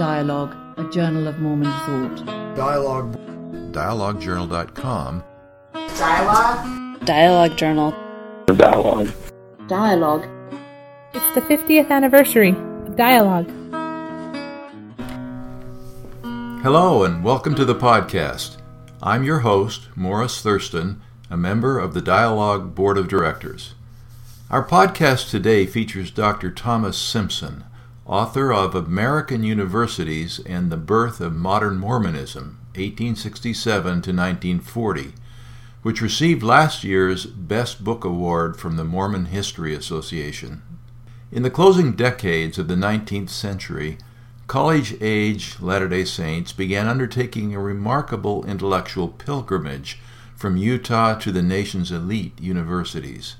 Dialogue, 0.00 0.56
a 0.78 0.84
journal 0.88 1.28
of 1.28 1.40
Mormon 1.40 1.70
thought. 1.70 2.24
Dialogue. 2.56 3.18
DialogueJournal.com. 3.72 5.22
Dialogue. 5.74 7.04
Dialogue 7.04 7.58
Journal. 7.58 7.94
Dialogue. 8.46 9.12
Dialogue. 9.68 10.26
It's 11.12 11.34
the 11.34 11.42
50th 11.42 11.90
anniversary 11.90 12.52
of 12.86 12.96
Dialogue. 12.96 13.50
Hello, 16.62 17.04
and 17.04 17.22
welcome 17.22 17.54
to 17.54 17.66
the 17.66 17.74
podcast. 17.74 18.56
I'm 19.02 19.22
your 19.22 19.40
host, 19.40 19.94
Morris 19.94 20.40
Thurston, 20.40 21.02
a 21.28 21.36
member 21.36 21.78
of 21.78 21.92
the 21.92 22.00
Dialogue 22.00 22.74
Board 22.74 22.96
of 22.96 23.06
Directors. 23.06 23.74
Our 24.48 24.66
podcast 24.66 25.28
today 25.28 25.66
features 25.66 26.10
Dr. 26.10 26.50
Thomas 26.50 26.96
Simpson, 26.96 27.64
author 28.06 28.52
of 28.52 28.74
American 28.74 29.42
Universities 29.42 30.40
and 30.46 30.70
the 30.70 30.76
Birth 30.76 31.20
of 31.20 31.34
Modern 31.34 31.78
Mormonism, 31.78 32.58
1867 32.74 33.82
to 33.82 34.10
1940, 34.10 35.12
which 35.82 36.00
received 36.00 36.42
last 36.42 36.84
year's 36.84 37.26
Best 37.26 37.84
Book 37.84 38.04
Award 38.04 38.58
from 38.58 38.76
the 38.76 38.84
Mormon 38.84 39.26
History 39.26 39.74
Association. 39.74 40.62
In 41.32 41.42
the 41.42 41.50
closing 41.50 41.92
decades 41.92 42.58
of 42.58 42.68
the 42.68 42.74
19th 42.74 43.30
century, 43.30 43.98
college 44.46 44.96
age 45.00 45.60
Latter 45.60 45.88
day 45.88 46.04
Saints 46.04 46.52
began 46.52 46.88
undertaking 46.88 47.54
a 47.54 47.60
remarkable 47.60 48.44
intellectual 48.46 49.08
pilgrimage 49.08 50.00
from 50.34 50.56
Utah 50.56 51.14
to 51.14 51.30
the 51.30 51.42
nation's 51.42 51.92
elite 51.92 52.40
universities. 52.40 53.36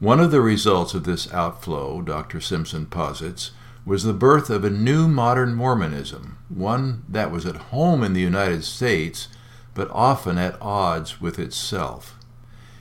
One 0.00 0.20
of 0.20 0.32
the 0.32 0.40
results 0.40 0.92
of 0.92 1.04
this 1.04 1.32
outflow, 1.32 2.02
Dr. 2.02 2.40
Simpson 2.40 2.86
posits, 2.86 3.52
was 3.86 4.04
the 4.04 4.12
birth 4.14 4.48
of 4.48 4.64
a 4.64 4.70
new 4.70 5.06
modern 5.06 5.54
Mormonism, 5.54 6.38
one 6.48 7.04
that 7.08 7.30
was 7.30 7.44
at 7.44 7.56
home 7.56 8.02
in 8.02 8.14
the 8.14 8.20
United 8.20 8.64
States, 8.64 9.28
but 9.74 9.90
often 9.90 10.38
at 10.38 10.60
odds 10.60 11.20
with 11.20 11.38
itself. 11.38 12.18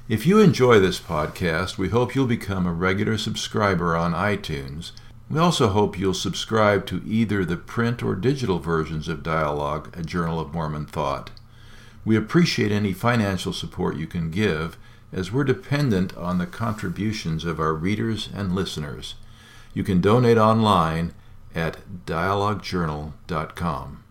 If 0.07 0.25
you 0.25 0.39
enjoy 0.39 0.79
this 0.79 0.99
podcast, 0.99 1.77
we 1.77 1.89
hope 1.89 2.15
you'll 2.15 2.27
become 2.27 2.65
a 2.65 2.73
regular 2.73 3.17
subscriber 3.17 3.95
on 3.95 4.13
iTunes. 4.13 4.91
We 5.29 5.39
also 5.39 5.69
hope 5.69 5.97
you'll 5.97 6.13
subscribe 6.13 6.85
to 6.87 7.01
either 7.05 7.43
the 7.43 7.57
print 7.57 8.03
or 8.03 8.15
digital 8.15 8.59
versions 8.59 9.07
of 9.07 9.23
Dialogue, 9.23 9.93
a 9.97 10.03
Journal 10.03 10.39
of 10.39 10.53
Mormon 10.53 10.85
Thought. 10.85 11.31
We 12.05 12.15
appreciate 12.15 12.71
any 12.71 12.93
financial 12.93 13.53
support 13.53 13.97
you 13.97 14.07
can 14.07 14.29
give, 14.29 14.77
as 15.11 15.31
we're 15.31 15.43
dependent 15.43 16.15
on 16.17 16.37
the 16.37 16.45
contributions 16.45 17.45
of 17.45 17.59
our 17.59 17.73
readers 17.73 18.29
and 18.33 18.53
listeners. 18.53 19.15
You 19.73 19.83
can 19.83 20.01
donate 20.01 20.37
online 20.37 21.13
at 21.55 21.77
dialoguejournal.com. 22.05 24.03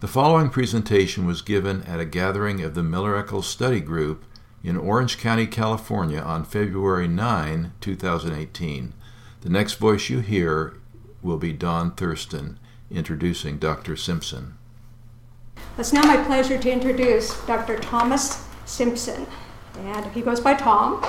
The 0.00 0.06
following 0.06 0.50
presentation 0.50 1.26
was 1.26 1.42
given 1.42 1.82
at 1.82 1.98
a 1.98 2.04
gathering 2.04 2.62
of 2.62 2.74
the 2.74 2.82
Miller 2.82 3.16
Eccles 3.16 3.46
Study 3.46 3.80
Group 3.80 4.24
in 4.62 4.76
Orange 4.76 5.18
County, 5.18 5.46
California 5.46 6.20
on 6.20 6.44
February 6.44 7.08
9, 7.08 7.72
2018. 7.80 8.92
The 9.40 9.48
next 9.48 9.74
voice 9.74 10.08
you 10.08 10.20
hear 10.20 10.74
will 11.22 11.38
be 11.38 11.52
Don 11.52 11.92
Thurston 11.92 12.58
introducing 12.90 13.58
Dr. 13.58 13.96
Simpson. 13.96 14.56
It's 15.76 15.92
now 15.92 16.02
my 16.02 16.22
pleasure 16.24 16.58
to 16.58 16.70
introduce 16.70 17.44
Dr. 17.46 17.78
Thomas 17.78 18.44
Simpson, 18.66 19.26
and 19.78 20.06
he 20.12 20.22
goes 20.22 20.40
by 20.40 20.54
Tom. 20.54 21.02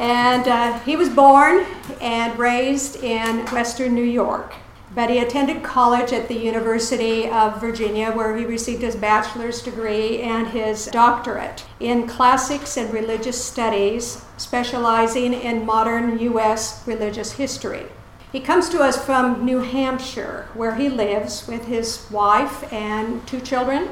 And 0.00 0.48
uh, 0.48 0.78
he 0.80 0.96
was 0.96 1.10
born 1.10 1.66
and 2.00 2.38
raised 2.38 3.04
in 3.04 3.44
Western 3.48 3.94
New 3.94 4.02
York, 4.02 4.54
but 4.94 5.10
he 5.10 5.18
attended 5.18 5.62
college 5.62 6.10
at 6.14 6.26
the 6.26 6.38
University 6.38 7.28
of 7.28 7.60
Virginia, 7.60 8.10
where 8.10 8.34
he 8.34 8.46
received 8.46 8.80
his 8.80 8.96
bachelor's 8.96 9.62
degree 9.62 10.22
and 10.22 10.48
his 10.48 10.86
doctorate 10.86 11.66
in 11.80 12.08
classics 12.08 12.78
and 12.78 12.90
religious 12.94 13.44
studies, 13.44 14.24
specializing 14.38 15.34
in 15.34 15.66
modern 15.66 16.18
U.S. 16.18 16.82
religious 16.88 17.32
history. 17.32 17.84
He 18.32 18.40
comes 18.40 18.70
to 18.70 18.80
us 18.80 19.04
from 19.04 19.44
New 19.44 19.58
Hampshire, 19.58 20.48
where 20.54 20.76
he 20.76 20.88
lives 20.88 21.46
with 21.46 21.66
his 21.66 22.10
wife 22.10 22.72
and 22.72 23.26
two 23.26 23.40
children, 23.40 23.90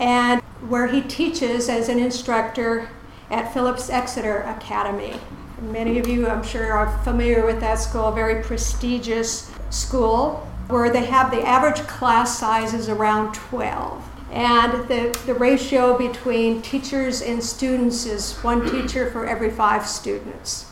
and 0.00 0.42
where 0.68 0.88
he 0.88 1.02
teaches 1.02 1.68
as 1.68 1.88
an 1.88 2.00
instructor 2.00 2.88
at 3.30 3.52
Phillips 3.52 3.90
Exeter 3.90 4.42
Academy. 4.42 5.18
Many 5.60 5.98
of 5.98 6.06
you, 6.06 6.28
I'm 6.28 6.42
sure, 6.42 6.72
are 6.72 6.98
familiar 7.04 7.46
with 7.46 7.60
that 7.60 7.76
school, 7.76 8.06
a 8.08 8.12
very 8.12 8.42
prestigious 8.42 9.50
school 9.70 10.46
where 10.68 10.90
they 10.90 11.04
have 11.04 11.30
the 11.30 11.46
average 11.46 11.80
class 11.86 12.38
size 12.38 12.74
is 12.74 12.88
around 12.88 13.34
12. 13.34 14.02
And 14.32 14.88
the, 14.88 15.18
the 15.26 15.34
ratio 15.34 15.96
between 15.96 16.62
teachers 16.62 17.22
and 17.22 17.42
students 17.42 18.06
is 18.06 18.34
one 18.38 18.68
teacher 18.70 19.10
for 19.10 19.26
every 19.26 19.50
five 19.50 19.86
students 19.86 20.66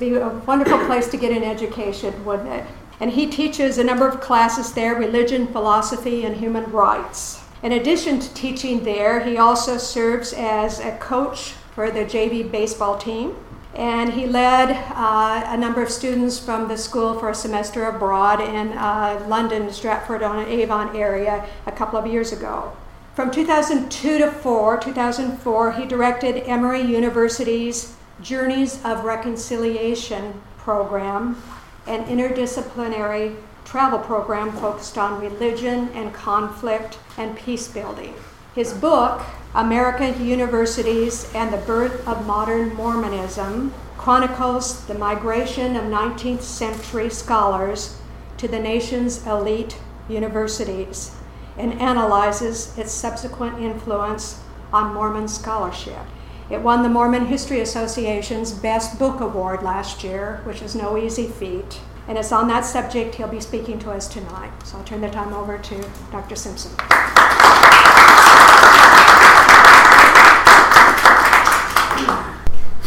be 0.00 0.14
a 0.14 0.28
wonderful 0.46 0.78
place 0.86 1.08
to 1.08 1.18
get 1.18 1.30
an 1.30 1.44
education, 1.44 2.24
wouldn't 2.24 2.48
it? 2.48 2.64
And 2.98 3.10
he 3.10 3.26
teaches 3.26 3.76
a 3.76 3.84
number 3.84 4.08
of 4.08 4.20
classes 4.20 4.72
there 4.72 4.94
religion, 4.94 5.46
philosophy, 5.46 6.24
and 6.24 6.36
human 6.36 6.64
rights. 6.72 7.42
In 7.62 7.72
addition 7.72 8.18
to 8.18 8.34
teaching 8.34 8.82
there, 8.82 9.20
he 9.20 9.36
also 9.36 9.76
serves 9.76 10.32
as 10.32 10.80
a 10.80 10.96
coach 10.96 11.52
for 11.74 11.90
the 11.90 12.04
JV 12.04 12.50
baseball 12.50 12.98
team. 12.98 13.36
And 13.74 14.12
he 14.12 14.26
led 14.26 14.70
uh, 14.94 15.44
a 15.46 15.56
number 15.56 15.82
of 15.82 15.90
students 15.90 16.38
from 16.38 16.68
the 16.68 16.76
school 16.76 17.18
for 17.18 17.30
a 17.30 17.34
semester 17.34 17.84
abroad 17.84 18.40
in 18.40 18.72
uh, 18.76 19.24
London, 19.28 19.72
Stratford 19.72 20.22
on 20.22 20.46
Avon 20.46 20.94
area 20.96 21.46
a 21.66 21.72
couple 21.72 21.98
of 21.98 22.06
years 22.06 22.32
ago. 22.32 22.76
From 23.14 23.30
2002 23.30 24.18
to 24.18 24.30
4, 24.30 24.78
2004, 24.78 25.72
he 25.72 25.86
directed 25.86 26.42
Emory 26.48 26.82
University's 26.82 27.94
Journeys 28.22 28.84
of 28.84 29.04
Reconciliation 29.04 30.40
program, 30.58 31.40
an 31.86 32.04
interdisciplinary 32.04 33.36
travel 33.64 33.98
program 33.98 34.52
focused 34.52 34.98
on 34.98 35.20
religion 35.20 35.88
and 35.94 36.12
conflict 36.12 36.98
and 37.16 37.36
peace 37.36 37.68
building. 37.68 38.14
His 38.54 38.72
book, 38.72 39.22
American 39.54 40.26
Universities 40.26 41.30
and 41.34 41.52
the 41.52 41.58
Birth 41.58 42.06
of 42.06 42.26
Modern 42.26 42.74
Mormonism, 42.74 43.72
chronicles 43.96 44.84
the 44.86 44.94
migration 44.94 45.76
of 45.76 45.84
19th 45.84 46.42
century 46.42 47.10
scholars 47.10 48.00
to 48.38 48.48
the 48.48 48.58
nation's 48.58 49.24
elite 49.24 49.78
universities 50.08 51.12
and 51.56 51.74
analyzes 51.74 52.76
its 52.76 52.90
subsequent 52.90 53.60
influence 53.60 54.40
on 54.72 54.94
Mormon 54.94 55.28
scholarship. 55.28 56.02
It 56.50 56.60
won 56.60 56.82
the 56.82 56.88
Mormon 56.88 57.26
History 57.26 57.60
Association's 57.60 58.50
Best 58.50 58.98
Book 58.98 59.20
Award 59.20 59.62
last 59.62 60.02
year, 60.02 60.40
which 60.42 60.60
is 60.60 60.74
no 60.74 60.98
easy 60.98 61.28
feat. 61.28 61.78
And 62.08 62.18
it's 62.18 62.32
on 62.32 62.48
that 62.48 62.64
subject 62.64 63.14
he'll 63.14 63.28
be 63.28 63.38
speaking 63.38 63.78
to 63.80 63.92
us 63.92 64.08
tonight. 64.08 64.50
So 64.64 64.78
I'll 64.78 64.84
turn 64.84 65.02
the 65.02 65.10
time 65.10 65.32
over 65.32 65.56
to 65.56 65.90
Dr. 66.10 66.34
Simpson. 66.34 66.72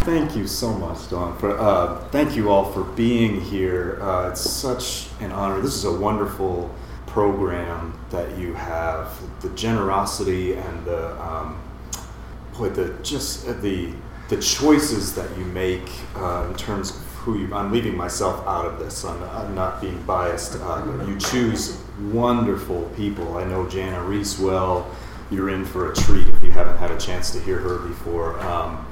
Thank 0.03 0.35
you 0.35 0.47
so 0.47 0.73
much, 0.73 1.09
Don. 1.09 1.37
For 1.37 1.57
uh, 1.57 2.03
thank 2.09 2.35
you 2.35 2.49
all 2.49 2.69
for 2.73 2.83
being 2.83 3.39
here. 3.39 3.99
Uh, 4.01 4.31
it's 4.31 4.41
such 4.41 5.07
an 5.21 5.31
honor. 5.31 5.61
This 5.61 5.75
is 5.75 5.85
a 5.85 5.97
wonderful 5.97 6.69
program 7.07 7.97
that 8.09 8.37
you 8.37 8.53
have. 8.53 9.17
The 9.41 9.47
generosity 9.51 10.55
and 10.55 10.85
the 10.85 11.21
um, 11.21 11.57
boy, 12.57 12.71
the 12.71 12.93
just 13.01 13.47
uh, 13.47 13.53
the 13.53 13.93
the 14.27 14.35
choices 14.41 15.15
that 15.15 15.37
you 15.37 15.45
make 15.45 15.89
uh, 16.17 16.47
in 16.49 16.55
terms 16.55 16.89
of 16.89 16.97
who 17.23 17.39
you. 17.39 17.53
I'm 17.55 17.71
leaving 17.71 17.95
myself 17.95 18.45
out 18.45 18.65
of 18.65 18.79
this. 18.79 19.05
I'm, 19.05 19.23
I'm 19.23 19.55
not 19.55 19.79
being 19.79 20.01
biased. 20.03 20.57
Uh, 20.59 21.05
you 21.07 21.17
choose 21.17 21.81
wonderful 22.11 22.91
people. 22.97 23.38
I 23.38 23.45
know 23.45 23.69
Jana 23.69 24.03
Riess 24.03 24.38
well. 24.38 24.94
You're 25.31 25.49
in 25.49 25.63
for 25.63 25.94
a 25.94 25.95
treat 25.95 26.27
if 26.27 26.44
you 26.44 26.51
haven't 26.51 26.75
had 26.75 26.91
a 26.91 26.97
chance 26.97 27.31
to 27.31 27.39
hear 27.39 27.59
her 27.59 27.77
before. 27.88 28.38
Um, 28.41 28.85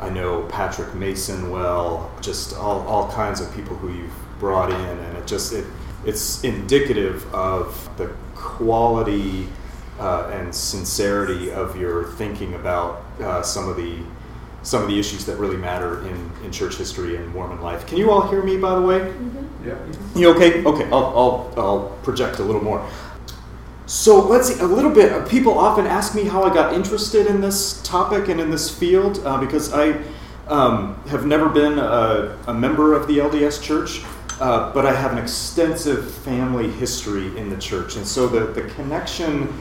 I 0.00 0.08
know 0.08 0.44
Patrick 0.44 0.94
Mason 0.94 1.50
well. 1.50 2.10
Just 2.20 2.56
all, 2.56 2.80
all 2.86 3.10
kinds 3.12 3.40
of 3.40 3.54
people 3.54 3.76
who 3.76 3.92
you've 3.92 4.38
brought 4.38 4.70
in, 4.70 4.98
and 4.98 5.18
it 5.18 5.26
just 5.26 5.52
it 5.52 5.66
it's 6.04 6.42
indicative 6.42 7.32
of 7.34 7.88
the 7.98 8.06
quality 8.34 9.46
uh, 9.98 10.30
and 10.32 10.54
sincerity 10.54 11.50
of 11.52 11.76
your 11.76 12.04
thinking 12.12 12.54
about 12.54 13.04
uh, 13.20 13.42
some 13.42 13.68
of 13.68 13.76
the 13.76 13.98
some 14.62 14.82
of 14.82 14.88
the 14.88 14.98
issues 14.98 15.24
that 15.24 15.36
really 15.36 15.56
matter 15.56 16.06
in, 16.06 16.30
in 16.44 16.52
church 16.52 16.76
history 16.76 17.16
and 17.16 17.32
Mormon 17.34 17.60
life. 17.62 17.86
Can 17.86 17.96
you 17.96 18.10
all 18.10 18.28
hear 18.28 18.42
me, 18.42 18.58
by 18.58 18.74
the 18.74 18.82
way? 18.82 18.98
Mm-hmm. 18.98 19.68
Yeah. 19.68 19.78
You 20.14 20.34
okay? 20.34 20.62
Okay, 20.64 20.84
I'll, 20.84 21.06
I'll, 21.16 21.54
I'll 21.56 21.98
project 22.02 22.40
a 22.40 22.42
little 22.42 22.62
more. 22.62 22.86
So 23.90 24.20
let's 24.20 24.46
see, 24.46 24.60
a 24.60 24.64
little 24.64 24.92
bit. 24.92 25.28
People 25.28 25.58
often 25.58 25.84
ask 25.84 26.14
me 26.14 26.22
how 26.22 26.44
I 26.44 26.54
got 26.54 26.74
interested 26.74 27.26
in 27.26 27.40
this 27.40 27.82
topic 27.82 28.28
and 28.28 28.40
in 28.40 28.48
this 28.48 28.72
field 28.72 29.18
uh, 29.26 29.40
because 29.40 29.72
I 29.72 30.00
um, 30.46 30.94
have 31.08 31.26
never 31.26 31.48
been 31.48 31.76
a, 31.80 32.38
a, 32.46 32.54
member 32.54 32.94
of 32.94 33.08
the 33.08 33.18
LDS 33.18 33.60
Church. 33.60 34.04
uh, 34.38 34.72
but 34.72 34.86
I 34.86 34.94
have 34.94 35.10
an 35.10 35.18
extensive 35.18 36.08
family 36.08 36.70
history 36.70 37.36
in 37.36 37.50
the 37.50 37.56
church, 37.56 37.96
and 37.96 38.06
so 38.06 38.28
the 38.28 38.52
the 38.52 38.62
connection. 38.74 39.52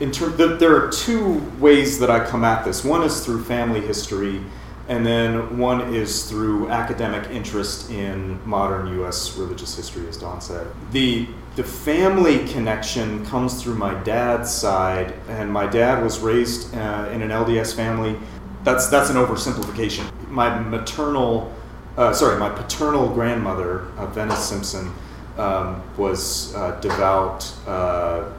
In 0.00 0.10
term, 0.10 0.34
the, 0.38 0.56
there 0.56 0.74
are 0.74 0.90
two 0.90 1.40
ways 1.58 1.98
that 1.98 2.10
I 2.10 2.24
come 2.24 2.44
at 2.44 2.64
this. 2.64 2.82
One 2.82 3.02
is 3.02 3.26
through 3.26 3.44
family 3.44 3.82
history, 3.82 4.40
and 4.88 5.04
then 5.04 5.58
one 5.58 5.94
is 5.94 6.24
through 6.30 6.70
academic 6.70 7.30
interest 7.30 7.90
in 7.90 8.40
modern 8.48 8.86
U.S. 9.00 9.36
religious 9.36 9.76
history, 9.76 10.08
as 10.08 10.16
Don 10.16 10.40
said. 10.40 10.66
The 10.92 11.28
the 11.56 11.64
family 11.64 12.46
connection 12.48 13.24
comes 13.24 13.62
through 13.62 13.76
my 13.76 13.94
dad's 14.04 14.52
side, 14.52 15.14
and 15.26 15.50
my 15.50 15.66
dad 15.66 16.04
was 16.04 16.18
raised 16.18 16.74
uh, 16.74 17.08
in 17.10 17.22
an 17.22 17.30
LDS 17.30 17.74
family. 17.74 18.14
That's 18.62 18.88
that's 18.88 19.08
an 19.08 19.16
oversimplification. 19.16 20.04
My 20.28 20.58
maternal, 20.58 21.52
uh, 21.96 22.12
sorry, 22.12 22.38
my 22.38 22.50
paternal 22.50 23.08
grandmother, 23.08 23.86
uh, 23.96 24.06
Venice 24.08 24.46
Simpson, 24.46 24.92
um, 25.38 25.82
was 25.96 26.54
uh, 26.54 26.78
devout 26.80 27.50
uh, 27.66 28.30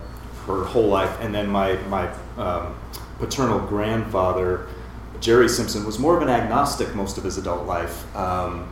her 0.46 0.64
whole 0.64 0.88
life, 0.88 1.20
and 1.20 1.34
then 1.34 1.50
my 1.50 1.74
my 1.90 2.08
um, 2.38 2.76
paternal 3.18 3.60
grandfather, 3.60 4.68
Jerry 5.22 5.50
Simpson, 5.50 5.86
was 5.86 5.98
more 5.98 6.16
of 6.16 6.22
an 6.22 6.30
agnostic 6.30 6.94
most 6.94 7.18
of 7.18 7.24
his 7.24 7.40
adult 7.40 7.66
life. 7.66 8.16
Um, 8.16 8.72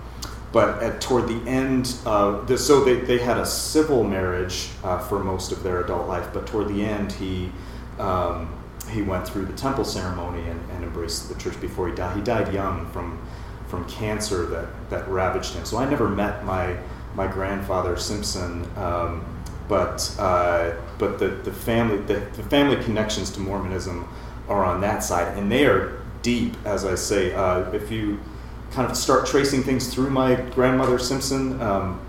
but 0.56 0.82
at, 0.82 1.02
toward 1.02 1.28
the 1.28 1.50
end, 1.50 1.88
the, 2.06 2.58
so 2.58 2.82
they, 2.86 3.02
they 3.02 3.18
had 3.18 3.38
a 3.38 3.46
civil 3.46 4.06
marriage 4.06 4.70
uh, 4.86 4.98
for 4.98 5.22
most 5.22 5.52
of 5.52 5.64
their 5.64 5.84
adult 5.84 6.08
life, 6.08 6.30
but 6.32 6.48
toward 6.48 6.70
the 6.70 6.82
end, 6.82 7.12
he 7.12 7.52
um, 8.00 8.58
he 8.90 9.02
went 9.02 9.28
through 9.28 9.48
the 9.48 9.54
temple 9.58 9.84
ceremony 9.84 10.48
and, 10.48 10.72
and, 10.72 10.84
embraced 10.86 11.28
the 11.28 11.36
church 11.36 11.60
before 11.60 11.90
he 11.90 11.96
died. 11.96 12.16
He 12.16 12.24
died 12.24 12.54
young 12.54 12.90
from 12.92 13.20
from 13.68 13.84
cancer 13.90 14.46
that, 14.46 14.90
that 14.90 15.06
ravaged 15.10 15.56
him. 15.56 15.66
So 15.66 15.76
I 15.76 15.90
never 15.90 16.08
met 16.08 16.46
my 16.46 16.78
my 17.16 17.28
grandfather 17.28 17.98
Simpson, 17.98 18.66
um, 18.78 19.26
but 19.68 20.16
uh, 20.18 20.72
but 20.98 21.20
the, 21.20 21.28
the 21.28 21.52
family 21.52 21.98
the, 21.98 22.22
the 22.38 22.44
family 22.44 22.82
connections 22.82 23.30
to 23.32 23.42
Mormonism 23.42 24.08
are 24.48 24.64
on 24.64 24.80
that 24.80 25.04
side, 25.04 25.38
and 25.38 25.52
they 25.52 25.66
are 25.66 26.00
deep, 26.22 26.56
as 26.64 26.86
I 26.86 26.96
say. 26.96 27.34
Uh, 27.34 27.70
if 27.72 27.92
you 27.92 28.22
kind 28.76 28.92
of 28.92 28.98
start 28.98 29.26
tracing 29.26 29.64
things 29.64 29.94
through 29.94 30.10
my 30.10 30.36
grandmother 30.36 31.00
Simpson. 31.00 31.62
Um, 31.62 32.02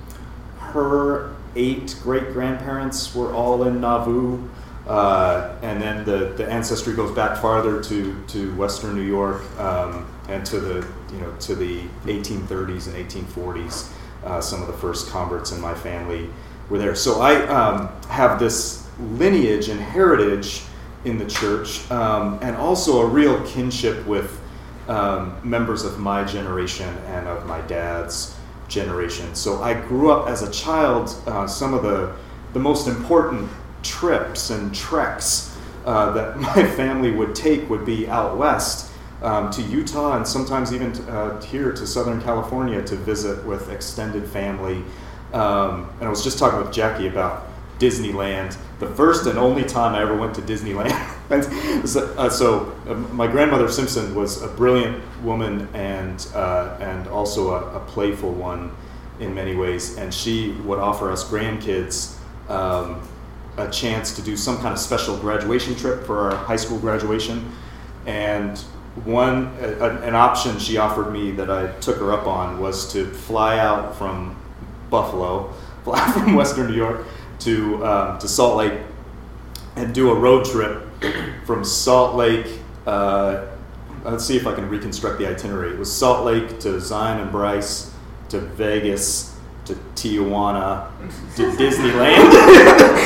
her 0.59 1.33
eight 1.55 1.97
great 2.03 2.33
grandparents 2.33 3.15
were 3.15 3.33
all 3.33 3.63
in 3.63 3.81
Nauvoo. 3.81 4.49
Uh, 4.89 5.57
and 5.63 5.81
then 5.81 6.05
the, 6.05 6.33
the 6.37 6.49
ancestry 6.49 6.95
goes 6.95 7.11
back 7.13 7.41
farther 7.41 7.83
to, 7.83 8.23
to 8.29 8.55
Western 8.57 8.95
New 8.95 9.03
York 9.03 9.43
um, 9.59 10.07
and 10.29 10.45
to 10.47 10.61
the 10.61 10.87
you 11.13 11.19
know 11.19 11.33
to 11.41 11.55
the 11.55 11.83
1830s 12.05 12.87
and 12.87 13.09
1840s. 13.09 13.91
Uh, 14.25 14.41
some 14.41 14.61
of 14.61 14.67
the 14.67 14.73
first 14.75 15.09
converts 15.11 15.53
in 15.53 15.61
my 15.61 15.75
family 15.75 16.29
were 16.69 16.79
there. 16.79 16.95
So 16.95 17.21
I 17.21 17.47
um, 17.47 17.89
have 18.09 18.39
this 18.41 18.89
lineage 18.99 19.69
and 19.69 19.81
heritage 19.81 20.63
in 21.05 21.19
the 21.19 21.27
church, 21.27 21.89
um, 21.93 22.39
and 22.43 22.57
also 22.57 23.01
a 23.01 23.07
real 23.07 23.41
kinship 23.47 24.05
with 24.07 24.41
um, 24.89 25.39
members 25.43 25.85
of 25.85 25.99
my 25.99 26.25
generation 26.25 26.89
and 27.07 27.27
of 27.27 27.47
my 27.47 27.61
dad's 27.63 28.37
generation. 28.69 29.35
So 29.35 29.63
I 29.63 29.75
grew 29.75 30.11
up 30.11 30.29
as 30.29 30.43
a 30.43 30.51
child. 30.51 31.15
Uh, 31.27 31.47
some 31.47 31.75
of 31.75 31.83
the 31.83 32.15
the 32.53 32.61
most 32.61 32.89
important 32.89 33.51
trips 33.83 34.51
and 34.51 34.75
treks 34.75 35.57
uh, 35.85 36.11
that 36.13 36.37
my 36.41 36.67
family 36.71 37.11
would 37.11 37.35
take 37.35 37.69
would 37.69 37.85
be 37.85 38.09
out 38.09 38.37
west 38.37 38.91
um, 39.23 39.51
to 39.51 39.63
Utah 39.63 40.17
and 40.17 40.27
sometimes 40.27 40.73
even 40.73 40.93
uh, 41.09 41.41
here 41.43 41.73
to 41.73 41.87
Southern 41.87 42.21
California 42.21 42.83
to 42.83 42.97
visit 42.97 43.45
with 43.45 43.71
extended 43.71 44.27
family. 44.27 44.83
Um, 45.33 45.91
and 45.99 46.05
I 46.05 46.09
was 46.09 46.23
just 46.23 46.39
talking 46.39 46.59
with 46.59 46.73
Jackie 46.73 47.09
about 47.09 47.49
Disneyland, 47.79 48.57
the 48.79 48.87
first 48.89 49.27
and 49.27 49.39
only 49.39 49.65
time 49.65 49.95
I 49.95 50.03
ever 50.03 50.17
went 50.17 50.35
to 50.37 50.43
Disneyland. 50.43 51.13
so, 51.85 52.15
uh, 52.17 52.31
so 52.31 52.73
uh, 52.87 52.95
my 52.95 53.27
grandmother 53.27 53.69
Simpson 53.69 54.15
was 54.15 54.43
a 54.43 54.49
brilliant 54.49 55.03
woman 55.25 55.69
and 55.75 56.27
uh, 56.35 56.77
and 56.81 57.09
also 57.09 57.51
a, 57.51 57.77
a, 57.77 57.81
playful 57.81 58.31
one 58.31 58.71
in 59.19 59.35
many 59.35 59.57
ways, 59.57 59.97
and 59.97 60.15
she 60.15 60.53
would 60.65 60.79
offer 60.79 61.11
us 61.11 61.29
grandkids 61.29 62.17
um, 62.49 63.03
a 63.57 63.69
chance 63.71 64.15
to 64.15 64.23
do 64.23 64.37
some 64.37 64.57
kind 64.59 64.73
of 64.73 64.79
special 64.79 65.17
graduation 65.17 65.75
trip 65.75 66.05
for 66.05 66.31
our 66.31 66.37
high 66.37 66.57
school 66.57 66.79
graduation, 66.79 67.51
and 68.07 68.59
one 69.05 69.49
an 69.59 70.15
option 70.15 70.59
she 70.61 70.77
offered 70.77 71.13
me 71.13 71.33
that 71.33 71.51
I 71.51 71.73
took 71.81 71.97
her 71.97 72.13
up 72.13 72.27
on 72.27 72.61
was 72.61 72.93
to 72.93 73.05
fly 73.05 73.59
out 73.59 73.97
from 73.97 74.41
Buffalo, 74.91 75.53
fly 75.85 76.09
from 76.13 76.37
Western 76.37 76.69
New 76.69 76.77
York 76.77 77.05
to 77.41 77.85
um, 77.85 78.19
to 78.21 78.29
Salt 78.29 78.59
Lake 78.59 78.81
and 79.75 79.95
do 79.95 80.11
a 80.11 80.15
road 80.15 80.45
trip 80.45 80.86
from 81.45 81.65
Salt 81.65 82.15
Lake. 82.15 82.47
Uh, 82.87 83.47
let's 84.05 84.25
see 84.25 84.37
if 84.37 84.47
I 84.47 84.55
can 84.55 84.69
reconstruct 84.69 85.19
the 85.19 85.29
itinerary. 85.29 85.73
It 85.73 85.79
was 85.79 85.93
Salt 85.93 86.25
Lake 86.25 86.59
to 86.61 86.81
Zion 86.81 87.21
and 87.21 87.31
Bryce 87.31 87.93
to 88.29 88.41
Vegas 88.41 89.37
to 89.65 89.75
Tijuana 89.95 90.89
to 91.37 91.43
Disneyland. 91.57 92.33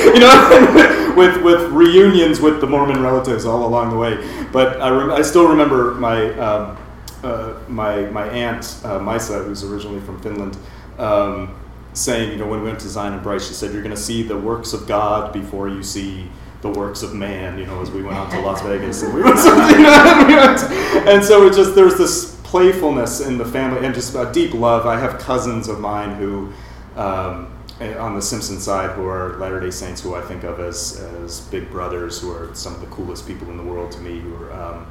you 0.14 0.20
know, 0.20 1.14
with 1.16 1.42
with 1.42 1.70
reunions 1.72 2.40
with 2.40 2.60
the 2.60 2.66
Mormon 2.66 3.02
relatives 3.02 3.44
all 3.44 3.66
along 3.66 3.90
the 3.90 3.96
way. 3.96 4.16
But 4.52 4.80
I, 4.80 4.90
rem- 4.90 5.10
I 5.10 5.22
still 5.22 5.48
remember 5.48 5.94
my 5.94 6.32
um, 6.38 6.76
uh, 7.22 7.54
my 7.68 8.02
my 8.06 8.28
aunt 8.28 8.64
uh, 8.84 8.98
Misa, 8.98 9.44
who's 9.44 9.64
originally 9.64 10.00
from 10.00 10.20
Finland. 10.20 10.56
Um, 10.98 11.56
saying, 11.92 12.30
you 12.30 12.36
know, 12.36 12.46
when 12.46 12.60
we 12.60 12.66
went 12.66 12.78
to 12.78 12.88
Zion 12.88 13.14
and 13.14 13.22
Bryce, 13.22 13.48
she 13.48 13.52
said, 13.52 13.72
you're 13.72 13.82
going 13.82 13.94
to 13.94 14.00
see 14.00 14.22
the 14.22 14.38
works 14.38 14.72
of 14.72 14.86
God 14.86 15.32
before 15.32 15.68
you 15.68 15.82
see 15.82 16.28
the 16.62 16.68
works 16.68 17.02
of 17.02 17.14
man, 17.14 17.58
you 17.58 17.66
know, 17.66 17.80
as 17.80 17.90
we 17.90 18.02
went 18.02 18.16
out 18.16 18.30
to 18.30 18.40
Las 18.40 18.60
Vegas 18.62 19.02
and 19.02 19.14
we 19.14 19.22
went, 19.22 19.38
and 21.08 21.24
so 21.24 21.46
it 21.46 21.54
just, 21.54 21.74
there's 21.74 21.96
this 21.96 22.36
playfulness 22.42 23.20
in 23.20 23.38
the 23.38 23.44
family 23.44 23.86
and 23.86 23.94
just 23.94 24.14
a 24.14 24.30
deep 24.32 24.52
love. 24.52 24.86
I 24.86 24.98
have 24.98 25.18
cousins 25.18 25.68
of 25.68 25.80
mine 25.80 26.16
who, 26.16 26.52
um, 26.96 27.50
on 27.80 28.14
the 28.14 28.20
Simpson 28.20 28.60
side, 28.60 28.90
who 28.90 29.06
are 29.06 29.38
Latter 29.38 29.58
Day 29.58 29.70
Saints, 29.70 30.02
who 30.02 30.14
I 30.14 30.20
think 30.20 30.44
of 30.44 30.60
as, 30.60 31.00
as 31.00 31.40
big 31.42 31.70
brothers, 31.70 32.20
who 32.20 32.30
are 32.30 32.54
some 32.54 32.74
of 32.74 32.80
the 32.80 32.88
coolest 32.88 33.26
people 33.26 33.48
in 33.50 33.56
the 33.56 33.62
world 33.62 33.90
to 33.92 34.00
me. 34.00 34.18
Who 34.18 34.34
are, 34.34 34.52
um, 34.52 34.86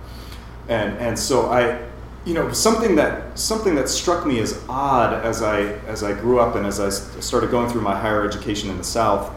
and 0.69 0.97
and 0.97 1.19
so 1.19 1.51
I, 1.51 1.85
you 2.25 2.33
know 2.33 2.51
something 2.51 2.95
that 2.95 3.37
something 3.37 3.75
that 3.75 3.89
struck 3.89 4.25
me 4.25 4.39
as 4.39 4.63
odd 4.67 5.13
as 5.23 5.43
I 5.43 5.61
as 5.87 6.03
I 6.03 6.13
grew 6.13 6.39
up 6.39 6.55
and 6.55 6.65
as 6.65 6.79
I 6.79 6.89
started 6.89 7.51
going 7.51 7.69
through 7.69 7.81
my 7.81 7.95
higher 7.95 8.27
education 8.27 8.71
in 8.71 8.77
the 8.77 8.83
South 8.83 9.31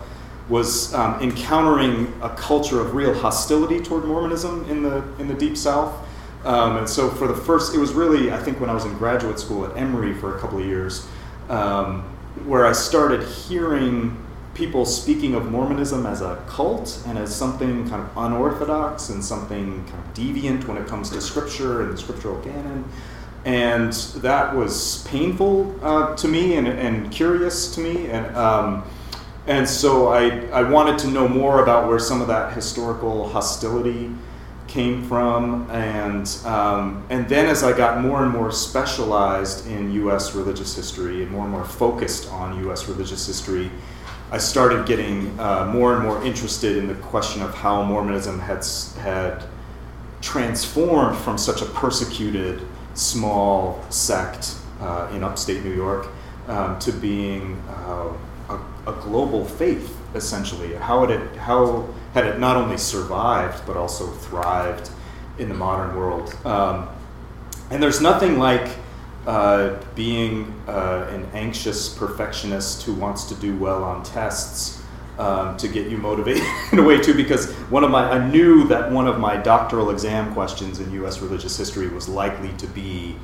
was 0.49 0.93
um, 0.95 1.21
encountering 1.23 2.13
a 2.23 2.31
culture 2.31 2.81
of 2.81 2.95
real 2.95 3.15
hostility 3.15 3.81
toward 3.81 4.05
Mormonism 4.05 4.69
in 4.71 4.83
the 4.83 5.03
in 5.19 5.29
the 5.29 5.35
Deep 5.35 5.57
South. 5.57 5.95
Um, 6.45 6.79
and 6.79 6.89
so 6.89 7.09
for 7.09 7.29
the 7.29 7.35
first, 7.35 7.75
it 7.75 7.79
was 7.79 7.93
really 7.93 8.33
I 8.33 8.39
think 8.39 8.61
when 8.61 8.69
I 8.69 8.75
was 8.75 8.85
in 8.85 8.93
graduate 8.95 9.39
school 9.39 9.65
at 9.65 9.77
Emory 9.77 10.15
for 10.15 10.37
a 10.37 10.41
couple 10.41 10.59
of 10.59 10.67
years, 10.67 11.07
um, 11.49 12.03
where 12.45 12.67
I 12.67 12.73
started 12.73 13.23
hearing 13.23 14.17
people 14.55 14.85
speaking 14.85 15.35
of 15.35 15.51
Mormonism 15.51 16.05
as 16.05 16.21
a 16.21 16.43
cult 16.47 17.03
and 17.07 17.17
as 17.17 17.35
something 17.35 17.89
kind 17.89 18.03
of 18.03 18.17
unorthodox 18.17 19.09
and 19.09 19.25
something 19.25 19.85
kind 19.87 19.99
of 19.99 20.15
deviant 20.15 20.67
when 20.67 20.77
it 20.77 20.87
comes 20.87 21.09
to 21.11 21.21
scripture 21.21 21.83
and 21.83 21.93
the 21.93 21.97
scriptural 21.97 22.39
canon. 22.43 22.85
And 23.45 23.93
that 24.23 24.55
was 24.55 25.05
painful 25.09 25.75
uh, 25.83 26.15
to 26.17 26.29
me 26.29 26.57
and, 26.57 26.69
and 26.69 27.11
curious 27.11 27.75
to 27.75 27.81
me. 27.81 28.09
And, 28.09 28.37
um, 28.37 28.85
and 29.47 29.69
so 29.69 30.09
I, 30.09 30.47
I 30.51 30.63
wanted 30.63 30.99
to 31.01 31.09
know 31.09 31.27
more 31.27 31.63
about 31.63 31.89
where 31.89 31.99
some 31.99 32.21
of 32.21 32.29
that 32.29 32.53
historical 32.53 33.29
hostility 33.29 34.11
came 34.69 35.03
from. 35.05 35.69
And, 35.71 36.29
um, 36.45 37.05
and 37.11 37.29
then 37.29 37.47
as 37.47 37.63
I 37.63 37.77
got 37.77 38.01
more 38.01 38.23
and 38.23 38.33
more 38.33 38.53
specialized 38.53 39.67
in 39.67 39.93
U.S. 39.95 40.35
religious 40.35 40.75
history 40.75 41.23
and 41.23 41.31
more 41.31 41.43
and 41.43 41.51
more 41.51 41.65
focused 41.65 42.31
on 42.31 42.59
U.S. 42.65 42.89
religious 42.89 43.27
history, 43.27 43.71
I 44.31 44.39
started 44.39 44.87
getting 44.87 45.39
uh, 45.39 45.67
more 45.67 45.95
and 45.95 46.03
more 46.03 46.25
interested 46.25 46.79
in 46.79 46.87
the 46.87 46.95
question 46.95 47.43
of 47.43 47.53
how 47.55 47.83
Mormonism 47.83 48.39
had, 48.39 48.65
had 49.01 49.45
transformed 50.23 51.19
from 51.19 51.37
such 51.37 51.61
a 51.61 51.67
persecuted 51.67 52.63
small 52.95 53.85
sect 53.91 54.57
uh, 54.81 55.11
in 55.13 55.23
upstate 55.23 55.65
New 55.65 55.75
York 55.75 56.07
um, 56.49 56.79
to 56.79 56.93
being 56.93 57.63
uh, 57.69 58.13
a, 58.87 58.93
global 58.93 59.45
faith, 59.45 59.97
essentially. 60.15 60.75
How, 60.75 61.05
it, 61.05 61.37
how 61.37 61.89
had 62.15 62.27
it 62.27 62.39
not 62.39 62.57
only 62.57 62.79
survived, 62.79 63.67
but 63.67 63.77
also 63.77 64.07
thrived 64.07 64.91
in 65.39 65.49
the 65.49 65.55
modern 65.55 65.97
world? 65.97 66.35
Um, 66.45 66.89
and 67.71 67.83
there's 67.83 68.01
nothing 68.01 68.39
like 68.39 68.77
uh, 69.27 69.77
being 69.95 70.53
uh, 70.67 71.09
an 71.11 71.27
anxious 71.33 71.89
perfectionist 71.89 72.83
who 72.83 72.93
wants 72.95 73.25
to 73.25 73.35
do 73.37 73.57
well 73.57 73.85
on 73.85 74.03
tests 74.03 74.83
um, 75.19 75.57
to 75.59 75.69
get 75.69 75.89
you 75.89 75.97
motivated 75.97 76.43
in 76.73 76.79
a 76.79 76.83
way 76.83 77.01
too 77.01 77.15
because 77.15 77.53
one 77.71 77.85
of 77.85 77.91
my 77.91 78.11
i 78.11 78.31
knew 78.31 78.65
that 78.67 78.91
one 78.91 79.07
of 79.07 79.21
my 79.21 79.37
doctoral 79.37 79.91
exam 79.91 80.33
questions 80.33 80.81
in 80.81 80.91
us 81.05 81.21
religious 81.21 81.57
history 81.57 81.89
was 81.89 82.09
likely 82.09 82.53
to 82.55 82.67
be 82.69 83.15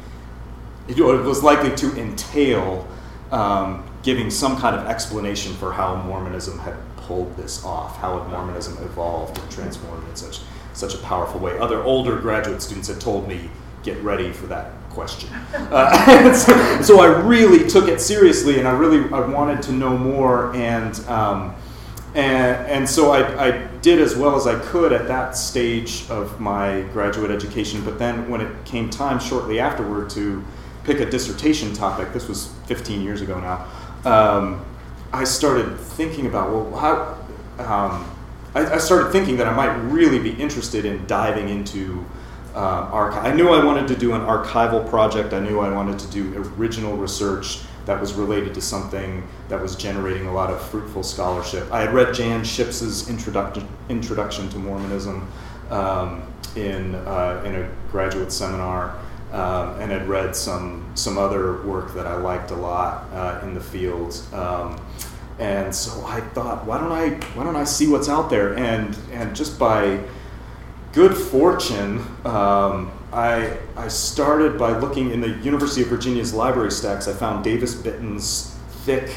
it 0.86 0.98
was 0.98 1.42
likely 1.42 1.74
to 1.76 1.98
entail 2.00 2.86
um, 3.30 3.84
giving 4.08 4.30
some 4.30 4.56
kind 4.56 4.74
of 4.74 4.86
explanation 4.86 5.52
for 5.56 5.70
how 5.70 5.94
Mormonism 5.94 6.58
had 6.60 6.74
pulled 6.96 7.36
this 7.36 7.62
off, 7.62 7.98
how 7.98 8.18
had 8.18 8.30
Mormonism 8.30 8.82
evolved 8.82 9.38
and 9.38 9.50
transformed 9.50 10.08
in 10.08 10.16
such 10.16 10.40
such 10.72 10.94
a 10.94 10.98
powerful 10.98 11.38
way. 11.38 11.58
Other 11.58 11.82
older 11.82 12.16
graduate 12.16 12.62
students 12.62 12.88
had 12.88 13.02
told 13.02 13.28
me, 13.28 13.50
"Get 13.82 14.02
ready 14.02 14.32
for 14.32 14.46
that 14.46 14.70
question." 14.88 15.28
Uh, 15.54 16.32
so, 16.44 16.80
so, 16.80 17.00
I 17.00 17.20
really 17.20 17.68
took 17.68 17.86
it 17.86 18.00
seriously, 18.00 18.58
and 18.58 18.66
I 18.66 18.70
really 18.70 19.12
I 19.12 19.20
wanted 19.20 19.60
to 19.64 19.72
know 19.72 19.98
more, 19.98 20.56
and 20.56 20.98
um, 21.00 21.54
and, 22.14 22.66
and 22.66 22.88
so 22.88 23.10
I, 23.10 23.48
I 23.48 23.50
did 23.82 23.98
as 24.00 24.16
well 24.16 24.36
as 24.36 24.46
I 24.46 24.58
could 24.70 24.94
at 24.94 25.06
that 25.08 25.36
stage 25.36 26.08
of 26.08 26.40
my 26.40 26.80
graduate 26.94 27.30
education. 27.30 27.84
But 27.84 27.98
then 27.98 28.30
when 28.30 28.40
it 28.40 28.64
came 28.64 28.88
time 28.88 29.20
shortly 29.20 29.60
afterward 29.60 30.08
to 30.10 30.42
pick 30.84 31.00
a 31.00 31.10
dissertation 31.10 31.74
topic, 31.74 32.14
this 32.14 32.26
was 32.26 32.46
15 32.64 33.02
years 33.02 33.20
ago 33.20 33.38
now, 33.38 33.66
um, 34.04 34.64
I 35.12 35.24
started 35.24 35.78
thinking 35.78 36.26
about, 36.26 36.50
well, 36.50 36.76
how. 36.76 37.14
Um, 37.64 38.14
I, 38.54 38.74
I, 38.74 38.78
started 38.78 39.10
thinking 39.10 39.36
that 39.38 39.46
I 39.46 39.54
might 39.54 39.74
really 39.90 40.18
be 40.18 40.30
interested 40.30 40.84
in 40.84 41.06
diving 41.06 41.48
into 41.48 42.04
uh, 42.54 42.88
archive. 42.92 43.24
I 43.24 43.34
knew 43.34 43.50
I 43.50 43.64
wanted 43.64 43.88
to 43.88 43.96
do 43.96 44.14
an 44.14 44.22
archival 44.22 44.88
project. 44.88 45.32
I 45.32 45.40
knew 45.40 45.60
I 45.60 45.70
wanted 45.70 45.98
to 45.98 46.10
do 46.10 46.52
original 46.56 46.96
research 46.96 47.60
that 47.86 48.00
was 48.00 48.14
related 48.14 48.54
to 48.54 48.60
something 48.60 49.26
that 49.48 49.60
was 49.60 49.74
generating 49.74 50.26
a 50.26 50.32
lot 50.32 50.50
of 50.50 50.60
fruitful 50.60 51.02
scholarship. 51.02 51.70
I 51.72 51.80
had 51.80 51.94
read 51.94 52.14
Jan 52.14 52.44
Shipps's 52.44 53.08
introduction, 53.08 53.66
introduction 53.88 54.48
to 54.50 54.58
Mormonism 54.58 55.26
um, 55.70 56.22
in, 56.54 56.94
uh, 56.94 57.42
in 57.46 57.54
a 57.54 57.70
graduate 57.90 58.30
seminar. 58.30 58.98
Um, 59.32 59.78
and 59.78 59.92
had 59.92 60.08
read 60.08 60.34
some 60.34 60.90
some 60.94 61.18
other 61.18 61.60
work 61.62 61.92
that 61.94 62.06
I 62.06 62.16
liked 62.16 62.50
a 62.50 62.56
lot 62.56 63.04
uh, 63.12 63.40
in 63.42 63.52
the 63.52 63.60
field. 63.60 64.18
Um, 64.32 64.80
and 65.38 65.74
so 65.74 66.04
I 66.06 66.20
thought, 66.20 66.64
why 66.64 66.78
don't 66.78 66.92
I 66.92 67.10
why 67.36 67.44
don't 67.44 67.56
I 67.56 67.64
see 67.64 67.88
what's 67.88 68.08
out 68.08 68.30
there? 68.30 68.56
And 68.56 68.96
and 69.12 69.36
just 69.36 69.58
by 69.58 70.00
good 70.92 71.16
fortune, 71.16 71.98
um, 72.24 72.90
I, 73.12 73.56
I 73.76 73.88
started 73.88 74.58
by 74.58 74.78
looking 74.78 75.10
in 75.10 75.20
the 75.20 75.28
University 75.28 75.82
of 75.82 75.88
Virginia's 75.88 76.34
library 76.34 76.72
stacks. 76.72 77.08
I 77.08 77.12
found 77.12 77.44
Davis 77.44 77.74
Bitton's 77.74 78.56
thick 78.84 79.10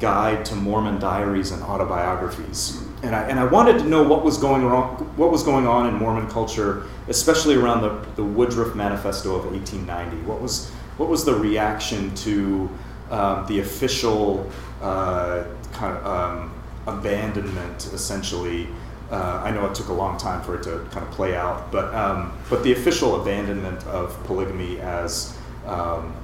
guide 0.00 0.44
to 0.46 0.54
Mormon 0.54 0.98
diaries 0.98 1.50
and 1.50 1.62
autobiographies. 1.62 2.82
And 3.02 3.16
I, 3.16 3.22
and 3.24 3.40
I 3.40 3.44
wanted 3.44 3.78
to 3.78 3.84
know 3.84 4.02
what 4.02 4.22
was 4.24 4.38
going 4.38 4.64
wrong, 4.64 4.96
what 5.16 5.30
was 5.30 5.42
going 5.42 5.66
on 5.66 5.88
in 5.88 5.94
Mormon 5.94 6.30
culture, 6.30 6.84
especially 7.08 7.56
around 7.56 7.82
the, 7.82 8.06
the 8.14 8.24
Woodruff 8.24 8.76
Manifesto 8.76 9.34
of 9.34 9.44
1890. 9.46 10.24
What 10.24 10.40
was, 10.40 10.70
what 10.98 11.08
was 11.08 11.24
the 11.24 11.34
reaction 11.34 12.14
to 12.16 12.70
um, 13.10 13.46
the 13.46 13.58
official 13.58 14.48
uh, 14.80 15.44
kind 15.72 15.96
of 15.96 16.06
um, 16.06 16.54
abandonment, 16.86 17.90
essentially, 17.92 18.68
uh, 19.12 19.42
I 19.44 19.50
know 19.50 19.66
it 19.66 19.74
took 19.74 19.88
a 19.88 19.92
long 19.92 20.16
time 20.16 20.40
for 20.42 20.56
it 20.56 20.62
to 20.62 20.86
kind 20.90 21.06
of 21.06 21.12
play 21.12 21.36
out, 21.36 21.70
but 21.70 21.94
um, 21.94 22.32
but 22.48 22.64
the 22.64 22.72
official 22.72 23.20
abandonment 23.20 23.86
of 23.86 24.18
polygamy 24.24 24.80
as 24.80 25.36
um, 25.66 26.14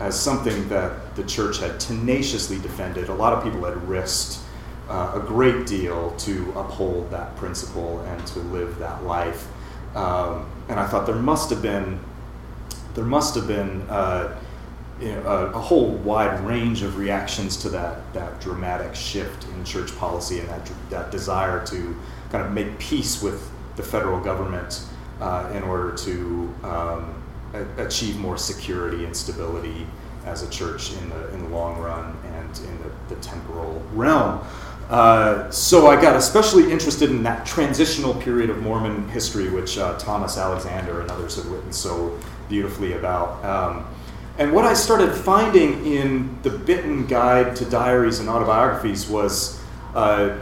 as 0.00 0.18
something 0.18 0.66
that 0.70 1.14
the 1.14 1.24
church 1.24 1.58
had 1.58 1.78
tenaciously 1.78 2.58
defended. 2.60 3.10
A 3.10 3.14
lot 3.14 3.34
of 3.34 3.44
people 3.44 3.64
had 3.64 3.76
risked 3.86 4.38
uh, 4.88 5.12
a 5.14 5.20
great 5.20 5.66
deal 5.66 6.12
to 6.18 6.52
uphold 6.56 7.10
that 7.10 7.36
principle 7.36 8.00
and 8.00 8.26
to 8.28 8.38
live 8.40 8.78
that 8.78 9.04
life. 9.04 9.46
Um, 9.94 10.50
and 10.68 10.78
I 10.78 10.86
thought 10.86 11.06
there 11.06 11.14
must 11.16 11.50
have 11.50 11.62
been 11.62 12.00
there 12.94 13.04
must 13.04 13.34
have 13.36 13.46
been 13.46 13.82
uh, 13.88 14.36
you 15.00 15.12
know, 15.12 15.22
a, 15.22 15.46
a, 15.52 15.58
whole 15.58 15.90
wide 15.90 16.40
range 16.40 16.82
of 16.82 16.96
reactions 16.96 17.56
to 17.58 17.68
that 17.68 18.12
that 18.12 18.40
dramatic 18.40 18.94
shift 18.94 19.44
in 19.44 19.64
church 19.64 19.96
policy 19.96 20.40
and 20.40 20.48
that 20.48 20.70
that 20.90 21.10
desire 21.10 21.64
to 21.66 21.96
kind 22.30 22.44
of 22.44 22.52
make 22.52 22.78
peace 22.78 23.22
with 23.22 23.50
the 23.76 23.82
federal 23.82 24.20
government 24.20 24.84
uh, 25.20 25.50
in 25.54 25.62
order 25.62 25.94
to 25.96 26.52
um, 26.64 27.22
a- 27.54 27.86
achieve 27.86 28.16
more 28.16 28.36
security 28.36 29.04
and 29.04 29.16
stability 29.16 29.86
as 30.26 30.42
a 30.42 30.50
church 30.50 30.92
in 30.94 31.08
the 31.10 31.32
in 31.34 31.42
the 31.44 31.48
long 31.48 31.80
run 31.80 32.16
and 32.24 32.58
in 32.58 32.78
the, 32.82 33.14
the 33.14 33.20
temporal 33.20 33.80
realm. 33.92 34.44
Uh, 34.88 35.50
so 35.50 35.86
I 35.86 36.00
got 36.00 36.16
especially 36.16 36.72
interested 36.72 37.10
in 37.10 37.22
that 37.24 37.44
transitional 37.44 38.14
period 38.14 38.48
of 38.48 38.62
Mormon 38.62 39.08
history, 39.10 39.50
which 39.50 39.76
uh, 39.76 39.98
Thomas 39.98 40.38
Alexander 40.38 41.02
and 41.02 41.10
others 41.10 41.36
have 41.36 41.46
written 41.46 41.72
so 41.72 42.18
beautifully 42.48 42.94
about. 42.94 43.44
Um, 43.44 43.86
and 44.38 44.52
what 44.52 44.64
I 44.64 44.72
started 44.72 45.12
finding 45.12 45.84
in 45.84 46.38
the 46.42 46.50
Bitton 46.50 47.06
Guide 47.08 47.54
to 47.56 47.64
Diaries 47.66 48.20
and 48.20 48.28
Autobiographies 48.30 49.08
was 49.08 49.60
uh, 49.94 50.38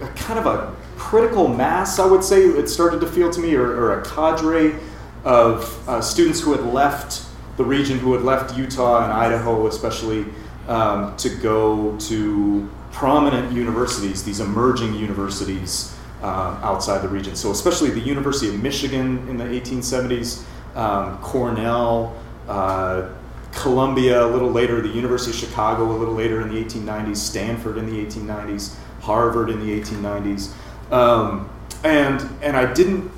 a 0.00 0.08
kind 0.08 0.38
of 0.38 0.46
a 0.46 0.76
critical 0.96 1.48
mass, 1.48 1.98
I 1.98 2.06
would 2.06 2.22
say, 2.22 2.42
it 2.42 2.68
started 2.68 3.00
to 3.00 3.06
feel 3.06 3.30
to 3.30 3.40
me, 3.40 3.54
or, 3.54 3.66
or 3.66 4.00
a 4.00 4.04
cadre 4.04 4.78
of 5.24 5.88
uh, 5.88 6.00
students 6.00 6.40
who 6.40 6.52
had 6.52 6.64
left 6.72 7.24
the 7.56 7.64
region, 7.64 7.98
who 7.98 8.12
had 8.12 8.22
left 8.22 8.56
Utah 8.56 9.02
and 9.02 9.12
Idaho, 9.12 9.66
especially, 9.66 10.26
um, 10.68 11.16
to 11.16 11.30
go 11.30 11.96
to 12.00 12.68
prominent 12.98 13.52
universities, 13.52 14.24
these 14.24 14.40
emerging 14.40 14.92
universities 14.92 15.96
uh, 16.20 16.58
outside 16.64 16.98
the 16.98 17.06
region. 17.08 17.36
So, 17.36 17.52
especially 17.52 17.90
the 17.90 18.00
University 18.00 18.48
of 18.52 18.60
Michigan 18.60 19.24
in 19.28 19.36
the 19.36 19.44
1870s, 19.44 20.42
um, 20.74 21.16
Cornell, 21.18 22.20
uh, 22.48 23.08
Columbia 23.52 24.26
a 24.26 24.26
little 24.26 24.50
later, 24.50 24.80
the 24.80 24.88
University 24.88 25.30
of 25.30 25.36
Chicago 25.36 25.84
a 25.84 25.94
little 25.96 26.14
later 26.14 26.40
in 26.40 26.48
the 26.48 26.60
1890s, 26.64 27.18
Stanford 27.18 27.78
in 27.78 27.86
the 27.86 28.04
1890s, 28.04 28.74
Harvard 29.00 29.50
in 29.50 29.60
the 29.60 29.80
1890s. 29.80 30.50
Um, 30.92 31.48
and 31.84 32.28
and 32.42 32.56
I 32.56 32.72
didn't 32.72 33.12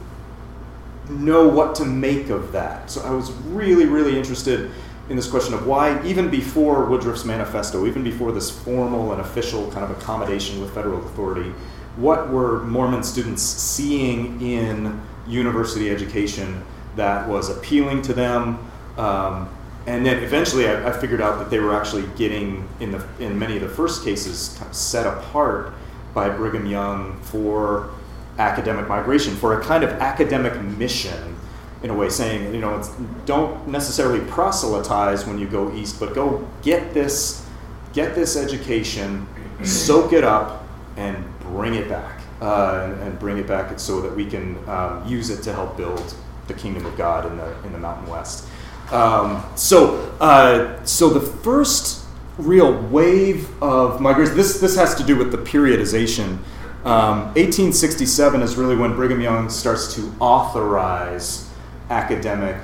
know 1.08 1.48
what 1.48 1.74
to 1.76 1.86
make 1.86 2.28
of 2.28 2.52
that. 2.52 2.90
So 2.90 3.00
I 3.00 3.12
was 3.12 3.32
really, 3.32 3.86
really 3.86 4.18
interested 4.18 4.70
in 5.10 5.16
this 5.16 5.28
question 5.28 5.54
of 5.54 5.66
why, 5.66 6.00
even 6.06 6.30
before 6.30 6.86
Woodruff's 6.86 7.24
manifesto, 7.24 7.84
even 7.84 8.04
before 8.04 8.30
this 8.30 8.48
formal 8.48 9.10
and 9.10 9.20
official 9.20 9.68
kind 9.72 9.82
of 9.82 9.90
accommodation 9.90 10.60
with 10.60 10.72
federal 10.72 11.04
authority, 11.04 11.50
what 11.96 12.30
were 12.30 12.60
Mormon 12.64 13.02
students 13.02 13.42
seeing 13.42 14.40
in 14.40 15.02
university 15.26 15.90
education 15.90 16.62
that 16.94 17.28
was 17.28 17.50
appealing 17.50 18.02
to 18.02 18.14
them? 18.14 18.64
Um, 18.96 19.48
and 19.88 20.06
then 20.06 20.22
eventually 20.22 20.68
I, 20.68 20.90
I, 20.90 20.92
figured 20.92 21.20
out 21.20 21.40
that 21.40 21.50
they 21.50 21.58
were 21.58 21.74
actually 21.74 22.04
getting, 22.16 22.68
in, 22.78 22.92
the, 22.92 23.04
in 23.18 23.36
many 23.36 23.56
of 23.56 23.62
the 23.62 23.68
first 23.68 24.04
cases, 24.04 24.54
kind 24.58 24.70
of 24.70 24.76
set 24.76 25.06
apart 25.06 25.72
by 26.14 26.28
Brigham 26.28 26.66
Young 26.66 27.18
for 27.22 27.90
academic 28.38 28.86
migration, 28.86 29.34
for 29.34 29.58
a 29.60 29.64
kind 29.64 29.82
of 29.82 29.90
academic 29.90 30.60
mission, 30.62 31.36
in 31.82 31.90
a 31.90 31.94
way, 31.94 32.08
saying, 32.08 32.54
you 32.54 32.60
know, 32.60 32.82
don't 33.24 33.68
necessarily 33.68 34.20
proselytize 34.26 35.26
when 35.26 35.38
you 35.38 35.46
go 35.46 35.72
east, 35.74 35.98
but 35.98 36.14
go 36.14 36.46
get 36.62 36.92
this, 36.92 37.46
get 37.92 38.14
this 38.14 38.36
education, 38.36 39.26
soak 39.64 40.12
it 40.12 40.24
up, 40.24 40.64
and 40.96 41.24
bring 41.40 41.74
it 41.74 41.88
back, 41.88 42.20
uh, 42.42 42.82
and, 42.84 43.02
and, 43.02 43.18
bring 43.18 43.38
it 43.38 43.46
back 43.46 43.78
so 43.78 44.00
that 44.00 44.14
we 44.14 44.26
can 44.26 44.56
um, 44.68 45.06
use 45.06 45.30
it 45.30 45.42
to 45.42 45.52
help 45.52 45.76
build 45.76 46.14
the 46.48 46.54
kingdom 46.54 46.84
of 46.84 46.96
God 46.98 47.24
in 47.26 47.36
the 47.36 47.54
in 47.64 47.72
the 47.72 47.78
Mountain 47.78 48.08
West. 48.08 48.46
Um, 48.90 49.44
so, 49.54 50.12
uh, 50.20 50.84
so 50.84 51.08
the 51.10 51.20
first 51.20 52.00
real 52.38 52.80
wave 52.88 53.62
of 53.62 54.00
migration. 54.00 54.36
This, 54.36 54.60
this 54.60 54.76
has 54.76 54.94
to 54.96 55.04
do 55.04 55.16
with 55.16 55.30
the 55.30 55.38
periodization. 55.38 56.38
Um, 56.84 57.26
1867 57.34 58.42
is 58.42 58.56
really 58.56 58.76
when 58.76 58.94
Brigham 58.94 59.20
Young 59.20 59.50
starts 59.50 59.94
to 59.94 60.14
authorize 60.18 61.49
academic 61.90 62.56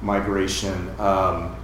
migration. 0.00 0.88
Um, 0.98 1.56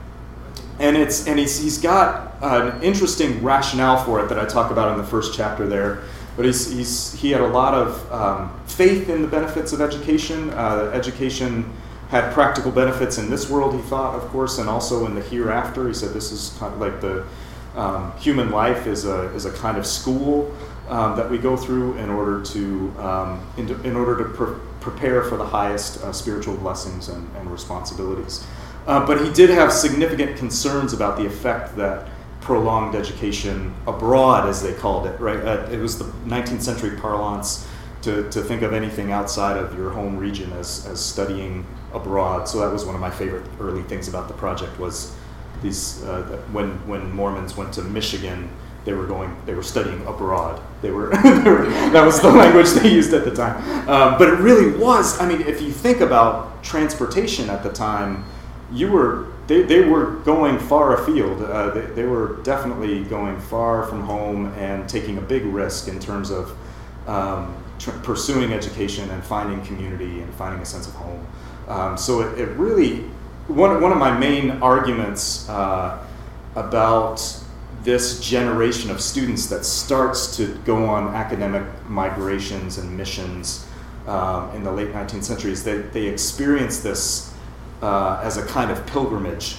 and 0.79 0.97
it's 0.97 1.27
and 1.27 1.39
he's, 1.39 1.59
he's 1.59 1.79
got 1.79 2.35
an 2.43 2.83
interesting 2.83 3.43
rationale 3.43 4.05
for 4.05 4.23
it 4.23 4.29
that 4.29 4.39
I 4.39 4.45
talk 4.45 4.71
about 4.71 4.93
in 4.93 4.99
the 4.99 5.09
first 5.09 5.35
chapter 5.35 5.67
there. 5.67 6.03
But 6.37 6.45
he's, 6.45 6.71
he's, 6.71 7.15
he 7.15 7.31
had 7.31 7.41
a 7.41 7.47
lot 7.47 7.73
of 7.73 8.13
um, 8.13 8.61
faith 8.67 9.09
in 9.09 9.23
the 9.23 9.29
benefits 9.29 9.73
of 9.73 9.81
education. 9.81 10.51
Uh, 10.51 10.91
education 10.93 11.73
had 12.11 12.33
practical 12.35 12.71
benefits 12.71 13.19
in 13.19 13.31
this 13.31 13.49
world, 13.49 13.75
he 13.75 13.81
thought, 13.83 14.15
of 14.15 14.29
course, 14.29 14.59
and 14.59 14.69
also 14.69 15.07
in 15.07 15.15
the 15.15 15.23
hereafter. 15.23 15.89
He 15.89 15.95
said 15.95 16.13
this 16.13 16.31
is 16.31 16.55
kind 16.59 16.75
of 16.75 16.81
like 16.81 17.01
the 17.01 17.27
um, 17.75 18.13
human 18.19 18.51
life 18.51 18.87
is 18.87 19.07
a, 19.07 19.35
is 19.35 19.45
a 19.45 19.53
kind 19.53 19.77
of 19.77 19.87
school 19.87 20.55
um, 20.89 21.17
that 21.17 21.29
we 21.29 21.39
go 21.39 21.57
through 21.57 21.97
in 21.99 22.11
order 22.11 22.43
to, 22.43 22.95
um, 22.99 23.47
in, 23.57 23.69
in, 23.85 23.97
order 23.97 24.17
to 24.17 24.61
prepare 24.87 25.25
for 25.25 25.37
the 25.37 25.45
highest 25.45 26.01
uh, 26.03 26.13
spiritual 26.13 26.57
blessings 26.57 27.09
and, 27.09 27.29
and 27.37 27.51
responsibilities. 27.51 28.47
Uh, 28.87 29.05
but 29.05 29.25
he 29.25 29.33
did 29.33 29.51
have 29.51 29.73
significant 29.73 30.37
concerns 30.37 30.93
about 30.93 31.17
the 31.17 31.27
effect 31.27 31.77
that 31.77 32.07
prolonged 32.41 32.95
education 32.95 33.75
abroad, 33.89 34.49
as 34.49 34.63
they 34.63 34.73
called 34.73 35.07
it, 35.07 35.19
right? 35.19 35.41
Uh, 35.45 35.69
it 35.73 35.81
was 35.81 35.99
the 35.99 36.05
19th 36.25 36.63
century 36.63 36.97
parlance 36.97 37.67
to, 38.03 38.31
to 38.31 38.41
think 38.41 38.63
of 38.63 38.73
anything 38.73 39.11
outside 39.11 39.57
of 39.57 39.77
your 39.77 39.91
home 39.91 40.17
region 40.17 40.53
as, 40.53 40.87
as 40.87 41.05
studying 41.05 41.67
abroad. 41.93 42.49
So 42.49 42.61
that 42.61 42.73
was 42.73 42.85
one 42.85 42.95
of 42.95 43.01
my 43.01 43.11
favorite 43.11 43.45
early 43.59 43.83
things 43.83 44.07
about 44.07 44.29
the 44.29 44.35
project 44.35 44.79
was 44.79 45.13
these 45.63 46.05
uh, 46.05 46.23
when 46.53 46.69
when 46.87 47.11
Mormons 47.11 47.57
went 47.57 47.73
to 47.75 47.83
Michigan 47.83 48.51
they 48.87 48.95
were 48.95 49.05
going, 49.05 49.37
they 49.45 49.53
were 49.53 49.65
studying 49.65 50.01
abroad. 50.07 50.63
They 50.81 50.93
were, 50.93 51.11
they 51.23 51.51
were 51.51 51.69
that 51.91 52.05
was 52.05 52.21
the 52.21 52.31
language 52.31 52.71
they 52.71 52.91
used 52.91 53.13
at 53.13 53.25
the 53.25 53.35
time. 53.35 53.57
Um, 53.89 54.17
but 54.17 54.29
it 54.29 54.39
really 54.39 54.79
was. 54.79 55.21
I 55.21 55.29
mean, 55.29 55.43
if 55.43 55.61
you 55.61 55.73
think 55.73 56.01
about 56.01 56.63
transportation 56.63 57.51
at 57.51 57.63
the 57.63 57.73
time, 57.73 58.25
you 58.73 58.91
were 58.91 59.27
they, 59.49 59.63
they 59.63 59.81
were 59.81 60.17
going 60.25 60.59
far 60.59 60.95
afield. 60.95 61.43
Uh, 61.43 61.71
they, 61.71 61.81
they 61.83 62.05
were 62.05 62.37
definitely 62.43 63.05
going 63.05 63.39
far 63.41 63.85
from 63.85 64.03
home 64.03 64.47
and 64.55 64.89
taking 64.89 65.19
a 65.19 65.21
big 65.21 65.45
risk 65.45 65.89
in 65.89 66.01
terms 66.01 66.31
of 66.31 66.57
um, 67.07 67.57
tr- 67.79 67.91
pursuing 68.03 68.53
education 68.53 69.09
and 69.11 69.23
finding 69.23 69.65
community 69.65 70.21
and 70.21 70.35
finding 70.35 70.61
a 70.61 70.67
sense 70.67 70.89
of 70.89 70.95
home. 70.95 71.27
Um, 71.69 71.97
so 71.97 72.21
it, 72.21 72.41
it, 72.41 72.49
really, 72.57 73.03
one, 73.47 73.81
one 73.81 73.93
of 73.93 73.99
my 73.99 74.17
main 74.17 74.51
arguments 74.63 75.49
uh, 75.49 76.05
about 76.57 77.21
this 77.87 78.19
generation 78.19 78.91
of 78.91 79.01
students 79.01 79.47
that 79.47 79.65
starts 79.65 80.37
to 80.37 80.49
go 80.65 80.87
on 80.87 81.15
academic 81.15 81.63
migrations 81.89 82.79
and 82.79 82.97
missions 82.97 83.65
um, 84.09 84.51
in 84.57 84.65
the 84.65 84.73
late 84.73 84.93
19th 84.93 85.23
century 85.23 85.53
is 85.53 85.63
that 85.63 85.93
they 85.93 86.07
experience 86.07 86.81
this 86.81 87.33
uh, 87.83 88.21
as 88.25 88.39
a 88.39 88.47
kind 88.47 88.73
of 88.73 88.85
pilgrimage. 88.89 89.55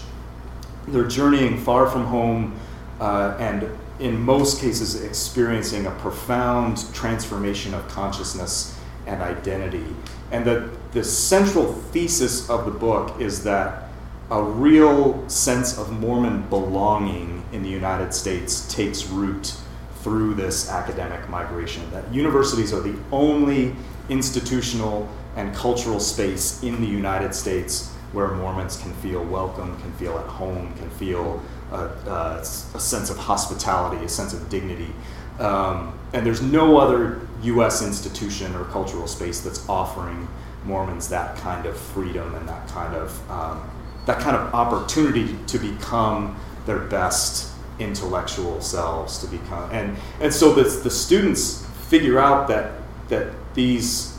They're 0.90 1.08
journeying 1.08 1.58
far 1.58 1.90
from 1.90 2.04
home 2.04 2.60
uh, 3.00 3.38
and, 3.40 3.70
in 4.00 4.20
most 4.20 4.60
cases, 4.60 5.02
experiencing 5.02 5.86
a 5.86 5.92
profound 5.92 6.94
transformation 6.94 7.74
of 7.74 7.88
consciousness 7.88 8.78
and 9.06 9.22
identity. 9.22 9.86
And 10.32 10.44
the, 10.44 10.70
the 10.92 11.04
central 11.04 11.72
thesis 11.72 12.50
of 12.50 12.66
the 12.66 12.72
book 12.72 13.22
is 13.22 13.46
that 13.46 13.87
a 14.30 14.44
real 14.44 15.28
sense 15.30 15.78
of 15.78 15.92
Mormon 15.92 16.42
belonging 16.50 17.46
in 17.54 17.64
the 17.64 17.70
United 17.70 18.14
States 18.14 18.72
takes 18.74 19.08
root 19.08 19.56
through 20.02 20.34
this 20.34 20.70
academic 20.70 21.28
migration. 21.30 21.90
That 21.92 22.14
universities 22.14 22.74
are 22.74 22.82
the 22.82 22.98
only 23.12 23.76
institutional 24.10 25.08
and 25.36 25.56
cultural 25.56 26.00
space 26.00 26.62
in 26.64 26.82
the 26.82 26.88
United 26.88 27.34
States 27.34 27.94
where 28.12 28.30
Mormons 28.32 28.78
can 28.82 28.94
feel 28.96 29.24
welcome, 29.24 29.80
can 29.82 29.92
feel 29.94 30.18
at 30.18 30.26
home, 30.26 30.74
can 30.78 30.90
feel 30.92 31.42
a, 31.72 31.76
a, 31.76 32.40
a 32.40 32.46
sense 32.80 33.10
of 33.10 33.18
hospitality, 33.18 34.04
a 34.04 34.10
sense 34.10 34.34
of 34.34 34.50
dignity. 34.50 34.92
Um, 35.40 35.98
and 36.14 36.26
there's 36.26 36.42
no 36.42 36.78
other 36.78 37.22
U.S. 37.44 37.86
institution 37.86 38.56
or 38.56 38.66
cultural 38.66 39.08
space 39.08 39.42
that's 39.42 39.68
offering 39.70 40.28
Mormons 40.66 41.10
that 41.10 41.38
kind 41.38 41.66
of 41.66 41.78
freedom 41.78 42.34
and 42.36 42.48
that 42.48 42.68
kind 42.70 42.96
of 42.96 43.32
um, 43.32 43.70
that 44.08 44.20
kind 44.20 44.36
of 44.36 44.54
opportunity 44.54 45.38
to 45.46 45.60
become 45.60 46.36
their 46.66 46.80
best 46.80 47.54
intellectual 47.78 48.60
selves 48.60 49.20
to 49.20 49.28
become 49.28 49.70
and 49.72 49.96
and 50.20 50.34
so 50.34 50.52
the, 50.54 50.64
the 50.82 50.90
students 50.90 51.66
figure 51.88 52.18
out 52.18 52.48
that 52.48 52.72
that 53.10 53.32
these 53.54 54.18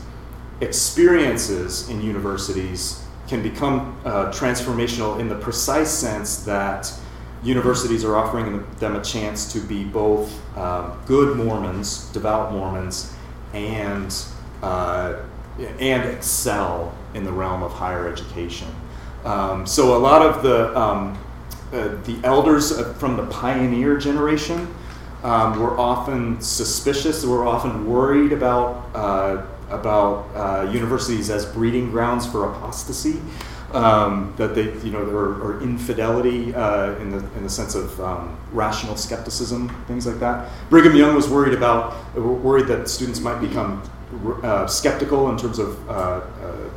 experiences 0.61 1.89
in 1.89 2.01
universities 2.01 3.05
can 3.27 3.43
become 3.43 3.99
uh, 4.05 4.25
transformational 4.31 5.19
in 5.19 5.29
the 5.29 5.35
precise 5.35 5.91
sense 5.91 6.37
that 6.43 6.91
universities 7.43 8.03
are 8.03 8.17
offering 8.17 8.65
them 8.79 8.95
a 8.95 9.03
chance 9.03 9.53
to 9.53 9.59
be 9.59 9.83
both 9.83 10.57
um, 10.57 10.99
good 11.05 11.37
Mormons, 11.37 12.09
devout 12.09 12.51
Mormons, 12.51 13.13
and 13.53 14.13
uh, 14.61 15.15
and 15.79 16.09
excel 16.09 16.97
in 17.13 17.23
the 17.23 17.31
realm 17.31 17.63
of 17.63 17.71
higher 17.71 18.07
education. 18.07 18.67
Um, 19.25 19.67
so 19.67 19.97
a 19.97 19.99
lot 19.99 20.21
of 20.21 20.43
the 20.43 20.77
um, 20.77 21.17
uh, 21.71 21.95
the 22.03 22.19
elders 22.23 22.79
from 22.97 23.15
the 23.17 23.25
pioneer 23.27 23.97
generation 23.97 24.73
um, 25.23 25.59
were 25.59 25.77
often 25.79 26.41
suspicious. 26.41 27.25
Were 27.25 27.45
often 27.45 27.85
worried 27.87 28.31
about 28.31 28.89
uh, 28.95 29.45
about 29.69 30.29
uh, 30.35 30.71
universities 30.71 31.29
as 31.29 31.45
breeding 31.45 31.91
grounds 31.91 32.25
for 32.25 32.49
apostasy. 32.49 33.21
Um, 33.71 34.33
that 34.37 34.55
they, 34.55 34.73
you 34.79 34.89
know, 34.89 35.03
or, 35.03 35.39
or 35.43 35.61
infidelity 35.61 36.55
uh, 36.55 36.95
in 36.95 37.11
the 37.11 37.19
in 37.37 37.43
the 37.43 37.49
sense 37.49 37.75
of 37.75 38.01
um, 38.01 38.35
rational 38.51 38.95
skepticism, 38.95 39.69
things 39.85 40.07
like 40.07 40.19
that. 40.21 40.49
Brigham 40.71 40.95
Young 40.95 41.13
was 41.13 41.29
worried 41.29 41.53
about 41.53 41.93
worried 42.15 42.65
that 42.65 42.89
students 42.89 43.19
might 43.19 43.39
become 43.39 43.83
uh, 44.41 44.65
skeptical 44.65 45.29
in 45.29 45.37
terms 45.37 45.59
of 45.59 45.87
uh, 45.87 46.21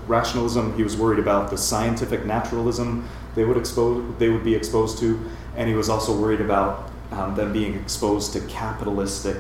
rationalism. 0.07 0.77
He 0.77 0.83
was 0.83 0.97
worried 0.97 1.19
about 1.19 1.51
the 1.51 1.59
scientific 1.59 2.25
naturalism 2.25 3.09
they 3.35 3.45
would 3.45 3.57
expose 3.57 4.05
they 4.19 4.29
would 4.29 4.45
be 4.45 4.55
exposed 4.55 4.99
to, 4.99 5.19
and 5.57 5.69
he 5.69 5.75
was 5.75 5.89
also 5.89 6.17
worried 6.17 6.41
about 6.41 6.91
um, 7.11 7.35
them 7.35 7.53
being 7.53 7.75
exposed 7.75 8.33
to 8.35 8.41
capitalistic 8.41 9.37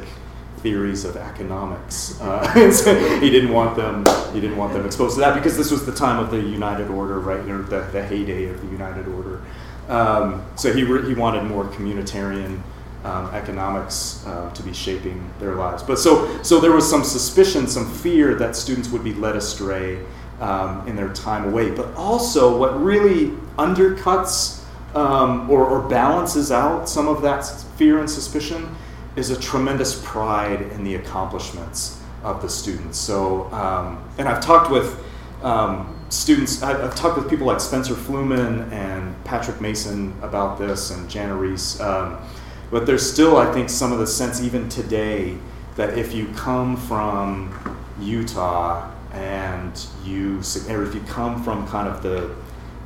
theories 0.59 1.05
of 1.05 1.16
economics. 1.16 2.20
Uh, 2.20 2.70
so 2.72 2.94
he 3.20 3.31
didn't 3.31 3.53
want 3.53 3.77
them. 3.77 4.05
He 4.33 4.40
didn't 4.40 4.57
want 4.57 4.72
them 4.72 4.87
exposed 4.87 5.14
to 5.14 5.20
that 5.20 5.35
because 5.35 5.57
this 5.57 5.70
was 5.70 5.85
the 5.85 5.94
time 5.94 6.18
of 6.18 6.31
the 6.31 6.40
United 6.40 6.88
Order, 6.88 7.18
right? 7.18 7.40
Or 7.48 7.62
the, 7.62 7.81
the 7.92 8.05
heyday 8.05 8.48
of 8.48 8.61
the 8.61 8.68
United 8.68 9.09
Order. 9.09 9.42
Um, 9.88 10.44
so 10.57 10.72
he 10.72 10.85
re- 10.85 11.07
he 11.07 11.14
wanted 11.14 11.44
more 11.44 11.64
communitarian 11.64 12.61
um, 13.05 13.27
economics 13.35 14.25
uh, 14.27 14.51
to 14.55 14.62
be 14.62 14.72
shaping 14.72 15.29
their 15.40 15.57
lives. 15.57 15.83
But 15.83 15.98
so 15.98 16.42
so 16.42 16.61
there 16.61 16.72
was 16.72 16.88
some 16.88 17.05
suspicion, 17.05 17.66
some 17.66 17.90
fear 17.90 18.35
that 18.37 18.57
students 18.57 18.88
would 18.88 19.05
be 19.05 19.12
led 19.12 19.37
astray 19.37 19.98
um, 20.42 20.87
in 20.88 20.96
their 20.96 21.12
time 21.12 21.44
away. 21.44 21.70
But 21.70 21.94
also, 21.94 22.59
what 22.59 22.78
really 22.83 23.28
undercuts 23.57 24.62
um, 24.94 25.48
or, 25.48 25.64
or 25.64 25.88
balances 25.88 26.50
out 26.50 26.88
some 26.88 27.09
of 27.09 27.22
that 27.22 27.42
fear 27.76 28.00
and 28.00 28.11
suspicion 28.11 28.74
is 29.14 29.31
a 29.31 29.38
tremendous 29.38 30.02
pride 30.05 30.62
in 30.72 30.85
the 30.85 30.96
accomplishments 30.96 32.02
of 32.24 32.42
the 32.42 32.48
students. 32.48 32.98
So, 32.98 33.50
um, 33.52 34.02
and 34.18 34.28
I've 34.28 34.42
talked 34.42 34.70
with 34.70 34.98
um, 35.42 35.96
students, 36.09 36.62
I've, 36.62 36.81
I've, 36.81 36.94
talked 36.94 37.16
with 37.16 37.31
people 37.31 37.46
like 37.46 37.61
Spencer 37.61 37.94
Fluhman 37.94 38.70
and 38.72 39.24
Patrick 39.24 39.61
Mason 39.61 40.14
about 40.22 40.59
this 40.59 40.90
and 40.90 41.09
Jana 41.09 41.37
Riess. 41.37 41.81
Um, 41.81 42.18
but 42.70 42.87
there's 42.87 43.09
still, 43.11 43.37
I 43.37 43.52
think, 43.52 43.70
some 43.70 43.92
of 43.92 43.98
the 43.98 44.07
sense 44.07 44.40
even 44.40 44.68
today 44.68 45.37
that 45.76 45.98
if 45.98 46.14
you 46.14 46.26
come 46.28 46.76
from 46.76 47.78
Utah 48.00 48.91
and 49.12 49.87
you, 50.05 50.40
or 50.68 50.85
if 50.85 50.94
you 50.94 51.01
come 51.03 51.42
from 51.42 51.66
kind 51.68 51.88
of 51.88 52.03
the, 52.03 52.35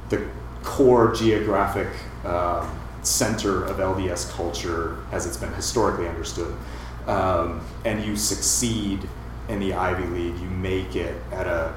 the 0.08 0.26
core 0.62 1.14
geographic 1.14 1.88
um, 2.24 2.68
center 3.02 3.64
of 3.64 3.76
LDS 3.76 4.30
culture 4.32 4.98
as 5.12 5.26
it's 5.26 5.36
been 5.36 5.52
historically 5.54 6.08
understood. 6.08 6.54
Um, 7.06 7.60
and 7.84 8.04
you 8.04 8.16
succeed 8.16 9.08
in 9.48 9.60
the 9.60 9.74
Ivy 9.74 10.06
League, 10.06 10.38
you 10.38 10.48
make 10.48 10.96
it 10.96 11.14
at 11.32 11.46
a 11.46 11.74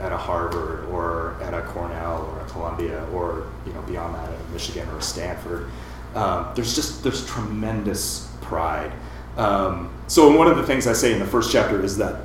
at 0.00 0.10
a 0.10 0.16
Harvard 0.16 0.84
or 0.86 1.36
at 1.42 1.54
a 1.54 1.62
Cornell 1.62 2.26
or 2.34 2.40
a 2.40 2.48
Columbia 2.48 3.06
or 3.12 3.46
you 3.64 3.72
know 3.72 3.82
beyond 3.82 4.14
that 4.16 4.28
at 4.28 4.40
a 4.40 4.52
Michigan 4.52 4.88
or 4.88 4.98
a 4.98 5.02
Stanford. 5.02 5.70
Um, 6.14 6.48
there's 6.54 6.74
just 6.74 7.02
there's 7.02 7.24
tremendous 7.26 8.28
pride. 8.40 8.90
Um, 9.36 9.92
so 10.08 10.36
one 10.36 10.48
of 10.48 10.56
the 10.56 10.64
things 10.64 10.86
I 10.86 10.92
say 10.92 11.12
in 11.12 11.18
the 11.18 11.26
first 11.26 11.52
chapter 11.52 11.82
is 11.84 11.98
that 11.98 12.22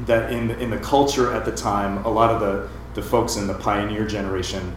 that 0.00 0.32
in 0.32 0.50
in 0.52 0.70
the 0.70 0.78
culture 0.78 1.32
at 1.32 1.44
the 1.44 1.52
time, 1.52 2.04
a 2.04 2.10
lot 2.10 2.30
of 2.30 2.40
the 2.40 2.68
the 2.94 3.02
folks 3.02 3.36
in 3.36 3.46
the 3.46 3.54
pioneer 3.54 4.06
generation 4.06 4.74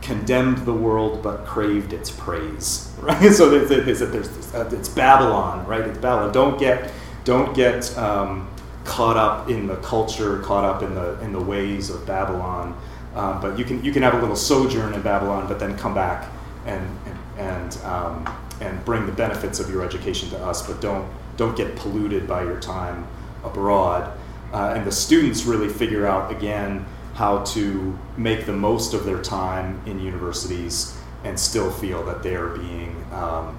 condemned 0.00 0.58
the 0.58 0.72
world 0.72 1.22
but 1.22 1.44
craved 1.44 1.92
its 1.92 2.10
praise. 2.10 2.84
Right? 2.98 3.32
So 3.32 3.48
there's, 3.48 4.00
there's, 4.00 4.54
uh, 4.54 4.68
it's 4.72 4.88
Babylon, 4.88 5.64
right? 5.68 5.82
It's 5.82 5.98
Babylon. 5.98 6.32
Don't 6.32 6.58
get 6.58 6.90
don't 7.22 7.54
get 7.54 7.96
um, 7.96 8.48
caught 8.84 9.16
up 9.16 9.48
in 9.48 9.68
the 9.68 9.76
culture, 9.76 10.40
caught 10.40 10.64
up 10.64 10.82
in 10.82 10.96
the 10.96 11.18
in 11.20 11.32
the 11.32 11.40
ways 11.40 11.90
of 11.90 12.04
Babylon. 12.06 12.76
Um, 13.14 13.40
but 13.40 13.56
you 13.56 13.64
can 13.64 13.84
you 13.84 13.92
can 13.92 14.02
have 14.02 14.14
a 14.14 14.18
little 14.18 14.34
sojourn 14.34 14.94
in 14.94 15.02
Babylon, 15.02 15.46
but 15.46 15.60
then 15.60 15.78
come 15.78 15.94
back 15.94 16.28
and 16.66 16.84
and 17.06 17.18
and, 17.38 17.76
um, 17.84 18.36
and 18.60 18.84
bring 18.84 19.06
the 19.06 19.12
benefits 19.12 19.60
of 19.60 19.70
your 19.70 19.84
education 19.84 20.28
to 20.30 20.38
us. 20.44 20.66
But 20.66 20.80
don't 20.80 21.08
don't 21.36 21.56
get 21.56 21.76
polluted 21.76 22.26
by 22.26 22.42
your 22.42 22.58
time 22.58 23.06
abroad. 23.44 24.12
Uh, 24.52 24.74
and 24.76 24.86
the 24.86 24.92
students 24.92 25.44
really 25.44 25.68
figure 25.68 26.06
out 26.06 26.30
again 26.30 26.84
how 27.14 27.42
to 27.44 27.98
make 28.16 28.46
the 28.46 28.52
most 28.52 28.94
of 28.94 29.04
their 29.04 29.20
time 29.20 29.80
in 29.86 29.98
universities 30.00 30.96
and 31.24 31.38
still 31.38 31.70
feel 31.70 32.04
that 32.04 32.22
they 32.22 32.36
are 32.36 32.56
being 32.56 33.04
um, 33.12 33.58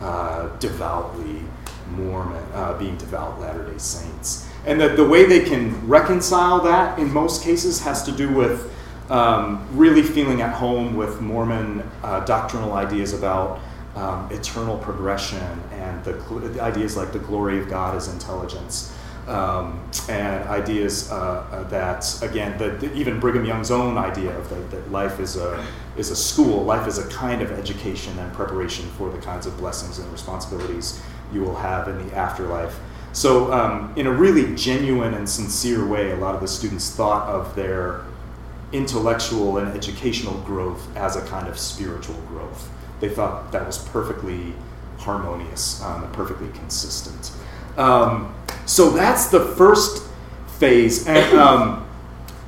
uh, 0.00 0.48
devoutly 0.58 1.42
Mormon, 1.90 2.42
uh, 2.52 2.76
being 2.78 2.96
devout 2.96 3.40
Latter 3.40 3.64
day 3.64 3.78
Saints. 3.78 4.48
And 4.64 4.80
that 4.80 4.96
the 4.96 5.06
way 5.06 5.24
they 5.24 5.40
can 5.40 5.86
reconcile 5.86 6.60
that 6.62 6.98
in 6.98 7.12
most 7.12 7.42
cases 7.42 7.80
has 7.80 8.02
to 8.04 8.12
do 8.12 8.32
with 8.32 8.72
um, 9.10 9.66
really 9.72 10.02
feeling 10.02 10.40
at 10.40 10.52
home 10.52 10.96
with 10.96 11.20
Mormon 11.20 11.88
uh, 12.02 12.20
doctrinal 12.20 12.72
ideas 12.72 13.12
about 13.12 13.60
um, 13.94 14.28
eternal 14.30 14.76
progression 14.78 15.62
and 15.72 16.04
the, 16.04 16.12
the, 16.12 16.60
ideas 16.60 16.96
like 16.96 17.12
the 17.12 17.18
glory 17.18 17.58
of 17.58 17.68
God 17.68 17.96
as 17.96 18.08
intelligence. 18.08 18.92
Um, 19.26 19.80
and 20.08 20.44
ideas 20.48 21.10
uh, 21.10 21.66
that, 21.70 22.22
again, 22.22 22.56
the, 22.58 22.70
the, 22.70 22.92
even 22.94 23.18
Brigham 23.18 23.44
Young's 23.44 23.70
own 23.70 23.98
idea 23.98 24.36
of 24.36 24.48
the, 24.48 24.56
that 24.76 24.90
life 24.90 25.18
is 25.18 25.36
a, 25.36 25.64
is 25.96 26.10
a 26.10 26.16
school, 26.16 26.62
life 26.62 26.86
is 26.86 26.98
a 26.98 27.08
kind 27.08 27.42
of 27.42 27.50
education 27.52 28.16
and 28.18 28.32
preparation 28.32 28.86
for 28.90 29.10
the 29.10 29.18
kinds 29.18 29.46
of 29.46 29.56
blessings 29.56 29.98
and 29.98 30.10
responsibilities 30.12 31.00
you 31.32 31.40
will 31.40 31.56
have 31.56 31.88
in 31.88 32.06
the 32.06 32.14
afterlife. 32.14 32.78
So, 33.12 33.52
um, 33.52 33.92
in 33.96 34.06
a 34.06 34.12
really 34.12 34.54
genuine 34.54 35.14
and 35.14 35.28
sincere 35.28 35.86
way, 35.86 36.12
a 36.12 36.16
lot 36.16 36.34
of 36.34 36.40
the 36.40 36.48
students 36.48 36.90
thought 36.90 37.26
of 37.28 37.54
their 37.56 38.02
intellectual 38.72 39.58
and 39.58 39.74
educational 39.74 40.34
growth 40.40 40.94
as 40.96 41.16
a 41.16 41.24
kind 41.26 41.48
of 41.48 41.58
spiritual 41.58 42.16
growth. 42.28 42.68
They 43.00 43.08
thought 43.08 43.52
that 43.52 43.66
was 43.66 43.78
perfectly 43.78 44.52
harmonious 44.98 45.82
um, 45.82 46.04
and 46.04 46.12
perfectly 46.12 46.48
consistent. 46.48 47.32
So 48.66 48.90
that's 48.90 49.28
the 49.28 49.40
first 49.40 50.08
phase, 50.58 51.06
and 51.06 51.38
um, 51.38 51.86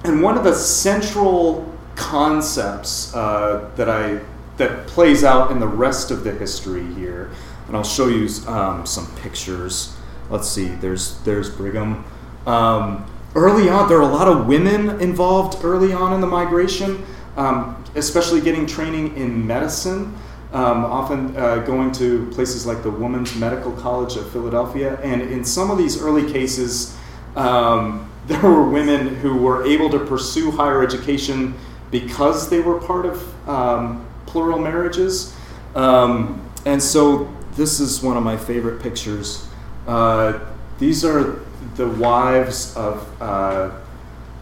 and 0.04 0.22
one 0.22 0.37
of 0.37 0.44
the 0.44 0.54
central 0.54 1.72
concepts 1.96 3.14
uh, 3.14 3.70
that 3.76 3.88
I 3.88 4.20
that 4.57 4.87
plays 4.88 5.22
out 5.22 5.52
in 5.52 5.61
the 5.61 5.68
rest 5.68 6.11
of 6.11 6.24
the 6.24 6.33
history 6.33 6.85
here, 6.94 7.31
and 7.68 7.76
I'll 7.76 7.85
show 7.85 8.09
you 8.09 8.28
um, 8.48 8.85
some 8.85 9.07
pictures. 9.16 9.96
Let's 10.28 10.48
see. 10.48 10.66
There's 10.66 11.18
there's 11.20 11.48
Brigham. 11.48 12.04
Um, 12.46 13.07
early 13.35 13.68
on, 13.68 13.88
there 13.88 13.98
are 13.98 14.02
a 14.02 14.07
lot 14.07 14.26
of 14.26 14.46
women 14.46 15.00
involved 15.00 15.64
early 15.64 15.92
on 15.92 16.12
in 16.12 16.20
the 16.20 16.26
migration, 16.26 17.04
um, 17.37 17.83
especially 17.94 18.40
getting 18.40 18.66
training 18.66 19.16
in 19.16 19.46
medicine 19.46 20.16
um, 20.52 20.84
often 20.84 21.37
uh, 21.37 21.58
going 21.58 21.92
to 21.92 22.26
places 22.30 22.66
like 22.66 22.82
the 22.82 22.90
Women's 22.90 23.37
Medical 23.37 23.72
College 23.72 24.16
of 24.16 24.30
Philadelphia. 24.32 24.98
And 25.02 25.22
in 25.22 25.44
some 25.44 25.70
of 25.70 25.78
these 25.78 26.00
early 26.00 26.30
cases, 26.32 26.96
um, 27.37 28.11
there 28.26 28.40
were 28.40 28.68
women 28.68 29.16
who 29.16 29.37
were 29.37 29.66
able 29.66 29.88
to 29.90 29.98
pursue 29.98 30.50
higher 30.50 30.82
education 30.82 31.54
because 31.90 32.50
they 32.50 32.61
were 32.61 32.78
part 32.80 33.06
of 33.06 33.48
um, 33.48 34.06
plural 34.26 34.58
marriages. 34.58 35.34
Um, 35.74 36.50
and 36.66 36.82
so 36.82 37.34
this 37.52 37.80
is 37.80 38.02
one 38.02 38.16
of 38.16 38.22
my 38.22 38.37
favorite 38.37 38.82
pictures. 38.82 39.48
Uh, 39.87 40.40
these 40.78 41.04
are 41.04 41.40
the 41.76 41.88
wives 41.88 42.76
of, 42.76 43.22
uh, 43.22 43.70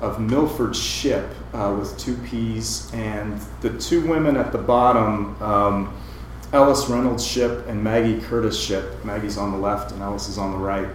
of 0.01 0.21
Milford 0.21 0.75
Shipp, 0.75 1.29
uh, 1.57 1.75
with 1.75 1.97
two 1.99 2.17
P's, 2.19 2.93
and 2.93 3.41
the 3.63 3.71
two 3.79 4.07
women 4.07 4.37
at 4.37 4.53
the 4.53 4.59
bottom, 4.59 5.41
um, 5.43 5.97
Ellis 6.53 6.89
Reynolds 6.89 7.27
Shipp 7.27 7.67
and 7.67 7.83
Maggie 7.83 8.21
Curtis 8.21 8.63
Shipp. 8.63 9.05
Maggie's 9.05 9.39
on 9.39 9.53
the 9.53 9.59
left 9.59 9.93
and 9.93 10.03
Ellis 10.03 10.29
is 10.29 10.39
on 10.39 10.53
the 10.53 10.59
right. 10.59 10.89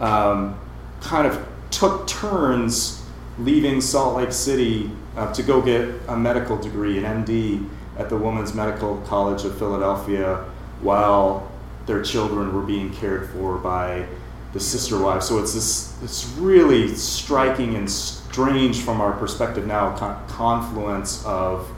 Um, 0.00 0.58
kind 1.00 1.26
of 1.26 1.46
took 1.70 2.06
turns 2.06 3.04
leaving 3.38 3.80
Salt 3.80 4.16
Lake 4.16 4.32
City 4.32 4.90
uh, 5.16 5.32
to 5.34 5.42
go 5.42 5.60
get 5.60 5.88
a 6.08 6.16
medical 6.16 6.56
degree, 6.56 6.98
an 6.98 7.24
MD, 7.24 7.68
at 7.98 8.08
the 8.08 8.16
Women's 8.16 8.54
Medical 8.54 8.96
College 9.02 9.44
of 9.44 9.56
Philadelphia, 9.58 10.44
while 10.80 11.50
their 11.86 12.02
children 12.02 12.54
were 12.54 12.62
being 12.62 12.92
cared 12.94 13.30
for 13.30 13.58
by 13.58 14.06
the 14.54 14.60
sister 14.60 14.98
wives. 14.98 15.28
So 15.28 15.40
it's 15.40 15.52
this, 15.52 15.88
this 16.00 16.26
really 16.38 16.88
striking 16.94 17.74
and 17.74 17.90
strange 17.90 18.80
from 18.80 19.00
our 19.00 19.12
perspective 19.12 19.66
now 19.66 19.96
con- 19.96 20.26
confluence 20.28 21.24
of 21.26 21.68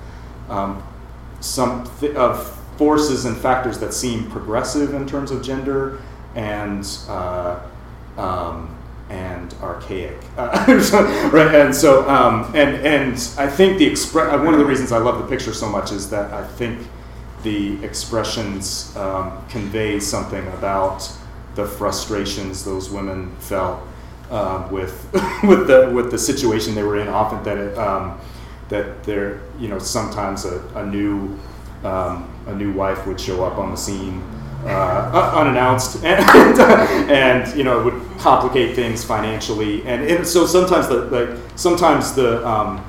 um, 0.48 0.86
some 1.40 1.90
th- 1.98 2.14
of 2.14 2.52
forces 2.76 3.24
and 3.24 3.36
factors 3.36 3.78
that 3.78 3.94
seem 3.94 4.30
progressive 4.30 4.92
in 4.92 5.06
terms 5.06 5.30
of 5.30 5.42
gender 5.42 6.00
and 6.34 6.86
uh, 7.08 7.58
um, 8.18 8.76
and 9.08 9.54
archaic, 9.62 10.18
uh, 10.36 10.64
right? 11.32 11.54
And 11.54 11.74
so, 11.74 12.08
um, 12.10 12.52
and 12.54 12.76
and 12.84 13.12
I 13.38 13.48
think 13.48 13.78
the 13.78 13.90
expre- 13.90 14.32
uh, 14.32 14.44
one 14.44 14.52
of 14.52 14.58
the 14.58 14.66
reasons 14.66 14.92
I 14.92 14.98
love 14.98 15.18
the 15.18 15.26
picture 15.28 15.54
so 15.54 15.68
much 15.68 15.92
is 15.92 16.10
that 16.10 16.32
I 16.32 16.46
think 16.46 16.86
the 17.42 17.82
expressions 17.84 18.94
um, 18.96 19.46
convey 19.48 20.00
something 20.00 20.46
about 20.48 21.08
the 21.56 21.66
frustrations 21.66 22.64
those 22.64 22.90
women 22.90 23.34
felt 23.36 23.80
um, 24.30 24.70
with 24.70 25.08
with 25.42 25.66
the 25.66 25.90
with 25.92 26.10
the 26.10 26.18
situation 26.18 26.74
they 26.74 26.82
were 26.84 26.98
in. 26.98 27.08
Often 27.08 27.42
that 27.44 27.58
it, 27.58 27.78
um, 27.78 28.20
that 28.68 29.02
they're 29.02 29.40
you 29.58 29.68
know 29.68 29.78
sometimes 29.78 30.44
a, 30.44 30.62
a 30.76 30.86
new 30.86 31.36
um, 31.82 32.30
a 32.46 32.54
new 32.54 32.72
wife 32.72 33.06
would 33.06 33.20
show 33.20 33.44
up 33.44 33.58
on 33.58 33.70
the 33.70 33.76
scene 33.76 34.22
uh, 34.64 35.32
unannounced, 35.34 35.96
and, 36.04 36.20
and 37.10 37.56
you 37.56 37.64
know 37.64 37.80
it 37.80 37.84
would 37.84 38.18
complicate 38.18 38.74
things 38.74 39.04
financially, 39.04 39.84
and, 39.86 40.04
and 40.04 40.26
so 40.26 40.46
sometimes 40.46 40.88
the, 40.88 41.00
the 41.06 41.40
sometimes 41.56 42.12
the 42.14 42.46
um, 42.46 42.84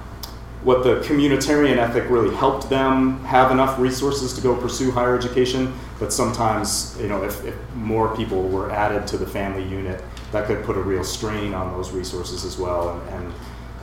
what 0.67 0.84
the 0.84 0.95
communitarian 1.08 1.77
ethic 1.77 2.10
really 2.10 2.36
helped 2.36 2.69
them 2.69 3.23
have 3.23 3.51
enough 3.51 3.80
resources 3.80 4.34
to 4.34 4.41
go 4.41 4.53
pursue 4.53 4.91
higher 4.91 5.17
education, 5.17 5.73
but 5.97 6.12
sometimes 6.12 6.97
you 6.99 7.08
know 7.08 7.23
if, 7.23 7.45
if 7.45 7.56
more 7.73 8.13
people 8.17 8.41
were 8.49 8.69
added 8.69 9.08
to 9.08 9.17
the 9.17 9.25
family 9.25 9.63
unit, 9.63 10.03
that 10.34 10.45
could 10.45 10.62
put 10.65 10.75
a 10.75 10.82
real 10.82 11.06
strain 11.06 11.53
on 11.53 11.71
those 11.71 11.91
resources 11.91 12.43
as 12.43 12.58
well, 12.58 12.89
and, 12.89 13.10
and 13.15 13.34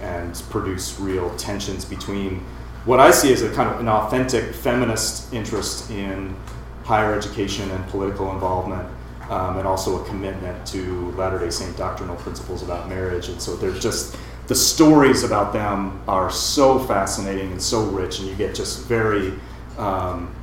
and 0.02 0.42
produce 0.50 1.00
real 1.00 1.34
tensions 1.36 1.86
between 1.86 2.40
what 2.84 3.00
I 3.00 3.12
see 3.12 3.32
as 3.32 3.40
a 3.40 3.50
kind 3.54 3.70
of 3.70 3.80
an 3.80 3.88
authentic 3.88 4.52
feminist 4.52 5.32
interest 5.32 5.90
in 5.90 6.36
higher 6.84 7.14
education 7.14 7.70
and 7.70 7.82
political 7.88 8.30
involvement, 8.30 8.86
um, 9.30 9.56
and 9.56 9.66
also 9.66 10.04
a 10.04 10.06
commitment 10.06 10.66
to 10.66 11.12
Latter 11.12 11.38
day 11.38 11.48
Saint 11.48 11.78
doctrinal 11.78 12.16
principles 12.16 12.62
about 12.62 12.90
marriage. 12.90 13.30
And 13.30 13.40
so 13.40 13.56
there's 13.56 13.80
just 13.80 14.18
the 14.46 14.54
stories 14.54 15.24
about 15.24 15.52
them 15.52 16.02
are 16.06 16.30
so 16.30 16.78
fascinating 16.78 17.52
and 17.52 17.62
so 17.62 17.84
rich, 17.84 18.18
and 18.18 18.28
you 18.28 18.34
get 18.34 18.54
just 18.54 18.84
very 18.84 19.32
um, 19.78 20.34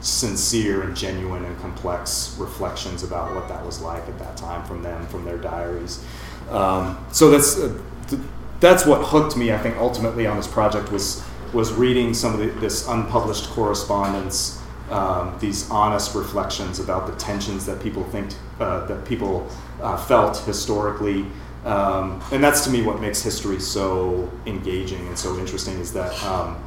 sincere 0.00 0.82
and 0.82 0.96
genuine 0.96 1.44
and 1.44 1.58
complex 1.60 2.36
reflections 2.38 3.02
about 3.02 3.34
what 3.34 3.48
that 3.48 3.64
was 3.64 3.80
like 3.80 4.06
at 4.08 4.18
that 4.18 4.36
time 4.36 4.64
from 4.66 4.82
them, 4.82 5.06
from 5.08 5.24
their 5.24 5.36
diaries. 5.36 6.02
Um, 6.50 7.04
so 7.12 7.30
that's 7.30 7.58
uh, 7.58 7.78
th- 8.08 8.22
that's 8.60 8.86
what 8.86 9.06
hooked 9.06 9.36
me. 9.36 9.52
I 9.52 9.58
think 9.58 9.76
ultimately 9.76 10.26
on 10.26 10.36
this 10.36 10.46
project 10.48 10.90
was 10.90 11.22
was 11.52 11.72
reading 11.72 12.14
some 12.14 12.32
of 12.32 12.38
the, 12.38 12.46
this 12.60 12.88
unpublished 12.88 13.50
correspondence, 13.50 14.60
um, 14.90 15.36
these 15.40 15.68
honest 15.70 16.14
reflections 16.14 16.78
about 16.80 17.06
the 17.06 17.12
tensions 17.16 17.66
that 17.66 17.82
people 17.82 18.04
think 18.04 18.30
uh, 18.58 18.86
that 18.86 19.04
people 19.04 19.48
uh, 19.82 19.96
felt 19.96 20.38
historically. 20.38 21.26
Um, 21.64 22.22
and 22.32 22.42
that's 22.42 22.62
to 22.62 22.70
me 22.70 22.82
what 22.82 23.00
makes 23.00 23.22
history 23.22 23.60
so 23.60 24.30
engaging 24.46 25.06
and 25.06 25.18
so 25.18 25.38
interesting 25.38 25.78
is 25.78 25.92
that 25.92 26.22
um, 26.24 26.62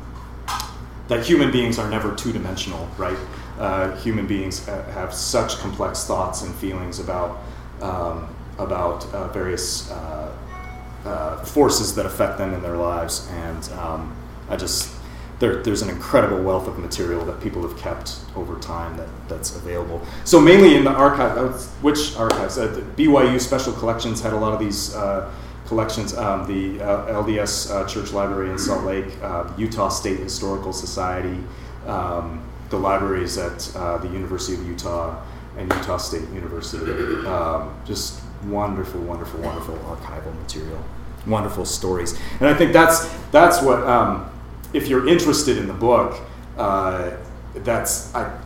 that 1.08 1.26
human 1.26 1.52
beings 1.52 1.80
are 1.80 1.90
never 1.90 2.16
two-dimensional, 2.16 2.88
right? 2.98 3.18
Uh, 3.60 3.96
human 3.98 4.26
beings 4.26 4.66
have 4.66 5.14
such 5.14 5.58
complex 5.58 6.06
thoughts 6.06 6.44
and 6.44 6.54
feelings 6.56 7.00
about 7.00 7.40
um, 7.82 8.34
about 8.58 9.06
uh, 9.14 9.28
various 9.30 9.90
uh, 9.92 10.36
uh, 11.06 11.44
forces 11.44 11.96
that 11.96 12.06
affect 12.06 12.38
them 12.38 12.54
in 12.54 12.62
their 12.62 12.78
lives, 12.78 13.28
and 13.32 13.70
um, 13.74 14.16
I 14.50 14.56
just 14.56 14.94
there, 15.40 15.62
there's 15.62 15.82
an 15.82 15.90
incredible 15.90 16.42
wealth 16.42 16.68
of 16.68 16.80
material 16.80 17.26
that 17.26 17.42
people 17.42 17.62
have 17.68 17.78
kept 17.78 18.18
over 18.36 18.60
time 18.60 18.96
that, 18.98 19.10
that's 19.28 19.56
available. 19.56 20.02
So 20.26 20.40
mainly 20.40 20.76
in 20.76 20.84
the 20.84 20.92
archive, 20.92 21.38
uh, 21.38 21.52
which 21.82 22.16
archives? 22.16 22.58
Uh, 22.58 22.84
BYU 22.96 23.40
Special 23.40 23.74
Collections 23.74 24.22
had 24.22 24.34
a 24.34 24.38
lot 24.38 24.54
of 24.54 24.60
these 24.60 24.96
uh, 24.96 25.32
collections. 25.66 26.16
Um, 26.16 26.46
the 26.48 26.84
uh, 26.84 27.24
LDS 27.24 27.72
uh, 27.72 27.88
Church 27.88 28.12
Library 28.14 28.52
in 28.52 28.58
Salt 28.58 28.84
Lake, 28.84 29.06
uh, 29.22 29.52
Utah 29.58 29.90
State 29.90 30.20
Historical 30.20 30.72
Society, 30.72 31.38
um, 31.88 32.44
the 32.70 32.78
libraries 32.78 33.38
at 33.38 33.60
the 34.02 34.10
University 34.12 34.58
of 34.58 34.68
Utah 34.68 35.22
and 35.58 35.72
Utah 35.74 35.98
State 35.98 36.28
University. 36.30 36.92
Um, 37.28 37.76
just 37.86 38.22
wonderful, 38.46 39.02
wonderful, 39.02 39.40
wonderful 39.42 39.76
archival 39.78 40.38
material, 40.40 40.84
wonderful 41.28 41.66
stories, 41.66 42.20
and 42.40 42.50
I 42.50 42.54
think 42.54 42.74
that's 42.74 43.08
that's 43.32 43.62
what. 43.62 44.33
If 44.74 44.88
you're 44.88 45.08
interested 45.08 45.58
in 45.58 45.68
the 45.68 45.74
book, 45.74 46.20
uh, 46.58 47.12
that's 47.56 48.14
I, 48.16 48.40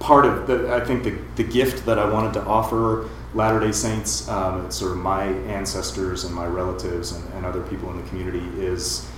part 0.00 0.26
of 0.26 0.46
the, 0.46 0.74
I 0.74 0.84
think 0.84 1.04
the, 1.04 1.16
the 1.36 1.44
gift 1.44 1.86
that 1.86 1.98
I 1.98 2.10
wanted 2.10 2.34
to 2.34 2.44
offer 2.44 3.08
Latter 3.34 3.60
day 3.60 3.72
Saints, 3.72 4.28
um, 4.28 4.70
sort 4.70 4.92
of 4.92 4.98
my 4.98 5.24
ancestors 5.24 6.24
and 6.24 6.34
my 6.34 6.46
relatives 6.46 7.12
and, 7.12 7.32
and 7.34 7.46
other 7.46 7.62
people 7.62 7.90
in 7.90 7.96
the 7.96 8.08
community, 8.08 8.44
is 8.60 9.08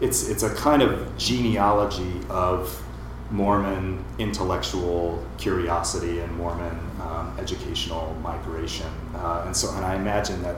it's, 0.00 0.28
it's 0.28 0.42
a 0.42 0.54
kind 0.54 0.82
of 0.82 1.16
genealogy 1.18 2.20
of 2.28 2.82
Mormon 3.30 4.04
intellectual 4.18 5.24
curiosity 5.36 6.20
and 6.20 6.32
Mormon 6.36 6.78
um, 7.00 7.36
educational 7.38 8.14
migration. 8.22 8.86
Uh, 9.14 9.44
and 9.46 9.56
so, 9.56 9.74
and 9.74 9.84
I 9.84 9.96
imagine 9.96 10.42
that, 10.42 10.56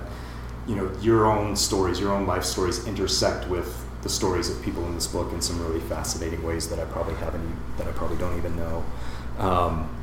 you 0.66 0.76
know, 0.76 0.90
your 1.00 1.26
own 1.26 1.56
stories, 1.56 1.98
your 1.98 2.12
own 2.12 2.26
life 2.26 2.44
stories 2.44 2.86
intersect 2.86 3.48
with 3.48 3.87
the 4.02 4.08
stories 4.08 4.48
of 4.48 4.62
people 4.62 4.84
in 4.86 4.94
this 4.94 5.06
book 5.06 5.32
in 5.32 5.40
some 5.40 5.60
really 5.66 5.80
fascinating 5.80 6.42
ways 6.42 6.68
that 6.68 6.78
I 6.78 6.84
probably 6.84 7.14
haven't, 7.16 7.56
that 7.78 7.86
I 7.86 7.92
probably 7.92 8.16
don't 8.16 8.36
even 8.36 8.56
know. 8.56 8.84
Um, 9.38 9.94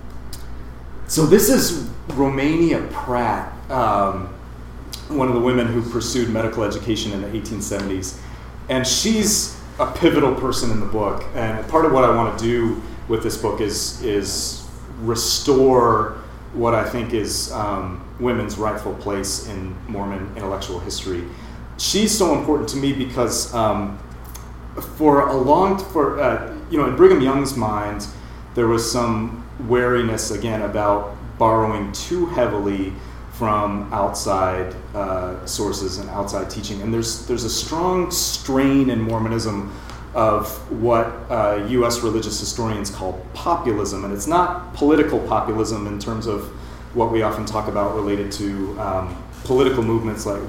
so 1.07 1.25
this 1.25 1.49
is 1.49 1.89
Romania 2.09 2.81
Pratt. 2.91 3.53
Um, 3.69 4.33
one 5.07 5.27
of 5.27 5.35
the 5.35 5.39
women 5.39 5.67
who 5.67 5.87
pursued 5.91 6.29
medical 6.29 6.63
education 6.63 7.11
in 7.11 7.21
the 7.21 7.27
1870s. 7.27 8.19
And 8.69 8.85
she's 8.85 9.59
a 9.79 9.91
pivotal 9.91 10.33
person 10.35 10.71
in 10.71 10.79
the 10.79 10.85
book. 10.85 11.23
And 11.35 11.67
part 11.67 11.85
of 11.85 11.91
what 11.91 12.03
I 12.03 12.15
want 12.15 12.37
to 12.39 12.43
do 12.43 12.81
with 13.07 13.21
this 13.21 13.37
book 13.37 13.61
is, 13.61 14.01
is 14.01 14.67
restore 15.01 16.17
what 16.53 16.73
I 16.73 16.87
think 16.87 17.13
is 17.13 17.51
um, 17.51 18.03
women's 18.19 18.57
rightful 18.57 18.95
place 18.95 19.47
in 19.47 19.75
Mormon 19.87 20.31
intellectual 20.35 20.79
history. 20.79 21.23
She's 21.77 22.17
so 22.17 22.37
important 22.37 22.69
to 22.69 22.77
me 22.77 22.93
because 22.93 23.53
um, 23.53 23.99
for 24.97 25.27
a 25.27 25.35
long, 25.35 25.77
for 25.77 26.19
uh, 26.21 26.55
you 26.69 26.77
know, 26.77 26.87
in 26.87 26.95
Brigham 26.95 27.21
Young's 27.21 27.55
mind, 27.55 28.07
there 28.53 28.67
was 28.67 28.89
some 28.89 29.45
wariness 29.67 30.31
again 30.31 30.61
about 30.61 31.15
borrowing 31.37 31.91
too 31.91 32.27
heavily 32.27 32.93
from 33.33 33.91
outside 33.93 34.73
uh, 34.93 35.45
sources 35.45 35.97
and 35.97 36.09
outside 36.11 36.49
teaching. 36.49 36.81
And 36.81 36.93
there's 36.93 37.25
there's 37.27 37.43
a 37.43 37.49
strong 37.49 38.09
strain 38.09 38.89
in 38.89 39.01
Mormonism 39.01 39.73
of 40.13 40.49
what 40.71 41.07
uh, 41.29 41.65
U.S. 41.69 41.99
religious 41.99 42.39
historians 42.39 42.89
call 42.89 43.25
populism, 43.33 44.05
and 44.05 44.13
it's 44.13 44.27
not 44.27 44.73
political 44.73 45.19
populism 45.27 45.87
in 45.87 45.99
terms 45.99 46.25
of 46.25 46.45
what 46.95 47.11
we 47.11 47.21
often 47.21 47.45
talk 47.45 47.67
about 47.67 47.93
related 47.95 48.31
to 48.31 48.79
um, 48.79 49.24
political 49.45 49.83
movements 49.83 50.25
like 50.25 50.41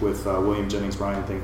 with 0.00 0.26
uh, 0.26 0.40
William 0.40 0.68
Jennings 0.68 0.96
Bryan 0.96 1.22
thing, 1.24 1.42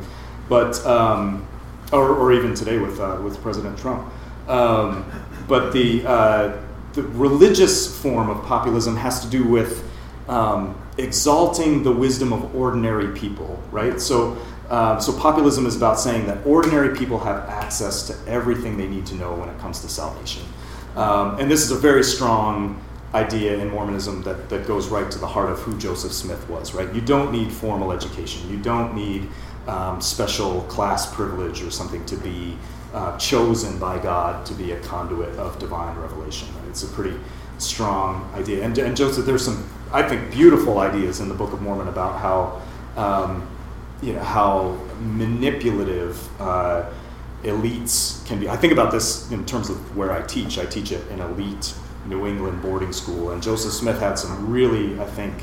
but 0.48 0.84
um, 0.86 1.46
or, 1.92 2.08
or, 2.10 2.32
even 2.32 2.54
today 2.54 2.78
with 2.78 3.00
uh, 3.00 3.18
with 3.22 3.40
President 3.42 3.78
Trump. 3.78 4.10
Um, 4.48 5.10
but 5.48 5.72
the 5.72 6.06
uh, 6.06 6.56
the 6.94 7.02
religious 7.02 8.00
form 8.00 8.30
of 8.30 8.44
populism 8.44 8.96
has 8.96 9.20
to 9.20 9.28
do 9.28 9.44
with 9.44 9.88
um, 10.28 10.80
exalting 10.98 11.82
the 11.82 11.92
wisdom 11.92 12.32
of 12.32 12.54
ordinary 12.54 13.16
people, 13.16 13.60
right? 13.70 14.00
So, 14.00 14.36
uh, 14.68 14.98
so 14.98 15.12
populism 15.12 15.66
is 15.66 15.76
about 15.76 15.98
saying 15.98 16.26
that 16.26 16.44
ordinary 16.46 16.96
people 16.96 17.18
have 17.18 17.48
access 17.48 18.06
to 18.08 18.30
everything 18.30 18.76
they 18.76 18.86
need 18.86 19.06
to 19.06 19.14
know 19.14 19.34
when 19.34 19.48
it 19.48 19.58
comes 19.58 19.80
to 19.80 19.88
salvation. 19.88 20.42
Um, 20.96 21.38
and 21.38 21.50
this 21.50 21.62
is 21.62 21.70
a 21.70 21.76
very 21.76 22.04
strong 22.04 22.80
idea 23.14 23.58
in 23.58 23.70
Mormonism 23.70 24.22
that, 24.22 24.48
that 24.48 24.66
goes 24.66 24.88
right 24.88 25.10
to 25.10 25.18
the 25.18 25.26
heart 25.26 25.50
of 25.50 25.58
who 25.60 25.76
Joseph 25.78 26.12
Smith 26.12 26.48
was, 26.48 26.74
right? 26.74 26.92
You 26.94 27.00
don't 27.00 27.32
need 27.32 27.52
formal 27.52 27.92
education. 27.92 28.48
You 28.50 28.58
don't 28.58 28.94
need 28.94 29.28
um, 29.66 30.00
special 30.00 30.62
class 30.62 31.12
privilege 31.12 31.62
or 31.62 31.70
something 31.70 32.04
to 32.06 32.16
be 32.16 32.56
uh, 32.94 33.16
chosen 33.18 33.78
by 33.78 33.98
God 33.98 34.46
to 34.46 34.54
be 34.54 34.72
a 34.72 34.80
conduit 34.80 35.36
of 35.36 35.58
divine 35.58 35.96
revelation. 35.96 36.48
It's 36.68 36.82
a 36.82 36.88
pretty 36.88 37.16
strong 37.58 38.30
idea. 38.34 38.64
And, 38.64 38.76
and 38.78 38.96
Joseph, 38.96 39.26
there's 39.26 39.44
some 39.44 39.68
I 39.92 40.08
think, 40.08 40.30
beautiful 40.30 40.78
ideas 40.78 41.20
in 41.20 41.28
the 41.28 41.34
Book 41.34 41.52
of 41.52 41.62
Mormon 41.62 41.88
about 41.88 42.20
how, 42.20 42.62
um, 42.96 43.48
you 44.02 44.12
know, 44.12 44.22
how 44.22 44.78
manipulative 45.00 46.28
uh, 46.40 46.88
elites 47.42 48.24
can 48.26 48.38
be. 48.38 48.48
I 48.48 48.56
think 48.56 48.72
about 48.72 48.92
this 48.92 49.30
in 49.32 49.44
terms 49.46 49.68
of 49.68 49.96
where 49.96 50.12
I 50.12 50.22
teach. 50.22 50.58
I 50.58 50.64
teach 50.64 50.92
at 50.92 51.02
an 51.10 51.20
elite 51.20 51.74
New 52.06 52.26
England 52.26 52.62
boarding 52.62 52.92
school, 52.92 53.30
and 53.30 53.42
Joseph 53.42 53.72
Smith 53.72 54.00
had 54.00 54.18
some 54.18 54.50
really, 54.50 54.98
I 55.00 55.04
think, 55.04 55.34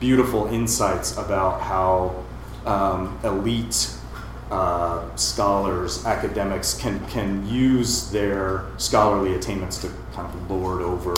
beautiful 0.00 0.46
insights 0.46 1.16
about 1.16 1.60
how 1.60 2.24
um, 2.66 3.18
elite 3.24 3.90
uh, 4.50 5.14
scholars, 5.16 6.04
academics 6.04 6.74
can 6.74 7.04
can 7.06 7.46
use 7.48 8.10
their 8.10 8.64
scholarly 8.76 9.34
attainments 9.34 9.78
to 9.78 9.90
kind 10.12 10.32
of 10.32 10.50
lord 10.50 10.82
over 10.82 11.14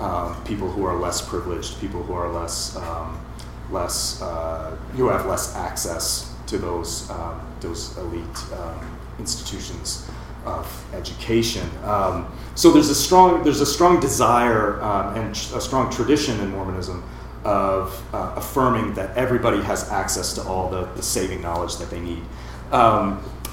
um, 0.00 0.36
people 0.44 0.70
who 0.70 0.84
are 0.84 0.98
less 0.98 1.26
privileged, 1.26 1.80
people 1.80 2.02
who 2.02 2.12
are 2.12 2.30
less 2.30 2.76
um, 2.76 3.18
less 3.70 4.20
uh, 4.20 4.76
who 4.96 5.08
have 5.08 5.26
less 5.26 5.54
access 5.56 6.34
to 6.46 6.58
those 6.58 7.08
um, 7.10 7.40
those 7.60 7.96
elite 7.98 8.38
um, 8.58 8.98
institutions 9.18 10.08
of 10.46 10.94
education. 10.94 11.68
Um, 11.84 12.32
so 12.54 12.70
there's 12.70 12.88
a 12.88 12.94
strong 12.94 13.42
there's 13.42 13.60
a 13.60 13.66
strong 13.66 14.00
desire 14.00 14.80
um, 14.82 15.16
and 15.16 15.30
a 15.32 15.60
strong 15.60 15.90
tradition 15.90 16.40
in 16.40 16.50
Mormonism 16.50 17.02
of 17.44 18.02
uh, 18.14 18.32
affirming 18.36 18.94
that 18.94 19.16
everybody 19.16 19.62
has 19.62 19.90
access 19.90 20.32
to 20.34 20.42
all 20.42 20.68
the, 20.68 20.84
the 20.96 21.02
saving 21.02 21.42
knowledge 21.42 21.76
that 21.76 21.90
they 21.90 22.00
need. 22.00 22.22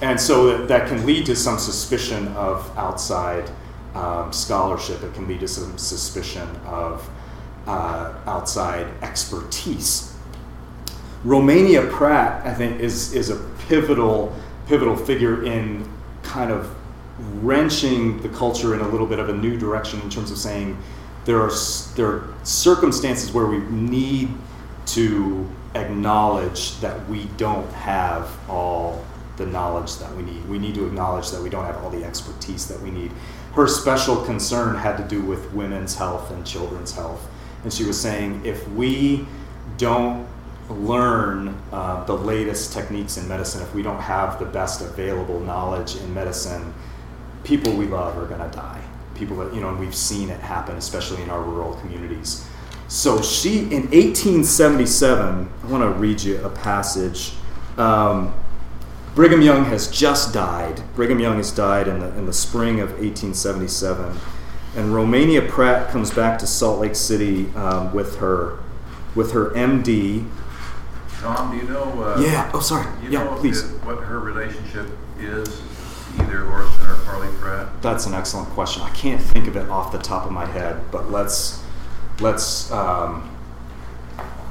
and 0.01 0.19
so 0.19 0.47
that, 0.47 0.67
that 0.67 0.87
can 0.87 1.05
lead 1.05 1.25
to 1.27 1.35
some 1.35 1.59
suspicion 1.59 2.27
of 2.29 2.75
outside 2.77 3.49
um, 3.93 4.33
scholarship, 4.33 5.03
it 5.03 5.13
can 5.13 5.27
lead 5.27 5.39
to 5.41 5.47
some 5.47 5.77
suspicion 5.77 6.47
of 6.65 7.07
uh, 7.67 8.13
outside 8.25 8.87
expertise. 9.01 10.15
Romania 11.23 11.87
Pratt, 11.87 12.45
I 12.45 12.53
think, 12.53 12.81
is, 12.81 13.13
is 13.13 13.29
a 13.29 13.37
pivotal, 13.67 14.35
pivotal 14.67 14.95
figure 14.95 15.45
in 15.45 15.89
kind 16.23 16.51
of 16.51 16.75
wrenching 17.17 18.21
the 18.21 18.29
culture 18.29 18.73
in 18.73 18.81
a 18.81 18.87
little 18.87 19.07
bit 19.07 19.19
of 19.19 19.29
a 19.29 19.33
new 19.33 19.57
direction 19.57 20.01
in 20.01 20.09
terms 20.09 20.31
of 20.31 20.37
saying 20.37 20.77
there 21.25 21.39
are, 21.39 21.51
there 21.95 22.07
are 22.07 22.33
circumstances 22.43 23.31
where 23.31 23.45
we 23.45 23.59
need 23.59 24.29
to 24.85 25.49
acknowledge 25.75 26.79
that 26.79 27.07
we 27.07 27.25
don't 27.37 27.71
have 27.73 28.29
all 28.49 29.05
the 29.37 29.45
knowledge 29.45 29.97
that 29.97 30.13
we 30.15 30.23
need. 30.23 30.47
We 30.47 30.59
need 30.59 30.75
to 30.75 30.85
acknowledge 30.85 31.31
that 31.31 31.41
we 31.41 31.49
don't 31.49 31.65
have 31.65 31.83
all 31.83 31.89
the 31.89 32.03
expertise 32.03 32.67
that 32.67 32.79
we 32.81 32.91
need 32.91 33.11
her 33.53 33.67
special 33.67 34.17
concern 34.17 34.75
had 34.75 34.97
to 34.97 35.03
do 35.03 35.21
with 35.21 35.53
women's 35.53 35.95
health 35.95 36.31
and 36.31 36.45
children's 36.45 36.91
health. 36.91 37.29
And 37.63 37.71
she 37.71 37.85
was 37.85 37.99
saying 37.99 38.41
if 38.43 38.67
we 38.69 39.25
don't 39.77 40.27
learn 40.69 41.55
uh, 41.71 42.03
the 42.05 42.17
latest 42.17 42.73
techniques 42.73 43.17
in 43.17 43.27
medicine, 43.27 43.61
if 43.61 43.73
we 43.75 43.83
don't 43.83 43.99
have 43.99 44.39
the 44.39 44.45
best 44.45 44.81
available 44.81 45.39
knowledge 45.39 45.95
in 45.97 46.13
medicine, 46.13 46.73
people 47.43 47.73
we 47.73 47.85
love 47.85 48.17
are 48.17 48.25
going 48.25 48.41
to 48.49 48.55
die. 48.55 48.81
People 49.15 49.37
that, 49.37 49.53
you 49.53 49.61
know, 49.61 49.69
and 49.69 49.79
we've 49.79 49.95
seen 49.95 50.29
it 50.29 50.39
happen, 50.39 50.75
especially 50.75 51.21
in 51.21 51.29
our 51.29 51.41
rural 51.41 51.75
communities. 51.75 52.47
So 52.87 53.21
she, 53.21 53.59
in 53.59 53.89
1877, 53.91 55.49
I 55.63 55.67
want 55.67 55.83
to 55.83 55.89
read 55.99 56.21
you 56.21 56.43
a 56.43 56.49
passage. 56.49 57.33
Um, 57.77 58.33
Brigham 59.15 59.41
Young 59.41 59.65
has 59.65 59.87
just 59.87 60.33
died. 60.33 60.81
Brigham 60.95 61.19
Young 61.19 61.37
has 61.37 61.51
died 61.51 61.87
in 61.87 61.99
the, 61.99 62.07
in 62.17 62.25
the 62.25 62.33
spring 62.33 62.79
of 62.79 62.89
1877. 62.91 64.17
And 64.75 64.93
Romania 64.93 65.41
Pratt 65.43 65.91
comes 65.91 66.09
back 66.09 66.39
to 66.39 66.47
Salt 66.47 66.79
Lake 66.79 66.95
City 66.95 67.47
um, 67.55 67.93
with 67.93 68.17
her 68.17 68.59
with 69.15 69.31
her 69.33 69.51
MD. 69.51 70.27
Tom, 71.19 71.51
do 71.51 71.57
you 71.57 71.71
know? 71.71 71.83
Uh, 72.03 72.19
yeah. 72.19 72.49
Oh, 72.53 72.59
sorry. 72.59 72.87
yeah, 73.07 73.35
please. 73.39 73.63
What 73.83 73.99
her 74.03 74.19
relationship 74.19 74.87
is, 75.19 75.61
either 76.19 76.45
or 76.45 76.67
Parley 77.05 77.29
Pratt? 77.39 77.81
That's 77.81 78.05
an 78.05 78.13
excellent 78.13 78.49
question. 78.49 78.81
I 78.81 78.89
can't 78.91 79.21
think 79.21 79.47
of 79.47 79.55
it 79.55 79.69
off 79.69 79.91
the 79.91 79.97
top 79.97 80.25
of 80.25 80.31
my 80.31 80.45
head, 80.45 80.81
but 80.91 81.11
let's 81.11 81.63
let's 82.19 82.71
um, 82.71 83.29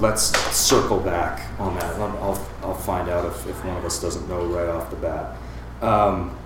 let's 0.01 0.37
circle 0.55 0.99
back 0.99 1.49
on 1.59 1.75
that. 1.77 1.95
I'll, 1.99 2.49
I'll 2.63 2.75
find 2.75 3.09
out 3.09 3.25
if, 3.25 3.47
if 3.47 3.65
one 3.65 3.77
of 3.77 3.85
us 3.85 4.01
doesn't 4.01 4.29
know 4.29 4.45
right 4.47 4.69
off 4.69 4.91
the 4.91 4.97
bat. 4.97 5.37
Um, 5.81 6.37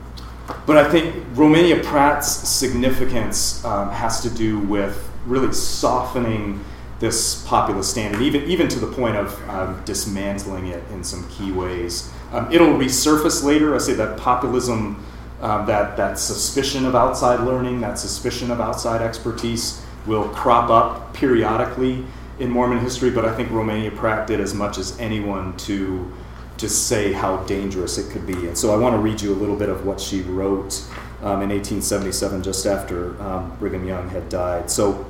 but 0.67 0.77
I 0.77 0.89
think 0.91 1.25
Romania 1.33 1.83
Pratt's 1.83 2.29
significance 2.29 3.65
um, 3.65 3.91
has 3.91 4.21
to 4.23 4.31
do 4.31 4.61
with 4.61 5.11
really 5.27 5.53
softening 5.53 6.65
this 6.99 7.45
populist 7.47 7.91
standard, 7.91 8.23
even, 8.23 8.45
even 8.45 8.69
to 8.69 8.79
the 8.79 8.87
point 8.87 9.17
of 9.17 9.49
um, 9.49 9.83
dismantling 9.85 10.69
it 10.69 10.83
in 10.93 11.05
some 11.05 11.29
key 11.29 11.53
ways. 11.53 12.11
Um, 12.33 12.51
it'll 12.51 12.69
resurface 12.69 13.45
later. 13.45 13.75
I 13.75 13.79
say 13.79 13.93
that 13.95 14.17
populism, 14.19 15.05
um, 15.43 15.67
that, 15.67 15.97
that 15.97 16.19
suspicion 16.19 16.87
of 16.87 16.95
outside 16.95 17.41
learning, 17.41 17.81
that 17.81 17.99
suspicion 17.99 18.51
of 18.51 18.61
outside 18.61 19.03
expertise 19.03 19.85
will 20.07 20.29
crop 20.31 20.71
up 20.71 21.13
periodically 21.13 22.05
in 22.39 22.51
Mormon 22.51 22.79
history, 22.79 23.11
but 23.11 23.25
I 23.25 23.35
think 23.35 23.51
Romania 23.51 23.91
Pratt 23.91 24.27
did 24.27 24.41
as 24.41 24.55
much 24.55 24.79
as 24.79 24.99
anyone 24.99 25.57
to 25.59 26.13
to 26.59 26.71
say 26.71 27.13
how 27.13 27.37
dangerous 27.45 27.99
it 27.99 28.11
could 28.11 28.27
be. 28.27 28.47
And 28.47 28.57
so 28.57 28.73
I 28.73 28.79
want 28.79 28.95
to 28.95 28.99
read 28.99 29.21
you 29.21 29.31
a 29.31 29.37
little 29.37 29.57
bit 29.57 29.69
of 29.69 29.85
what 29.85 30.01
she 30.01 30.23
wrote 30.23 30.83
um, 31.21 31.43
in 31.43 31.51
1877, 31.51 32.43
just 32.43 32.65
after 32.65 33.21
um, 33.23 33.55
Brigham 33.59 33.87
Young 33.87 34.09
had 34.09 34.31
died. 34.31 34.71
So 34.71 35.05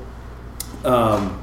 um, 0.85 1.40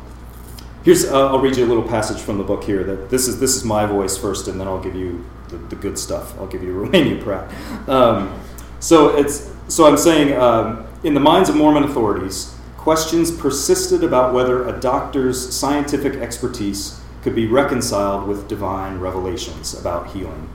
here's 0.83 1.05
uh, 1.05 1.27
I'll 1.29 1.39
read 1.39 1.57
you 1.57 1.65
a 1.65 1.67
little 1.67 1.87
passage 1.87 2.21
from 2.21 2.37
the 2.37 2.43
book 2.43 2.63
here. 2.63 2.83
That 2.83 3.09
this 3.09 3.27
is 3.27 3.39
this 3.39 3.55
is 3.55 3.63
my 3.63 3.85
voice 3.85 4.17
first, 4.17 4.47
and 4.47 4.59
then 4.59 4.67
I'll 4.67 4.81
give 4.81 4.95
you 4.95 5.25
the, 5.49 5.57
the 5.57 5.75
good 5.75 5.97
stuff. 5.97 6.37
I'll 6.39 6.47
give 6.47 6.63
you 6.63 6.73
Romania 6.79 7.21
Pratt. 7.21 7.51
Um, 7.89 8.39
so 8.79 9.15
it's 9.15 9.51
so 9.67 9.85
I'm 9.85 9.97
saying 9.97 10.37
um, 10.39 10.85
in 11.03 11.13
the 11.13 11.19
minds 11.19 11.49
of 11.49 11.55
Mormon 11.55 11.83
authorities 11.83 12.55
questions 12.77 13.31
persisted 13.31 14.03
about 14.03 14.33
whether 14.33 14.67
a 14.67 14.77
doctor's 14.77 15.55
scientific 15.55 16.15
expertise 16.15 16.99
could 17.21 17.33
be 17.33 17.47
reconciled 17.47 18.27
with 18.27 18.49
divine 18.49 18.99
revelations 18.99 19.73
about 19.73 20.11
healing. 20.11 20.49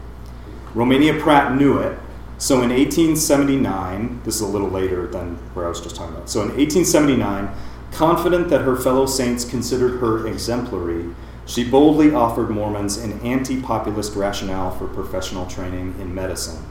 Romania 0.75 1.19
Pratt 1.19 1.57
knew 1.57 1.79
it, 1.79 1.99
so 2.37 2.57
in 2.57 2.69
1879, 2.69 4.21
this 4.25 4.37
is 4.37 4.43
a 4.43 4.47
little 4.47 4.69
later 4.69 5.07
than 5.07 5.37
where 5.55 5.65
I 5.65 5.69
was 5.71 5.81
just 5.81 5.97
talking 5.97 6.15
about. 6.15 6.29
So 6.29 6.43
in 6.43 6.49
1879, 6.49 7.49
confident 7.93 8.49
that 8.49 8.63
her 8.63 8.77
fellow 8.77 9.07
saints 9.07 9.45
considered 9.45 10.01
her 10.01 10.27
exemplary, 10.27 11.15
She 11.47 11.69
boldly 11.69 12.13
offered 12.13 12.51
Mormons 12.51 12.99
an 12.99 13.21
anti 13.21 13.63
populist 13.63 14.15
rationale 14.15 14.71
for 14.71 14.87
professional 14.87 15.47
training 15.47 15.95
in 15.99 16.15
medicine. 16.15 16.63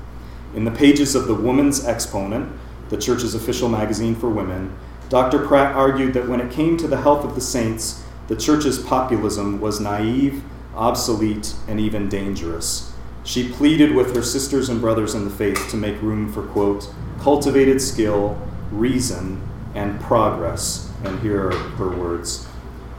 In 0.54 0.66
the 0.66 0.72
pages 0.72 1.16
of 1.16 1.28
the 1.28 1.34
Woman's 1.34 1.86
Exponent, 1.86 2.52
the 2.90 2.98
church's 2.98 3.34
official 3.34 3.70
magazine 3.70 4.16
for 4.16 4.30
women, 4.30 4.78
Dr. 5.10 5.46
Pratt 5.46 5.76
argued 5.76 6.14
that 6.14 6.28
when 6.28 6.42
it 6.42 6.52
came 6.52 6.78
to 6.78 6.88
the 6.88 7.02
health 7.02 7.26
of 7.26 7.34
the 7.34 7.42
saints, 7.42 8.04
the 8.28 8.36
church's 8.36 8.78
populism 8.78 9.60
was 9.60 9.80
naive, 9.80 10.44
obsolete, 10.76 11.54
and 11.68 11.80
even 11.80 12.10
dangerous. 12.10 12.94
She 13.24 13.50
pleaded 13.50 13.96
with 13.96 14.16
her 14.16 14.22
sisters 14.22 14.70
and 14.70 14.80
brothers 14.80 15.16
in 15.16 15.26
the 15.26 15.30
faith 15.30 15.70
to 15.72 15.78
make 15.78 16.02
room 16.02 16.32
for, 16.32 16.44
quote, 16.44 16.90
cultivated 17.20 17.82
skill, 17.82 18.40
reason, 18.72 19.42
and 19.74 20.00
progress. 20.00 20.87
And 21.08 21.22
here 21.22 21.48
are 21.48 21.52
her 21.52 21.90
words. 21.90 22.48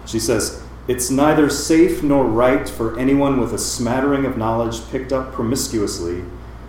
She 0.06 0.18
says, 0.18 0.62
It's 0.88 1.10
neither 1.10 1.50
safe 1.50 2.02
nor 2.02 2.24
right 2.24 2.66
for 2.66 2.98
anyone 2.98 3.38
with 3.38 3.52
a 3.52 3.58
smattering 3.58 4.24
of 4.24 4.38
knowledge 4.38 4.88
picked 4.90 5.12
up 5.12 5.32
promiscuously 5.32 6.24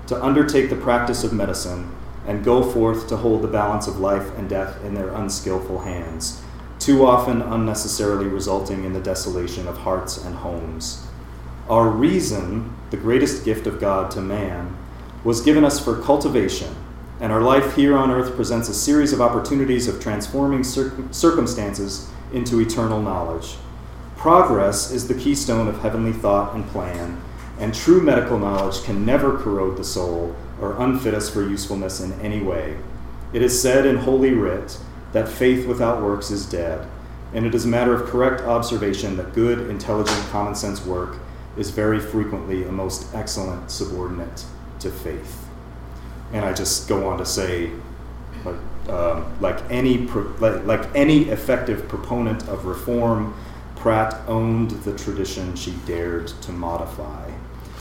to 0.07 0.21
undertake 0.21 0.69
the 0.69 0.75
practice 0.75 1.23
of 1.23 1.31
medicine 1.31 1.95
and 2.27 2.43
go 2.43 2.61
forth 2.61 3.07
to 3.07 3.17
hold 3.17 3.41
the 3.41 3.47
balance 3.47 3.87
of 3.87 3.99
life 3.99 4.37
and 4.37 4.49
death 4.49 4.83
in 4.83 4.93
their 4.93 5.09
unskillful 5.09 5.79
hands, 5.79 6.41
too 6.77 7.05
often 7.05 7.41
unnecessarily 7.41 8.27
resulting 8.27 8.83
in 8.83 8.91
the 8.91 8.99
desolation 8.99 9.65
of 9.67 9.77
hearts 9.77 10.17
and 10.17 10.35
homes. 10.35 11.07
Our 11.69 11.87
reason, 11.87 12.75
the 12.89 12.97
greatest 12.97 13.45
gift 13.45 13.65
of 13.65 13.79
God 13.79 14.11
to 14.11 14.21
man, 14.21 14.75
was 15.23 15.41
given 15.41 15.63
us 15.63 15.79
for 15.79 16.01
cultivation, 16.01 16.75
and 17.19 17.31
our 17.31 17.41
life 17.41 17.75
here 17.75 17.97
on 17.97 18.11
earth 18.11 18.35
presents 18.35 18.69
a 18.69 18.73
series 18.73 19.11
of 19.11 19.21
opportunities 19.21 19.87
of 19.87 20.01
transforming 20.01 20.63
circumstances 20.63 22.09
into 22.31 22.61
eternal 22.61 23.01
knowledge. 23.01 23.57
Progress 24.15 24.91
is 24.91 25.07
the 25.07 25.13
keystone 25.13 25.67
of 25.67 25.79
heavenly 25.79 26.13
thought 26.13 26.55
and 26.55 26.65
plan, 26.67 27.21
and 27.59 27.73
true 27.73 28.01
medical 28.01 28.39
knowledge 28.39 28.83
can 28.83 29.05
never 29.05 29.37
corrode 29.37 29.77
the 29.77 29.83
soul 29.83 30.35
or 30.61 30.81
unfit 30.81 31.13
us 31.13 31.29
for 31.29 31.41
usefulness 31.41 31.99
in 31.99 32.13
any 32.21 32.41
way. 32.41 32.77
It 33.33 33.41
is 33.41 33.61
said 33.61 33.85
in 33.85 33.97
Holy 33.97 34.31
Writ 34.31 34.77
that 35.11 35.27
faith 35.27 35.67
without 35.67 36.01
works 36.01 36.31
is 36.31 36.45
dead, 36.45 36.87
and 37.33 37.45
it 37.45 37.53
is 37.53 37.65
a 37.65 37.69
matter 37.69 37.93
of 37.93 38.09
correct 38.09 38.41
observation 38.41 39.17
that 39.17 39.33
good, 39.33 39.69
intelligent, 39.69 40.25
common 40.29 40.55
sense 40.55 40.85
work 40.85 41.17
is 41.57 41.69
very 41.69 41.99
frequently 41.99 42.63
a 42.63 42.71
most 42.71 43.13
excellent 43.13 43.69
subordinate 43.69 44.45
to 44.79 44.89
faith. 44.89 45.48
And 46.33 46.45
I 46.45 46.53
just 46.53 46.87
go 46.87 47.07
on 47.09 47.17
to 47.17 47.25
say, 47.25 47.71
like, 48.45 48.55
um, 48.89 49.31
like 49.39 49.59
any 49.69 49.97
like, 49.97 50.65
like 50.65 50.95
any 50.95 51.29
effective 51.29 51.87
proponent 51.87 52.47
of 52.47 52.65
reform, 52.65 53.33
Pratt 53.75 54.15
owned 54.27 54.71
the 54.71 54.95
tradition 54.97 55.55
she 55.55 55.71
dared 55.85 56.27
to 56.27 56.51
modify. 56.51 57.31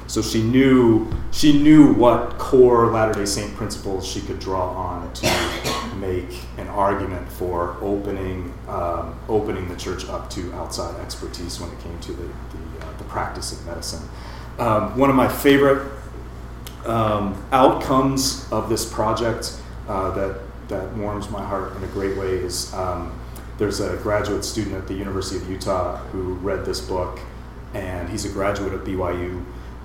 So 0.07 0.23
she 0.23 0.43
knew 0.43 1.13
she 1.33 1.61
knew 1.63 1.93
what 1.93 2.39
core 2.39 2.91
Latter 2.91 3.13
Day 3.13 3.27
Saint 3.27 3.55
principles 3.55 4.07
she 4.07 4.23
could 4.23 4.39
draw 4.39 4.71
on 4.71 5.13
to 5.13 5.95
make 5.97 6.41
an 6.57 6.67
argument 6.69 7.31
for 7.31 7.77
opening 7.83 8.55
um, 8.69 9.19
opening 9.29 9.69
the 9.69 9.77
church 9.77 10.09
up 10.09 10.31
to 10.31 10.53
outside 10.55 10.99
expertise 11.01 11.61
when 11.61 11.71
it 11.71 11.81
came 11.81 11.99
to 12.01 12.13
the 12.13 12.23
the, 12.23 12.87
uh, 12.87 12.97
the 12.97 13.05
practice 13.05 13.53
of 13.53 13.67
medicine. 13.67 14.09
Um, 14.59 14.97
one 14.97 15.11
of 15.11 15.17
my 15.17 15.29
favorite 15.29 15.98
um, 16.89 17.43
outcomes 17.53 18.51
of 18.51 18.69
this 18.69 18.91
project 18.91 19.61
uh, 19.89 20.11
that 20.13 20.41
that 20.69 20.93
warms 20.97 21.31
my 21.31 21.43
heart 21.43 21.75
in 21.77 21.85
a 21.85 21.87
great 21.89 22.17
way 22.19 22.29
is 22.29 22.75
um, 22.75 23.19
there's 23.57 23.81
a 23.81 23.97
graduate 23.99 24.45
student 24.45 24.77
at 24.77 24.87
the 24.87 24.95
University 24.95 25.37
of 25.39 25.49
Utah 25.51 25.97
who 26.09 26.35
read 26.35 26.67
this 26.67 26.81
book, 26.81 27.19
and 27.73 28.09
he's 28.09 28.27
a 28.27 28.29
graduate 28.29 28.75
of 28.75 28.83
BYU 28.83 29.43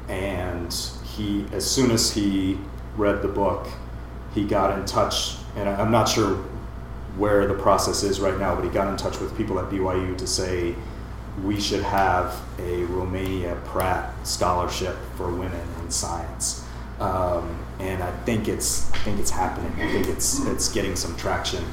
and 0.10 0.74
he 1.04 1.46
as 1.52 1.70
soon 1.70 1.92
as 1.92 2.12
he 2.12 2.58
read 2.98 3.22
the 3.22 3.28
book 3.28 3.68
he 4.34 4.44
got 4.44 4.78
in 4.78 4.86
touch 4.86 5.36
and 5.56 5.70
i'm 5.70 5.92
not 5.92 6.08
sure 6.10 6.36
where 7.18 7.48
the 7.48 7.54
process 7.54 8.04
is 8.04 8.20
right 8.20 8.38
now 8.40 8.56
but 8.56 8.64
he 8.64 8.70
got 8.70 8.88
in 8.88 8.98
touch 8.98 9.20
with 9.20 9.36
people 9.38 9.58
at 9.60 9.66
byu 9.70 10.18
to 10.18 10.28
say 10.28 10.76
we 11.44 11.60
should 11.60 11.82
have 11.82 12.42
a 12.60 12.84
romania 12.86 13.56
pratt 13.66 14.14
scholarship 14.28 14.98
for 15.16 15.32
women 15.32 15.68
in 15.82 15.90
science 15.90 16.63
um, 17.00 17.58
and 17.80 18.02
i 18.04 18.12
think 18.26 18.48
it's 18.48 18.92
i 18.94 18.98
think 19.00 19.20
it's 19.20 19.32
happening 19.32 19.72
i 19.80 19.92
think 19.92 20.08
it's 20.08 20.46
it's 20.48 20.72
getting 20.72 20.96
some 20.96 21.16
traction 21.18 21.64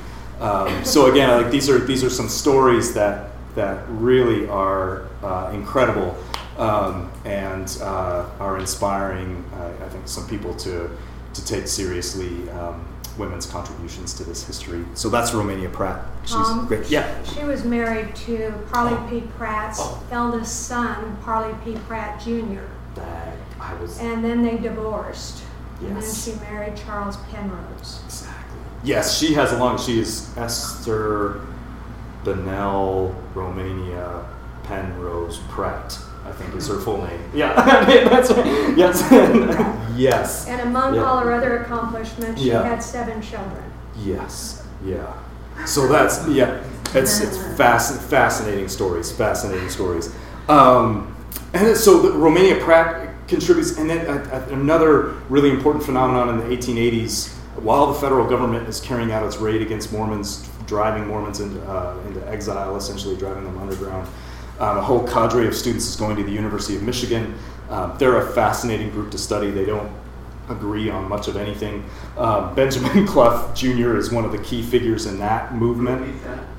um, 0.41 0.85
so 0.85 1.11
again 1.11 1.43
like 1.43 1.51
these 1.51 1.69
are 1.69 1.79
these 1.79 2.03
are 2.03 2.11
some 2.11 2.29
stories 2.29 2.95
that 2.95 3.31
that 3.55 3.85
really 3.89 4.49
are 4.49 5.07
uh, 5.23 5.51
incredible 5.53 6.17
um, 6.61 7.11
and 7.25 7.79
uh, 7.81 8.27
are 8.39 8.59
inspiring, 8.59 9.45
uh, 9.55 9.85
I 9.85 9.89
think, 9.89 10.07
some 10.07 10.29
people 10.29 10.55
to, 10.57 10.91
to 11.35 11.45
take 11.45 11.67
seriously 11.67 12.49
um, 12.51 12.87
women's 13.19 13.47
contributions 13.47 14.15
to 14.15 14.25
this 14.25 14.47
history. 14.47 14.85
So 14.95 15.09
that's 15.09 15.33
Romania 15.33 15.71
Pratt. 15.71 16.05
She's 16.25 16.35
um, 16.35 16.67
great. 16.67 16.89
Yeah. 16.91 17.23
She 17.25 17.45
was 17.45 17.65
married 17.65 18.15
to 18.27 18.53
Parley 18.71 18.93
oh. 18.95 19.09
P. 19.09 19.27
Pratt's 19.37 19.79
oh. 19.81 20.07
eldest 20.11 20.67
son, 20.67 21.17
Parley 21.23 21.55
P. 21.65 21.79
Pratt 21.87 22.21
Jr. 22.21 22.61
That 22.95 23.37
I 23.61 23.75
was. 23.75 23.99
And 24.01 24.25
then 24.25 24.43
they 24.43 24.57
divorced. 24.57 25.43
Yes. 25.81 25.91
And 25.91 26.03
then 26.03 26.15
she 26.15 26.41
married 26.41 26.77
Charles 26.77 27.17
Penrose. 27.31 28.01
Exactly. 28.07 28.59
Yes, 28.83 29.19
she 29.19 29.35
has 29.35 29.53
a 29.53 29.59
long. 29.59 29.79
She 29.79 30.01
is 30.01 30.37
Esther 30.37 31.47
Bunnell 32.25 33.15
Romania 33.35 34.27
Penrose 34.65 35.39
Pratt. 35.49 35.99
I 36.25 36.33
think 36.33 36.55
is 36.55 36.69
her 36.69 36.79
full 36.79 37.03
name. 37.05 37.21
Yeah, 37.35 37.55
that's 38.09 38.31
right. 38.31 38.77
Yes, 38.77 39.07
yes. 39.97 40.47
And 40.47 40.61
among 40.61 40.95
yeah. 40.95 41.05
all 41.05 41.19
her 41.19 41.33
other 41.33 41.59
accomplishments, 41.59 42.41
she 42.41 42.49
yeah. 42.49 42.63
had 42.63 42.83
seven 42.83 43.23
children. 43.23 43.65
Yes, 43.97 44.67
yeah. 44.85 45.13
So 45.67 45.89
that's 45.89 46.27
yeah. 46.29 46.63
It's 46.95 47.21
it's 47.21 47.39
fasc- 47.39 48.01
fascinating 48.09 48.69
stories. 48.69 49.13
Fascinating 49.13 49.71
stories. 49.71 50.15
Um, 50.49 51.15
and 51.53 51.77
so 51.77 52.01
the 52.01 52.13
Romania 52.13 52.63
Pratt 52.63 53.10
contributes, 53.31 53.79
and 53.79 53.89
then 53.89 54.07
uh, 54.07 54.49
another 54.51 55.15
really 55.31 55.51
important 55.51 55.85
phenomenon 55.85 56.29
in 56.29 56.39
the 56.39 56.57
1880s, 56.57 57.33
while 57.63 57.87
the 57.87 57.99
federal 57.99 58.29
government 58.29 58.69
is 58.69 58.81
carrying 58.81 59.13
out 59.13 59.25
its 59.25 59.39
raid 59.39 59.63
against 59.63 59.93
Mormons, 59.93 60.47
driving 60.67 61.07
Mormons 61.07 61.41
into, 61.41 61.63
uh, 61.67 61.97
into 62.07 62.27
exile, 62.29 62.77
essentially 62.77 63.17
driving 63.17 63.45
them 63.45 63.57
underground. 63.59 64.07
Um, 64.59 64.77
a 64.77 64.83
whole 64.83 65.07
cadre 65.07 65.47
of 65.47 65.55
students 65.55 65.87
is 65.87 65.97
going 65.97 66.17
to 66.17 66.23
the 66.23 66.33
University 66.33 66.77
of 66.77 66.83
Michigan. 66.83 67.35
Um, 67.71 67.97
they're 67.99 68.19
a 68.19 68.33
fascinating 68.33 68.91
group 68.91 69.11
to 69.13 69.19
study. 69.19 69.51
They 69.51 69.65
don't 69.65 69.91
agree 70.51 70.91
on 70.91 71.09
much 71.09 71.29
of 71.29 71.37
anything. 71.37 71.85
Uh, 72.17 72.53
Benjamin 72.55 73.07
Cluff 73.13 73.55
Jr. 73.55 73.97
is 73.97 74.11
one 74.11 74.25
of 74.25 74.33
the 74.33 74.39
key 74.39 74.63
figures 74.63 75.07
in 75.07 75.19
that 75.21 75.55
movement. 75.55 76.15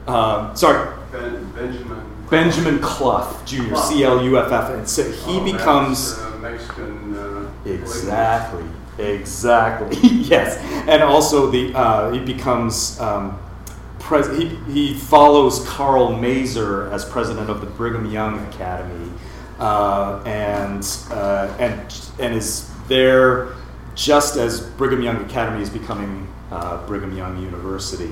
Um, 0.08 0.56
sorry. 0.56 0.98
Ben, 1.12 1.52
Benjamin. 1.52 2.12
Benjamin 2.30 2.80
Cluff 2.80 3.46
Jr. 3.46 3.76
C 3.76 4.04
L 4.06 4.24
U 4.24 4.38
F 4.38 4.52
F, 4.52 4.70
and 4.70 4.88
so 4.88 5.04
he 5.12 5.38
oh, 5.38 5.44
becomes 5.44 6.14
uh, 6.14 6.31
Mexican. 6.42 7.16
Uh, 7.16 7.52
exactly. 7.66 8.66
Exactly. 8.98 9.98
yes, 10.10 10.58
and 10.88 11.02
also 11.02 11.50
the 11.50 11.74
uh, 11.76 12.12
he 12.12 12.20
becomes 12.20 13.00
um, 13.00 13.40
pres- 14.00 14.38
he, 14.38 14.48
he 14.72 14.94
follows 14.94 15.66
Karl 15.68 16.10
Maeser 16.10 16.92
as 16.92 17.06
president 17.06 17.50
of 17.50 17.62
the 17.62 17.68
Brigham 17.68 18.12
Young 18.12 18.46
Academy, 18.48 19.12
uh, 19.60 20.22
and 20.26 20.86
uh, 21.10 21.56
and 21.60 21.80
and 22.20 22.36
is 22.36 22.70
there 22.88 23.54
just 23.96 24.36
as 24.36 24.62
Brigham 24.62 25.02
Young 25.02 25.24
Academy 25.24 25.62
is 25.62 25.70
becoming 25.70 26.28
uh, 26.52 26.86
Brigham 26.86 27.16
Young 27.16 27.42
University, 27.42 28.12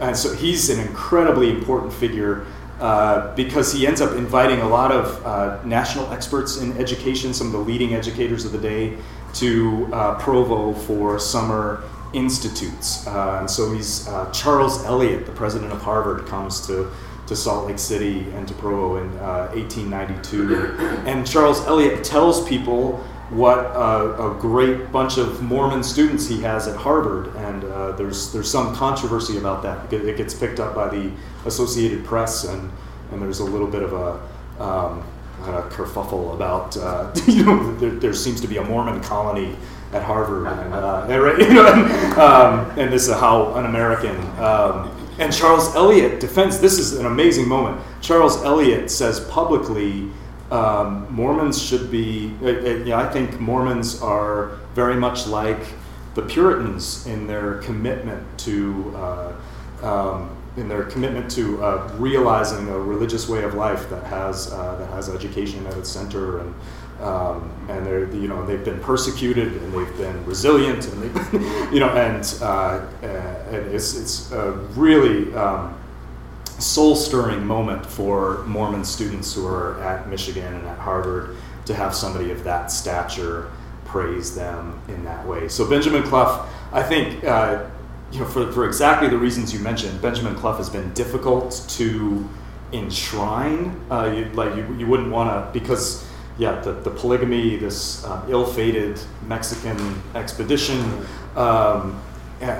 and 0.00 0.16
so 0.16 0.34
he's 0.34 0.70
an 0.70 0.80
incredibly 0.80 1.50
important 1.50 1.92
figure. 1.92 2.46
Uh, 2.80 3.34
because 3.34 3.72
he 3.72 3.86
ends 3.86 4.02
up 4.02 4.14
inviting 4.16 4.60
a 4.60 4.68
lot 4.68 4.92
of 4.92 5.24
uh, 5.24 5.62
national 5.64 6.10
experts 6.12 6.58
in 6.58 6.76
education, 6.76 7.32
some 7.32 7.46
of 7.46 7.52
the 7.54 7.58
leading 7.58 7.94
educators 7.94 8.44
of 8.44 8.52
the 8.52 8.58
day, 8.58 8.94
to 9.32 9.88
uh, 9.92 10.18
Provo 10.18 10.74
for 10.74 11.18
summer 11.18 11.82
institutes. 12.12 13.06
Uh, 13.06 13.38
and 13.40 13.50
so 13.50 13.72
he's 13.72 14.06
uh, 14.08 14.30
Charles 14.30 14.84
Eliot, 14.84 15.24
the 15.24 15.32
president 15.32 15.72
of 15.72 15.80
Harvard, 15.80 16.26
comes 16.26 16.66
to 16.66 16.90
to 17.26 17.34
Salt 17.34 17.66
Lake 17.66 17.78
City 17.78 18.20
and 18.34 18.46
to 18.46 18.54
Provo 18.54 18.96
in 19.02 19.08
uh, 19.18 19.48
1892, 19.52 20.76
and 21.06 21.26
Charles 21.26 21.60
Eliot 21.66 22.04
tells 22.04 22.46
people 22.48 23.04
what 23.30 23.58
a 23.58 24.36
great 24.38 24.92
bunch 24.92 25.18
of 25.18 25.42
Mormon 25.42 25.82
students 25.82 26.28
he 26.28 26.40
has 26.42 26.68
at 26.68 26.76
Harvard, 26.76 27.34
and 27.36 27.64
uh, 27.64 27.92
there's 27.92 28.32
there's 28.32 28.50
some 28.50 28.74
controversy 28.74 29.38
about 29.38 29.62
that. 29.62 29.88
Because 29.88 30.06
it 30.06 30.16
gets 30.16 30.34
picked 30.34 30.60
up 30.60 30.74
by 30.74 30.88
the 30.88 31.10
Associated 31.44 32.04
Press, 32.04 32.44
and 32.44 32.70
and 33.10 33.20
there's 33.20 33.40
a 33.40 33.44
little 33.44 33.66
bit 33.66 33.82
of 33.82 33.92
a 33.92 34.62
um, 34.62 35.04
a 35.42 35.62
kerfuffle 35.70 36.34
about 36.34 36.76
uh, 36.76 37.12
you 37.26 37.44
know 37.44 37.76
there, 37.76 37.90
there, 37.90 38.14
seems 38.14 38.40
to 38.40 38.48
be 38.48 38.58
a 38.58 38.64
Mormon 38.64 39.02
colony 39.02 39.56
at 39.92 40.02
Harvard, 40.02 40.46
and, 40.46 40.74
uh, 40.74 41.06
and, 41.08 41.42
you 41.42 41.54
know, 41.54 41.72
and, 41.72 42.18
um, 42.18 42.78
and, 42.78 42.92
this 42.92 43.08
is 43.08 43.14
how 43.14 43.54
un-American. 43.54 44.16
Um, 44.38 44.90
and 45.18 45.32
Charles 45.32 45.74
Eliot 45.74 46.20
defends. 46.20 46.60
This 46.60 46.78
is 46.78 46.94
an 46.94 47.06
amazing 47.06 47.48
moment. 47.48 47.80
Charles 48.02 48.42
Eliot 48.42 48.90
says 48.90 49.20
publicly 49.20 50.10
um, 50.50 51.06
Mormons 51.10 51.60
should 51.60 51.90
be. 51.90 52.32
Uh, 52.42 52.46
uh, 52.46 52.96
I 52.96 53.10
think 53.12 53.40
Mormons 53.40 54.00
are 54.02 54.58
very 54.74 54.96
much 54.96 55.26
like 55.26 55.60
the 56.14 56.22
Puritans 56.22 57.06
in 57.06 57.26
their 57.26 57.58
commitment 57.58 58.38
to. 58.40 58.94
Uh, 58.96 59.32
um, 59.82 60.30
in 60.56 60.68
their 60.68 60.84
commitment 60.84 61.30
to 61.30 61.62
uh, 61.62 61.92
realizing 61.98 62.68
a 62.68 62.78
religious 62.78 63.28
way 63.28 63.42
of 63.42 63.54
life 63.54 63.90
that 63.90 64.02
has 64.04 64.50
uh, 64.52 64.76
that 64.76 64.88
has 64.88 65.08
education 65.10 65.66
at 65.66 65.76
its 65.76 65.90
center 65.90 66.40
and 66.40 66.54
um, 67.00 67.52
and 67.68 67.84
they're 67.84 68.10
you 68.14 68.26
know 68.26 68.44
they've 68.46 68.64
been 68.64 68.80
persecuted 68.80 69.52
and 69.52 69.74
they've 69.74 69.96
been 69.98 70.24
resilient 70.24 70.86
and 70.88 71.02
they've 71.02 71.30
been, 71.30 71.42
you 71.74 71.80
know 71.80 71.90
and, 71.90 72.38
uh, 72.40 72.86
and 73.02 73.66
it's 73.74 73.94
it's 73.96 74.32
a 74.32 74.52
really 74.74 75.32
um, 75.34 75.78
soul 76.58 76.96
stirring 76.96 77.44
moment 77.46 77.84
for 77.84 78.44
Mormon 78.44 78.84
students 78.84 79.34
who 79.34 79.46
are 79.46 79.80
at 79.82 80.08
Michigan 80.08 80.54
and 80.54 80.66
at 80.66 80.78
Harvard 80.78 81.36
to 81.66 81.74
have 81.74 81.94
somebody 81.94 82.30
of 82.30 82.44
that 82.44 82.70
stature 82.70 83.50
praise 83.84 84.34
them 84.34 84.80
in 84.88 85.04
that 85.04 85.26
way. 85.26 85.48
So 85.48 85.68
Benjamin 85.68 86.02
Cluff, 86.02 86.48
I 86.72 86.82
think. 86.82 87.24
Uh, 87.24 87.66
you 88.12 88.20
know, 88.20 88.26
for, 88.26 88.50
for 88.52 88.66
exactly 88.66 89.08
the 89.08 89.18
reasons 89.18 89.52
you 89.52 89.58
mentioned, 89.58 90.00
Benjamin 90.00 90.36
Cluff 90.36 90.58
has 90.58 90.70
been 90.70 90.92
difficult 90.94 91.64
to 91.70 92.26
enshrine. 92.72 93.78
Uh, 93.90 94.12
you, 94.14 94.24
like 94.26 94.54
you, 94.54 94.74
you 94.74 94.86
wouldn't 94.86 95.10
want 95.10 95.28
to 95.28 95.58
because 95.58 96.06
yeah, 96.38 96.60
the, 96.60 96.72
the 96.72 96.90
polygamy, 96.90 97.56
this 97.56 98.04
uh, 98.04 98.24
ill-fated 98.28 99.00
Mexican 99.26 100.00
expedition. 100.14 101.04
Um, 101.34 102.00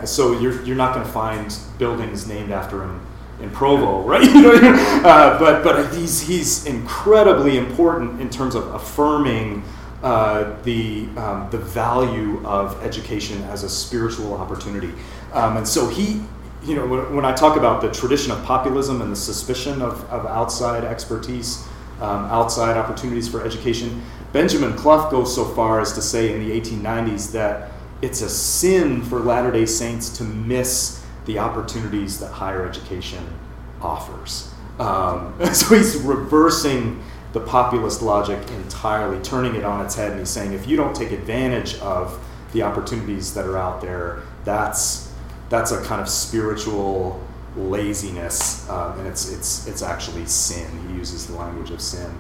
so 0.04 0.38
you're, 0.40 0.62
you're 0.64 0.76
not 0.76 0.94
going 0.94 1.06
to 1.06 1.12
find 1.12 1.56
buildings 1.78 2.26
named 2.26 2.50
after 2.50 2.82
him 2.82 3.05
in 3.40 3.50
Provo, 3.50 4.02
right? 4.02 4.28
uh, 5.04 5.38
but 5.38 5.62
but 5.62 5.94
he's 5.94 6.20
he's 6.20 6.66
incredibly 6.66 7.58
important 7.58 8.20
in 8.20 8.30
terms 8.30 8.54
of 8.54 8.74
affirming 8.74 9.62
uh, 10.02 10.54
the 10.62 11.08
um, 11.16 11.48
the 11.50 11.58
value 11.58 12.44
of 12.46 12.82
education 12.84 13.42
as 13.44 13.62
a 13.62 13.68
spiritual 13.68 14.34
opportunity. 14.34 14.92
Um, 15.32 15.58
and 15.58 15.68
so 15.68 15.88
he, 15.88 16.22
you 16.64 16.76
know, 16.76 16.86
when, 16.86 17.16
when, 17.16 17.24
I 17.24 17.34
talk 17.34 17.56
about 17.56 17.82
the 17.82 17.90
tradition 17.90 18.32
of 18.32 18.42
populism 18.44 19.02
and 19.02 19.12
the 19.12 19.16
suspicion 19.16 19.82
of, 19.82 20.08
of 20.10 20.24
outside 20.26 20.84
expertise, 20.84 21.66
um, 22.00 22.24
outside 22.26 22.76
opportunities 22.76 23.28
for 23.28 23.44
education, 23.44 24.02
Benjamin 24.32 24.74
Cluff 24.74 25.10
goes 25.10 25.34
so 25.34 25.44
far 25.44 25.80
as 25.80 25.92
to 25.94 26.02
say 26.02 26.32
in 26.32 26.46
the 26.46 26.60
1890s 26.60 27.32
that 27.32 27.72
it's 28.02 28.20
a 28.20 28.28
sin 28.28 29.02
for 29.02 29.20
Latter 29.20 29.50
day 29.50 29.66
Saints 29.66 30.10
to 30.18 30.24
miss 30.24 31.04
the 31.26 31.38
opportunities 31.38 32.18
that 32.20 32.32
higher 32.32 32.66
education 32.66 33.24
offers. 33.82 34.52
Um, 34.78 35.34
so 35.52 35.74
he's 35.74 35.96
reversing 35.96 37.02
the 37.32 37.40
populist 37.40 38.00
logic 38.00 38.38
entirely, 38.50 39.22
turning 39.22 39.54
it 39.56 39.64
on 39.64 39.84
its 39.84 39.94
head, 39.94 40.12
and 40.12 40.20
he's 40.20 40.30
saying 40.30 40.52
if 40.52 40.66
you 40.66 40.76
don't 40.76 40.96
take 40.96 41.12
advantage 41.12 41.78
of 41.80 42.18
the 42.52 42.62
opportunities 42.62 43.34
that 43.34 43.44
are 43.44 43.58
out 43.58 43.80
there, 43.80 44.22
that's 44.44 45.12
that's 45.48 45.70
a 45.70 45.82
kind 45.84 46.00
of 46.00 46.08
spiritual 46.08 47.20
laziness, 47.56 48.68
um, 48.68 48.98
and 48.98 49.06
it's 49.06 49.30
it's 49.32 49.66
it's 49.66 49.82
actually 49.82 50.26
sin. 50.26 50.70
He 50.88 50.94
uses 50.94 51.26
the 51.26 51.34
language 51.34 51.70
of 51.70 51.80
sin. 51.80 52.10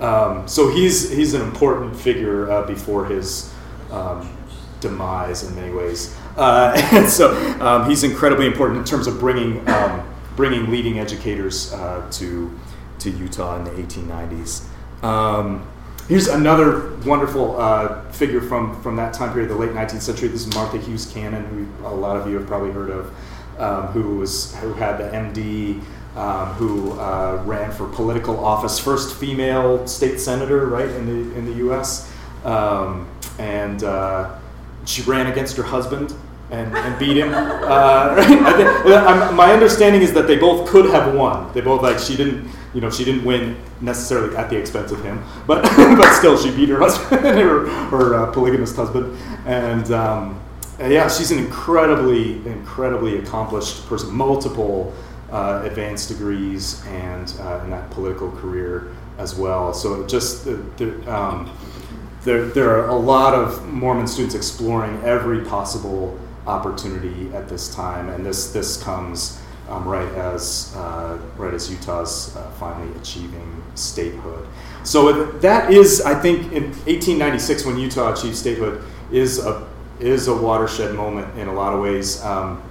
Um, 0.00 0.48
so 0.48 0.68
he's 0.70 1.10
he's 1.10 1.34
an 1.34 1.42
important 1.42 1.96
figure 1.96 2.50
uh, 2.50 2.66
before 2.66 3.06
his 3.06 3.52
um, 3.90 4.36
demise 4.80 5.44
in 5.44 5.54
many 5.54 5.72
ways, 5.72 6.16
uh, 6.36 6.72
and 6.92 7.08
so 7.08 7.32
um, 7.60 7.88
he's 7.88 8.04
incredibly 8.04 8.46
important 8.46 8.78
in 8.78 8.84
terms 8.84 9.06
of 9.06 9.18
bringing 9.20 9.66
um, 9.68 10.06
bringing 10.36 10.70
leading 10.70 10.98
educators 10.98 11.72
uh, 11.72 12.08
to 12.10 12.50
to 12.98 13.10
Utah 13.10 13.56
in 13.56 13.64
the 13.64 13.70
1890s. 13.70 14.64
Um, 15.04 15.66
here's 16.08 16.28
another 16.28 16.96
wonderful 17.04 17.60
uh, 17.60 18.10
figure 18.12 18.40
from, 18.40 18.80
from 18.82 18.96
that 18.96 19.12
time 19.12 19.32
period, 19.32 19.50
the 19.50 19.54
late 19.54 19.70
19th 19.70 20.00
century. 20.00 20.28
This 20.28 20.46
is 20.46 20.54
Martha 20.54 20.78
Hughes 20.78 21.10
Cannon, 21.12 21.44
who 21.44 21.86
a 21.86 21.94
lot 21.94 22.16
of 22.16 22.26
you 22.26 22.36
have 22.36 22.46
probably 22.46 22.70
heard 22.70 22.90
of, 22.90 23.14
um, 23.58 23.86
who 23.88 24.16
was 24.16 24.54
who 24.56 24.72
had 24.72 24.98
the 24.98 25.04
MD, 25.04 25.82
um, 26.16 26.48
who 26.54 26.92
uh, 26.92 27.42
ran 27.44 27.70
for 27.72 27.88
political 27.88 28.42
office, 28.44 28.78
first 28.78 29.16
female 29.16 29.86
state 29.86 30.18
senator, 30.18 30.66
right 30.66 30.88
in 30.88 31.06
the 31.06 31.36
in 31.36 31.44
the 31.44 31.54
U.S. 31.54 32.10
Um, 32.44 33.08
and 33.38 33.82
uh, 33.84 34.38
she 34.84 35.02
ran 35.02 35.26
against 35.26 35.56
her 35.56 35.62
husband 35.62 36.14
and, 36.50 36.76
and 36.76 36.98
beat 36.98 37.16
him. 37.16 37.30
Uh, 37.32 38.14
right? 38.16 38.56
think, 38.56 39.34
my 39.34 39.52
understanding 39.52 40.02
is 40.02 40.12
that 40.14 40.26
they 40.26 40.36
both 40.36 40.68
could 40.68 40.86
have 40.86 41.14
won. 41.14 41.52
They 41.52 41.60
both 41.60 41.82
like 41.82 41.98
she 41.98 42.16
didn't 42.16 42.48
you 42.74 42.80
know, 42.80 42.90
she 42.90 43.04
didn't 43.04 43.24
win 43.24 43.56
necessarily 43.80 44.36
at 44.36 44.50
the 44.50 44.56
expense 44.58 44.90
of 44.90 45.02
him, 45.02 45.22
but 45.46 45.62
but 45.62 46.12
still, 46.14 46.36
she 46.36 46.54
beat 46.54 46.68
her 46.68 46.78
husband, 46.78 47.22
her, 47.24 47.66
her 47.88 48.14
uh, 48.14 48.32
polygamist 48.32 48.76
husband, 48.76 49.16
and 49.46 49.90
um, 49.92 50.40
yeah, 50.78 51.08
she's 51.08 51.30
an 51.30 51.38
incredibly 51.38 52.44
incredibly 52.46 53.18
accomplished 53.18 53.86
person, 53.86 54.12
multiple 54.12 54.92
uh, 55.30 55.62
advanced 55.64 56.08
degrees, 56.08 56.84
and 56.86 57.32
uh, 57.40 57.60
in 57.64 57.70
that 57.70 57.88
political 57.90 58.30
career 58.32 58.92
as 59.18 59.36
well. 59.36 59.72
So 59.72 60.04
just 60.06 60.48
um, 61.06 61.56
there 62.22 62.46
there 62.46 62.70
are 62.70 62.88
a 62.88 62.96
lot 62.96 63.34
of 63.34 63.64
Mormon 63.72 64.08
students 64.08 64.34
exploring 64.34 65.00
every 65.04 65.44
possible 65.44 66.18
opportunity 66.46 67.32
at 67.34 67.48
this 67.48 67.74
time, 67.74 68.08
and 68.08 68.24
this 68.24 68.52
this 68.52 68.82
comes 68.82 69.40
um, 69.68 69.86
right 69.86 70.08
as 70.14 70.74
uh, 70.76 71.18
right 71.36 71.54
as 71.54 71.70
Utah's 71.70 72.36
uh, 72.36 72.50
finally 72.52 72.94
achieving 72.96 73.62
statehood. 73.74 74.46
So 74.82 75.24
that 75.24 75.72
is, 75.72 76.02
I 76.02 76.14
think, 76.14 76.52
in 76.52 76.64
1896 76.64 77.64
when 77.64 77.78
Utah 77.78 78.12
achieved 78.12 78.36
statehood 78.36 78.84
is 79.10 79.38
a 79.38 79.66
is 80.00 80.28
a 80.28 80.36
watershed 80.36 80.94
moment 80.94 81.38
in 81.38 81.48
a 81.48 81.52
lot 81.52 81.72
of 81.72 81.80
ways. 81.80 82.22
Um, 82.22 82.62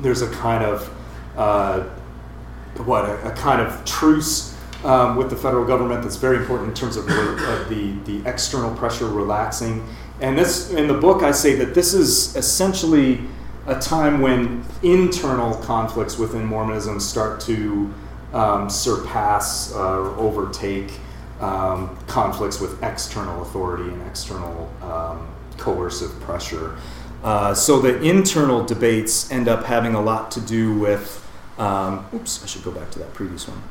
there's 0.00 0.22
a 0.22 0.30
kind 0.30 0.64
of 0.64 0.88
uh, 1.36 1.80
what 2.84 3.04
a, 3.04 3.32
a, 3.32 3.32
kind 3.32 3.60
of 3.60 3.84
truce 3.84 4.56
um, 4.84 5.16
with 5.16 5.30
the 5.30 5.36
federal 5.36 5.64
government 5.64 6.02
that's 6.02 6.16
very 6.16 6.36
important 6.36 6.68
in 6.68 6.74
terms 6.74 6.96
of 6.96 7.06
the 7.06 7.98
the 8.04 8.28
external 8.28 8.74
pressure 8.74 9.08
relaxing. 9.08 9.84
And 10.20 10.38
this 10.38 10.70
in 10.70 10.86
the 10.86 10.94
book, 10.94 11.22
I 11.22 11.32
say 11.32 11.54
that 11.56 11.74
this 11.74 11.92
is 11.94 12.36
essentially 12.36 13.20
a 13.66 13.78
time 13.78 14.20
when 14.20 14.64
internal 14.82 15.54
conflicts 15.62 16.18
within 16.18 16.44
Mormonism 16.44 17.00
start 17.00 17.40
to 17.42 17.92
um, 18.32 18.68
surpass 18.68 19.74
uh, 19.74 19.78
or 19.78 20.10
overtake 20.16 20.92
um, 21.40 21.96
conflicts 22.06 22.60
with 22.60 22.82
external 22.82 23.42
authority 23.42 23.84
and 23.90 24.02
external 24.06 24.72
um, 24.82 25.28
coercive 25.56 26.18
pressure. 26.20 26.76
Uh, 27.22 27.54
so 27.54 27.80
the 27.80 28.02
internal 28.02 28.64
debates 28.64 29.30
end 29.30 29.48
up 29.48 29.64
having 29.64 29.94
a 29.94 30.00
lot 30.00 30.30
to 30.32 30.40
do 30.40 30.78
with. 30.78 31.20
Um, 31.58 32.04
oops, 32.12 32.42
I 32.42 32.46
should 32.46 32.64
go 32.64 32.70
back 32.70 32.90
to 32.92 32.98
that 32.98 33.14
previous 33.14 33.48
one. 33.48 33.62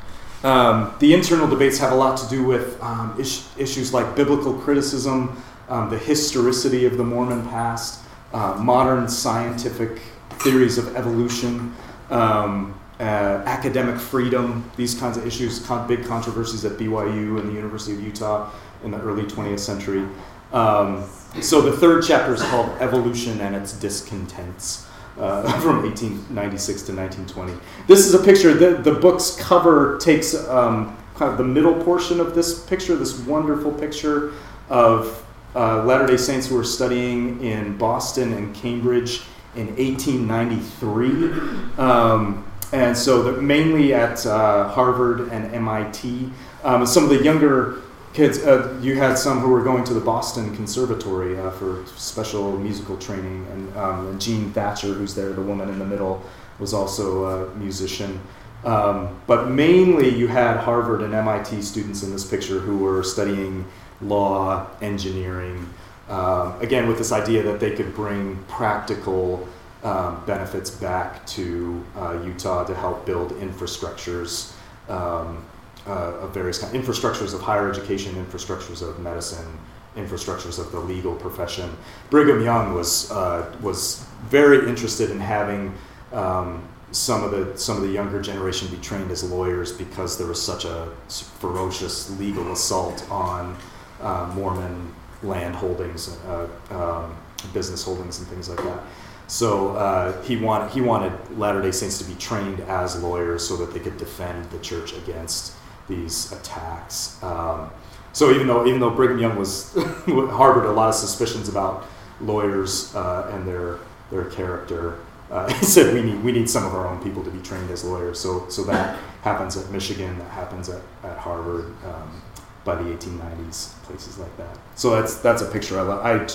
Um, 0.42 0.94
the 0.98 1.14
internal 1.14 1.46
debates 1.46 1.78
have 1.78 1.92
a 1.92 1.94
lot 1.94 2.18
to 2.18 2.28
do 2.28 2.44
with 2.44 2.82
um, 2.82 3.14
is- 3.18 3.48
issues 3.56 3.94
like 3.94 4.14
biblical 4.14 4.52
criticism, 4.54 5.42
the 5.68 5.98
historicity 5.98 6.84
of 6.86 6.96
the 6.96 7.04
Mormon 7.04 7.46
past, 7.48 8.00
uh, 8.32 8.56
modern 8.60 9.08
scientific 9.08 10.00
theories 10.38 10.78
of 10.78 10.96
evolution, 10.96 11.74
um, 12.10 12.78
uh, 13.00 13.02
academic 13.46 13.98
freedom, 13.98 14.70
these 14.76 14.94
kinds 14.94 15.16
of 15.16 15.26
issues, 15.26 15.64
con- 15.66 15.86
big 15.88 16.04
controversies 16.04 16.64
at 16.64 16.72
BYU 16.72 17.40
and 17.40 17.48
the 17.48 17.52
University 17.52 17.92
of 17.94 18.02
Utah 18.02 18.50
in 18.84 18.90
the 18.90 19.00
early 19.00 19.24
20th 19.24 19.60
century. 19.60 20.06
Um, 20.52 21.04
so 21.40 21.60
the 21.60 21.72
third 21.72 22.04
chapter 22.04 22.34
is 22.34 22.42
called 22.42 22.70
Evolution 22.80 23.40
and 23.40 23.56
its 23.56 23.72
Discontents. 23.72 24.86
Uh, 25.16 25.42
from 25.60 25.84
1896 25.84 26.82
to 26.82 26.92
1920. 26.92 27.52
This 27.86 28.00
is 28.04 28.14
a 28.14 28.18
picture. 28.18 28.52
The, 28.52 28.82
the 28.82 28.98
book's 28.98 29.36
cover 29.36 29.96
takes 29.98 30.34
um, 30.48 30.98
kind 31.14 31.30
of 31.30 31.38
the 31.38 31.44
middle 31.44 31.84
portion 31.84 32.18
of 32.18 32.34
this 32.34 32.64
picture, 32.64 32.96
this 32.96 33.20
wonderful 33.20 33.70
picture 33.70 34.32
of 34.68 35.23
uh, 35.54 35.84
Latter 35.84 36.06
day 36.06 36.16
Saints 36.16 36.48
who 36.48 36.56
were 36.56 36.64
studying 36.64 37.42
in 37.42 37.76
Boston 37.76 38.32
and 38.32 38.54
Cambridge 38.54 39.22
in 39.56 39.68
1893. 39.76 41.78
Um, 41.78 42.50
and 42.72 42.96
so 42.96 43.40
mainly 43.40 43.94
at 43.94 44.26
uh, 44.26 44.68
Harvard 44.68 45.32
and 45.32 45.54
MIT. 45.54 46.30
Um, 46.64 46.84
some 46.84 47.04
of 47.04 47.10
the 47.10 47.22
younger 47.22 47.82
kids, 48.14 48.44
uh, 48.44 48.76
you 48.80 48.96
had 48.96 49.16
some 49.16 49.40
who 49.40 49.48
were 49.48 49.62
going 49.62 49.84
to 49.84 49.94
the 49.94 50.00
Boston 50.00 50.54
Conservatory 50.56 51.38
uh, 51.38 51.50
for 51.50 51.84
special 51.96 52.58
musical 52.58 52.96
training. 52.96 53.46
And, 53.52 53.76
um, 53.76 54.08
and 54.08 54.20
Jean 54.20 54.52
Thatcher, 54.52 54.92
who's 54.92 55.14
there, 55.14 55.32
the 55.32 55.42
woman 55.42 55.68
in 55.68 55.78
the 55.78 55.84
middle, 55.84 56.24
was 56.58 56.74
also 56.74 57.26
a 57.26 57.54
musician. 57.56 58.20
Um, 58.64 59.20
but 59.26 59.50
mainly 59.50 60.08
you 60.08 60.26
had 60.26 60.56
Harvard 60.56 61.02
and 61.02 61.14
MIT 61.14 61.62
students 61.62 62.02
in 62.02 62.10
this 62.10 62.24
picture 62.24 62.58
who 62.58 62.78
were 62.78 63.02
studying 63.02 63.66
law, 64.04 64.66
engineering. 64.80 65.68
Um, 66.08 66.60
again, 66.60 66.86
with 66.86 66.98
this 66.98 67.12
idea 67.12 67.42
that 67.44 67.60
they 67.60 67.72
could 67.72 67.94
bring 67.94 68.36
practical 68.48 69.48
um, 69.82 70.24
benefits 70.26 70.70
back 70.70 71.26
to 71.26 71.84
uh, 71.96 72.18
Utah 72.24 72.64
to 72.64 72.74
help 72.74 73.04
build 73.04 73.32
infrastructures 73.32 74.52
um, 74.88 75.44
uh, 75.86 76.14
of 76.20 76.32
various 76.32 76.58
kind 76.58 76.74
infrastructures 76.74 77.34
of 77.34 77.40
higher 77.40 77.70
education, 77.70 78.14
infrastructures 78.14 78.86
of 78.86 78.98
medicine, 78.98 79.58
infrastructures 79.96 80.58
of 80.58 80.72
the 80.72 80.80
legal 80.80 81.14
profession. 81.14 81.70
Brigham 82.10 82.42
Young 82.42 82.74
was 82.74 83.10
uh, 83.10 83.54
was 83.60 84.04
very 84.28 84.68
interested 84.68 85.10
in 85.10 85.20
having 85.20 85.74
um, 86.12 86.66
some 86.90 87.22
of 87.22 87.30
the 87.30 87.58
some 87.58 87.76
of 87.76 87.82
the 87.82 87.90
younger 87.90 88.20
generation 88.22 88.68
be 88.68 88.78
trained 88.78 89.10
as 89.10 89.28
lawyers 89.28 89.72
because 89.72 90.16
there 90.16 90.26
was 90.26 90.40
such 90.40 90.64
a 90.64 90.88
ferocious 91.08 92.10
legal 92.18 92.52
assault 92.52 93.06
on 93.10 93.56
uh, 94.00 94.32
Mormon 94.34 94.94
land 95.22 95.54
holdings, 95.54 96.16
uh, 96.26 96.48
um, 96.70 97.16
business 97.52 97.82
holdings, 97.82 98.18
and 98.18 98.28
things 98.28 98.48
like 98.48 98.58
that. 98.58 98.82
So 99.26 99.74
uh, 99.76 100.20
he 100.22 100.36
wanted 100.36 100.70
he 100.70 100.80
wanted 100.80 101.12
Latter 101.38 101.62
Day 101.62 101.70
Saints 101.70 101.98
to 101.98 102.04
be 102.04 102.14
trained 102.14 102.60
as 102.60 103.02
lawyers 103.02 103.46
so 103.46 103.56
that 103.56 103.72
they 103.72 103.80
could 103.80 103.96
defend 103.96 104.50
the 104.50 104.58
church 104.58 104.92
against 104.92 105.54
these 105.88 106.30
attacks. 106.32 107.22
Um, 107.22 107.70
so 108.12 108.30
even 108.30 108.46
though 108.46 108.66
even 108.66 108.80
though 108.80 108.90
Brigham 108.90 109.18
Young 109.18 109.36
was 109.36 109.72
harbored 110.06 110.66
a 110.66 110.72
lot 110.72 110.90
of 110.90 110.94
suspicions 110.94 111.48
about 111.48 111.86
lawyers 112.20 112.94
uh, 112.94 113.30
and 113.32 113.46
their 113.48 113.78
their 114.10 114.26
character, 114.26 114.98
uh, 115.30 115.50
he 115.58 115.64
said 115.64 115.94
we 115.94 116.02
need 116.02 116.22
we 116.22 116.30
need 116.30 116.48
some 116.48 116.64
of 116.66 116.74
our 116.74 116.86
own 116.86 117.02
people 117.02 117.24
to 117.24 117.30
be 117.30 117.40
trained 117.40 117.70
as 117.70 117.82
lawyers. 117.82 118.20
So 118.20 118.48
so 118.50 118.62
that 118.64 118.98
happens 119.22 119.56
at 119.56 119.70
Michigan, 119.70 120.18
that 120.18 120.30
happens 120.30 120.68
at, 120.68 120.82
at 121.02 121.16
Harvard 121.16 121.72
um, 121.86 122.22
by 122.64 122.74
the 122.74 122.84
1890s, 122.84 123.82
places 123.84 124.18
like 124.18 124.36
that. 124.36 124.58
So 124.74 124.90
that's 124.90 125.18
that's 125.18 125.42
a 125.42 125.46
picture 125.46 125.78
I 125.78 126.14
I, 126.14 126.28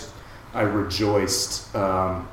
I 0.53 0.61
rejoiced. 0.61 1.73
Um, 1.75 2.27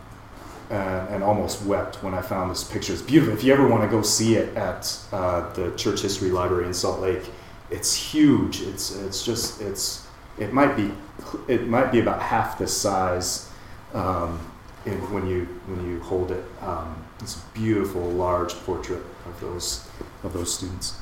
and, 0.69 1.09
and, 1.11 1.23
almost 1.23 1.65
wept 1.65 2.03
when 2.03 2.13
I 2.13 2.21
found 2.21 2.51
this 2.51 2.65
picture. 2.65 2.93
It's 2.93 3.01
beautiful. 3.01 3.33
If 3.33 3.45
you 3.45 3.53
ever 3.53 3.69
want 3.69 3.85
to 3.85 3.89
go 3.89 4.03
see 4.03 4.35
it 4.35 4.57
at 4.57 4.99
uh, 5.13 5.53
the 5.53 5.71
Church 5.77 6.01
History 6.01 6.31
Library 6.31 6.67
in 6.67 6.75
Salt 6.75 6.99
Lake, 6.99 7.23
it's 7.71 7.95
huge. 7.95 8.63
It's 8.63 8.95
it's 8.97 9.25
just 9.25 9.61
it's 9.61 10.07
it 10.39 10.53
might 10.53 10.77
be 10.77 10.91
it 11.49 11.69
might 11.69 11.93
be 11.93 12.01
about 12.01 12.21
half 12.21 12.59
the 12.59 12.67
size 12.67 13.49
um, 13.95 14.39
when 14.85 15.27
you 15.27 15.45
when 15.67 15.87
you 15.89 16.01
hold 16.01 16.31
it. 16.31 16.45
Um, 16.63 17.05
it's 17.21 17.37
a 17.37 17.41
beautiful, 17.55 18.03
large 18.03 18.55
portrait 18.65 19.03
of 19.27 19.41
those 19.41 19.89
of 20.23 20.33
those 20.33 20.53
students. 20.53 21.01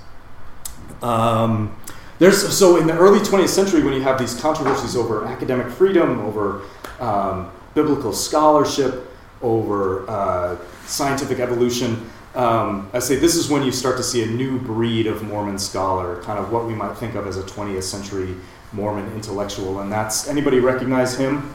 Um, 1.02 1.76
there's 2.18 2.56
so 2.56 2.76
in 2.76 2.86
the 2.86 2.96
early 2.96 3.18
20th 3.18 3.48
century 3.48 3.82
when 3.82 3.94
you 3.94 4.02
have 4.02 4.18
these 4.18 4.38
controversies 4.40 4.96
over 4.96 5.24
academic 5.24 5.68
freedom, 5.68 6.20
over 6.20 6.62
um, 7.00 7.50
biblical 7.74 8.12
scholarship 8.12 9.10
over 9.42 10.08
uh, 10.08 10.56
scientific 10.86 11.38
evolution. 11.38 12.10
Um, 12.34 12.90
I 12.92 12.98
say 12.98 13.16
this 13.16 13.36
is 13.36 13.48
when 13.48 13.62
you 13.62 13.70
start 13.70 13.96
to 13.98 14.02
see 14.02 14.22
a 14.22 14.26
new 14.26 14.58
breed 14.58 15.06
of 15.06 15.22
Mormon 15.22 15.58
scholar, 15.58 16.20
kind 16.22 16.38
of 16.38 16.50
what 16.50 16.66
we 16.66 16.74
might 16.74 16.96
think 16.96 17.14
of 17.14 17.26
as 17.26 17.36
a 17.36 17.42
20th 17.42 17.84
century 17.84 18.34
Mormon 18.72 19.12
intellectual, 19.12 19.80
and 19.80 19.92
that's 19.92 20.26
anybody 20.28 20.58
recognize 20.58 21.16
him? 21.16 21.54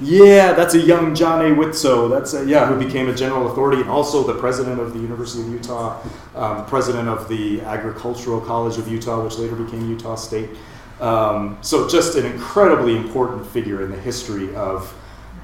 Yeah, 0.00 0.52
that's 0.52 0.74
a 0.74 0.80
young 0.80 1.14
John 1.14 1.40
A. 1.44 1.54
Widtsoe. 1.54 2.10
That's 2.10 2.34
a, 2.34 2.44
yeah, 2.44 2.66
who 2.66 2.78
became 2.78 3.08
a 3.08 3.14
general 3.14 3.50
authority 3.50 3.80
and 3.80 3.90
also 3.90 4.26
the 4.26 4.38
president 4.38 4.80
of 4.80 4.92
the 4.92 4.98
University 4.98 5.42
of 5.42 5.52
Utah, 5.52 6.00
um, 6.34 6.66
president 6.66 7.08
of 7.08 7.28
the 7.28 7.60
Agricultural 7.62 8.40
College 8.40 8.78
of 8.78 8.88
Utah, 8.88 9.22
which 9.22 9.38
later 9.38 9.54
became 9.54 9.88
Utah 9.88 10.16
State. 10.16 10.50
Um, 11.00 11.58
so 11.60 11.88
just 11.88 12.16
an 12.16 12.26
incredibly 12.26 12.96
important 12.96 13.46
figure 13.46 13.84
in 13.84 13.90
the 13.90 14.00
history 14.00 14.54
of 14.54 14.94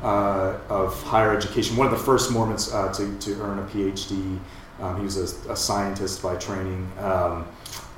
uh, 0.03 0.59
of 0.69 1.01
higher 1.03 1.37
education. 1.37 1.77
One 1.77 1.87
of 1.87 1.93
the 1.93 2.05
first 2.05 2.31
Mormons 2.31 2.73
uh, 2.73 2.93
to, 2.95 3.19
to 3.19 3.41
earn 3.43 3.59
a 3.59 3.65
PhD. 3.65 4.39
Um, 4.81 4.97
he 4.97 5.03
was 5.03 5.19
a, 5.47 5.53
a, 5.53 5.57
scientist 5.57 6.23
by 6.23 6.37
training 6.37 6.91
um, 7.01 7.47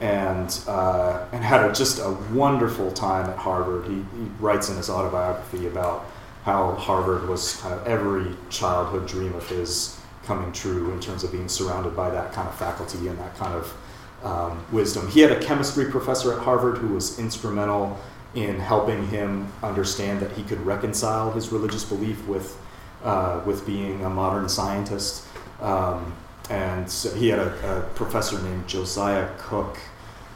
and, 0.01 0.59
uh, 0.67 1.25
and 1.31 1.45
had 1.45 1.65
a, 1.65 1.73
just 1.73 2.01
a 2.01 2.11
wonderful 2.33 2.91
time 2.91 3.31
at 3.31 3.39
Harvard. 3.39 3.87
He, 3.87 3.95
he, 3.95 4.29
writes 4.41 4.69
in 4.69 4.77
his 4.77 4.91
autobiography 4.91 5.69
about 5.69 6.07
how 6.45 6.73
Harvard 6.73 7.29
was 7.29 7.57
kind 7.57 7.75
of 7.75 7.87
every 7.87 8.35
childhood 8.51 9.07
dream 9.07 9.35
of 9.35 9.49
his 9.49 9.99
coming 10.25 10.53
true 10.53 10.91
in 10.93 11.01
terms 11.01 11.25
of 11.25 11.33
being 11.33 11.49
surrounded 11.49 11.97
by 11.97 12.11
that 12.11 12.33
kind 12.33 12.49
of 12.49 12.55
faculty 12.55 13.09
and 13.09 13.19
that 13.19 13.37
kind 13.37 13.55
of 13.55 13.77
um, 14.25 14.65
wisdom. 14.71 15.09
He 15.11 15.21
had 15.21 15.33
a 15.33 15.41
chemistry 15.41 15.91
professor 15.91 16.33
at 16.33 16.41
Harvard 16.41 16.79
who 16.79 16.89
was 16.89 17.19
instrumental 17.19 17.99
in 18.35 18.59
helping 18.59 19.07
him 19.09 19.53
understand 19.63 20.21
that 20.21 20.33
he 20.33 20.43
could 20.43 20.65
reconcile 20.65 21.31
his 21.33 21.51
religious 21.53 21.85
belief 21.85 22.27
with, 22.27 22.57
uh, 23.05 23.43
with 23.45 23.67
being 23.67 24.05
a 24.05 24.11
modern 24.11 24.49
scientist. 24.49 25.27
Um, 25.61 26.15
and 26.51 26.91
so 26.91 27.15
he 27.15 27.29
had 27.29 27.39
a, 27.39 27.79
a, 27.79 27.83
professor 27.95 28.41
named 28.43 28.67
Josiah 28.67 29.29
Cooke 29.39 29.79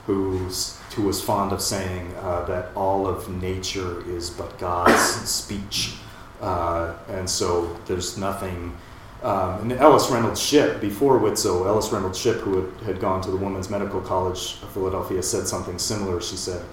who's, 0.06 0.75
who 0.96 1.02
was 1.02 1.22
fond 1.22 1.52
of 1.52 1.60
saying 1.60 2.12
uh, 2.20 2.44
that 2.46 2.74
all 2.74 3.06
of 3.06 3.28
nature 3.28 4.02
is 4.08 4.30
but 4.30 4.58
God's 4.58 4.98
speech. 5.28 5.94
Uh, 6.40 6.94
and 7.08 7.28
so 7.28 7.78
there's 7.86 8.16
nothing. 8.16 8.74
Um, 9.22 9.70
and 9.70 9.72
Ellis 9.72 10.10
Reynolds 10.10 10.40
Shipp, 10.40 10.80
before 10.80 11.18
Widtsoe, 11.18 11.66
Ellis 11.66 11.92
Reynolds 11.92 12.18
Shipp, 12.18 12.38
who 12.38 12.62
had, 12.62 12.82
had 12.82 13.00
gone 13.00 13.20
to 13.22 13.30
the 13.30 13.36
Women's 13.36 13.68
Medical 13.68 14.00
College 14.00 14.56
of 14.62 14.72
Philadelphia, 14.72 15.22
said 15.22 15.46
something 15.46 15.78
similar. 15.78 16.20
She 16.20 16.36
said, 16.36 16.64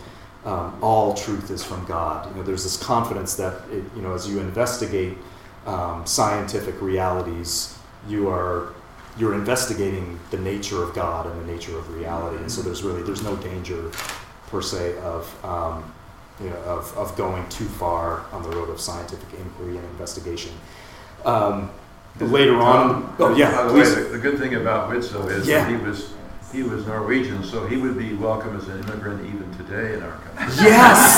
um, 0.46 0.78
all 0.82 1.14
truth 1.14 1.52
is 1.52 1.64
from 1.64 1.84
God. 1.86 2.30
You 2.30 2.38
know, 2.38 2.44
there's 2.44 2.64
this 2.64 2.78
confidence 2.78 3.36
that 3.36 3.62
it, 3.70 3.84
you 3.96 4.02
know, 4.02 4.14
as 4.14 4.28
you 4.28 4.40
investigate 4.40 5.18
um, 5.66 6.06
scientific 6.06 6.82
realities, 6.82 7.78
you 8.08 8.30
are 8.30 8.74
you're 9.18 9.34
investigating 9.34 10.20
the 10.32 10.38
nature 10.38 10.84
of 10.84 10.94
God 10.94 11.28
and 11.28 11.42
the 11.42 11.52
nature 11.52 11.78
of 11.78 11.94
reality, 11.96 12.38
and 12.38 12.52
so 12.52 12.62
there's 12.62 12.84
really 12.84 13.04
there's 13.04 13.24
no 13.24 13.36
danger 13.38 13.92
per 14.48 14.62
se 14.62 14.98
of 15.00 15.46
um, 15.46 15.94
you 16.42 16.50
know, 16.50 16.58
of, 16.64 16.96
of 16.98 17.16
going 17.16 17.48
too 17.50 17.66
far 17.66 18.26
on 18.32 18.44
the 18.44 18.50
road 18.50 18.70
of 18.70 18.80
scientific 18.80 19.40
inquiry 19.40 19.78
and 19.78 19.86
investigation. 19.86 20.52
Um, 21.26 21.72
later 22.20 22.58
on, 22.58 23.16
oh 23.20 23.36
yeah, 23.36 23.72
way, 23.72 23.84
the, 23.84 24.18
good 24.18 24.38
thing 24.38 24.56
about 24.56 24.90
Widtsoe 24.90 25.30
is 25.30 25.48
yeah. 25.48 25.64
that 25.64 25.70
he 25.70 25.78
was 25.78 26.14
he 26.54 26.62
was 26.62 26.86
Norwegian, 26.86 27.44
so 27.44 27.66
he 27.66 27.78
would 27.78 27.98
be 27.98 28.14
welcome 28.14 28.56
as 28.56 28.68
an 28.68 28.80
immigrant 28.84 29.26
even 29.26 29.52
today 29.58 29.96
in 29.96 30.04
our 30.04 30.16
country. 30.20 30.64
Yes, 30.64 31.18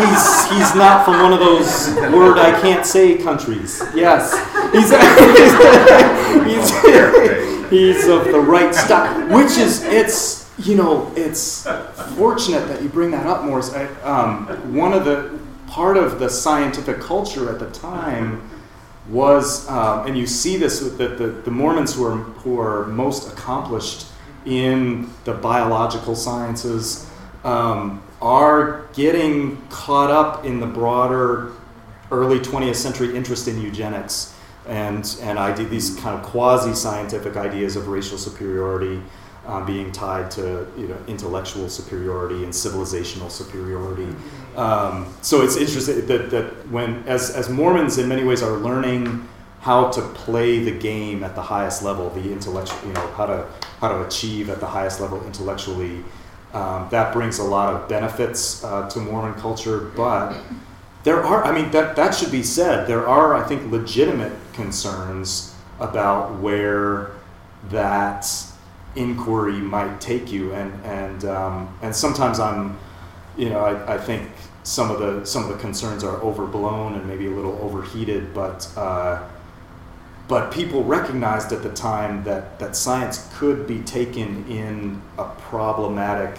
he's 0.00 0.58
he's 0.58 0.74
not 0.74 1.04
from 1.04 1.22
one 1.22 1.32
of 1.32 1.38
those 1.38 1.94
word 2.12 2.38
I 2.38 2.60
can't 2.60 2.84
say 2.84 3.16
countries. 3.16 3.80
Yes, 3.94 4.32
he's 4.72 4.90
he's, 6.50 7.70
he's 7.70 8.08
of 8.08 8.24
the 8.24 8.40
right 8.40 8.74
stock, 8.74 9.30
which 9.30 9.56
is 9.56 9.84
it's 9.84 10.50
you 10.58 10.74
know 10.74 11.12
it's 11.14 11.64
fortunate 12.16 12.66
that 12.66 12.82
you 12.82 12.88
bring 12.88 13.12
that 13.12 13.26
up, 13.26 13.44
Morris. 13.44 13.72
I, 13.72 13.84
um, 14.02 14.46
one 14.74 14.92
of 14.92 15.04
the 15.04 15.38
part 15.68 15.96
of 15.96 16.18
the 16.18 16.28
scientific 16.28 16.98
culture 16.98 17.52
at 17.52 17.60
the 17.60 17.70
time 17.70 18.50
was, 19.08 19.68
um, 19.68 20.06
and 20.06 20.18
you 20.18 20.26
see 20.26 20.56
this 20.56 20.82
with 20.82 20.98
the, 20.98 21.08
the, 21.08 21.26
the 21.26 21.50
Mormons 21.52 21.94
who 21.94 22.04
are 22.04 22.16
who 22.16 22.58
are 22.58 22.86
most 22.86 23.32
accomplished 23.32 24.08
in 24.46 25.10
the 25.24 25.32
biological 25.32 26.14
sciences 26.14 27.08
um, 27.44 28.02
are 28.20 28.86
getting 28.94 29.60
caught 29.68 30.10
up 30.10 30.44
in 30.44 30.60
the 30.60 30.66
broader 30.66 31.52
early 32.10 32.38
20th 32.38 32.76
century 32.76 33.16
interest 33.16 33.48
in 33.48 33.60
eugenics 33.60 34.34
and, 34.66 35.16
and 35.20 35.38
idea, 35.38 35.66
these 35.66 35.96
kind 35.96 36.18
of 36.18 36.24
quasi 36.24 36.74
scientific 36.74 37.36
ideas 37.36 37.76
of 37.76 37.88
racial 37.88 38.16
superiority 38.16 39.02
um, 39.46 39.66
being 39.66 39.92
tied 39.92 40.30
to 40.30 40.66
you 40.76 40.88
know, 40.88 40.96
intellectual 41.06 41.68
superiority 41.68 42.44
and 42.44 42.52
civilizational 42.52 43.30
superiority. 43.30 44.08
Um, 44.56 45.12
so 45.20 45.42
it's 45.42 45.56
interesting 45.56 46.06
that, 46.06 46.30
that 46.30 46.68
when, 46.70 47.04
as, 47.06 47.30
as 47.30 47.50
Mormons 47.50 47.98
in 47.98 48.08
many 48.08 48.24
ways 48.24 48.42
are 48.42 48.56
learning 48.56 49.28
how 49.64 49.88
to 49.88 50.02
play 50.02 50.58
the 50.58 50.70
game 50.70 51.24
at 51.24 51.34
the 51.34 51.40
highest 51.40 51.82
level, 51.82 52.10
the 52.10 52.30
intellectual, 52.30 52.86
you 52.86 52.92
know, 52.92 53.06
how 53.12 53.24
to 53.24 53.46
how 53.80 53.88
to 53.88 54.06
achieve 54.06 54.50
at 54.50 54.60
the 54.60 54.66
highest 54.66 55.00
level 55.00 55.24
intellectually. 55.24 56.04
Um, 56.52 56.86
that 56.90 57.14
brings 57.14 57.38
a 57.38 57.42
lot 57.42 57.74
of 57.74 57.88
benefits 57.88 58.62
uh, 58.62 58.90
to 58.90 58.98
Mormon 59.00 59.40
culture, 59.40 59.90
but 59.96 60.36
there 61.02 61.24
are, 61.24 61.42
I 61.44 61.50
mean, 61.50 61.70
that, 61.70 61.96
that 61.96 62.14
should 62.14 62.30
be 62.30 62.42
said. 62.42 62.86
There 62.86 63.08
are, 63.08 63.34
I 63.34 63.42
think, 63.48 63.72
legitimate 63.72 64.32
concerns 64.52 65.54
about 65.80 66.38
where 66.40 67.12
that 67.70 68.26
inquiry 68.94 69.56
might 69.56 69.98
take 69.98 70.30
you, 70.30 70.52
and 70.52 70.72
and 70.84 71.24
um, 71.24 71.74
and 71.80 71.96
sometimes 71.96 72.38
I'm, 72.38 72.76
you 73.38 73.48
know, 73.48 73.60
I, 73.60 73.94
I 73.94 73.98
think 73.98 74.28
some 74.62 74.90
of 74.90 74.98
the 74.98 75.24
some 75.24 75.42
of 75.44 75.48
the 75.48 75.56
concerns 75.56 76.04
are 76.04 76.20
overblown 76.20 76.96
and 76.96 77.08
maybe 77.08 77.28
a 77.28 77.30
little 77.30 77.58
overheated, 77.62 78.34
but. 78.34 78.68
Uh, 78.76 79.22
but 80.28 80.52
people 80.52 80.82
recognized 80.84 81.52
at 81.52 81.62
the 81.62 81.72
time 81.72 82.24
that, 82.24 82.58
that 82.58 82.76
science 82.76 83.28
could 83.34 83.66
be 83.66 83.80
taken 83.80 84.46
in 84.48 85.02
a 85.18 85.24
problematic 85.24 86.38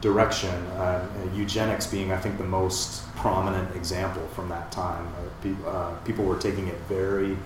direction, 0.00 0.54
uh, 0.76 1.06
eugenics 1.34 1.86
being, 1.86 2.12
I 2.12 2.16
think, 2.16 2.38
the 2.38 2.44
most 2.44 3.02
prominent 3.16 3.74
example 3.74 4.26
from 4.28 4.48
that 4.50 4.70
time. 4.70 5.06
Uh, 5.44 5.68
uh, 5.68 5.94
people 6.00 6.24
were 6.24 6.38
taking 6.38 6.68
it 6.68 6.78
very 6.88 7.36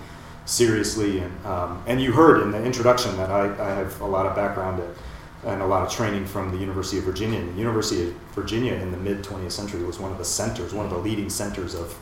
seriously, 0.45 1.21
and, 1.21 1.47
um, 1.47 1.83
and 1.87 2.01
you 2.01 2.13
heard 2.13 2.43
in 2.43 2.51
the 2.51 2.63
introduction 2.63 3.17
that 3.17 3.31
I, 3.31 3.45
I 3.45 3.71
have 3.77 4.01
a 4.01 4.07
lot 4.07 4.27
of 4.27 4.35
background 4.35 4.81
at 4.81 4.89
and 5.45 5.63
a 5.63 5.67
lot 5.67 5.87
of 5.87 5.93
training 5.93 6.27
from 6.27 6.51
the 6.51 6.57
University 6.57 6.99
of 6.99 7.05
Virginia. 7.05 7.39
And 7.39 7.55
the 7.55 7.59
University 7.59 8.09
of 8.09 8.15
Virginia 8.35 8.75
in 8.75 8.91
the 8.91 8.97
mid 8.97 9.23
20th 9.23 9.53
century 9.53 9.85
was 9.85 9.99
one 9.99 10.11
of 10.11 10.19
the 10.19 10.25
centers, 10.25 10.75
one 10.75 10.85
of 10.85 10.91
the 10.91 10.99
leading 10.99 11.31
centers 11.31 11.75
of 11.75 11.97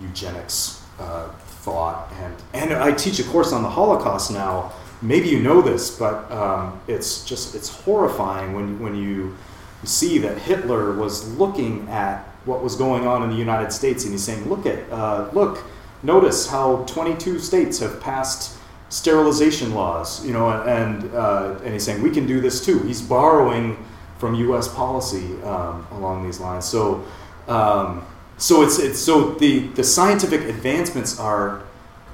eugenics 0.00 0.82
uh, 0.98 1.28
thought. 1.68 2.12
And, 2.20 2.34
and 2.54 2.72
I 2.72 2.92
teach 2.92 3.18
a 3.18 3.24
course 3.24 3.52
on 3.52 3.62
the 3.62 3.68
Holocaust 3.68 4.30
now. 4.30 4.72
Maybe 5.02 5.28
you 5.28 5.40
know 5.40 5.60
this, 5.60 5.96
but 5.96 6.30
um, 6.32 6.80
it's 6.88 7.24
just 7.24 7.54
it's 7.54 7.68
horrifying 7.68 8.54
when, 8.54 8.80
when 8.80 8.96
you 8.96 9.36
see 9.84 10.18
that 10.18 10.38
Hitler 10.38 10.92
was 10.94 11.32
looking 11.36 11.88
at 11.88 12.24
what 12.44 12.62
was 12.62 12.74
going 12.74 13.06
on 13.06 13.22
in 13.22 13.30
the 13.30 13.36
United 13.36 13.70
States 13.72 14.04
and 14.04 14.12
he's 14.12 14.24
saying, 14.24 14.48
look 14.48 14.66
at, 14.66 14.90
uh, 14.90 15.28
look, 15.32 15.64
notice 16.02 16.48
how 16.48 16.84
22 16.86 17.38
states 17.38 17.78
have 17.78 18.00
passed 18.00 18.58
sterilization 18.88 19.74
laws, 19.74 20.24
you 20.26 20.32
know, 20.32 20.50
and, 20.50 21.14
uh, 21.14 21.54
and 21.62 21.74
he's 21.74 21.84
saying 21.84 22.02
we 22.02 22.10
can 22.10 22.26
do 22.26 22.40
this 22.40 22.64
too. 22.64 22.78
He's 22.80 23.02
borrowing 23.02 23.76
from 24.18 24.34
U.S. 24.34 24.66
policy 24.66 25.40
um, 25.42 25.86
along 25.92 26.24
these 26.24 26.40
lines. 26.40 26.64
So, 26.64 27.04
um, 27.46 28.04
so 28.38 28.62
it's, 28.62 28.78
it's 28.78 28.98
so 28.98 29.32
the, 29.32 29.66
the 29.68 29.84
scientific 29.84 30.42
advancements 30.42 31.18
are 31.18 31.62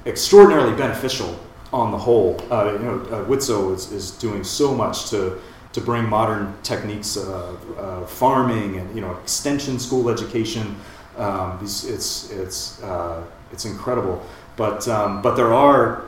extraordinarily 0.05 0.75
beneficial 0.75 1.39
on 1.71 1.91
the 1.91 1.97
whole. 1.97 2.39
Uh, 2.51 2.73
you 2.73 2.79
know, 2.79 2.99
uh, 3.11 3.25
Widtsoe 3.25 3.73
is, 3.73 3.91
is 3.91 4.11
doing 4.11 4.43
so 4.43 4.73
much 4.73 5.09
to 5.11 5.39
to 5.73 5.81
bring 5.81 6.07
modern 6.07 6.53
techniques 6.63 7.17
of 7.17 7.77
uh, 7.77 8.05
farming 8.05 8.77
and 8.77 8.95
you 8.95 9.01
know 9.01 9.11
extension 9.17 9.77
school 9.77 10.09
education. 10.09 10.75
Um, 11.17 11.59
it's 11.61 11.83
it's 11.83 12.31
it's, 12.31 12.81
uh, 12.81 13.23
it's 13.51 13.65
incredible, 13.65 14.25
but 14.55 14.87
um, 14.87 15.21
but 15.21 15.35
there 15.35 15.53
are 15.53 16.05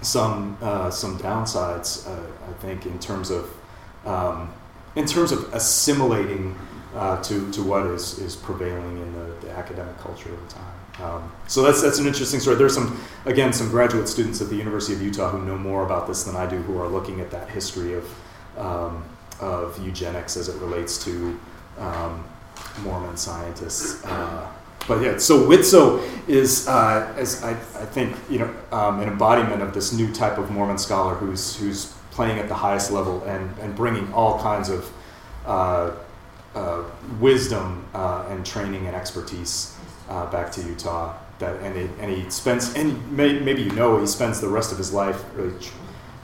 some 0.00 0.56
uh, 0.62 0.90
some 0.90 1.18
downsides 1.18 2.08
uh, 2.08 2.26
I 2.48 2.52
think 2.62 2.86
in 2.86 2.98
terms 2.98 3.30
of 3.30 3.50
um, 4.06 4.52
in 4.94 5.04
terms 5.04 5.30
of 5.30 5.52
assimilating 5.52 6.56
uh, 6.96 7.22
to, 7.22 7.50
to 7.52 7.62
what 7.62 7.86
is, 7.86 8.18
is 8.18 8.34
prevailing 8.34 8.96
in 8.98 9.12
the, 9.12 9.46
the 9.46 9.50
academic 9.52 9.96
culture 9.98 10.32
of 10.32 10.48
the 10.48 10.54
time. 10.54 10.76
Um, 10.98 11.32
so 11.46 11.62
that's 11.62 11.82
that's 11.82 11.98
an 11.98 12.06
interesting 12.06 12.40
story. 12.40 12.56
There's 12.56 12.74
some 12.74 12.98
again 13.26 13.52
some 13.52 13.68
graduate 13.68 14.08
students 14.08 14.40
at 14.40 14.48
the 14.48 14.56
University 14.56 14.94
of 14.94 15.02
Utah 15.02 15.28
who 15.28 15.44
know 15.44 15.58
more 15.58 15.84
about 15.84 16.06
this 16.06 16.24
than 16.24 16.36
I 16.36 16.46
do, 16.46 16.56
who 16.56 16.78
are 16.80 16.88
looking 16.88 17.20
at 17.20 17.30
that 17.32 17.50
history 17.50 17.92
of 17.92 18.04
um, 18.56 19.04
of 19.38 19.78
eugenics 19.84 20.38
as 20.38 20.48
it 20.48 20.56
relates 20.56 21.04
to 21.04 21.38
um, 21.78 22.24
Mormon 22.82 23.16
scientists. 23.16 24.02
Uh, 24.06 24.50
but 24.88 25.02
yeah, 25.02 25.18
so 25.18 25.46
Widtsoe 25.46 26.02
is, 26.28 26.68
uh, 26.68 27.12
as 27.18 27.42
I, 27.42 27.50
I 27.50 27.86
think, 27.86 28.16
you 28.30 28.38
know, 28.38 28.54
um, 28.70 29.00
an 29.00 29.08
embodiment 29.08 29.60
of 29.60 29.74
this 29.74 29.92
new 29.92 30.12
type 30.14 30.38
of 30.38 30.50
Mormon 30.50 30.78
scholar 30.78 31.14
who's 31.14 31.56
who's 31.56 31.92
playing 32.12 32.38
at 32.38 32.48
the 32.48 32.54
highest 32.54 32.90
level 32.90 33.22
and, 33.24 33.50
and 33.58 33.74
bringing 33.76 34.10
all 34.14 34.40
kinds 34.40 34.70
of 34.70 34.90
uh, 35.44 35.90
wisdom 37.20 37.84
uh, 37.94 38.26
and 38.30 38.44
training 38.44 38.86
and 38.86 38.96
expertise 38.96 39.76
uh, 40.08 40.30
back 40.30 40.50
to 40.52 40.62
Utah. 40.62 41.14
That 41.38 41.60
and, 41.60 41.76
it, 41.76 41.90
and 42.00 42.10
he 42.10 42.30
spends 42.30 42.74
and 42.74 43.12
may, 43.14 43.38
maybe 43.38 43.62
you 43.62 43.72
know 43.72 44.00
he 44.00 44.06
spends 44.06 44.40
the 44.40 44.48
rest 44.48 44.72
of 44.72 44.78
his 44.78 44.92
life 44.92 45.22
really 45.34 45.54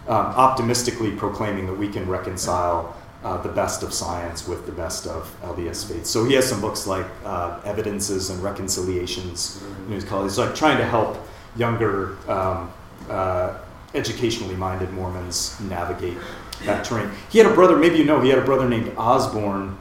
um, 0.08 0.26
optimistically 0.26 1.10
proclaiming 1.12 1.66
that 1.66 1.74
we 1.74 1.88
can 1.88 2.08
reconcile 2.08 2.96
uh, 3.22 3.40
the 3.42 3.48
best 3.48 3.82
of 3.82 3.92
science 3.92 4.48
with 4.48 4.66
the 4.66 4.72
best 4.72 5.06
of 5.06 5.34
LDS 5.42 5.88
faith. 5.88 6.06
So 6.06 6.24
he 6.24 6.34
has 6.34 6.48
some 6.48 6.60
books 6.60 6.86
like 6.86 7.06
uh, 7.24 7.60
Evidences 7.64 8.30
and 8.30 8.42
Reconciliations 8.42 9.62
in 9.86 9.92
his 9.92 10.04
college. 10.04 10.30
He's 10.32 10.38
like 10.38 10.54
trying 10.54 10.78
to 10.78 10.84
help 10.84 11.18
younger, 11.56 12.16
um, 12.28 12.72
uh, 13.08 13.58
educationally 13.94 14.56
minded 14.56 14.90
Mormons 14.92 15.60
navigate 15.60 16.16
that 16.64 16.84
terrain. 16.84 17.10
He 17.30 17.38
had 17.38 17.46
a 17.46 17.54
brother, 17.54 17.76
maybe 17.76 17.96
you 17.96 18.04
know, 18.04 18.20
he 18.20 18.28
had 18.28 18.38
a 18.38 18.44
brother 18.44 18.68
named 18.68 18.92
Osborne 18.96 19.78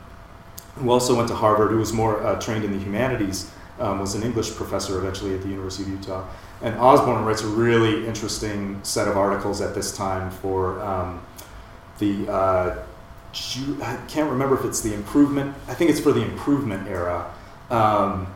who 0.76 0.89
also 0.89 1.15
went 1.15 1.28
to 1.30 1.36
Harvard, 1.36 1.72
who 1.72 1.78
was 1.78 1.93
more 1.93 2.22
uh, 2.24 2.39
trained 2.39 2.63
in 2.63 2.72
the 2.72 2.80
humanities, 2.80 3.51
um, 3.80 3.99
was 3.99 4.15
an 4.15 4.24
English 4.24 4.55
professor 4.55 4.97
eventually 4.97 5.34
at 5.34 5.41
the 5.41 5.49
University 5.49 5.84
of 5.84 5.89
Utah. 5.89 6.28
And 6.61 6.76
Osborne 6.76 7.26
writes 7.26 7.41
a 7.41 7.47
really 7.47 8.05
interesting 8.07 8.80
set 8.84 9.07
of 9.07 9.17
articles 9.17 9.61
at 9.61 9.74
this 9.74 9.95
time 9.95 10.30
for 10.30 10.80
um, 10.82 11.22
the 11.97 12.32
uh, 12.32 12.84
I 13.34 13.97
can't 14.07 14.30
remember 14.30 14.59
if 14.59 14.65
it's 14.65 14.82
the 14.82 14.93
improvement. 14.93 15.55
I 15.67 15.74
think 15.74 15.89
it's 15.89 16.01
for 16.01 16.11
the 16.11 16.22
improvement 16.22 16.88
era. 16.88 17.34
Um, 17.69 18.28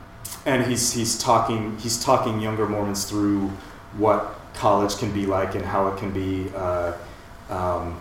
and 0.46 0.64
he's, 0.64 0.92
he's 0.92 1.18
talking 1.18 1.76
he's 1.78 2.02
talking 2.02 2.40
younger 2.40 2.66
Mormons 2.66 3.04
through 3.04 3.48
what 3.98 4.38
college 4.54 4.96
can 4.96 5.12
be 5.12 5.26
like 5.26 5.54
and 5.54 5.64
how 5.64 5.88
it 5.88 5.98
can 5.98 6.10
be 6.12 6.50
uh, 6.54 6.94
um, 7.50 8.00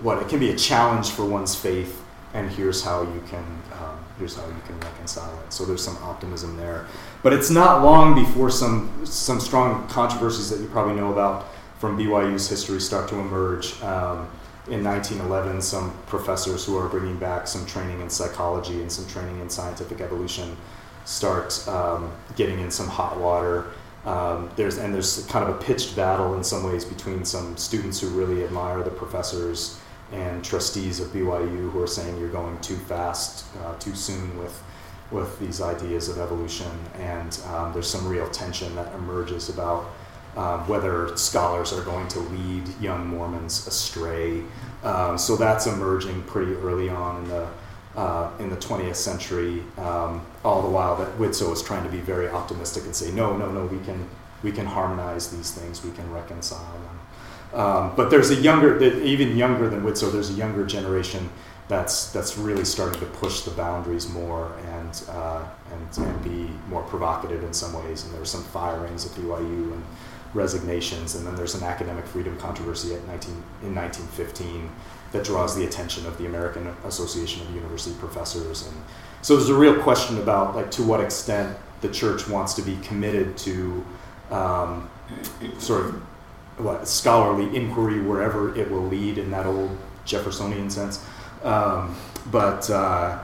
what 0.00 0.20
it 0.20 0.28
can 0.28 0.40
be 0.40 0.50
a 0.50 0.56
challenge 0.56 1.10
for 1.10 1.24
one's 1.24 1.54
faith. 1.54 2.02
And 2.36 2.50
here's 2.50 2.84
how 2.84 3.00
you 3.00 3.22
can 3.30 3.44
um, 3.72 3.98
here's 4.18 4.36
how 4.36 4.46
you 4.46 4.62
can 4.66 4.78
reconcile 4.80 5.32
it. 5.40 5.52
So 5.52 5.64
there's 5.64 5.82
some 5.82 5.96
optimism 6.02 6.58
there. 6.58 6.86
But 7.22 7.32
it's 7.32 7.48
not 7.48 7.82
long 7.82 8.14
before 8.14 8.50
some 8.50 9.06
some 9.06 9.40
strong 9.40 9.88
controversies 9.88 10.50
that 10.50 10.60
you 10.60 10.66
probably 10.68 10.94
know 10.94 11.10
about 11.12 11.46
from 11.78 11.98
BYU's 11.98 12.46
history 12.48 12.80
start 12.80 13.08
to 13.08 13.18
emerge. 13.18 13.80
Um, 13.82 14.28
in 14.68 14.82
1911, 14.82 15.62
some 15.62 15.96
professors 16.06 16.64
who 16.64 16.76
are 16.76 16.88
bringing 16.88 17.16
back 17.16 17.46
some 17.46 17.64
training 17.64 18.00
in 18.00 18.10
psychology 18.10 18.82
and 18.82 18.90
some 18.90 19.06
training 19.06 19.40
in 19.40 19.48
scientific 19.48 20.00
evolution 20.00 20.56
start 21.04 21.66
um, 21.68 22.12
getting 22.34 22.58
in 22.58 22.70
some 22.70 22.88
hot 22.88 23.18
water. 23.18 23.66
Um, 24.04 24.50
there's 24.56 24.76
and 24.76 24.92
there's 24.92 25.24
kind 25.26 25.48
of 25.48 25.56
a 25.56 25.58
pitched 25.62 25.96
battle 25.96 26.34
in 26.34 26.44
some 26.44 26.64
ways 26.64 26.84
between 26.84 27.24
some 27.24 27.56
students 27.56 27.98
who 28.00 28.08
really 28.08 28.44
admire 28.44 28.82
the 28.82 28.90
professors 28.90 29.80
and 30.12 30.44
trustees 30.44 31.00
of 31.00 31.08
BYU 31.08 31.70
who 31.70 31.82
are 31.82 31.86
saying 31.86 32.18
you're 32.18 32.28
going 32.28 32.58
too 32.60 32.76
fast, 32.76 33.44
uh, 33.64 33.76
too 33.78 33.94
soon 33.94 34.38
with 34.38 34.62
with 35.10 35.38
these 35.38 35.60
ideas 35.60 36.08
of 36.08 36.18
evolution. 36.18 36.70
And 36.98 37.38
um, 37.46 37.72
there's 37.72 37.88
some 37.88 38.08
real 38.08 38.28
tension 38.30 38.74
that 38.74 38.92
emerges 38.94 39.48
about 39.48 39.84
um, 40.36 40.66
whether 40.68 41.16
scholars 41.16 41.72
are 41.72 41.82
going 41.82 42.08
to 42.08 42.18
lead 42.18 42.68
young 42.80 43.06
Mormons 43.06 43.66
astray. 43.66 44.42
Um, 44.82 45.16
so 45.16 45.36
that's 45.36 45.66
emerging 45.66 46.22
pretty 46.24 46.54
early 46.54 46.88
on 46.88 47.22
in 47.22 47.28
the 47.28 47.48
uh, 47.96 48.30
in 48.38 48.50
the 48.50 48.56
20th 48.56 48.96
century. 48.96 49.62
Um, 49.78 50.24
all 50.44 50.60
the 50.60 50.68
while 50.68 50.96
that 50.96 51.08
Widtsoe 51.18 51.52
is 51.52 51.62
trying 51.62 51.84
to 51.84 51.88
be 51.88 52.00
very 52.00 52.28
optimistic 52.28 52.84
and 52.84 52.94
say, 52.94 53.10
no, 53.12 53.36
no, 53.36 53.50
no, 53.50 53.64
we 53.64 53.78
can 53.84 54.06
we 54.42 54.52
can 54.52 54.66
harmonize 54.66 55.34
these 55.34 55.52
things, 55.52 55.82
we 55.82 55.90
can 55.92 56.10
reconcile. 56.12 56.78
Um, 57.54 57.94
but 57.96 58.10
there's 58.10 58.30
a 58.30 58.34
younger, 58.34 58.82
even 58.82 59.36
younger 59.36 59.68
than 59.68 59.82
Widtsoe, 59.82 60.12
there's 60.12 60.30
a 60.30 60.34
younger 60.34 60.66
generation 60.66 61.30
that's 61.68 62.12
that's 62.12 62.38
really 62.38 62.64
starting 62.64 63.00
to 63.00 63.06
push 63.06 63.40
the 63.40 63.50
boundaries 63.50 64.08
more 64.08 64.52
and 64.68 65.02
uh, 65.08 65.44
and 65.72 66.06
and 66.06 66.24
be 66.24 66.50
more 66.68 66.82
provocative 66.82 67.42
in 67.42 67.52
some 67.52 67.72
ways. 67.72 68.04
And 68.04 68.14
there's 68.14 68.30
some 68.30 68.44
firings 68.44 69.04
at 69.04 69.12
BYU 69.12 69.72
and 69.72 69.84
resignations, 70.32 71.14
and 71.14 71.26
then 71.26 71.34
there's 71.34 71.54
an 71.54 71.64
academic 71.64 72.06
freedom 72.06 72.36
controversy 72.38 72.94
at 72.94 73.04
19, 73.06 73.30
in 73.62 73.74
1915 73.74 74.70
that 75.12 75.24
draws 75.24 75.56
the 75.56 75.64
attention 75.64 76.06
of 76.06 76.18
the 76.18 76.26
American 76.26 76.66
Association 76.84 77.42
of 77.46 77.54
University 77.54 77.96
Professors, 77.98 78.66
and 78.66 78.76
so 79.22 79.36
there's 79.36 79.48
a 79.48 79.54
real 79.54 79.80
question 79.82 80.18
about 80.18 80.54
like 80.54 80.70
to 80.72 80.82
what 80.82 81.00
extent 81.00 81.56
the 81.80 81.88
church 81.88 82.28
wants 82.28 82.54
to 82.54 82.62
be 82.62 82.76
committed 82.76 83.36
to 83.36 83.84
um, 84.30 84.88
sort 85.58 85.86
of 85.86 86.02
what 86.58 86.88
scholarly 86.88 87.54
inquiry 87.54 88.00
wherever 88.00 88.56
it 88.56 88.70
will 88.70 88.86
lead 88.86 89.18
in 89.18 89.30
that 89.30 89.46
old 89.46 89.76
Jeffersonian 90.04 90.70
sense, 90.70 91.04
um, 91.42 91.96
but. 92.30 92.68
Uh, 92.70 93.18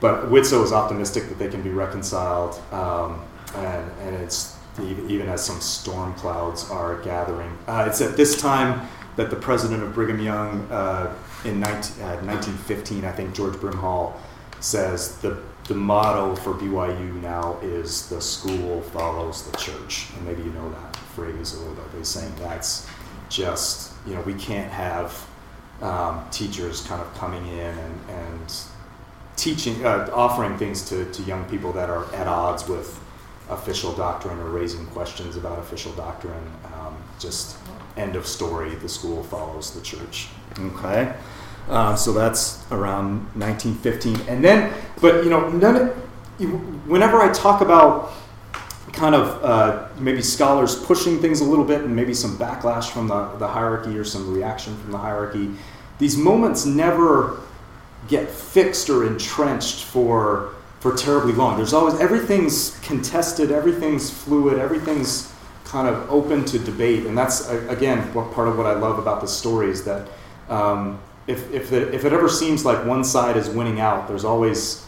but 0.00 0.30
Widtsoe 0.30 0.62
is 0.62 0.72
optimistic 0.72 1.28
that 1.28 1.38
they 1.38 1.48
can 1.48 1.62
be 1.62 1.70
reconciled, 1.70 2.60
um, 2.72 3.20
and, 3.56 3.90
and 4.02 4.14
it's 4.16 4.56
even 4.80 5.28
as 5.28 5.44
some 5.44 5.60
storm 5.60 6.14
clouds 6.14 6.70
are 6.70 7.02
gathering. 7.02 7.56
Uh, 7.66 7.86
it's 7.88 8.00
at 8.00 8.16
this 8.16 8.40
time 8.40 8.88
that 9.16 9.30
the 9.30 9.36
president 9.36 9.82
of 9.82 9.94
Brigham 9.94 10.20
Young 10.20 10.60
uh, 10.70 11.12
in 11.44 11.58
19, 11.58 12.02
uh, 12.02 12.16
1915, 12.22 13.04
I 13.04 13.10
think 13.10 13.34
George 13.34 13.54
Brimhall 13.54 14.12
says 14.60 15.18
the 15.18 15.42
the 15.68 15.74
motto 15.74 16.34
for 16.34 16.54
BYU 16.54 17.20
now 17.20 17.58
is 17.62 18.08
the 18.08 18.20
school 18.20 18.80
follows 18.80 19.48
the 19.50 19.56
church, 19.58 20.06
and 20.16 20.26
maybe 20.26 20.42
you 20.42 20.50
know 20.50 20.70
that 20.70 20.96
phrase 20.96 21.52
a 21.54 21.58
little 21.58 21.74
bit. 21.74 21.92
They're 21.92 22.04
saying 22.04 22.34
that's 22.38 22.86
just 23.28 23.92
you 24.06 24.14
know 24.14 24.22
we 24.22 24.32
can't 24.34 24.72
have 24.72 25.26
um, 25.82 26.26
teachers 26.30 26.86
kind 26.86 27.02
of 27.02 27.14
coming 27.14 27.46
in 27.46 27.78
and, 27.78 28.00
and 28.08 28.54
teaching, 29.36 29.84
uh, 29.84 30.10
offering 30.12 30.56
things 30.56 30.88
to, 30.88 31.10
to 31.12 31.22
young 31.22 31.44
people 31.48 31.72
that 31.72 31.90
are 31.90 32.12
at 32.14 32.26
odds 32.26 32.66
with 32.66 32.98
official 33.50 33.92
doctrine 33.92 34.38
or 34.38 34.48
raising 34.48 34.84
questions 34.86 35.36
about 35.36 35.58
official 35.58 35.92
doctrine. 35.92 36.50
Um, 36.74 36.96
just 37.18 37.58
end 37.96 38.16
of 38.16 38.26
story. 38.26 38.74
The 38.74 38.88
school 38.88 39.22
follows 39.22 39.74
the 39.74 39.82
church. 39.82 40.28
Okay, 40.58 41.14
uh, 41.68 41.94
so 41.94 42.12
that's 42.12 42.64
around 42.70 43.20
1915, 43.34 44.28
and 44.28 44.42
then, 44.42 44.72
but 45.00 45.24
you 45.24 45.30
know, 45.30 45.48
none. 45.50 45.88
Whenever 46.86 47.20
I 47.20 47.32
talk 47.32 47.62
about 47.62 48.12
kind 48.92 49.14
of 49.14 49.44
uh, 49.44 49.88
maybe 49.98 50.22
scholars 50.22 50.76
pushing 50.76 51.20
things 51.20 51.40
a 51.40 51.44
little 51.44 51.64
bit 51.64 51.82
and 51.82 51.94
maybe 51.94 52.14
some 52.14 52.38
backlash 52.38 52.90
from 52.90 53.08
the, 53.08 53.28
the 53.36 53.46
hierarchy 53.46 53.98
or 53.98 54.04
some 54.04 54.32
reaction 54.32 54.76
from 54.78 54.92
the 54.92 54.98
hierarchy, 54.98 55.50
these 55.98 56.16
moments 56.16 56.64
never 56.64 57.40
get 58.08 58.28
fixed 58.28 58.88
or 58.88 59.06
entrenched 59.06 59.84
for 59.84 60.54
for 60.80 60.96
terribly 60.96 61.32
long. 61.32 61.56
There's 61.56 61.72
always 61.72 61.98
everything's 62.00 62.78
contested, 62.80 63.50
everything's 63.50 64.10
fluid, 64.10 64.58
everything's 64.58 65.32
kind 65.64 65.88
of 65.88 66.08
open 66.10 66.44
to 66.46 66.58
debate, 66.58 67.04
and 67.04 67.18
that's 67.18 67.48
again 67.48 68.14
what 68.14 68.32
part 68.32 68.48
of 68.48 68.56
what 68.56 68.66
I 68.66 68.74
love 68.74 68.98
about 68.98 69.20
the 69.20 69.28
story 69.28 69.70
is 69.70 69.84
that 69.84 70.08
um, 70.48 71.00
if 71.28 71.52
if, 71.52 71.72
if 71.72 72.04
it 72.04 72.12
ever 72.12 72.28
seems 72.28 72.64
like 72.64 72.84
one 72.84 73.04
side 73.04 73.36
is 73.36 73.48
winning 73.48 73.78
out, 73.78 74.08
there's 74.08 74.24
always 74.24 74.84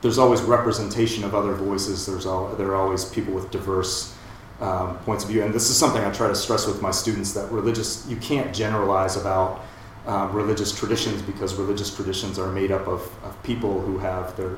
there's 0.00 0.18
always 0.18 0.40
representation 0.42 1.24
of 1.24 1.34
other 1.34 1.52
voices. 1.52 2.06
There's 2.06 2.26
all, 2.26 2.54
there 2.56 2.68
are 2.68 2.76
always 2.76 3.04
people 3.04 3.34
with 3.34 3.50
diverse 3.50 4.16
um, 4.60 4.96
points 4.98 5.24
of 5.24 5.30
view, 5.30 5.42
and 5.42 5.52
this 5.54 5.70
is 5.70 5.76
something 5.76 6.02
I 6.02 6.10
try 6.10 6.28
to 6.28 6.34
stress 6.34 6.66
with 6.66 6.80
my 6.80 6.90
students 6.90 7.32
that 7.34 7.50
religious 7.50 8.06
you 8.08 8.16
can't 8.16 8.54
generalize 8.54 9.16
about 9.16 9.64
um, 10.06 10.32
religious 10.32 10.76
traditions 10.76 11.20
because 11.22 11.54
religious 11.54 11.94
traditions 11.94 12.38
are 12.38 12.50
made 12.50 12.72
up 12.72 12.88
of, 12.88 13.02
of 13.24 13.40
people 13.42 13.80
who 13.80 13.98
have 13.98 14.36
their 14.36 14.56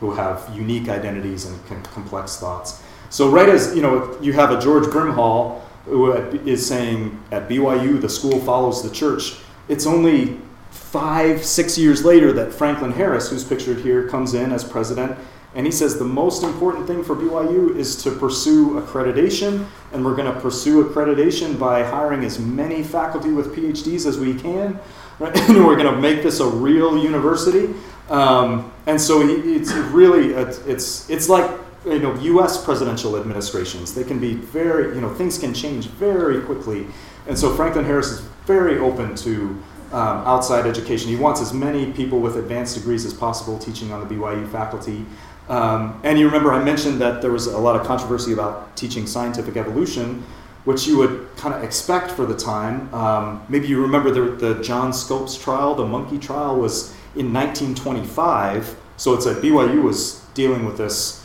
who 0.00 0.12
have 0.12 0.50
unique 0.54 0.88
identities 0.88 1.46
and 1.46 1.66
com- 1.66 1.82
complex 1.84 2.36
thoughts. 2.36 2.82
So 3.10 3.30
right 3.30 3.48
as 3.48 3.74
you 3.76 3.82
know, 3.82 4.16
you 4.20 4.32
have 4.32 4.50
a 4.50 4.60
George 4.60 4.84
Brimhall 4.84 5.60
who 5.84 6.12
is 6.12 6.66
saying 6.66 7.22
at 7.30 7.48
BYU 7.48 8.00
the 8.00 8.08
school 8.08 8.40
follows 8.40 8.82
the 8.82 8.90
church. 8.90 9.36
It's 9.68 9.86
only 9.86 10.40
five, 10.74 11.44
six 11.44 11.78
years 11.78 12.04
later 12.04 12.32
that 12.32 12.52
Franklin 12.52 12.92
Harris, 12.92 13.30
who's 13.30 13.44
pictured 13.44 13.78
here, 13.78 14.08
comes 14.08 14.34
in 14.34 14.52
as 14.52 14.64
president, 14.64 15.16
and 15.54 15.66
he 15.66 15.72
says 15.72 15.98
the 15.98 16.04
most 16.04 16.42
important 16.42 16.86
thing 16.86 17.04
for 17.04 17.14
BYU 17.14 17.76
is 17.76 18.02
to 18.02 18.10
pursue 18.10 18.80
accreditation, 18.80 19.66
and 19.92 20.04
we're 20.04 20.16
going 20.16 20.32
to 20.32 20.40
pursue 20.40 20.84
accreditation 20.84 21.58
by 21.58 21.84
hiring 21.84 22.24
as 22.24 22.40
many 22.40 22.82
faculty 22.82 23.30
with 23.30 23.54
PhDs 23.54 24.04
as 24.04 24.18
we 24.18 24.34
can, 24.34 24.78
right? 25.20 25.36
and 25.36 25.56
we're 25.66 25.76
going 25.76 25.92
to 25.94 26.00
make 26.00 26.22
this 26.24 26.40
a 26.40 26.46
real 26.46 26.98
university. 26.98 27.72
Um, 28.10 28.72
and 28.86 29.00
so 29.00 29.22
it's 29.26 29.72
really 29.72 30.34
it's 30.34 31.08
it's 31.08 31.28
like 31.28 31.50
you 31.86 32.00
know 32.00 32.14
U.S. 32.14 32.62
presidential 32.62 33.16
administrations. 33.16 33.94
They 33.94 34.04
can 34.04 34.18
be 34.18 34.34
very 34.34 34.94
you 34.94 35.00
know 35.00 35.14
things 35.14 35.38
can 35.38 35.54
change 35.54 35.86
very 35.86 36.40
quickly, 36.42 36.86
and 37.26 37.38
so 37.38 37.54
Franklin 37.54 37.84
Harris 37.84 38.10
is 38.10 38.20
very 38.44 38.78
open 38.78 39.14
to. 39.16 39.62
Um, 39.94 40.26
outside 40.26 40.66
education. 40.66 41.08
He 41.08 41.14
wants 41.14 41.40
as 41.40 41.52
many 41.52 41.92
people 41.92 42.18
with 42.18 42.36
advanced 42.36 42.74
degrees 42.74 43.04
as 43.04 43.14
possible 43.14 43.56
teaching 43.60 43.92
on 43.92 44.00
the 44.00 44.12
BYU 44.12 44.50
faculty. 44.50 45.06
Um, 45.48 46.00
and 46.02 46.18
you 46.18 46.26
remember 46.26 46.52
I 46.52 46.64
mentioned 46.64 47.00
that 47.00 47.22
there 47.22 47.30
was 47.30 47.46
a 47.46 47.58
lot 47.58 47.76
of 47.76 47.86
controversy 47.86 48.32
about 48.32 48.76
teaching 48.76 49.06
scientific 49.06 49.56
evolution, 49.56 50.24
which 50.64 50.88
you 50.88 50.98
would 50.98 51.28
kind 51.36 51.54
of 51.54 51.62
expect 51.62 52.10
for 52.10 52.26
the 52.26 52.34
time. 52.34 52.92
Um, 52.92 53.46
maybe 53.48 53.68
you 53.68 53.80
remember 53.80 54.10
the, 54.10 54.54
the 54.54 54.60
John 54.64 54.92
Scopes 54.92 55.36
trial, 55.36 55.76
the 55.76 55.86
monkey 55.86 56.18
trial 56.18 56.56
was 56.56 56.90
in 57.14 57.32
1925. 57.32 58.76
So 58.96 59.14
it's 59.14 59.26
a 59.26 59.36
BYU 59.36 59.80
was 59.80 60.24
dealing 60.34 60.64
with 60.64 60.76
this 60.76 61.24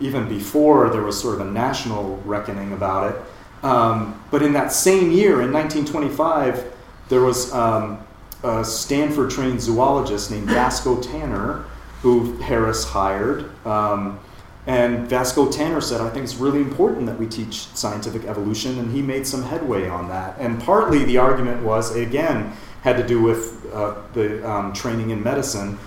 even 0.00 0.26
before 0.26 0.88
there 0.88 1.02
was 1.02 1.20
sort 1.20 1.38
of 1.38 1.46
a 1.46 1.50
national 1.50 2.16
reckoning 2.24 2.72
about 2.72 3.12
it. 3.12 3.22
Um, 3.62 4.22
but 4.30 4.42
in 4.42 4.54
that 4.54 4.72
same 4.72 5.10
year, 5.10 5.42
in 5.42 5.52
1925, 5.52 6.72
there 7.08 7.20
was 7.20 7.52
um, 7.52 8.05
a 8.46 8.64
Stanford 8.64 9.30
trained 9.30 9.60
zoologist 9.60 10.30
named 10.30 10.48
Vasco 10.48 11.00
Tanner 11.02 11.64
who 12.02 12.36
Harris 12.38 12.84
hired. 12.84 13.50
Um, 13.66 14.20
and 14.66 15.08
Vasco 15.08 15.50
Tanner 15.50 15.80
said, 15.80 16.00
I 16.00 16.10
think 16.10 16.24
it's 16.24 16.36
really 16.36 16.60
important 16.60 17.06
that 17.06 17.18
we 17.18 17.26
teach 17.26 17.66
scientific 17.68 18.24
evolution, 18.24 18.78
and 18.78 18.92
he 18.92 19.00
made 19.00 19.26
some 19.26 19.42
headway 19.42 19.88
on 19.88 20.08
that. 20.08 20.36
And 20.38 20.60
partly 20.60 21.04
the 21.04 21.18
argument 21.18 21.62
was, 21.62 21.94
again, 21.94 22.52
had 22.82 22.96
to 22.96 23.06
do 23.06 23.22
with 23.22 23.64
uh, 23.72 23.94
the 24.12 24.48
um, 24.48 24.72
training 24.72 25.10
in 25.10 25.22
medicine. 25.22 25.78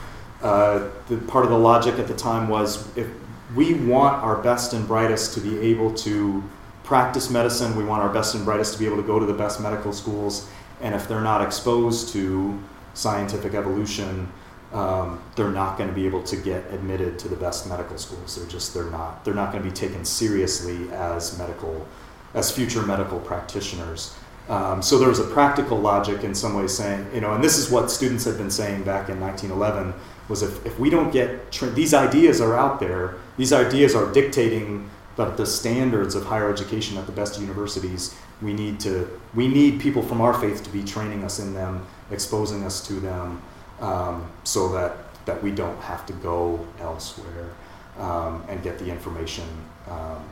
Uh, 0.41 0.88
the 1.07 1.18
part 1.28 1.43
of 1.45 1.51
the 1.51 1.57
logic 1.57 1.99
at 1.99 2.07
the 2.07 2.16
time 2.16 2.47
was 2.47 2.88
if 2.97 3.07
we 3.55 3.74
want 3.74 4.22
our 4.24 4.41
best 4.41 4.74
and 4.74 4.88
brightest 4.88 5.34
to 5.34 5.41
be 5.41 5.60
able 5.60 5.93
to 5.93 6.43
practice 6.84 7.30
medicine, 7.30 7.76
we 7.76 7.84
want 7.84 8.01
our 8.01 8.10
best 8.10 8.36
and 8.36 8.45
brightest 8.45 8.74
to 8.74 8.80
be 8.80 8.86
able 8.86 8.97
to 8.97 9.03
go 9.03 9.20
to 9.20 9.26
the 9.26 9.34
best 9.34 9.62
medical 9.62 9.91
schools, 9.91 10.49
and 10.82 10.95
if 10.95 11.07
they're 11.07 11.21
not 11.21 11.41
exposed 11.41 12.13
to 12.13 12.57
scientific 12.93 13.53
evolution, 13.53 14.32
um, 14.73 15.21
they're 15.36 15.51
not 15.51 15.77
going 15.77 15.89
to 15.89 15.95
be 15.95 16.05
able 16.05 16.21
to 16.23 16.36
get 16.36 16.71
admitted 16.71 17.17
to 17.19 17.27
the 17.27 17.36
best 17.36 17.67
medical 17.67 17.97
schools. 17.97 18.36
They're 18.36 18.47
just 18.47 18.73
they're 18.73 18.91
not 18.91 19.25
they're 19.25 19.34
not 19.34 19.51
going 19.51 19.63
to 19.63 19.69
be 19.69 19.75
taken 19.75 20.05
seriously 20.05 20.89
as 20.91 21.38
medical 21.38 21.88
as 22.34 22.51
future 22.51 22.84
medical 22.84 23.19
practitioners. 23.19 24.15
Um, 24.47 24.82
so 24.82 24.97
there 24.97 25.09
was 25.09 25.19
a 25.19 25.25
practical 25.25 25.80
logic 25.80 26.23
in 26.23 26.34
some 26.34 26.55
ways 26.55 26.75
saying, 26.75 27.07
you 27.13 27.21
know, 27.21 27.34
and 27.34 27.43
this 27.43 27.57
is 27.57 27.69
what 27.69 27.91
students 27.91 28.25
had 28.25 28.38
been 28.38 28.49
saying 28.49 28.84
back 28.84 29.09
in 29.09 29.19
1911 29.19 29.93
was 30.27 30.41
if, 30.41 30.65
if 30.65 30.80
we 30.80 30.89
don't 30.89 31.11
get 31.11 31.51
tra- 31.51 31.69
these 31.69 31.93
ideas 31.93 32.41
are 32.41 32.57
out 32.57 32.80
there, 32.80 33.15
these 33.38 33.53
ideas 33.53 33.93
are 33.93 34.11
dictating 34.11 34.89
the, 35.17 35.25
the 35.25 35.45
standards 35.45 36.15
of 36.15 36.25
higher 36.25 36.51
education 36.51 36.97
at 36.97 37.05
the 37.05 37.11
best 37.11 37.39
universities. 37.39 38.15
We 38.41 38.53
need 38.53 38.79
to 38.81 39.19
we 39.35 39.47
need 39.47 39.79
people 39.79 40.01
from 40.01 40.21
our 40.21 40.33
faith 40.33 40.63
to 40.63 40.69
be 40.69 40.83
training 40.83 41.23
us 41.23 41.39
in 41.39 41.53
them, 41.53 41.85
exposing 42.11 42.63
us 42.63 42.85
to 42.87 42.93
them 42.93 43.41
um, 43.79 44.29
so 44.43 44.69
that, 44.69 44.97
that 45.25 45.41
we 45.43 45.51
don't 45.51 45.79
have 45.81 46.05
to 46.07 46.13
go 46.13 46.65
elsewhere 46.79 47.49
um, 47.97 48.43
and 48.49 48.61
get 48.63 48.79
the 48.79 48.89
information 48.89 49.45
um, 49.87 50.23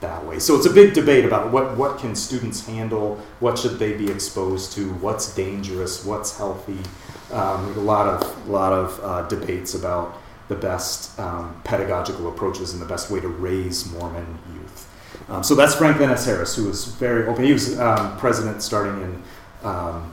that 0.00 0.24
way. 0.24 0.38
So 0.38 0.56
it's 0.56 0.66
a 0.66 0.72
big 0.72 0.92
debate 0.92 1.24
about 1.24 1.52
what, 1.52 1.76
what 1.76 1.98
can 1.98 2.14
students 2.14 2.66
handle, 2.66 3.16
what 3.40 3.58
should 3.58 3.78
they 3.78 3.92
be 3.92 4.10
exposed 4.10 4.72
to, 4.72 4.92
what's 4.94 5.34
dangerous, 5.34 6.04
what's 6.04 6.36
healthy. 6.36 6.78
Um, 7.32 7.76
a 7.78 7.80
lot 7.80 8.06
of, 8.06 8.48
lot 8.48 8.72
of 8.72 9.00
uh, 9.02 9.28
debates 9.28 9.74
about 9.74 10.20
the 10.48 10.54
best 10.54 11.18
um, 11.18 11.60
pedagogical 11.64 12.28
approaches 12.28 12.72
and 12.72 12.80
the 12.80 12.86
best 12.86 13.10
way 13.10 13.20
to 13.20 13.28
raise 13.28 13.90
Mormon. 13.92 14.38
Um, 15.28 15.42
so 15.42 15.54
that's 15.54 15.74
Franklin 15.74 16.10
S. 16.10 16.24
Harris, 16.24 16.54
who 16.54 16.64
was 16.64 16.84
very 16.84 17.26
open. 17.26 17.44
He 17.44 17.52
was 17.52 17.78
um, 17.78 18.16
president 18.18 18.62
starting 18.62 19.02
in 19.02 19.22
um, 19.64 20.12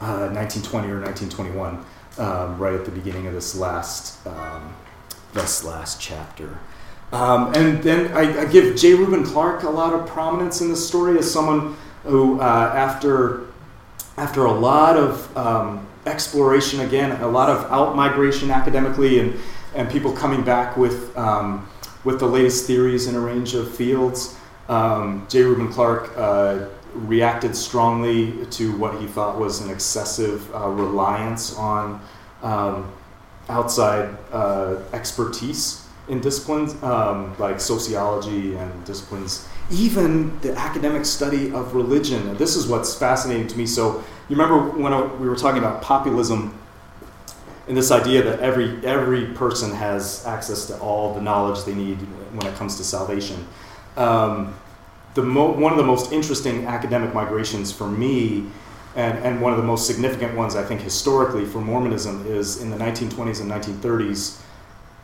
1920 0.00 0.88
uh, 0.88 0.90
or 0.90 1.00
1921, 1.00 1.84
um, 2.18 2.58
right 2.58 2.74
at 2.74 2.84
the 2.84 2.90
beginning 2.90 3.26
of 3.26 3.32
this 3.32 3.56
last 3.56 4.24
um, 4.26 4.74
this 5.32 5.64
last 5.64 6.00
chapter. 6.00 6.58
Um, 7.12 7.54
and 7.54 7.82
then 7.82 8.12
I, 8.12 8.42
I, 8.42 8.44
give 8.46 8.76
J. 8.76 8.94
Reuben 8.94 9.24
Clark 9.24 9.62
a 9.62 9.70
lot 9.70 9.92
of 9.92 10.06
prominence 10.06 10.60
in 10.60 10.68
this 10.68 10.86
story 10.86 11.18
as 11.18 11.30
someone 11.30 11.76
who, 12.02 12.40
uh, 12.40 12.72
after 12.74 13.46
after 14.16 14.44
a 14.44 14.52
lot 14.52 14.96
of 14.96 15.34
exploration, 16.06 16.80
again, 16.80 17.20
a 17.22 17.28
lot 17.28 17.48
of 17.48 17.70
out 17.70 17.96
migration 17.96 18.50
academically, 18.50 19.18
and 19.18 19.34
and 19.74 19.90
people 19.90 20.12
coming 20.12 20.42
back 20.42 20.76
with 20.76 21.16
um, 21.16 21.68
with 22.04 22.20
the 22.20 22.26
latest 22.26 22.66
theories 22.66 23.06
in 23.06 23.14
a 23.14 23.20
range 23.20 23.54
of 23.54 23.74
fields. 23.74 24.36
Um, 24.68 25.26
J. 25.28 25.42
Reuben 25.42 25.72
Clark 25.72 26.12
uh, 26.16 26.66
reacted 26.94 27.56
strongly 27.56 28.46
to 28.46 28.76
what 28.76 29.00
he 29.00 29.06
thought 29.06 29.38
was 29.38 29.60
an 29.60 29.70
excessive 29.70 30.54
uh, 30.54 30.68
reliance 30.68 31.56
on 31.56 32.00
um, 32.42 32.92
outside 33.48 34.16
uh, 34.32 34.76
expertise 34.92 35.86
in 36.08 36.20
disciplines 36.20 36.80
um, 36.82 37.34
like 37.38 37.58
sociology 37.58 38.54
and 38.56 38.84
disciplines, 38.84 39.48
even 39.70 40.38
the 40.40 40.54
academic 40.56 41.04
study 41.04 41.50
of 41.52 41.74
religion. 41.74 42.36
This 42.36 42.56
is 42.56 42.66
what's 42.68 42.94
fascinating 42.94 43.46
to 43.48 43.56
me. 43.56 43.66
So, 43.66 44.04
you 44.28 44.36
remember 44.36 44.70
when 44.78 45.20
we 45.20 45.28
were 45.28 45.36
talking 45.36 45.58
about 45.58 45.82
populism 45.82 46.58
and 47.66 47.76
this 47.76 47.90
idea 47.90 48.22
that 48.22 48.40
every, 48.40 48.84
every 48.84 49.26
person 49.34 49.70
has 49.72 50.24
access 50.26 50.66
to 50.66 50.78
all 50.78 51.14
the 51.14 51.20
knowledge 51.20 51.64
they 51.64 51.74
need 51.74 51.96
when 52.34 52.46
it 52.46 52.54
comes 52.56 52.76
to 52.76 52.84
salvation. 52.84 53.46
Um, 53.96 54.54
the 55.14 55.22
mo- 55.22 55.52
one 55.52 55.72
of 55.72 55.78
the 55.78 55.84
most 55.84 56.12
interesting 56.12 56.66
academic 56.66 57.14
migrations 57.14 57.72
for 57.72 57.88
me, 57.88 58.46
and, 58.96 59.18
and 59.18 59.40
one 59.40 59.52
of 59.52 59.58
the 59.58 59.64
most 59.64 59.86
significant 59.86 60.36
ones 60.36 60.56
I 60.56 60.64
think 60.64 60.80
historically 60.80 61.44
for 61.46 61.60
Mormonism, 61.60 62.26
is 62.26 62.60
in 62.60 62.70
the 62.70 62.76
1920s 62.76 63.40
and 63.40 63.50
1930s. 63.50 64.40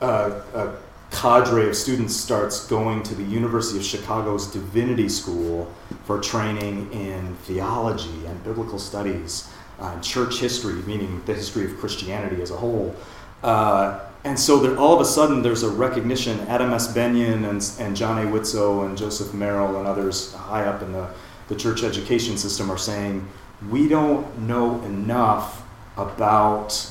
Uh, 0.00 0.40
a 0.54 0.72
cadre 1.11 1.68
of 1.68 1.76
students 1.76 2.16
starts 2.16 2.66
going 2.66 3.02
to 3.02 3.14
the 3.14 3.22
University 3.22 3.78
of 3.78 3.84
Chicago's 3.84 4.46
Divinity 4.46 5.08
School 5.08 5.72
for 6.04 6.20
training 6.20 6.90
in 6.92 7.34
theology 7.42 8.26
and 8.26 8.42
biblical 8.44 8.78
studies, 8.78 9.48
uh, 9.81 9.99
church 10.01 10.39
history, 10.39 10.74
meaning 10.83 11.22
the 11.26 11.35
history 11.35 11.64
of 11.64 11.76
Christianity 11.78 12.41
as 12.43 12.51
a 12.51 12.57
whole. 12.57 12.95
Uh, 13.43 14.01
and 14.24 14.39
so 14.39 14.59
that 14.59 14.76
all 14.76 14.95
of 14.95 15.01
a 15.01 15.05
sudden 15.05 15.43
there's 15.43 15.62
a 15.62 15.70
recognition. 15.70 16.39
Adam 16.41 16.72
S. 16.72 16.95
Bennion 16.95 17.49
and, 17.49 17.72
and 17.81 17.97
John 17.97 18.18
A. 18.18 18.31
Widtsoe 18.31 18.85
and 18.85 18.97
Joseph 18.97 19.33
Merrill 19.33 19.78
and 19.78 19.87
others 19.87 20.35
high 20.35 20.66
up 20.66 20.83
in 20.83 20.93
the, 20.93 21.09
the 21.49 21.57
church 21.57 21.83
education 21.83 22.37
system 22.37 22.70
are 22.70 22.78
saying, 22.78 23.26
we 23.70 23.89
don't 23.89 24.41
know 24.41 24.83
enough 24.83 25.62
about 25.97 26.87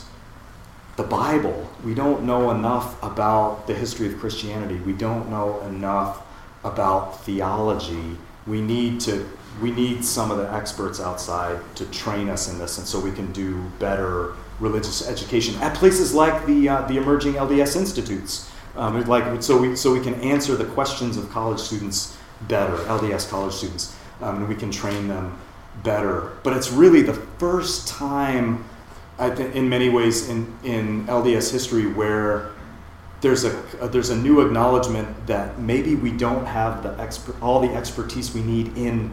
the 0.98 1.04
Bible. 1.04 1.70
We 1.84 1.94
don't 1.94 2.24
know 2.24 2.52
enough 2.52 3.02
about 3.04 3.68
the 3.68 3.76
history 3.76 4.08
of 4.08 4.20
Christianity. 4.20 4.76
We 4.76 4.94
don't 4.94 5.30
know 5.30 5.62
enough 5.62 6.24
about 6.64 7.24
theology 7.24 8.18
we 8.50 8.62
need 8.62 9.00
to 9.02 9.30
we 9.62 9.72
need 9.72 10.06
some 10.06 10.32
of 10.32 10.38
the 10.38 10.52
experts 10.54 11.00
outside 11.00 11.60
to 11.76 11.86
train 11.88 12.30
us 12.30 12.50
in 12.52 12.60
this, 12.60 12.78
and 12.78 12.88
so 12.88 13.00
we 13.00 13.12
can 13.12 13.32
do 13.32 13.62
better 13.80 14.36
religious 14.60 15.08
education 15.08 15.56
at 15.62 15.74
places 15.76 16.14
like 16.14 16.46
the 16.46 16.70
uh, 16.70 16.82
the 16.84 16.98
emerging 16.98 17.34
LDS 17.34 17.76
institutes. 17.76 18.50
Um, 18.76 19.04
like 19.06 19.42
so 19.42 19.58
we 19.60 19.76
so 19.76 19.94
we 19.94 20.02
can 20.02 20.16
answer 20.16 20.56
the 20.56 20.66
questions 20.66 21.18
of 21.18 21.30
college 21.30 21.60
students 21.60 22.18
better, 22.48 22.78
LDS 22.78 23.30
college 23.30 23.54
students, 23.54 23.96
um, 24.22 24.38
and 24.38 24.48
we 24.48 24.56
can 24.56 24.72
train 24.72 25.08
them 25.08 25.38
better. 25.84 26.32
But 26.44 26.56
it's 26.56 26.72
really 26.72 27.02
the 27.02 27.14
first 27.14 27.88
time, 27.88 28.66
I 29.18 29.30
think, 29.30 29.56
in 29.56 29.68
many 29.68 29.90
ways 29.90 30.30
in 30.30 30.54
in 30.64 31.06
LDS 31.08 31.52
history 31.52 31.92
where 31.92 32.52
there's 33.22 33.44
a, 33.44 33.50
there's 33.92 34.12
a 34.12 34.16
new 34.16 34.40
acknowledgement 34.40 35.28
that 35.28 35.60
maybe 35.60 35.96
we 35.96 36.12
don't 36.12 36.46
have 36.46 36.84
the 36.84 36.98
expert 37.02 37.36
all 37.42 37.60
the 37.60 37.74
expertise 37.74 38.34
we 38.34 38.42
need 38.42 38.78
in 38.78 39.12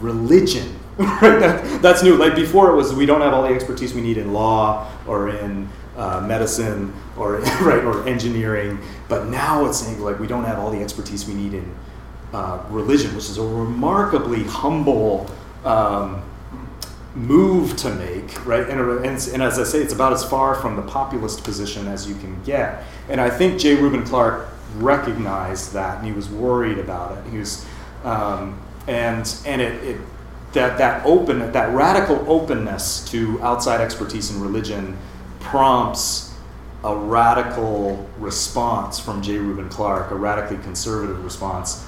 religion. 0.00 0.78
right? 0.98 1.40
That, 1.40 1.82
that's 1.82 2.02
new. 2.02 2.16
Like 2.16 2.34
before, 2.34 2.70
it 2.70 2.76
was 2.76 2.94
we 2.94 3.06
don't 3.06 3.22
have 3.22 3.32
all 3.32 3.42
the 3.42 3.54
expertise 3.54 3.94
we 3.94 4.02
need 4.02 4.18
in 4.18 4.32
law 4.32 4.90
or 5.06 5.30
in 5.30 5.68
uh, 5.96 6.20
medicine 6.20 6.92
or 7.16 7.36
right 7.62 7.82
or 7.82 8.06
engineering. 8.06 8.78
But 9.08 9.28
now 9.28 9.64
it's 9.66 9.78
saying 9.78 10.00
like 10.00 10.18
we 10.18 10.26
don't 10.26 10.44
have 10.44 10.58
all 10.58 10.70
the 10.70 10.82
expertise 10.82 11.26
we 11.26 11.34
need 11.34 11.54
in 11.54 11.74
uh, 12.32 12.62
religion, 12.68 13.14
which 13.14 13.24
is 13.24 13.38
a 13.38 13.42
remarkably 13.42 14.44
humble. 14.44 15.30
Um, 15.64 16.22
move 17.14 17.76
to 17.76 17.94
make, 17.94 18.46
right? 18.46 18.68
And, 18.68 18.80
and, 18.80 19.28
and, 19.28 19.42
as 19.42 19.58
I 19.58 19.64
say, 19.64 19.80
it's 19.80 19.92
about 19.92 20.14
as 20.14 20.24
far 20.24 20.54
from 20.54 20.76
the 20.76 20.82
populist 20.82 21.44
position 21.44 21.86
as 21.86 22.08
you 22.08 22.14
can 22.14 22.42
get. 22.42 22.84
And 23.10 23.20
I 23.20 23.28
think 23.28 23.60
J. 23.60 23.74
Reuben 23.74 24.02
Clark 24.04 24.48
recognized 24.76 25.74
that, 25.74 25.98
and 25.98 26.06
he 26.06 26.12
was 26.12 26.30
worried 26.30 26.78
about 26.78 27.18
it. 27.18 27.30
He 27.30 27.38
was, 27.38 27.66
um, 28.04 28.58
and 28.86 29.36
and 29.46 29.60
it, 29.60 29.84
it 29.84 30.00
that 30.52 30.78
that 30.78 31.04
open 31.06 31.52
that 31.52 31.74
radical 31.74 32.24
openness 32.30 33.04
to 33.10 33.40
outside 33.42 33.80
expertise 33.80 34.30
in 34.34 34.40
religion 34.40 34.96
prompts 35.40 36.34
a 36.84 36.96
radical 36.96 38.08
response 38.18 38.98
from 38.98 39.22
J. 39.22 39.38
Reuben 39.38 39.68
Clark, 39.68 40.10
a 40.10 40.16
radically 40.16 40.58
conservative 40.58 41.24
response 41.24 41.86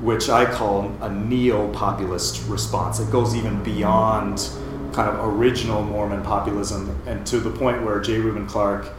which 0.00 0.30
I 0.30 0.46
call 0.46 0.90
a 1.02 1.10
neo 1.10 1.70
populist 1.72 2.48
response. 2.48 3.00
It 3.00 3.10
goes 3.10 3.34
even 3.36 3.62
beyond 3.62 4.48
kind 4.92 5.08
of 5.08 5.38
original 5.38 5.82
Mormon 5.82 6.22
populism 6.22 6.98
and 7.06 7.26
to 7.26 7.38
the 7.38 7.50
point 7.50 7.84
where 7.84 8.00
J. 8.00 8.18
Reuben 8.18 8.46
Clark 8.46 8.92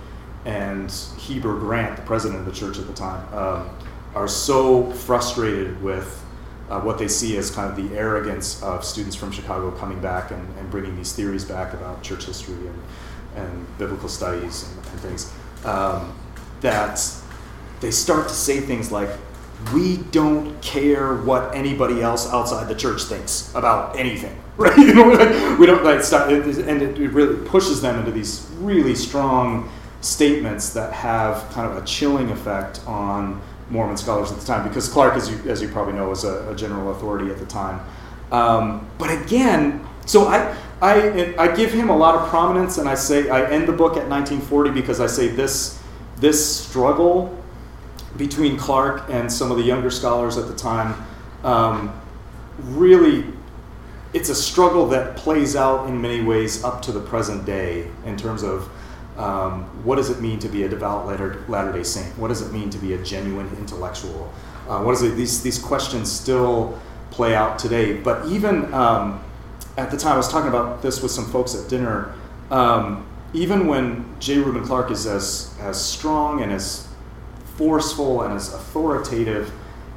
and 0.45 0.91
Heber 1.17 1.57
Grant, 1.57 1.97
the 1.97 2.03
president 2.03 2.39
of 2.39 2.45
the 2.45 2.51
church 2.51 2.77
at 2.77 2.87
the 2.87 2.93
time, 2.93 3.33
um, 3.33 3.69
are 4.15 4.27
so 4.27 4.91
frustrated 4.91 5.81
with 5.81 6.23
uh, 6.71 6.79
what 6.79 6.97
they 6.97 7.07
see 7.07 7.35
as 7.35 7.51
kind 7.51 7.69
of 7.69 7.75
the 7.75 7.97
arrogance 7.97 8.63
of 8.63 8.85
students 8.85 9.13
from 9.13 9.29
Chicago 9.29 9.71
coming 9.71 9.99
back 9.99 10.31
and, 10.31 10.57
and 10.57 10.71
bringing 10.71 10.95
these 10.95 11.11
theories 11.11 11.43
back 11.43 11.73
about 11.73 12.01
church 12.01 12.25
history 12.25 12.65
and, 12.65 12.81
and 13.35 13.77
biblical 13.77 14.07
studies 14.07 14.69
and, 14.69 14.85
and 14.87 14.99
things, 15.01 15.33
um, 15.65 16.17
that 16.61 17.01
they 17.81 17.91
start 17.91 18.29
to 18.29 18.33
say 18.33 18.61
things 18.61 18.89
like, 18.89 19.09
we 19.73 19.97
don't 20.11 20.59
care 20.61 21.17
what 21.17 21.53
anybody 21.53 22.01
else 22.01 22.31
outside 22.31 22.69
the 22.69 22.75
church 22.75 23.03
thinks 23.03 23.53
about 23.53 23.99
anything, 23.99 24.41
right? 24.57 24.77
You 24.77 24.93
know, 24.93 25.09
like, 25.09 25.59
we 25.59 25.65
don't 25.65 25.83
like 25.83 26.01
stop, 26.01 26.29
it, 26.31 26.57
and 26.57 26.81
it, 26.81 27.11
really 27.11 27.47
pushes 27.49 27.81
them 27.81 27.99
into 27.99 28.11
these 28.11 28.49
really 28.59 28.95
strong 28.95 29.69
statements 29.99 30.73
that 30.73 30.93
have 30.93 31.49
kind 31.51 31.69
of 31.69 31.83
a 31.83 31.85
chilling 31.85 32.31
effect 32.31 32.79
on 32.87 33.41
Mormon 33.71 33.97
scholars 33.97 34.31
at 34.31 34.39
the 34.39 34.45
time. 34.45 34.67
Because 34.67 34.87
Clark, 34.87 35.15
as 35.15 35.29
you 35.29 35.49
as 35.49 35.61
you 35.61 35.69
probably 35.69 35.93
know, 35.93 36.09
was 36.09 36.23
a, 36.23 36.49
a 36.51 36.55
general 36.55 36.91
authority 36.91 37.31
at 37.31 37.39
the 37.39 37.45
time. 37.45 37.79
Um, 38.31 38.87
but 38.97 39.09
again, 39.09 39.85
so 40.05 40.27
I. 40.27 40.55
I, 40.83 41.35
I 41.37 41.55
give 41.55 41.71
him 41.71 41.91
a 41.91 41.95
lot 41.95 42.15
of 42.15 42.27
prominence, 42.29 42.79
and 42.79 42.89
I 42.89 42.95
say 42.95 43.29
I 43.29 43.47
end 43.51 43.67
the 43.67 43.71
book 43.71 43.97
at 43.97 44.09
1940 44.09 44.71
because 44.71 44.99
I 44.99 45.05
say 45.05 45.27
this 45.27 45.79
this 46.17 46.63
struggle 46.63 47.37
between 48.17 48.57
Clark 48.57 49.09
and 49.09 49.31
some 49.31 49.51
of 49.51 49.57
the 49.57 49.63
younger 49.63 49.89
scholars 49.89 50.37
at 50.37 50.47
the 50.47 50.55
time, 50.55 50.95
um, 51.43 51.99
really, 52.59 53.25
it's 54.13 54.29
a 54.29 54.35
struggle 54.35 54.87
that 54.87 55.15
plays 55.15 55.55
out 55.55 55.87
in 55.87 56.01
many 56.01 56.21
ways 56.21 56.63
up 56.63 56.81
to 56.83 56.91
the 56.91 56.99
present 56.99 57.45
day 57.45 57.87
in 58.05 58.17
terms 58.17 58.43
of 58.43 58.69
um, 59.17 59.63
what 59.83 59.97
does 59.97 60.09
it 60.09 60.21
mean 60.21 60.39
to 60.39 60.47
be 60.47 60.63
a 60.63 60.69
devout 60.69 61.05
Latter 61.05 61.71
day 61.71 61.83
Saint? 61.83 62.17
What 62.17 62.29
does 62.29 62.41
it 62.41 62.51
mean 62.53 62.69
to 62.69 62.77
be 62.77 62.93
a 62.93 63.03
genuine 63.03 63.49
intellectual? 63.57 64.31
Uh, 64.67 64.81
what 64.81 64.93
is 64.93 65.01
it? 65.01 65.15
These, 65.15 65.43
these 65.43 65.59
questions 65.59 66.11
still 66.11 66.79
play 67.11 67.35
out 67.35 67.59
today. 67.59 67.93
But 67.93 68.25
even 68.27 68.73
um, 68.73 69.23
at 69.77 69.91
the 69.91 69.97
time, 69.97 70.13
I 70.13 70.17
was 70.17 70.29
talking 70.29 70.49
about 70.49 70.81
this 70.81 71.01
with 71.01 71.11
some 71.11 71.25
folks 71.25 71.55
at 71.55 71.69
dinner. 71.69 72.13
Um, 72.49 73.05
even 73.33 73.67
when 73.67 74.05
J. 74.19 74.37
Reuben 74.39 74.63
Clark 74.63 74.91
is 74.91 75.05
as, 75.05 75.55
as 75.59 75.83
strong 75.83 76.41
and 76.41 76.51
as 76.51 76.87
forceful 77.55 78.23
and 78.23 78.33
as 78.33 78.53
authoritative 78.53 79.51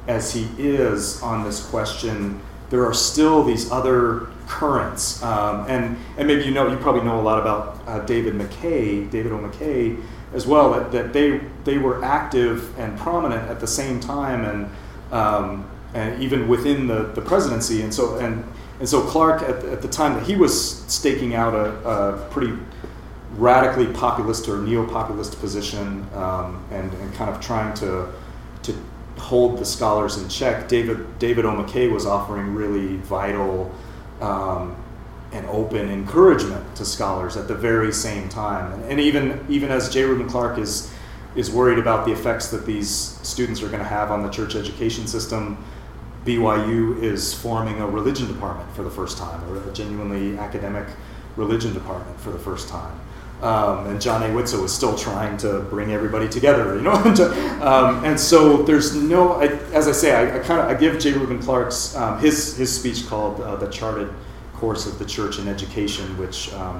as 0.07 0.33
he 0.33 0.47
is 0.57 1.21
on 1.21 1.43
this 1.43 1.65
question, 1.65 2.39
there 2.69 2.85
are 2.85 2.93
still 2.93 3.43
these 3.43 3.71
other 3.71 4.27
currents. 4.47 5.21
Um, 5.23 5.65
and, 5.67 5.97
and 6.17 6.27
maybe 6.27 6.43
you 6.43 6.51
know, 6.51 6.67
you 6.67 6.77
probably 6.77 7.03
know 7.03 7.19
a 7.19 7.21
lot 7.21 7.39
about 7.39 7.81
uh, 7.87 7.99
David 8.05 8.33
McKay, 8.33 9.09
David 9.09 9.31
O. 9.31 9.37
McKay 9.37 10.01
as 10.33 10.45
well, 10.45 10.71
that, 10.73 10.91
that 10.91 11.13
they, 11.13 11.41
they 11.63 11.77
were 11.77 12.03
active 12.03 12.77
and 12.77 12.97
prominent 12.97 13.49
at 13.49 13.59
the 13.59 13.67
same 13.67 13.99
time 13.99 14.43
and, 14.45 14.69
um, 15.11 15.69
and 15.93 16.21
even 16.21 16.47
within 16.47 16.87
the, 16.87 17.03
the 17.13 17.21
presidency. 17.21 17.81
And 17.81 17.93
so, 17.93 18.17
and, 18.17 18.43
and 18.79 18.89
so 18.89 19.01
Clark, 19.01 19.41
at, 19.43 19.63
at 19.65 19.81
the 19.81 19.87
time 19.87 20.15
that 20.15 20.23
he 20.23 20.35
was 20.35 20.83
staking 20.91 21.35
out 21.35 21.53
a, 21.53 21.87
a 21.87 22.29
pretty 22.29 22.53
radically 23.37 23.87
populist 23.87 24.47
or 24.47 24.61
neo-populist 24.61 25.39
position 25.39 26.07
um, 26.13 26.63
and, 26.71 26.93
and 26.93 27.13
kind 27.15 27.29
of 27.29 27.41
trying 27.41 27.73
to 27.75 28.07
to 28.63 28.73
hold 29.17 29.59
the 29.59 29.65
scholars 29.65 30.17
in 30.17 30.27
check. 30.29 30.67
David 30.67 31.19
David 31.19 31.45
O. 31.45 31.51
McKay 31.51 31.91
was 31.91 32.05
offering 32.05 32.55
really 32.55 32.97
vital 32.97 33.73
um, 34.21 34.75
and 35.31 35.45
open 35.47 35.89
encouragement 35.89 36.75
to 36.75 36.85
scholars 36.85 37.35
at 37.35 37.47
the 37.47 37.55
very 37.55 37.91
same 37.91 38.29
time. 38.29 38.73
And, 38.73 38.91
and 38.91 38.99
even 38.99 39.45
even 39.49 39.71
as 39.71 39.89
J. 39.89 40.03
Reuben 40.03 40.27
Clark 40.27 40.57
is 40.57 40.91
is 41.35 41.51
worried 41.51 41.77
about 41.77 42.05
the 42.05 42.11
effects 42.11 42.47
that 42.47 42.65
these 42.65 42.89
students 42.89 43.61
are 43.61 43.67
going 43.67 43.79
to 43.79 43.87
have 43.87 44.09
on 44.11 44.23
the 44.23 44.29
church 44.29 44.55
education 44.55 45.05
system. 45.07 45.63
BYU 46.25 47.03
is 47.03 47.33
forming 47.33 47.79
a 47.81 47.87
religion 47.87 48.27
department 48.27 48.73
for 48.75 48.83
the 48.83 48.89
first 48.89 49.17
time, 49.17 49.43
or 49.49 49.69
a 49.69 49.73
genuinely 49.73 50.37
academic 50.39 50.87
religion 51.35 51.73
department 51.73 52.19
for 52.19 52.31
the 52.31 52.39
first 52.39 52.69
time. 52.69 52.99
Um, 53.41 53.87
and 53.87 54.01
John 54.01 54.23
A. 54.23 54.27
Widtsoe 54.27 54.61
was 54.61 54.73
still 54.73 54.97
trying 54.97 55.37
to 55.37 55.59
bring 55.69 55.91
everybody 55.91 56.27
together, 56.27 56.75
you 56.75 56.81
know. 56.81 56.93
um, 57.61 58.03
and 58.05 58.19
so 58.19 58.63
there's 58.63 58.95
no, 58.95 59.33
I, 59.33 59.47
as 59.73 59.87
I 59.87 59.91
say, 59.91 60.15
I, 60.15 60.37
I 60.37 60.39
kind 60.39 60.61
of 60.61 60.67
I 60.67 60.73
give 60.73 60.99
J. 60.99 61.11
Reuben 61.11 61.39
Clark's 61.39 61.95
um, 61.95 62.19
his 62.19 62.55
his 62.55 62.73
speech 62.73 63.07
called 63.07 63.41
uh, 63.41 63.57
"The 63.57 63.67
Charted 63.67 64.09
Course 64.53 64.87
of 64.87 64.99
the 64.99 65.05
Church 65.05 65.37
in 65.37 65.47
Education," 65.47 66.17
which 66.17 66.53
um, 66.53 66.79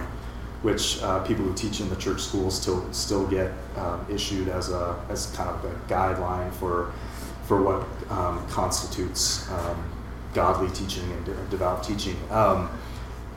which 0.62 1.04
uh, 1.04 1.20
people 1.24 1.44
who 1.44 1.54
teach 1.54 1.82
in 1.82 1.90
the 1.90 1.96
church 1.98 2.22
schools 2.22 2.60
still 2.60 2.92
still 2.94 3.28
get 3.28 3.52
um, 3.76 4.06
issued 4.10 4.48
as 4.48 4.72
a 4.72 4.98
as 5.10 5.28
kind 5.36 5.50
of 5.50 5.64
a 5.66 5.76
guideline 5.88 6.52
for 6.54 6.94
for 7.44 7.62
what 7.62 7.86
um, 8.10 8.48
constitutes 8.48 9.48
godly 10.34 10.70
teaching 10.72 11.04
and 11.12 11.50
devout 11.50 11.84
teaching 11.84 12.18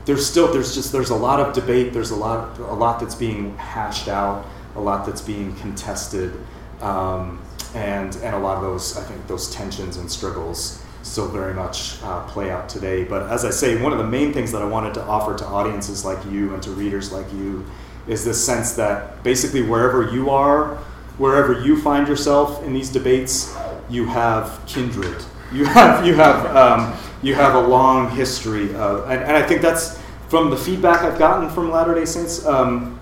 there's 0.09 0.25
still 0.25 0.51
there's 0.51 0.73
just 0.73 0.91
there's 0.91 1.11
a 1.11 1.15
lot 1.15 1.39
of 1.39 1.53
debate. 1.53 1.93
There's 1.93 2.09
a 2.09 2.15
lot 2.15 2.57
a 2.57 2.73
lot 2.73 2.99
that's 2.99 3.13
being 3.13 3.55
hashed 3.57 4.07
out, 4.07 4.43
a 4.75 4.81
lot 4.81 5.05
that's 5.05 5.21
being 5.21 5.55
contested, 5.57 6.33
um, 6.81 7.39
and 7.75 8.15
and 8.15 8.33
a 8.33 8.39
lot 8.39 8.57
of 8.57 8.63
those 8.63 8.97
I 8.97 9.03
think 9.03 9.27
those 9.27 9.53
tensions 9.53 9.97
and 9.97 10.11
struggles 10.11 10.83
still 11.03 11.27
very 11.27 11.53
much 11.53 12.01
uh, 12.01 12.25
play 12.25 12.49
out 12.49 12.67
today. 12.67 13.03
But 13.03 13.29
as 13.29 13.45
I 13.45 13.51
say, 13.51 13.79
one 13.79 13.91
of 13.91 13.99
the 13.99 14.07
main 14.07 14.33
things 14.33 14.51
that 14.51 14.63
I 14.63 14.65
wanted 14.65 14.95
to 14.95 15.03
offer 15.03 15.37
to 15.37 15.45
audiences 15.45 16.03
like 16.03 16.17
you 16.25 16.55
and 16.55 16.63
to 16.63 16.71
readers 16.71 17.11
like 17.11 17.31
you 17.31 17.63
is 18.07 18.25
this 18.25 18.43
sense 18.43 18.73
that 18.73 19.21
basically 19.21 19.61
wherever 19.61 20.11
you 20.11 20.31
are, 20.31 20.77
wherever 21.19 21.61
you 21.61 21.79
find 21.79 22.07
yourself 22.07 22.63
in 22.63 22.73
these 22.73 22.89
debates, 22.89 23.55
you 23.91 24.07
have 24.07 24.59
kindred. 24.65 25.23
You 25.53 25.65
have 25.65 26.03
you 26.03 26.15
have 26.15 26.55
um, 26.55 26.97
you 27.21 27.35
have 27.35 27.53
a 27.53 27.61
long 27.61 28.09
history 28.15 28.73
of, 28.73 29.07
and, 29.07 29.21
and 29.21 29.37
I 29.37 29.43
think 29.43 29.61
that's 29.61 29.98
from 30.29 30.51
the 30.51 30.57
feedback 30.57 31.01
I've 31.01 31.17
gotten 31.17 31.49
from 31.49 31.71
Latter 31.71 31.95
Day 31.95 32.05
Saints. 32.05 32.45
Um, 32.45 32.99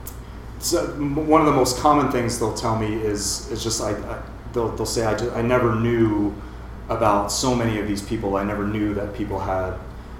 so 0.59 0.87
one 0.87 1.41
of 1.41 1.47
the 1.47 1.53
most 1.53 1.77
common 1.79 2.11
things 2.11 2.39
they'll 2.39 2.53
tell 2.53 2.77
me 2.79 2.95
is 2.95 3.51
is 3.51 3.63
just 3.63 3.81
I, 3.81 3.91
I 3.91 4.21
they'll 4.53 4.69
they'll 4.75 4.85
say 4.85 5.05
I, 5.05 5.15
just, 5.15 5.35
I 5.35 5.41
never 5.41 5.75
knew 5.75 6.33
about 6.89 7.31
so 7.31 7.53
many 7.53 7.79
of 7.79 7.87
these 7.87 8.01
people. 8.01 8.37
I 8.37 8.43
never 8.43 8.65
knew 8.65 8.93
that 8.93 9.13
people 9.13 9.39
had 9.39 9.77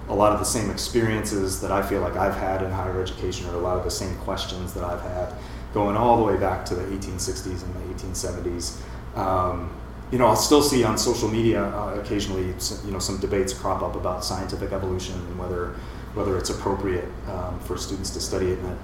a 0.09 0.15
lot 0.15 0.31
of 0.31 0.39
the 0.39 0.45
same 0.45 0.69
experiences 0.69 1.59
that 1.61 1.71
I 1.71 1.81
feel 1.81 2.01
like 2.01 2.15
I've 2.15 2.35
had 2.35 2.61
in 2.61 2.71
higher 2.71 3.01
education, 3.01 3.49
or 3.49 3.55
a 3.55 3.59
lot 3.59 3.77
of 3.77 3.83
the 3.83 3.91
same 3.91 4.15
questions 4.17 4.73
that 4.73 4.83
I've 4.83 5.01
had, 5.01 5.33
going 5.73 5.97
all 5.97 6.17
the 6.17 6.23
way 6.23 6.37
back 6.37 6.65
to 6.65 6.75
the 6.75 6.83
1860s 6.83 7.63
and 7.63 7.75
the 7.75 8.05
1870s. 8.05 8.77
Um, 9.17 9.73
you 10.11 10.17
know, 10.17 10.27
I'll 10.27 10.37
still 10.37 10.61
see 10.61 10.85
on 10.85 10.97
social 10.97 11.27
media 11.27 11.63
uh, 11.63 11.99
occasionally, 11.99 12.45
you 12.85 12.91
know, 12.91 12.99
some 12.99 13.17
debates 13.19 13.53
crop 13.53 13.81
up 13.81 13.95
about 13.95 14.23
scientific 14.23 14.71
evolution 14.71 15.15
and 15.15 15.37
whether 15.37 15.75
whether 16.17 16.37
it's 16.37 16.49
appropriate 16.49 17.07
um, 17.29 17.59
for 17.61 17.77
students 17.77 18.09
to 18.11 18.19
study 18.19 18.51
it. 18.51 18.59
And, 18.59 18.79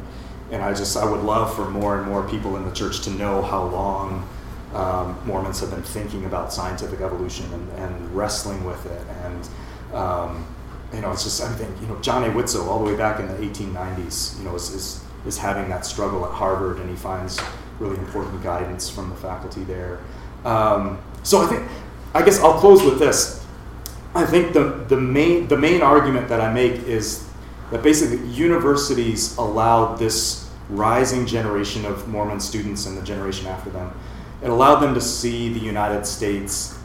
and 0.52 0.62
I 0.62 0.74
just 0.74 0.96
I 0.96 1.06
would 1.06 1.22
love 1.22 1.56
for 1.56 1.70
more 1.70 1.98
and 1.98 2.08
more 2.08 2.28
people 2.28 2.58
in 2.58 2.66
the 2.66 2.72
church 2.74 3.02
to 3.02 3.10
know 3.10 3.42
how 3.42 3.66
long 3.66 4.28
um, 4.74 5.20
Mormons 5.26 5.60
have 5.60 5.72
been 5.72 5.84
thinking 5.84 6.26
about 6.26 6.54
scientific 6.54 7.02
evolution 7.02 7.52
and, 7.54 7.72
and 7.80 8.16
wrestling 8.16 8.64
with 8.66 8.86
it. 8.86 9.06
And 9.24 9.50
um, 9.96 10.48
you 10.94 11.02
know, 11.02 11.12
it's 11.12 11.24
just 11.24 11.42
I 11.42 11.52
think 11.54 11.80
you 11.82 11.88
know 11.88 12.00
John 12.02 12.24
A. 12.24 12.28
Widtsoe 12.28 12.68
all 12.68 12.80
the 12.80 12.86
way 12.86 12.96
back 12.96 13.20
in 13.20 13.28
the 13.28 13.34
1890s, 13.34 14.38
you 14.38 14.46
know, 14.46 14.56
is, 14.56 14.70
is 14.70 15.04
is 15.26 15.38
having 15.38 15.70
that 15.70 15.86
struggle 15.86 16.26
at 16.26 16.32
Harvard, 16.32 16.78
and 16.80 16.90
he 16.90 16.96
finds 16.96 17.40
really 17.80 17.98
important 17.98 18.44
guidance 18.44 18.90
from 18.90 19.10
the 19.10 19.16
faculty 19.16 19.64
there. 19.64 20.00
Um, 20.46 21.02
so 21.24 21.42
I 21.42 21.48
think 21.48 21.68
I 22.14 22.24
guess 22.24 22.40
I'll 22.40 22.60
close 22.60 22.84
with 22.84 23.00
this. 23.00 23.43
I 24.16 24.26
think 24.26 24.54
the, 24.54 24.86
the 24.88 24.98
main 24.98 25.48
the 25.48 25.58
main 25.58 25.82
argument 25.82 26.30
that 26.30 26.40
I 26.40 26.54
make 26.54 26.84
is 26.84 27.28
that 27.72 27.82
basically 27.82 28.26
universities 28.28 29.36
allowed 29.38 29.98
this 29.98 30.50
rising 30.70 31.26
generation 31.26 31.86
of 31.86 32.08
Mormon 32.08 32.40
students 32.40 32.86
and 32.86 32.98
the 32.98 33.02
generation 33.02 33.48
after 33.48 33.70
them, 33.70 33.92
it 34.44 34.50
allowed 34.50 34.80
them 34.80 34.94
to 34.94 35.02
see 35.02 35.52
the 35.52 35.60
United 35.60 36.06
States 36.06 36.78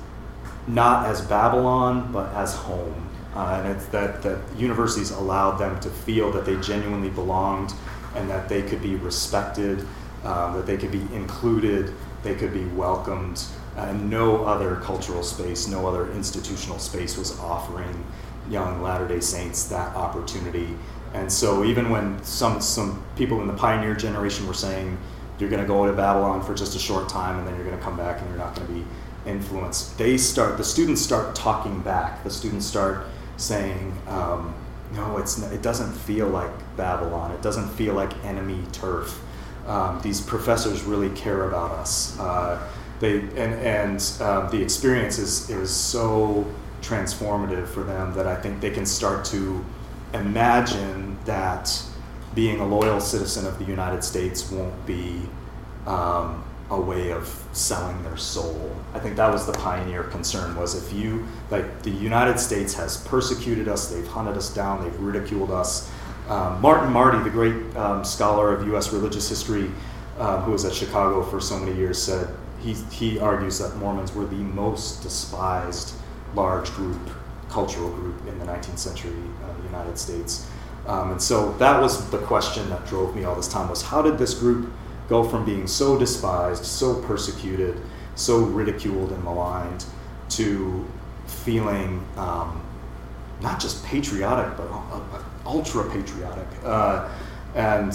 not 0.67 1.07
as 1.07 1.21
Babylon 1.21 2.11
but 2.13 2.33
as 2.35 2.55
home. 2.55 3.09
Uh, 3.35 3.61
and 3.63 3.77
it's 3.77 3.87
that, 3.87 4.23
that 4.23 4.39
universities 4.57 5.11
allowed 5.11 5.59
them 5.59 5.79
to 5.81 5.91
feel 5.91 6.33
that 6.33 6.45
they 6.45 6.57
genuinely 6.57 7.11
belonged 7.11 7.73
and 8.15 8.29
that 8.29 8.49
they 8.49 8.63
could 8.63 8.83
be 8.83 8.97
respected, 8.97 9.81
um, 10.25 10.55
that 10.55 10.67
they 10.67 10.77
could 10.77 10.91
be 10.91 11.03
included, 11.15 11.95
they 12.23 12.35
could 12.35 12.53
be 12.53 12.65
welcomed. 12.65 13.45
And 13.79 14.11
no 14.11 14.45
other 14.45 14.77
cultural 14.77 15.23
space, 15.23 15.69
no 15.69 15.87
other 15.87 16.11
institutional 16.13 16.79
space 16.79 17.17
was 17.17 17.39
offering 17.41 18.05
young 18.51 18.83
Latter 18.83 19.07
day 19.07 19.21
Saints 19.21 19.65
that 19.69 19.95
opportunity. 19.95 20.69
And 21.15 21.31
so, 21.31 21.65
even 21.65 21.91
when 21.91 22.23
some, 22.23 22.61
some 22.61 23.03
people 23.17 23.41
in 23.41 23.47
the 23.47 23.55
pioneer 23.55 23.95
generation 23.95 24.47
were 24.47 24.55
saying, 24.55 24.99
you're 25.39 25.49
going 25.49 25.63
to 25.63 25.69
go 25.69 25.87
to 25.87 25.93
Babylon 25.93 26.43
for 26.43 26.55
just 26.55 26.75
a 26.75 26.79
short 26.79 27.09
time 27.09 27.39
and 27.39 27.47
then 27.47 27.55
you're 27.55 27.65
going 27.65 27.79
to 27.79 27.83
come 27.83 27.97
back 27.97 28.21
and 28.21 28.29
you're 28.29 28.39
not 28.39 28.55
going 28.55 28.67
to 28.67 28.73
be 28.73 28.85
influenced, 29.25 29.97
they 29.99 30.17
start, 30.19 30.57
the 30.57 30.65
students 30.65 31.01
start 31.01 31.35
talking 31.35 31.81
back. 31.81 32.25
The 32.25 32.31
students 32.31 32.67
start 32.67 33.07
saying, 33.37 33.97
um, 34.09 34.55
no, 34.95 35.19
it's, 35.19 35.39
it 35.39 35.63
doesn't 35.63 35.93
feel 35.93 36.29
like 36.29 36.51
Babylon, 36.77 37.31
it 37.33 37.43
doesn't 37.43 37.69
feel 37.69 37.95
like 37.95 38.13
enemy 38.25 38.63
turf 38.73 39.21
um, 39.69 40.01
these 40.03 40.21
professors 40.21 40.83
really 40.83 41.11
care 41.11 41.47
about 41.47 41.73
us. 41.73 42.19
Uh, 42.19 42.59
they 43.01 43.21
and 43.21 43.55
and 43.55 44.13
um, 44.21 44.51
the 44.51 44.61
experience 44.61 45.19
is 45.19 45.51
is 45.51 45.71
so 45.71 46.47
transformative 46.83 47.69
for 47.69 47.83
them 47.83 48.15
that 48.15 48.27
I 48.27 48.37
think 48.37 48.61
they 48.61 48.71
can 48.71 48.87
start 48.87 49.25
to 49.27 49.65
imagine 50.15 51.19
that 51.25 51.83
being 52.35 52.61
a 52.61 52.67
loyal 52.67 53.01
citizen 53.01 53.47
of 53.47 53.59
the 53.59 53.65
United 53.65 54.05
States 54.05 54.51
won't 54.51 54.87
be 54.87 55.21
um, 55.87 56.45
a 56.71 56.81
way 56.81 57.11
of 57.11 57.45
selling 57.53 58.03
their 58.03 58.17
soul. 58.17 58.77
I 58.95 58.99
think 58.99 59.17
that 59.17 59.33
was 59.33 59.47
the 59.47 59.53
pioneer 59.53 60.05
concern 60.05 60.55
was 60.57 60.75
if 60.75 60.93
you 60.97 61.27
like 61.51 61.83
the 61.83 61.91
United 61.91 62.39
States 62.39 62.75
has 62.75 62.99
persecuted 63.05 63.69
us, 63.69 63.89
they've 63.89 64.07
hunted 64.07 64.37
us 64.37 64.53
down, 64.53 64.85
they've 64.85 65.01
ridiculed 65.01 65.51
us. 65.51 65.91
Um, 66.29 66.61
Martin 66.61 66.93
Marty, 66.93 67.23
the 67.25 67.31
great 67.31 67.75
um, 67.77 68.05
scholar 68.05 68.53
of 68.53 68.67
U.S. 68.69 68.93
religious 68.93 69.29
history, 69.29 69.71
um, 70.19 70.43
who 70.43 70.53
was 70.53 70.65
at 70.67 70.75
Chicago 70.75 71.23
for 71.23 71.41
so 71.41 71.59
many 71.59 71.75
years, 71.75 72.01
said 72.01 72.29
he, 72.75 72.75
he 72.95 73.19
argues 73.19 73.59
that 73.59 73.77
Mormons 73.77 74.15
were 74.15 74.27
the 74.27 74.37
most 74.37 75.03
despised 75.03 75.95
large 76.35 76.71
group, 76.73 77.01
cultural 77.49 77.91
group 77.91 78.27
in 78.27 78.39
the 78.39 78.45
19th 78.45 78.79
century 78.79 79.13
uh, 79.43 79.67
United 79.67 79.99
States. 79.99 80.47
Um, 80.87 81.13
and 81.13 81.23
so 81.23 81.53
that 81.55 81.81
was 81.81 82.11
the 82.11 82.19
question 82.19 82.69
that 82.71 82.87
drove 82.87 83.15
me 83.17 83.25
all 83.25 83.35
this 83.35 83.49
time 83.49 83.69
was 83.69 83.83
how 83.83 84.03
did 84.03 84.19
this 84.19 84.35
group 84.35 84.71
go 85.09 85.25
from 85.25 85.45
being 85.45 85.67
so 85.67 85.99
despised, 85.99 86.65
so 86.65 87.01
persecuted, 87.03 87.81
so 88.15 88.41
ridiculed 88.41 89.13
and 89.13 89.23
maligned 89.25 89.85
to 90.31 90.87
feeling 91.27 92.07
um, 92.17 92.63
not 93.41 93.61
just 93.61 93.85
patriotic, 93.85 94.57
but 94.57 94.69
uh, 94.71 95.23
ultra 95.47 95.89
patriotic. 95.91 96.47
Uh, 96.65 97.09
and 97.55 97.95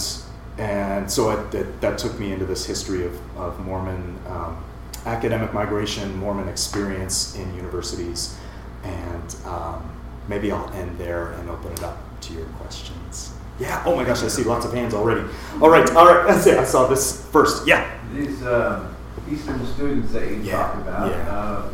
and 0.57 1.11
so 1.11 1.31
it, 1.31 1.55
it, 1.55 1.81
that 1.81 1.97
took 1.97 2.19
me 2.19 2.31
into 2.31 2.45
this 2.45 2.65
history 2.65 3.05
of, 3.05 3.37
of 3.37 3.59
Mormon 3.65 4.17
um, 4.27 4.63
academic 5.05 5.53
migration, 5.53 6.15
Mormon 6.17 6.47
experience 6.47 7.35
in 7.35 7.53
universities, 7.55 8.37
and 8.83 9.35
um, 9.45 9.89
maybe 10.27 10.51
I'll 10.51 10.69
end 10.73 10.97
there 10.97 11.31
and 11.33 11.49
open 11.49 11.71
it 11.73 11.83
up 11.83 11.97
to 12.21 12.33
your 12.33 12.45
questions. 12.45 13.33
Yeah. 13.59 13.83
Oh 13.85 13.95
my 13.95 14.03
gosh, 14.03 14.23
I 14.23 14.27
see 14.27 14.43
lots 14.43 14.65
of 14.65 14.73
hands 14.73 14.93
already. 14.93 15.21
All 15.61 15.69
right. 15.69 15.89
All 15.95 16.05
right. 16.07 16.25
That's 16.27 16.45
it. 16.47 16.57
I 16.57 16.63
saw 16.63 16.87
this 16.87 17.25
first. 17.29 17.67
Yeah. 17.67 17.89
These 18.13 18.41
uh, 18.43 18.91
Eastern 19.31 19.65
students 19.65 20.11
that 20.13 20.27
you 20.27 20.37
Yeah, 20.37 20.53
talk 20.57 20.75
about, 20.75 21.11
yeah. 21.11 21.31
uh, 21.31 21.69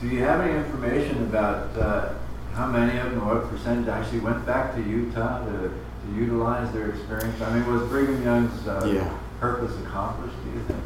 do 0.00 0.08
you 0.08 0.20
have 0.22 0.40
any 0.40 0.56
information 0.56 1.22
about 1.24 1.76
uh, 1.76 2.12
how 2.54 2.66
many 2.66 2.98
of 2.98 3.10
them, 3.10 3.22
or 3.22 3.36
what 3.36 3.50
percentage 3.50 3.88
actually 3.88 4.20
went 4.20 4.44
back 4.46 4.74
to 4.74 4.82
Utah 4.82 5.44
to 5.44 5.72
utilize 6.14 6.72
their 6.72 6.90
experience? 6.90 7.40
I 7.40 7.52
mean, 7.58 7.72
was 7.72 7.82
Brigham 7.88 8.22
Young's 8.22 8.66
uh, 8.66 8.90
Yeah. 8.92 9.12
purpose 9.40 9.72
accomplished, 9.86 10.36
do 10.44 10.50
you 10.58 10.64
think? 10.66 10.80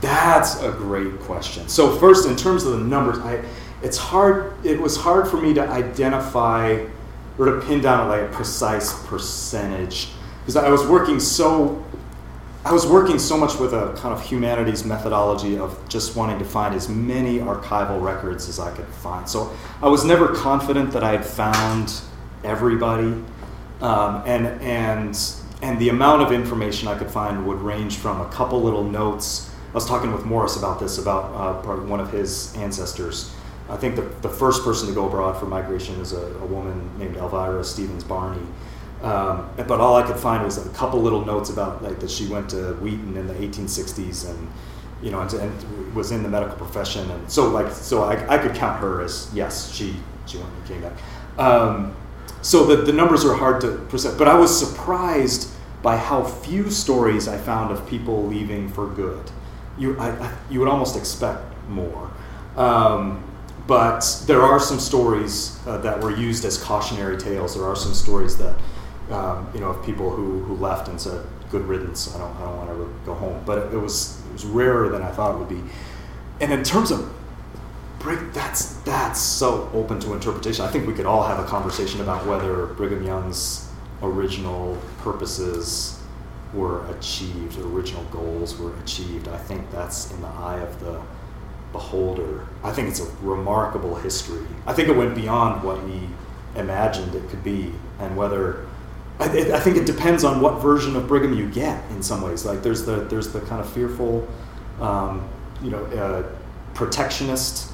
That's 0.00 0.60
a 0.62 0.70
great 0.70 1.18
question. 1.20 1.68
So 1.68 1.96
first, 1.96 2.28
in 2.28 2.36
terms 2.36 2.64
of 2.64 2.72
the 2.78 2.84
numbers, 2.84 3.18
I, 3.18 3.42
it's 3.82 3.96
hard. 3.96 4.52
It 4.64 4.80
was 4.80 4.96
hard 4.96 5.28
for 5.28 5.40
me 5.40 5.54
to 5.54 5.68
identify 5.68 6.84
or 7.36 7.46
to 7.46 7.60
pin 7.66 7.80
down 7.80 8.08
like 8.08 8.22
a 8.22 8.28
precise 8.28 8.92
percentage 9.06 10.08
because 10.40 10.56
I 10.56 10.68
was 10.70 10.86
working 10.86 11.18
so. 11.20 11.84
I 12.64 12.72
was 12.72 12.86
working 12.86 13.18
so 13.18 13.36
much 13.36 13.58
with 13.58 13.72
a 13.72 13.94
kind 13.96 14.12
of 14.12 14.22
humanities 14.22 14.84
methodology 14.84 15.58
of 15.58 15.78
just 15.88 16.16
wanting 16.16 16.38
to 16.40 16.44
find 16.44 16.74
as 16.74 16.88
many 16.88 17.38
archival 17.38 18.02
records 18.02 18.48
as 18.48 18.58
I 18.58 18.70
could 18.74 18.84
find. 18.86 19.26
So 19.28 19.50
I 19.80 19.86
was 19.88 20.04
never 20.04 20.28
confident 20.34 20.90
that 20.92 21.02
I 21.02 21.12
had 21.12 21.24
found 21.24 22.00
everybody, 22.44 23.14
um, 23.80 24.22
and 24.26 24.46
and 24.62 25.18
and 25.62 25.78
the 25.78 25.88
amount 25.88 26.22
of 26.22 26.32
information 26.32 26.88
I 26.88 26.96
could 26.96 27.10
find 27.10 27.46
would 27.46 27.60
range 27.60 27.96
from 27.96 28.20
a 28.20 28.28
couple 28.28 28.62
little 28.62 28.84
notes. 28.84 29.50
I 29.70 29.74
was 29.74 29.86
talking 29.86 30.12
with 30.12 30.24
Morris 30.24 30.56
about 30.56 30.80
this 30.80 30.98
about 30.98 31.64
uh, 31.66 31.76
one 31.76 32.00
of 32.00 32.12
his 32.12 32.54
ancestors. 32.56 33.34
I 33.68 33.76
think 33.76 33.96
the, 33.96 34.02
the 34.22 34.28
first 34.28 34.64
person 34.64 34.88
to 34.88 34.94
go 34.94 35.06
abroad 35.06 35.38
for 35.38 35.46
migration 35.46 36.00
is 36.00 36.12
a, 36.12 36.22
a 36.38 36.46
woman 36.46 36.90
named 36.98 37.16
Elvira 37.16 37.62
Stevens 37.64 38.02
Barney. 38.02 38.40
Um, 39.02 39.48
but 39.56 39.80
all 39.80 39.96
I 39.96 40.02
could 40.02 40.16
find 40.16 40.42
was 40.42 40.64
a 40.64 40.68
couple 40.70 41.00
little 41.00 41.24
notes 41.24 41.50
about 41.50 41.82
like 41.84 42.00
that 42.00 42.10
she 42.10 42.26
went 42.26 42.50
to 42.50 42.74
Wheaton 42.74 43.16
in 43.16 43.26
the 43.28 43.34
1860s 43.34 44.28
and 44.28 44.48
you 45.00 45.12
know 45.12 45.20
and, 45.20 45.32
and 45.34 45.94
was 45.94 46.10
in 46.10 46.24
the 46.24 46.28
medical 46.28 46.56
profession 46.56 47.08
and 47.08 47.30
so 47.30 47.48
like 47.48 47.72
so 47.72 48.02
I, 48.02 48.34
I 48.34 48.38
could 48.38 48.56
count 48.56 48.80
her 48.80 49.00
as 49.00 49.30
yes 49.32 49.72
she 49.72 49.94
she 50.26 50.38
went 50.38 50.50
and 50.52 50.66
came 50.66 50.80
back. 50.80 50.94
Um, 51.38 51.94
so 52.42 52.64
the, 52.64 52.76
the 52.76 52.92
numbers 52.92 53.24
are 53.24 53.34
hard 53.34 53.60
to 53.62 53.76
present, 53.88 54.18
but 54.18 54.28
I 54.28 54.38
was 54.38 54.56
surprised 54.56 55.50
by 55.82 55.96
how 55.96 56.24
few 56.24 56.70
stories 56.70 57.28
I 57.28 57.38
found 57.38 57.72
of 57.72 57.86
people 57.88 58.26
leaving 58.26 58.68
for 58.68 58.86
good. 58.88 59.30
You, 59.78 59.98
I, 59.98 60.10
I, 60.10 60.36
you 60.50 60.58
would 60.60 60.68
almost 60.68 60.96
expect 60.96 61.42
more. 61.68 62.10
Um, 62.56 63.24
but 63.66 64.22
there 64.26 64.42
are 64.42 64.58
some 64.58 64.80
stories 64.80 65.58
uh, 65.66 65.78
that 65.78 66.00
were 66.00 66.16
used 66.16 66.44
as 66.44 66.58
cautionary 66.58 67.18
tales. 67.18 67.54
There 67.54 67.64
are 67.64 67.76
some 67.76 67.94
stories 67.94 68.36
that, 68.38 68.56
um, 69.10 69.48
you 69.54 69.60
know, 69.60 69.70
of 69.70 69.84
people 69.84 70.10
who, 70.10 70.42
who 70.44 70.56
left 70.56 70.88
and 70.88 71.00
said, 71.00 71.24
good 71.50 71.62
riddance, 71.62 72.14
I 72.14 72.18
don't, 72.18 72.34
I 72.36 72.40
don't 72.40 72.56
want 72.56 72.68
to 72.70 72.74
ever 72.74 72.88
go 73.04 73.14
home. 73.14 73.42
But 73.44 73.72
it, 73.72 73.78
was, 73.78 74.20
it 74.30 74.32
was 74.32 74.44
rarer 74.44 74.88
than 74.88 75.02
I 75.02 75.10
thought 75.10 75.34
it 75.34 75.38
would 75.38 75.48
be. 75.48 75.62
And 76.40 76.52
in 76.52 76.64
terms 76.64 76.90
of 76.90 77.14
Brig, 77.98 78.32
that's 78.32 78.74
that's 78.82 79.20
so 79.20 79.70
open 79.74 79.98
to 80.00 80.12
interpretation. 80.12 80.64
I 80.64 80.68
think 80.68 80.86
we 80.86 80.94
could 80.94 81.06
all 81.06 81.24
have 81.24 81.38
a 81.38 81.48
conversation 81.48 82.00
about 82.00 82.26
whether 82.26 82.66
Brigham 82.66 83.02
Young's 83.02 83.68
original 84.02 84.78
purposes 84.98 86.00
were 86.54 86.86
achieved, 86.90 87.58
original 87.58 88.04
goals 88.04 88.58
were 88.58 88.74
achieved. 88.78 89.28
I 89.28 89.36
think 89.36 89.70
that's 89.70 90.10
in 90.12 90.20
the 90.20 90.28
eye 90.28 90.60
of 90.60 90.80
the 90.80 91.00
beholder. 91.72 92.46
I 92.62 92.72
think 92.72 92.88
it's 92.88 93.00
a 93.00 93.10
remarkable 93.20 93.96
history. 93.96 94.46
I 94.66 94.72
think 94.72 94.88
it 94.88 94.96
went 94.96 95.14
beyond 95.14 95.62
what 95.62 95.80
he 95.88 96.08
imagined 96.56 97.14
it 97.14 97.28
could 97.28 97.44
be, 97.44 97.72
and 97.98 98.16
whether 98.16 98.66
I, 99.18 99.24
I 99.24 99.60
think 99.60 99.76
it 99.76 99.86
depends 99.86 100.22
on 100.22 100.40
what 100.40 100.62
version 100.62 100.94
of 100.94 101.08
Brigham 101.08 101.34
you 101.34 101.50
get. 101.50 101.82
In 101.90 102.02
some 102.02 102.22
ways, 102.22 102.44
like 102.44 102.62
there's 102.62 102.84
the 102.84 102.96
there's 102.96 103.32
the 103.32 103.40
kind 103.40 103.60
of 103.60 103.68
fearful, 103.70 104.26
um, 104.80 105.28
you 105.62 105.70
know, 105.70 105.84
uh, 105.86 106.22
protectionist 106.74 107.72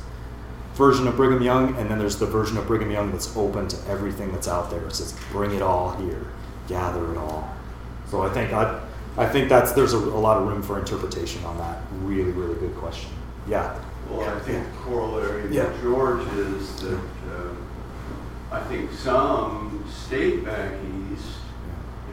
version 0.74 1.06
of 1.06 1.16
Brigham 1.16 1.42
Young, 1.42 1.76
and 1.76 1.88
then 1.90 1.98
there's 1.98 2.16
the 2.18 2.26
version 2.26 2.56
of 2.56 2.66
Brigham 2.66 2.90
Young 2.90 3.10
that's 3.12 3.34
open 3.36 3.68
to 3.68 3.90
everything 3.90 4.32
that's 4.32 4.48
out 4.48 4.70
there. 4.70 4.84
It 4.86 4.94
says, 4.94 5.14
"Bring 5.32 5.52
it 5.52 5.62
all 5.62 5.92
here, 5.96 6.26
gather 6.68 7.12
it 7.12 7.16
all." 7.18 7.48
So 8.08 8.22
I 8.22 8.28
think 8.30 8.52
I, 8.52 8.80
I 9.16 9.26
think 9.26 9.48
that's 9.48 9.72
there's 9.72 9.92
a, 9.92 9.98
a 9.98 10.20
lot 10.20 10.36
of 10.40 10.46
room 10.48 10.62
for 10.62 10.78
interpretation 10.78 11.44
on 11.44 11.58
that. 11.58 11.78
Really, 12.02 12.30
really 12.32 12.54
good 12.56 12.74
question. 12.76 13.10
Yeah. 13.48 13.78
Well, 14.10 14.20
yeah. 14.20 14.34
I 14.34 14.38
think 14.40 14.64
the 14.66 14.78
corollary 14.78 15.54
Yeah. 15.54 15.64
to 15.72 15.80
George 15.82 16.26
is 16.34 16.76
that 16.82 16.98
uh, 16.98 17.54
I 18.52 18.60
think 18.64 18.92
some 18.92 19.84
stayed 19.90 20.44
back 20.44 20.72
east 21.12 21.26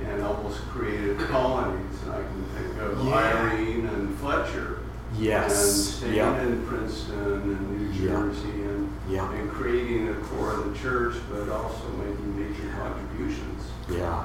and 0.06 0.22
almost 0.24 0.60
created 0.70 1.18
colonies. 1.20 2.02
And 2.04 2.12
I 2.14 2.22
can 2.22 2.46
think 2.56 2.82
of 2.82 3.06
Yeah. 3.06 3.52
Irene 3.52 3.86
and 3.88 4.18
Fletcher. 4.20 4.80
And 5.14 5.22
Yes. 5.24 5.96
staying 5.98 6.16
Yeah. 6.16 6.42
in 6.42 6.66
Princeton 6.66 7.20
and 7.20 7.92
New. 7.92 8.08
Jersey 8.08 8.64
and, 8.64 8.90
Yeah. 9.10 9.32
and 9.34 9.52
creating 9.52 10.10
a 10.10 10.14
core 10.14 10.54
of 10.54 10.72
the 10.74 10.80
church, 10.80 11.16
but 11.32 11.50
also 11.50 11.84
making 12.00 12.36
major 12.36 12.70
contributions, 12.78 13.64
Yeah. 13.90 14.24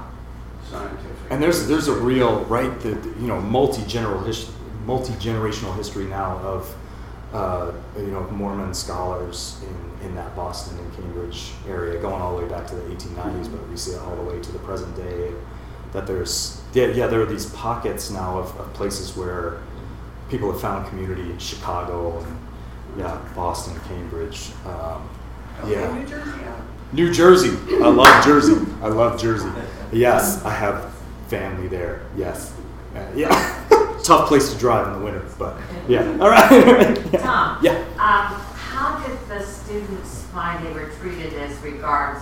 scientific. 0.70 1.30
And 1.30 1.42
there's 1.42 1.66
there's 1.66 1.88
a 1.88 1.94
real 1.94 2.44
right 2.48 2.78
the 2.80 2.90
you 3.20 3.26
know 3.26 3.40
multi 3.40 3.82
general 3.86 4.20
his, 4.22 4.48
multi 4.86 5.12
generational 5.14 5.74
history 5.76 6.04
now 6.04 6.38
of 6.42 6.74
uh, 7.34 7.72
you 7.98 8.06
know 8.06 8.26
Mormon 8.30 8.72
scholars 8.72 9.60
in, 10.00 10.08
in 10.08 10.14
that 10.14 10.34
Boston 10.36 10.78
and 10.78 10.96
Cambridge 10.96 11.52
area 11.68 12.00
going 12.00 12.22
all 12.22 12.36
the 12.36 12.42
way 12.44 12.48
back 12.48 12.66
to 12.68 12.74
the 12.76 12.82
1890s, 12.94 13.48
but 13.50 13.68
we 13.68 13.76
see 13.76 13.90
it 13.92 14.00
all 14.00 14.14
the 14.16 14.22
way 14.22 14.40
to 14.40 14.52
the 14.52 14.60
present 14.60 14.96
day. 14.96 15.32
That 15.92 16.06
there's 16.06 16.62
yeah, 16.72 16.86
yeah 16.86 17.06
there 17.08 17.20
are 17.20 17.26
these 17.26 17.46
pockets 17.46 18.10
now 18.10 18.38
of, 18.38 18.56
of 18.58 18.72
places 18.72 19.16
where 19.16 19.58
people 20.28 20.50
have 20.50 20.60
found 20.60 20.88
community 20.88 21.22
in 21.22 21.38
Chicago 21.38 22.18
and 22.18 22.38
yeah 22.98 23.18
Boston, 23.34 23.78
Cambridge. 23.88 24.50
Um, 24.64 25.08
yeah. 25.66 25.92
New 25.98 26.06
Jersey. 26.06 26.30
New 26.92 27.12
Jersey. 27.12 27.56
I 27.82 27.88
love 27.88 28.24
Jersey. 28.24 28.56
I 28.82 28.88
love 28.88 29.20
Jersey. 29.20 29.48
Yes, 29.92 30.44
I 30.44 30.50
have 30.50 30.92
family 31.28 31.68
there. 31.68 32.02
Yes. 32.16 32.54
Uh, 32.94 33.04
yeah. 33.14 33.62
Tough 34.04 34.28
place 34.28 34.52
to 34.52 34.58
drive 34.58 34.86
in 34.88 34.92
the 35.00 35.04
winter, 35.04 35.24
but 35.38 35.56
yeah. 35.88 36.02
All 36.20 36.30
right. 36.30 36.50
yeah. 37.12 37.18
Tom. 37.20 37.58
Yeah. 37.62 37.72
Um, 37.98 38.40
how 38.54 39.04
did 39.06 39.18
the 39.28 39.44
students 39.44 40.22
find 40.32 40.64
they 40.64 40.72
were 40.72 40.90
treated 41.00 41.32
as 41.34 41.56
regards 41.62 42.20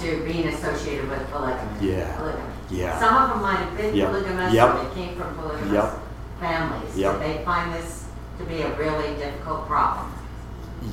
to 0.00 0.24
being 0.24 0.46
associated 0.48 1.08
with 1.08 1.28
polygamy? 1.30 1.90
Yeah. 1.92 2.16
Polygamy. 2.16 2.44
Yeah. 2.70 2.98
Some 2.98 3.14
of 3.22 3.30
them 3.30 3.42
might 3.42 3.56
have 3.56 3.76
been 3.76 3.94
Yep. 3.94 4.10
polygamous, 4.10 4.54
Yep. 4.54 4.74
or 4.74 4.88
they 4.88 4.94
came 4.94 5.16
from 5.16 5.34
polygamous 5.34 5.72
Yep. 5.72 5.98
Families. 6.40 6.96
Yep. 6.96 7.18
They 7.20 7.44
find 7.44 7.72
this 7.74 8.06
to 8.38 8.44
be 8.44 8.60
a 8.60 8.76
really 8.76 9.14
difficult 9.16 9.66
problem? 9.66 10.12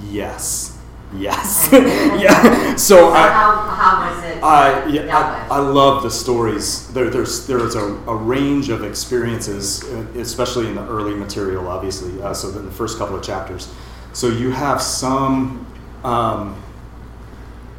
Yes. 0.03 0.77
Yes. 1.13 1.69
yeah. 1.71 2.75
So 2.75 2.95
So 2.97 3.13
I. 3.13 3.29
how, 3.29 3.51
how 3.69 4.15
was 4.15 4.23
it 4.25 4.43
I, 4.43 4.85
yeah, 4.87 5.47
I? 5.49 5.55
I 5.55 5.59
love 5.59 6.03
the 6.03 6.09
stories. 6.09 6.91
There, 6.93 7.09
there's 7.09 7.47
there's 7.47 7.75
a, 7.75 7.85
a 7.85 8.15
range 8.15 8.69
of 8.69 8.83
experiences, 8.83 9.83
uh, 9.83 10.05
especially 10.15 10.67
in 10.67 10.75
the 10.75 10.85
early 10.87 11.13
material, 11.13 11.67
obviously. 11.67 12.21
Uh, 12.21 12.33
so 12.33 12.49
in 12.49 12.65
the 12.65 12.71
first 12.71 12.97
couple 12.97 13.15
of 13.15 13.23
chapters, 13.23 13.71
so 14.13 14.27
you 14.27 14.51
have 14.51 14.81
some, 14.81 15.65
um, 16.03 16.61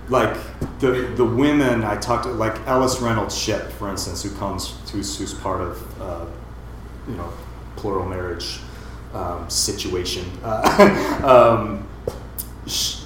like 0.09 0.37
the 0.79 1.13
the 1.17 1.25
women 1.25 1.83
I 1.85 1.97
talked 1.97 2.25
to, 2.25 2.31
like 2.31 2.59
Ellis 2.67 3.01
Reynolds 3.01 3.37
Shipp, 3.37 3.71
for 3.73 3.91
instance, 3.91 4.23
who 4.23 4.31
comes 4.37 4.75
who's 4.93 5.19
who's 5.19 5.35
part 5.35 5.61
of, 5.61 6.01
uh, 6.01 6.27
you 7.09 7.17
know, 7.17 7.33
plural 7.77 8.07
marriage 8.07 8.61
um, 9.15 9.49
situation. 9.49 10.25
Uh, 10.43 11.21
um, 11.25 11.89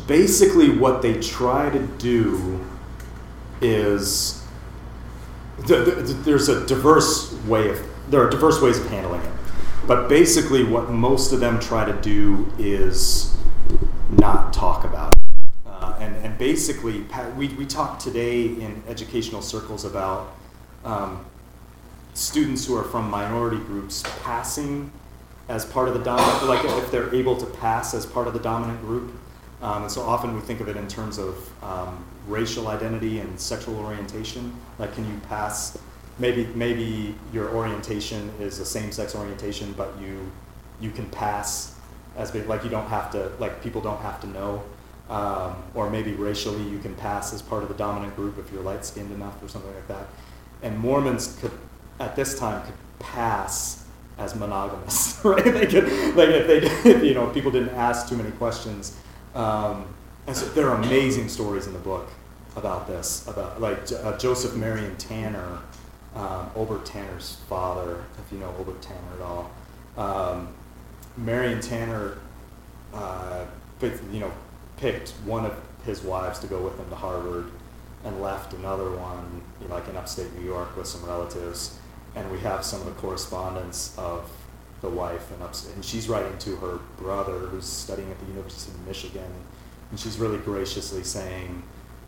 basically, 0.07 0.71
what 0.71 1.03
they 1.03 1.21
try 1.21 1.71
to 1.71 1.81
do 1.99 2.65
is 3.61 4.41
th- 5.67 5.85
th- 5.85 6.07
th- 6.07 6.19
there's 6.25 6.49
a 6.49 6.67
diverse 6.67 7.33
way 7.45 7.69
of 7.69 7.81
there 8.09 8.21
are 8.21 8.31
diverse 8.31 8.61
ways 8.61 8.79
of 8.79 8.89
handling 8.89 9.21
it 9.21 9.33
but 9.87 10.09
basically 10.09 10.65
what 10.65 10.91
most 10.91 11.33
of 11.33 11.41
them 11.41 11.59
try 11.61 11.85
to 11.85 11.93
do 12.01 12.51
is 12.59 13.37
not 14.11 14.53
talk 14.53 14.85
about 14.85 15.13
it 15.17 15.23
uh, 15.67 15.97
and, 16.01 16.17
and 16.17 16.37
basically 16.39 17.05
we, 17.37 17.49
we 17.49 17.67
talked 17.67 18.01
today 18.03 18.47
in 18.47 18.83
educational 18.89 19.43
circles 19.43 19.85
about 19.85 20.35
um, 20.85 21.25
students 22.15 22.67
who 22.67 22.77
are 22.77 22.85
from 22.85 23.11
minority 23.11 23.59
groups 23.59 24.03
passing 24.23 24.91
as 25.49 25.65
part 25.65 25.89
of 25.89 25.95
the 25.95 26.03
dominant 26.03 26.45
like 26.47 26.65
if 26.65 26.91
they're 26.91 27.13
able 27.15 27.37
to 27.37 27.47
pass 27.47 27.95
as 27.95 28.07
part 28.07 28.27
of 28.27 28.33
the 28.33 28.41
dominant 28.41 28.81
group 28.83 29.13
um, 29.63 29.83
and 29.83 29.93
so 29.93 30.03
often 30.03 30.35
we 30.35 30.41
think 30.41 30.61
of 30.61 30.69
it 30.69 30.77
in 30.77 30.89
terms 30.89 31.19
of 31.19 31.37
um, 31.63 32.05
racial 32.27 32.69
identity 32.69 33.19
and 33.19 33.39
sexual 33.39 33.79
orientation. 33.79 34.55
Like, 34.79 34.95
can 34.95 35.05
you 35.07 35.21
pass? 35.29 35.77
Maybe 36.19 36.47
maybe 36.55 37.15
your 37.33 37.51
orientation 37.51 38.31
is 38.41 38.59
a 38.59 38.65
same-sex 38.65 39.15
orientation, 39.15 39.73
but 39.77 39.99
you 40.01 40.31
you 40.81 40.91
can 40.91 41.09
pass 41.11 41.75
as 42.17 42.31
big. 42.31 42.47
Like, 42.47 42.65
you 42.65 42.71
don't 42.71 42.89
have 42.89 43.11
to. 43.13 43.31
Like, 43.39 43.63
people 43.63 43.81
don't 43.81 44.01
have 44.01 44.21
to 44.23 44.27
know. 44.27 44.63
Um, 45.09 45.57
or 45.75 45.91
maybe 45.91 46.13
racially, 46.13 46.63
you 46.71 46.79
can 46.79 46.95
pass 46.95 47.35
as 47.35 47.43
part 47.43 47.65
of 47.65 47.69
the 47.69 47.75
dominant 47.75 48.15
group 48.15 48.39
if 48.39 48.53
you're 48.53 48.63
light-skinned 48.63 49.11
enough 49.11 49.43
or 49.43 49.49
something 49.49 49.75
like 49.75 49.89
that. 49.89 50.07
And 50.63 50.79
Mormons 50.79 51.37
could, 51.41 51.51
at 52.01 52.17
this 52.17 52.39
time, 52.39 52.63
could 52.65 52.75
pass 52.99 53.85
as 54.19 54.35
monogamous, 54.35 55.21
right? 55.25 55.45
They 55.45 55.67
could, 55.67 55.85
like, 56.17 56.31
if 56.31 56.83
they, 56.83 57.07
you 57.07 57.15
know, 57.15 57.29
people 57.29 57.51
didn't 57.51 57.77
ask 57.77 58.09
too 58.09 58.17
many 58.17 58.31
questions. 58.33 58.97
Um, 59.35 59.87
and 60.27 60.37
so 60.37 60.47
there 60.47 60.69
are 60.69 60.77
amazing 60.83 61.29
stories 61.29 61.67
in 61.67 61.73
the 61.73 61.79
book 61.79 62.09
about 62.57 62.87
this, 62.87 63.27
about 63.29 63.61
like 63.61 63.79
uh, 64.03 64.17
Joseph 64.19 64.55
Marion 64.55 64.97
Tanner, 64.97 65.59
um, 66.17 66.51
Tanner's 66.85 67.37
father, 67.49 68.05
if 68.19 68.33
you 68.33 68.39
know 68.39 68.53
Obert 68.59 68.83
Tanner 68.83 68.99
at 69.17 69.23
all. 69.23 69.51
Um, 69.97 70.49
Marion 71.17 71.61
Tanner, 71.61 72.19
uh, 72.93 73.45
picked- 73.79 74.03
you 74.13 74.21
know, 74.21 74.33
picked 74.77 75.11
one 75.25 75.45
of 75.47 75.55
his 75.85 76.03
wives 76.03 76.39
to 76.41 76.47
go 76.47 76.61
with 76.63 76.77
him 76.79 76.89
to 76.91 76.97
Harvard, 76.97 77.51
and 78.05 78.21
left 78.21 78.53
another 78.55 78.91
one, 78.91 79.43
you 79.61 79.69
know, 79.69 79.75
like 79.75 79.89
in 79.89 79.97
upstate 79.97 80.33
New 80.39 80.45
York 80.45 80.77
with 80.77 80.87
some 80.87 81.05
relatives. 81.05 81.79
And 82.17 82.31
we 82.31 82.39
have 82.41 82.65
some 82.65 82.81
of 82.81 82.87
the 82.87 83.01
correspondence 83.01 83.95
of 83.97 84.29
the 84.81 84.89
wife, 84.89 85.31
and, 85.33 85.43
ups- 85.43 85.71
and 85.75 85.85
she's 85.85 86.09
writing 86.09 86.37
to 86.39 86.57
her 86.57 86.81
brother 86.97 87.39
who's 87.39 87.67
studying 87.67 88.11
at 88.11 88.19
the 88.19 88.27
University 88.27 88.73
of 88.73 88.87
Michigan, 88.87 89.33
and 89.91 90.01
she's 90.01 90.19
really 90.19 90.39
graciously 90.39 91.05
saying, 91.05 91.63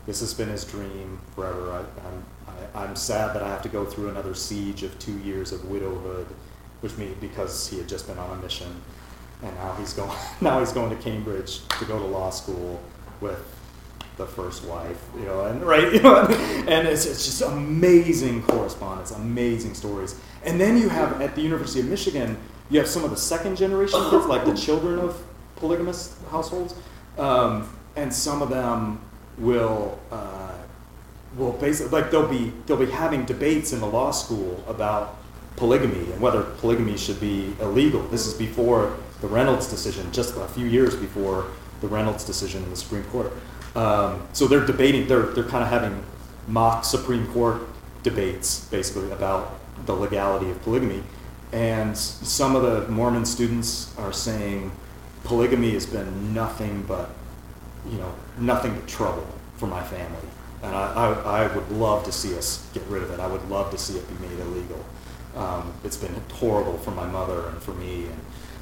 "This 0.05 0.19
has 0.21 0.33
been 0.33 0.49
his 0.49 0.65
dream 0.65 1.19
forever. 1.35 1.71
I, 1.71 1.79
I'm 2.07 2.23
I, 2.75 2.83
I'm 2.83 2.95
sad 2.95 3.35
that 3.35 3.43
I 3.43 3.47
have 3.49 3.61
to 3.63 3.69
go 3.69 3.85
through 3.85 4.09
another 4.09 4.33
siege 4.33 4.83
of 4.83 4.97
two 4.99 5.17
years 5.19 5.51
of 5.51 5.65
widowhood, 5.69 6.27
which 6.81 6.97
means 6.97 7.15
because 7.21 7.67
he 7.69 7.77
had 7.77 7.87
just 7.87 8.07
been 8.07 8.17
on 8.17 8.39
a 8.39 8.41
mission, 8.41 8.81
and 9.43 9.55
now 9.55 9.73
he's 9.73 9.93
going 9.93 10.11
now 10.41 10.59
he's 10.59 10.71
going 10.73 10.89
to 10.95 11.01
Cambridge 11.01 11.65
to 11.79 11.85
go 11.85 11.99
to 11.99 12.05
law 12.05 12.29
school 12.29 12.81
with 13.21 13.39
the 14.17 14.25
first 14.25 14.63
wife, 14.65 15.01
you 15.15 15.25
know, 15.25 15.45
and 15.45 15.63
right, 15.63 15.91
you 15.93 16.01
know, 16.01 16.25
and 16.67 16.87
it's, 16.87 17.05
it's 17.05 17.25
just 17.25 17.41
amazing 17.41 18.43
correspondence, 18.43 19.11
amazing 19.11 19.73
stories. 19.73 20.19
And 20.43 20.59
then 20.59 20.77
you 20.77 20.89
have 20.89 21.21
at 21.21 21.35
the 21.35 21.41
University 21.41 21.79
of 21.79 21.87
Michigan, 21.87 22.37
you 22.69 22.79
have 22.79 22.87
some 22.87 23.03
of 23.03 23.09
the 23.09 23.17
second 23.17 23.55
generation 23.55 23.99
kids, 24.09 24.25
like 24.25 24.45
the 24.45 24.55
children 24.55 24.99
of 24.99 25.21
polygamous 25.55 26.17
households, 26.29 26.75
um, 27.17 27.69
and 27.95 28.13
some 28.13 28.41
of 28.41 28.49
them 28.49 28.99
will 29.37 29.99
uh, 30.11 30.51
will 31.35 31.53
basically 31.53 31.91
like 31.99 32.11
they'll 32.11 32.27
be 32.27 32.51
they'll 32.65 32.77
be 32.77 32.85
having 32.85 33.25
debates 33.25 33.73
in 33.73 33.79
the 33.79 33.85
law 33.85 34.11
school 34.11 34.63
about 34.67 35.17
polygamy 35.55 36.11
and 36.11 36.21
whether 36.21 36.43
polygamy 36.43 36.97
should 36.97 37.19
be 37.19 37.53
illegal. 37.59 38.01
This 38.07 38.25
is 38.25 38.33
before 38.33 38.97
the 39.21 39.27
Reynolds 39.27 39.69
decision, 39.69 40.11
just 40.11 40.35
a 40.35 40.47
few 40.47 40.65
years 40.65 40.95
before 40.95 41.47
the 41.81 41.87
Reynolds 41.87 42.23
decision 42.23 42.63
in 42.63 42.69
the 42.69 42.75
Supreme 42.75 43.03
Court. 43.05 43.31
Um, 43.75 44.27
so 44.33 44.47
they're 44.47 44.65
debating. 44.65 45.07
They're 45.07 45.27
they're 45.27 45.43
kind 45.43 45.63
of 45.63 45.69
having 45.69 46.03
mock 46.47 46.85
Supreme 46.85 47.27
Court 47.27 47.61
debates, 48.03 48.65
basically 48.65 49.11
about 49.11 49.59
the 49.85 49.93
legality 49.93 50.49
of 50.49 50.61
polygamy. 50.63 51.03
And 51.51 51.97
some 51.97 52.55
of 52.55 52.63
the 52.63 52.91
Mormon 52.91 53.25
students 53.25 53.95
are 53.97 54.11
saying 54.11 54.71
polygamy 55.23 55.71
has 55.71 55.85
been 55.85 56.33
nothing 56.33 56.83
but, 56.83 57.09
you 57.89 57.97
know, 57.97 58.13
nothing 58.37 58.73
but 58.73 58.87
trouble 58.87 59.27
for 59.57 59.67
my 59.67 59.83
family. 59.83 60.27
And 60.63 60.75
I, 60.75 60.93
I, 60.93 61.43
I 61.43 61.55
would 61.55 61.71
love 61.71 62.05
to 62.05 62.11
see 62.11 62.37
us 62.37 62.67
get 62.73 62.83
rid 62.87 63.03
of 63.03 63.11
it. 63.11 63.19
I 63.19 63.27
would 63.27 63.47
love 63.49 63.71
to 63.71 63.77
see 63.77 63.97
it 63.97 64.07
be 64.07 64.27
made 64.27 64.39
illegal. 64.39 64.83
Um, 65.35 65.73
it's 65.83 65.97
been 65.97 66.15
horrible 66.33 66.77
for 66.77 66.91
my 66.91 67.05
mother 67.05 67.47
and 67.49 67.61
for 67.61 67.73
me. 67.73 68.05
And, 68.05 68.19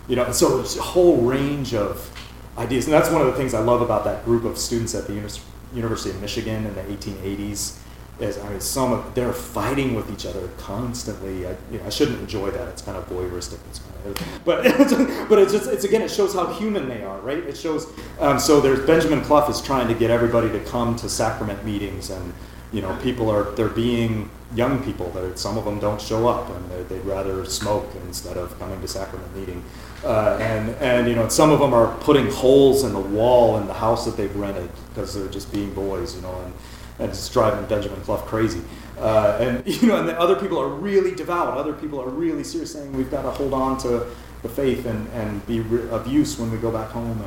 you 0.07 0.15
know, 0.15 0.25
and 0.25 0.35
so 0.35 0.57
there's 0.57 0.77
a 0.77 0.81
whole 0.81 1.21
range 1.21 1.73
of 1.73 2.09
ideas. 2.57 2.85
And 2.85 2.93
that's 2.93 3.09
one 3.09 3.21
of 3.21 3.27
the 3.27 3.33
things 3.33 3.53
I 3.53 3.59
love 3.59 3.81
about 3.81 4.03
that 4.05 4.25
group 4.25 4.43
of 4.43 4.57
students 4.57 4.95
at 4.95 5.07
the 5.07 5.13
Uni- 5.13 5.29
University 5.73 6.09
of 6.11 6.21
Michigan 6.21 6.65
in 6.65 6.75
the 6.75 6.81
1880s. 6.83 7.77
Is 8.19 8.37
I 8.37 8.49
mean, 8.49 8.59
some 8.59 8.93
of 8.93 9.15
they're 9.15 9.33
fighting 9.33 9.95
with 9.95 10.11
each 10.11 10.27
other 10.27 10.47
constantly. 10.57 11.47
I, 11.47 11.55
you 11.71 11.79
know, 11.79 11.85
I 11.87 11.89
shouldn't 11.89 12.19
enjoy 12.19 12.51
that. 12.51 12.67
It's 12.67 12.83
kind 12.83 12.95
of 12.95 13.09
voyeuristic. 13.09 13.57
It's 13.69 13.79
kind 13.79 14.05
of, 14.05 14.45
but 14.45 14.63
but 15.29 15.39
it's 15.39 15.51
just 15.51 15.67
it's 15.67 15.85
again 15.85 16.03
it 16.03 16.11
shows 16.11 16.35
how 16.35 16.53
human 16.53 16.87
they 16.87 17.03
are, 17.03 17.19
right? 17.21 17.39
It 17.39 17.57
shows. 17.57 17.87
Um, 18.19 18.37
so 18.37 18.61
there's 18.61 18.85
Benjamin 18.85 19.21
Cluff 19.21 19.49
is 19.49 19.59
trying 19.59 19.87
to 19.87 19.95
get 19.95 20.11
everybody 20.11 20.49
to 20.49 20.59
come 20.65 20.95
to 20.97 21.09
sacrament 21.09 21.65
meetings 21.65 22.11
and 22.11 22.31
you 22.71 22.81
know, 22.81 22.97
people 23.01 23.29
are 23.29 23.51
they're 23.51 23.69
being 23.69 24.29
young 24.55 24.83
people. 24.83 25.09
They're, 25.11 25.35
some 25.35 25.57
of 25.57 25.65
them 25.65 25.79
don't 25.79 26.01
show 26.01 26.27
up, 26.27 26.49
and 26.49 26.87
they'd 26.87 27.05
rather 27.05 27.45
smoke 27.45 27.89
instead 28.05 28.37
of 28.37 28.57
coming 28.59 28.79
to 28.81 28.87
sacrament 28.87 29.35
meeting. 29.35 29.63
Uh, 30.03 30.37
and 30.41 30.69
and 30.75 31.07
you 31.07 31.15
know, 31.15 31.27
some 31.27 31.51
of 31.51 31.59
them 31.59 31.73
are 31.73 31.95
putting 31.99 32.29
holes 32.31 32.83
in 32.83 32.93
the 32.93 32.99
wall 32.99 33.57
in 33.57 33.67
the 33.67 33.73
house 33.73 34.05
that 34.05 34.17
they've 34.17 34.35
rented 34.35 34.69
because 34.89 35.13
they're 35.13 35.27
just 35.27 35.51
being 35.51 35.71
boys, 35.73 36.15
you 36.15 36.21
know, 36.21 36.35
and, 36.41 36.53
and 36.99 37.09
it's 37.09 37.29
driving 37.29 37.63
Benjamin 37.65 38.01
Cluff 38.01 38.25
crazy. 38.25 38.61
Uh, 38.97 39.37
and 39.39 39.67
you 39.81 39.87
know, 39.87 39.97
and 39.97 40.09
the 40.09 40.19
other 40.19 40.35
people 40.35 40.59
are 40.59 40.69
really 40.69 41.13
devout. 41.13 41.55
Other 41.57 41.73
people 41.73 42.01
are 42.01 42.09
really 42.09 42.43
serious, 42.43 42.73
saying 42.73 42.91
we've 42.93 43.11
got 43.11 43.23
to 43.23 43.31
hold 43.31 43.53
on 43.53 43.77
to 43.79 44.07
the 44.41 44.49
faith 44.49 44.85
and, 44.85 45.07
and 45.09 45.45
be 45.45 45.59
re- 45.59 45.87
of 45.89 46.07
use 46.07 46.39
when 46.39 46.51
we 46.51 46.57
go 46.57 46.71
back 46.71 46.89
home. 46.89 47.21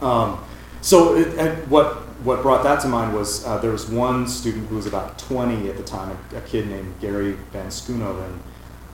And 0.00 0.06
um, 0.06 0.44
so, 0.80 1.16
it, 1.16 1.38
and 1.38 1.70
what 1.70 1.96
what 2.24 2.40
brought 2.40 2.62
that 2.62 2.80
to 2.80 2.88
mind 2.88 3.14
was 3.14 3.44
uh, 3.44 3.58
there 3.58 3.70
was 3.70 3.90
one 3.90 4.26
student 4.26 4.66
who 4.68 4.76
was 4.76 4.86
about 4.86 5.18
20 5.18 5.68
at 5.68 5.76
the 5.76 5.82
time, 5.82 6.16
a, 6.32 6.38
a 6.38 6.40
kid 6.42 6.66
named 6.68 6.94
Gary 7.00 7.32
Van 7.52 7.66
Schoonoven, 7.66 8.38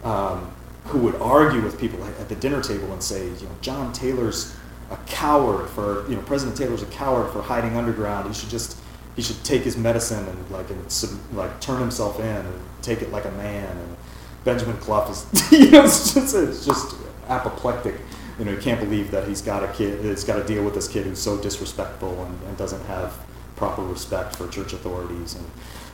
um, 0.02 0.50
who 0.90 0.98
would 0.98 1.14
argue 1.16 1.62
with 1.62 1.78
people 1.80 2.02
at 2.04 2.28
the 2.28 2.34
dinner 2.34 2.60
table 2.60 2.92
and 2.92 3.02
say, 3.02 3.24
you 3.24 3.46
know, 3.46 3.56
John 3.60 3.92
Taylor's 3.92 4.56
a 4.90 4.96
coward 5.06 5.68
for, 5.70 6.08
you 6.08 6.16
know, 6.16 6.22
President 6.22 6.56
Taylor's 6.56 6.82
a 6.82 6.86
coward 6.86 7.32
for 7.32 7.42
hiding 7.42 7.76
underground. 7.76 8.26
He 8.26 8.34
should 8.34 8.50
just, 8.50 8.76
he 9.14 9.22
should 9.22 9.42
take 9.44 9.62
his 9.62 9.76
medicine 9.76 10.26
and 10.26 10.50
like, 10.50 10.68
and 10.70 10.90
sub, 10.90 11.10
like 11.32 11.60
turn 11.60 11.80
himself 11.80 12.18
in 12.18 12.24
and 12.24 12.60
take 12.82 13.02
it 13.02 13.12
like 13.12 13.24
a 13.24 13.30
man. 13.32 13.76
And 13.76 13.96
Benjamin 14.44 14.76
Cluff 14.78 15.10
is, 15.10 15.52
you 15.52 15.70
know, 15.70 15.84
it's 15.84 16.12
just, 16.12 16.34
it's 16.34 16.66
just 16.66 16.96
apoplectic. 17.28 17.94
You 18.38 18.46
know, 18.46 18.56
he 18.56 18.60
can't 18.60 18.80
believe 18.80 19.12
that 19.12 19.28
he's 19.28 19.42
got 19.42 19.62
a 19.62 19.68
kid, 19.68 20.04
he's 20.04 20.24
got 20.24 20.36
to 20.36 20.44
deal 20.44 20.64
with 20.64 20.74
this 20.74 20.88
kid 20.88 21.04
who's 21.06 21.20
so 21.20 21.38
disrespectful 21.40 22.24
and, 22.24 22.42
and 22.44 22.56
doesn't 22.56 22.84
have 22.86 23.14
proper 23.54 23.82
respect 23.82 24.34
for 24.34 24.48
church 24.48 24.72
authorities. 24.72 25.36
And, 25.36 25.48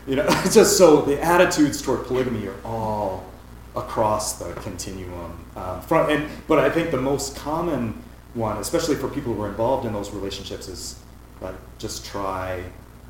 you 0.07 0.17
know, 0.17 0.25
it's 0.29 0.55
just 0.55 0.79
so 0.79 1.03
the 1.03 1.21
attitudes 1.23 1.83
toward 1.83 2.07
polygamy 2.07 2.47
are 2.47 2.57
all 2.65 3.27
across 3.77 4.39
the 4.39 4.53
continuum. 4.55 5.45
Um, 5.55 5.81
from, 5.83 6.11
and, 6.11 6.29
but 6.49 6.59
I 6.59 6.71
think 6.71 6.91
the 6.91 7.01
most 7.01 7.37
common 7.37 8.03
one, 8.35 8.57
especially 8.59 8.97
for 8.97 9.09
people 9.09 9.35
who 9.35 9.43
are 9.43 9.49
involved 9.49 9.87
in 9.87 9.93
those 9.93 10.11
relationships, 10.11 10.69
is 10.69 10.99
like 11.41 11.55
just 11.79 12.05
try 12.05 12.65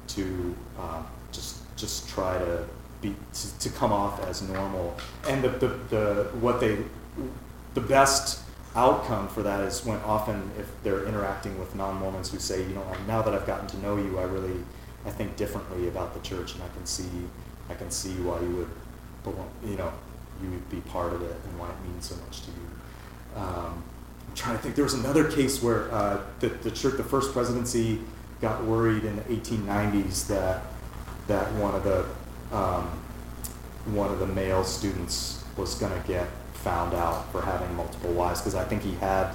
to 0.08 0.54
uh, 0.78 1.02
just 1.32 1.58
just 1.76 2.08
try 2.08 2.38
to 2.38 2.64
be 3.00 3.14
to, 3.32 3.58
to 3.58 3.70
come 3.70 3.92
off 3.92 4.22
as 4.28 4.42
normal. 4.42 4.96
And 5.28 5.42
the, 5.42 5.50
the, 5.50 5.68
the 5.88 6.30
what 6.40 6.60
they 6.60 6.78
the 7.74 7.80
best 7.80 8.42
outcome 8.74 9.28
for 9.28 9.42
that 9.42 9.60
is 9.60 9.84
when 9.84 9.98
often 10.00 10.50
if 10.58 10.66
they're 10.82 11.06
interacting 11.06 11.58
with 11.58 11.74
non-Mormons 11.74 12.30
who 12.30 12.38
say, 12.38 12.62
you 12.62 12.74
know, 12.74 12.84
now 13.06 13.22
that 13.22 13.34
I've 13.34 13.46
gotten 13.46 13.66
to 13.68 13.78
know 13.78 13.96
you, 13.96 14.18
I 14.18 14.24
really 14.24 14.60
I 15.04 15.10
think 15.10 15.36
differently 15.36 15.88
about 15.88 16.14
the 16.14 16.20
church, 16.20 16.54
and 16.54 16.62
I 16.62 16.68
can 16.68 16.86
see 16.86 17.08
I 17.70 17.74
can 17.74 17.90
see 17.90 18.14
why 18.14 18.40
you 18.40 18.56
would 18.56 18.70
you 19.64 19.76
know 19.76 19.92
you 20.42 20.50
would 20.50 20.68
be 20.70 20.80
part 20.90 21.12
of 21.12 21.22
it 21.22 21.36
and 21.44 21.58
why 21.58 21.68
it 21.68 21.88
means 21.88 22.08
so 22.08 22.16
much 22.24 22.42
to 22.42 22.50
you. 22.50 23.40
Um, 23.40 23.82
I'm 24.28 24.34
trying 24.34 24.56
to 24.56 24.62
think. 24.62 24.74
There 24.74 24.84
was 24.84 24.94
another 24.94 25.30
case 25.30 25.62
where 25.62 25.92
uh, 25.92 26.20
the, 26.40 26.48
the 26.48 26.70
church, 26.70 26.96
the 26.96 27.04
first 27.04 27.32
presidency, 27.32 28.00
got 28.40 28.64
worried 28.64 29.04
in 29.04 29.16
the 29.16 29.22
1890s 29.22 30.26
that 30.28 30.62
that 31.26 31.52
one 31.54 31.74
of 31.74 31.84
the 31.84 32.04
um, 32.56 32.84
one 33.86 34.10
of 34.10 34.18
the 34.18 34.26
male 34.26 34.64
students 34.64 35.44
was 35.56 35.74
going 35.74 35.92
to 35.92 36.08
get 36.08 36.28
found 36.54 36.94
out 36.94 37.30
for 37.32 37.42
having 37.42 37.74
multiple 37.76 38.12
wives 38.12 38.40
because 38.40 38.54
I 38.54 38.64
think 38.64 38.82
he 38.82 38.94
had 38.96 39.34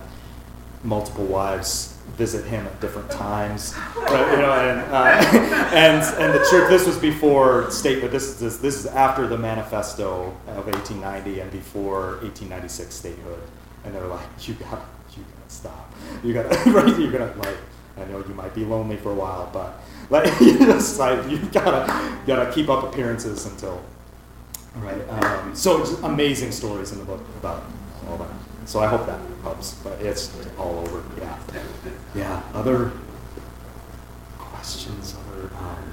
multiple 0.84 1.26
wives 1.26 1.98
visit 2.18 2.46
him 2.46 2.66
at 2.68 2.82
different 2.82 3.10
times, 3.10 3.74
right, 3.98 4.32
you 4.32 4.38
know, 4.38 4.52
and, 4.52 4.80
uh, 4.92 5.70
and 5.74 6.04
and 6.22 6.34
the 6.34 6.46
church. 6.50 6.70
This 6.70 6.86
was 6.86 6.98
before 6.98 7.70
statehood. 7.72 8.12
This 8.12 8.24
is 8.24 8.40
this, 8.40 8.58
this 8.58 8.76
is 8.76 8.86
after 8.88 9.28
the 9.28 9.38
manifesto 9.38 10.36
of 10.48 10.66
1890 10.66 11.40
and 11.40 11.52
before 11.52 12.18
1896 12.22 12.94
statehood. 12.94 13.42
And 13.84 13.96
they're 13.96 14.08
like, 14.08 14.48
you 14.48 14.54
got 14.56 14.86
you 15.16 15.24
got 15.24 15.50
to 15.50 15.56
stop. 15.56 15.94
You 16.24 16.34
got 16.34 16.52
to 16.52 16.72
right. 16.72 17.00
You're 17.00 17.12
gonna 17.12 17.34
like. 17.38 17.58
I 17.98 18.06
know 18.06 18.20
you 18.20 18.34
might 18.34 18.56
be 18.56 18.64
lonely 18.64 18.96
for 18.96 19.12
a 19.12 19.16
while, 19.16 19.50
but 19.52 19.82
like 20.10 20.40
you 20.40 20.58
just 20.60 20.98
like 20.98 21.30
you 21.30 21.40
gotta 21.52 22.18
gotta 22.26 22.52
keep 22.52 22.70
up 22.70 22.84
appearances 22.84 23.46
until 23.46 23.82
right. 24.76 25.10
Um, 25.10 25.54
so 25.56 25.84
amazing 26.04 26.52
stories 26.52 26.94
in 26.94 27.00
the 27.00 27.06
book 27.06 27.22
about 27.40 27.64
all 28.08 28.18
that. 28.18 28.51
So 28.72 28.80
I 28.80 28.88
hope 28.88 29.06
that 29.06 29.20
helps, 29.44 29.74
but 29.84 30.00
it's 30.02 30.32
all 30.58 30.80
over. 30.80 31.04
Yeah, 31.20 31.38
yeah. 32.16 32.42
Other 32.54 32.94
questions? 34.40 35.14
Other. 35.28 35.52
Um, 35.58 35.92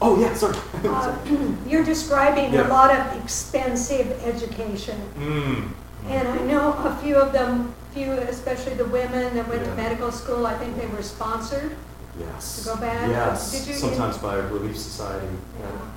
oh 0.00 0.18
yeah, 0.18 0.32
sorry. 0.32 0.56
Uh, 0.82 1.14
You're 1.68 1.84
describing 1.84 2.54
Yeah. 2.54 2.68
a 2.68 2.72
lot 2.72 2.90
of 2.90 3.22
expensive 3.22 4.08
education. 4.24 4.96
mm. 5.18 5.68
And 6.08 6.26
I 6.26 6.38
know 6.44 6.72
a 6.72 6.96
few 7.02 7.16
of 7.16 7.34
them, 7.34 7.74
few, 7.92 8.12
especially 8.12 8.74
the 8.80 8.86
women 8.86 9.34
that 9.36 9.46
went 9.46 9.62
to 9.62 9.74
medical 9.74 10.10
school, 10.10 10.46
I 10.46 10.56
think 10.56 10.78
they 10.80 10.86
were 10.86 11.02
sponsored. 11.02 11.76
Yes. 12.18 12.60
To 12.60 12.64
go 12.64 12.76
back? 12.80 13.10
Yes. 13.10 13.52
Did 13.52 13.68
you- 13.68 13.74
Sometimes 13.74 14.16
by 14.16 14.36
Relief 14.36 14.78
Society. 14.78 15.28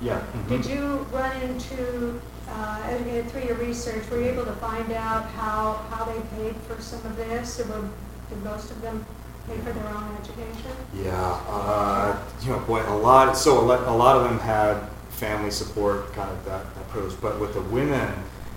Yeah. 0.02 0.20
mhm. 0.20 0.48
Did 0.50 0.66
you 0.66 1.06
run 1.10 1.32
into, 1.40 2.20
uh, 2.52 2.82
and 2.88 3.30
through 3.30 3.42
your 3.44 3.56
research, 3.56 4.08
were 4.10 4.18
you 4.20 4.26
able 4.30 4.44
to 4.44 4.52
find 4.52 4.92
out 4.92 5.24
how, 5.30 5.74
how 5.90 6.04
they 6.04 6.20
paid 6.36 6.56
for 6.68 6.80
some 6.80 7.04
of 7.06 7.16
this? 7.16 7.60
Or 7.60 7.64
were- 7.64 7.88
did 8.28 8.42
most 8.44 8.70
of 8.70 8.80
them 8.80 9.04
pay 9.46 9.56
for 9.58 9.72
their 9.72 9.88
own 9.88 10.16
education? 10.20 10.70
Yeah, 10.94 11.40
uh, 11.48 12.16
you 12.42 12.50
know, 12.50 12.58
boy, 12.60 12.82
a 12.86 12.96
lot. 12.96 13.36
So 13.36 13.60
a 13.60 13.64
lot, 13.64 13.80
a 13.86 13.92
lot 13.92 14.16
of 14.16 14.24
them 14.24 14.38
had 14.38 14.76
family 15.10 15.50
support, 15.50 16.12
kind 16.14 16.30
of 16.30 16.44
that 16.46 16.64
approach. 16.80 17.12
But 17.20 17.38
with 17.40 17.52
the 17.54 17.60
women, 17.62 18.08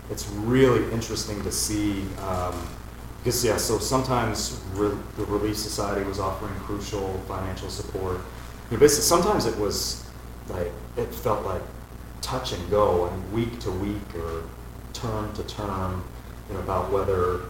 it's 0.09 0.27
really 0.29 0.89
interesting 0.93 1.41
to 1.43 1.51
see. 1.51 2.05
Um, 2.27 2.55
because 3.23 3.43
yeah, 3.43 3.57
so 3.57 3.79
sometimes 3.79 4.61
re- 4.75 4.95
the 5.17 5.25
Relief 5.25 5.57
Society 5.57 6.07
was 6.07 6.19
offering 6.19 6.53
crucial 6.59 7.19
financial 7.27 7.69
support. 7.69 8.17
You 8.69 8.77
know, 8.77 8.79
basically, 8.79 9.03
sometimes 9.03 9.47
it 9.47 9.57
was 9.57 10.05
like 10.47 10.71
it 10.95 11.13
felt 11.13 11.43
like 11.43 11.61
touch 12.25 12.53
and 12.53 12.69
go, 12.69 13.05
and 13.05 13.33
week 13.33 13.59
to 13.59 13.71
week 13.71 14.15
or 14.15 14.43
term 14.93 15.31
to 15.33 15.43
term, 15.43 16.03
you 16.47 16.55
know, 16.55 16.61
about 16.61 16.91
whether 16.91 17.41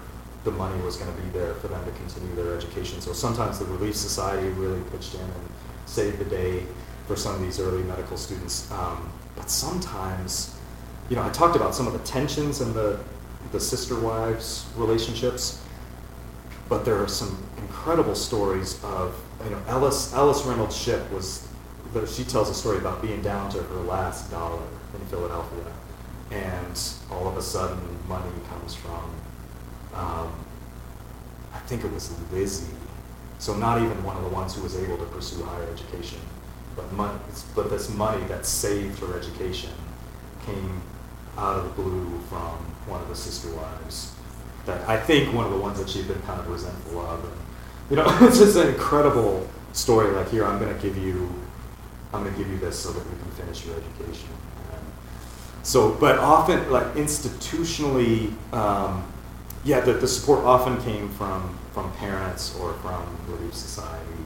the 0.44 0.52
money 0.52 0.80
was 0.84 0.98
going 0.98 1.14
to 1.14 1.22
be 1.22 1.30
there 1.30 1.54
for 1.56 1.70
them 1.70 1.84
to 1.86 1.92
continue 1.92 2.36
their 2.36 2.56
education. 2.56 3.02
So 3.02 3.14
sometimes 3.14 3.58
the 3.58 3.66
Relief 3.66 3.96
Society 3.96 4.50
really 4.50 4.82
pitched 4.92 5.16
in 5.16 5.22
and 5.22 5.50
saved 5.86 6.20
the 6.20 6.26
day 6.26 6.64
for 7.08 7.16
some 7.16 7.36
of 7.36 7.42
these 7.42 7.60
early 7.60 7.84
medical 7.84 8.18
students. 8.18 8.70
Um, 8.72 9.10
but 9.36 9.50
sometimes, 9.50 10.58
you 11.10 11.16
know, 11.16 11.24
I 11.24 11.30
talked 11.30 11.56
about 11.56 11.74
some 11.74 11.88
of 11.88 11.94
the 11.94 12.00
tensions 12.00 12.62
in 12.62 12.74
the 12.74 13.00
the 13.52 13.60
sister 13.60 13.98
wives 14.00 14.66
relationships, 14.76 15.62
but 16.68 16.84
there 16.84 17.02
are 17.02 17.08
some 17.08 17.38
incredible 17.58 18.16
stories 18.16 18.84
of 18.84 19.16
you 19.44 19.52
know 19.52 19.62
Ellis 19.68 20.14
Ellis 20.14 20.44
Reynolds 20.44 20.76
Shipp 20.76 21.12
was 21.12 21.45
there- 21.96 22.08
she 22.08 22.24
tells 22.24 22.50
a 22.50 22.54
story 22.54 22.78
about 22.78 23.02
being 23.02 23.22
down 23.22 23.50
to 23.52 23.64
her 23.64 23.76
last 23.82 24.30
dollar 24.30 24.62
in 24.94 25.06
Philadelphia, 25.08 25.66
and 26.32 26.80
all 27.12 27.28
of 27.28 27.38
a 27.38 27.42
sudden 27.42 27.80
money 28.08 28.32
comes 28.50 28.76
from 28.76 29.02
um, 29.96 30.30
I 31.54 31.60
think 31.68 31.84
it 31.86 31.92
was 31.94 32.12
Lizzie, 32.32 32.74
so 33.40 33.56
not 33.56 33.82
even 33.82 34.04
one 34.04 34.18
of 34.18 34.24
the 34.24 34.30
ones 34.30 34.54
who 34.54 34.62
was 34.62 34.76
able 34.78 34.98
to 34.98 35.06
pursue 35.06 35.42
higher 35.44 35.64
education, 35.72 36.20
but 36.76 36.92
money, 36.94 37.18
but 37.56 37.70
this 37.70 37.90
money 37.90 38.24
that 38.28 38.46
saved 38.46 39.00
her 39.00 39.18
education 39.18 39.72
came 40.46 40.82
out 41.38 41.58
of 41.58 41.64
the 41.64 41.82
blue 41.82 42.20
from 42.30 42.52
one 42.88 43.02
of 43.02 43.08
the 43.08 43.16
sister 43.16 43.50
wives. 43.56 44.12
That 44.66 44.88
I 44.90 44.98
think 45.00 45.34
one 45.34 45.46
of 45.46 45.52
the 45.52 45.58
ones 45.58 45.80
that 45.80 45.90
she'd 45.90 46.08
been 46.08 46.22
kind 46.24 46.40
of 46.40 46.48
resentful 46.50 47.00
of. 47.00 47.24
And, 47.24 47.34
you 47.90 47.96
know, 47.96 48.06
it's 48.28 48.38
just 48.40 48.58
an 48.58 48.68
incredible 48.68 49.48
story. 49.74 50.12
Like 50.14 50.30
here, 50.30 50.46
I'm 50.46 50.60
going 50.60 50.76
to 50.76 50.82
give 50.82 50.98
you, 50.98 51.30
I'm 52.16 52.24
going 52.24 52.34
to 52.34 52.40
give 52.40 52.50
you 52.50 52.58
this 52.58 52.80
so 52.80 52.92
that 52.92 53.00
you 53.00 53.18
can 53.22 53.32
finish 53.32 53.66
your 53.66 53.76
education. 53.76 54.30
So, 55.66 55.94
but 55.94 56.20
often, 56.20 56.72
like 56.72 56.94
institutionally, 56.94 58.32
um, 58.54 59.04
yeah, 59.64 59.80
the, 59.80 59.94
the 59.94 60.08
support 60.08 60.46
often 60.46 60.80
came 60.84 61.10
from 61.10 61.58
from 61.74 61.92
parents 61.94 62.56
or 62.60 62.74
from 62.76 63.04
Relief 63.28 63.54
Society 63.54 64.22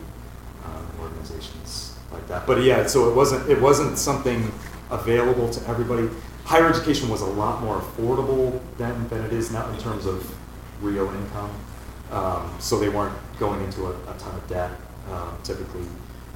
um, 0.66 0.86
organizations 1.02 1.98
like 2.11 2.28
that. 2.28 2.45
But 2.45 2.61
yeah, 2.61 2.86
so 2.88 3.10
it 3.10 3.16
wasn't 3.16 3.49
it 3.49 3.60
wasn't 3.61 3.98
something 3.98 4.52
available 4.91 5.49
to 5.49 5.68
everybody. 5.70 6.10
Higher 6.44 6.68
education 6.68 7.07
was 7.07 7.22
a 7.22 7.26
lot 7.26 7.61
more 7.61 7.80
affordable 7.80 8.60
then 8.78 9.07
than 9.07 9.24
it 9.24 9.32
is 9.32 9.49
now 9.49 9.70
in 9.70 9.78
terms 9.80 10.06
of 10.06 10.30
real 10.82 11.07
income. 11.10 11.52
Um, 12.11 12.53
so 12.60 12.78
they 12.80 12.90
weren't 12.90 13.16
going 13.40 13.64
into 13.64 13.86
a, 13.86 13.91
a 13.91 14.16
ton 14.18 14.36
of 14.36 14.48
debt 14.49 14.72
um, 15.11 15.38
typically. 15.44 15.86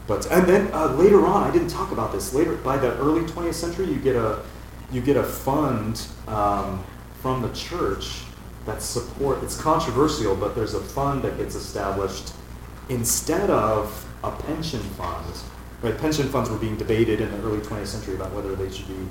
But 0.07 0.29
and 0.31 0.45
then 0.47 0.71
uh, 0.73 0.87
later 0.93 1.25
on, 1.25 1.43
I 1.43 1.51
didn't 1.51 1.69
talk 1.69 1.91
about 1.91 2.11
this. 2.11 2.33
Later, 2.33 2.55
by 2.57 2.77
the 2.77 2.95
early 2.97 3.21
20th 3.21 3.53
century, 3.53 3.85
you 3.85 3.99
get 3.99 4.15
a 4.15 4.43
you 4.91 5.01
get 5.01 5.17
a 5.17 5.23
fund 5.23 6.05
um, 6.27 6.83
from 7.21 7.41
the 7.41 7.51
church 7.53 8.23
that 8.65 8.81
support. 8.81 9.43
It's 9.43 9.59
controversial, 9.59 10.35
but 10.35 10.55
there's 10.55 10.73
a 10.73 10.81
fund 10.81 11.21
that 11.23 11.37
gets 11.37 11.55
established 11.55 12.33
instead 12.89 13.49
of 13.49 14.05
a 14.23 14.31
pension 14.31 14.79
fund, 14.79 15.25
right? 15.81 15.97
Pension 15.97 16.27
funds 16.29 16.49
were 16.49 16.57
being 16.57 16.77
debated 16.77 17.21
in 17.21 17.31
the 17.31 17.37
early 17.39 17.59
20th 17.59 17.87
century 17.87 18.15
about 18.15 18.31
whether 18.33 18.55
they 18.55 18.71
should 18.71 18.87
be 18.87 19.07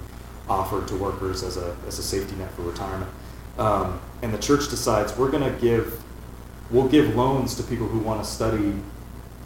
offered 0.48 0.88
to 0.88 0.96
workers 0.96 1.42
as 1.42 1.56
a, 1.56 1.76
as 1.86 1.98
a 1.98 2.02
safety 2.02 2.34
net 2.36 2.50
for 2.52 2.62
retirement. 2.62 3.10
Um, 3.58 4.00
and 4.22 4.32
the 4.32 4.38
church 4.38 4.70
decides 4.70 5.16
we're 5.16 5.30
going 5.30 5.42
to 5.42 5.60
give, 5.60 6.02
we'll 6.70 6.88
give 6.88 7.14
loans 7.14 7.54
to 7.56 7.62
people 7.62 7.86
who 7.86 7.98
want 7.98 8.22
to 8.22 8.28
study 8.28 8.74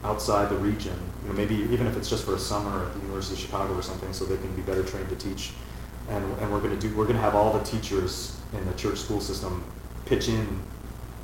outside 0.05 0.49
the 0.49 0.57
region. 0.57 0.99
You 1.27 1.33
know, 1.33 1.39
maybe 1.39 1.57
even 1.73 1.89
if 1.89 1.97
it's 1.97 2.09
just 2.09 2.25
for 2.25 2.37
a 2.37 2.39
summer 2.39 2.85
at 2.85 2.95
the 2.95 3.01
University 3.01 3.35
of 3.35 3.41
Chicago 3.41 3.75
or 3.77 3.83
something, 3.83 4.13
so 4.13 4.25
they 4.25 4.37
can 4.37 4.55
be 4.55 4.63
better 4.63 4.85
trained 4.85 5.09
to 5.09 5.17
teach. 5.17 5.51
And, 6.09 6.25
and 6.39 6.53
we're 6.53 6.61
going 6.61 6.79
to 6.79 6.89
do, 6.89 6.95
we're 6.95 7.05
going 7.05 7.17
to 7.17 7.23
have 7.23 7.35
all 7.35 7.53
the 7.53 7.65
teachers 7.65 8.39
in 8.53 8.65
the 8.65 8.75
church 8.75 8.99
school 8.99 9.21
system 9.21 9.65
pitch 10.05 10.29
in, 10.29 10.63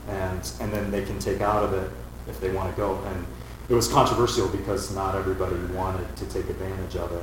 and 0.09 0.53
and 0.61 0.73
then 0.73 0.91
they 0.91 1.05
can 1.05 1.21
take 1.21 1.41
out 1.41 1.63
of 1.63 1.73
it 1.73 1.89
if 2.27 2.41
they 2.41 2.51
want 2.51 2.75
to 2.75 2.77
go. 2.77 3.01
And 3.05 3.25
it 3.69 3.75
was 3.75 3.87
controversial 3.87 4.49
because 4.49 4.93
not 4.93 5.15
everybody 5.15 5.55
wanted 5.73 6.17
to 6.17 6.25
take 6.27 6.51
advantage 6.51 6.97
of 6.97 7.13
it. 7.13 7.23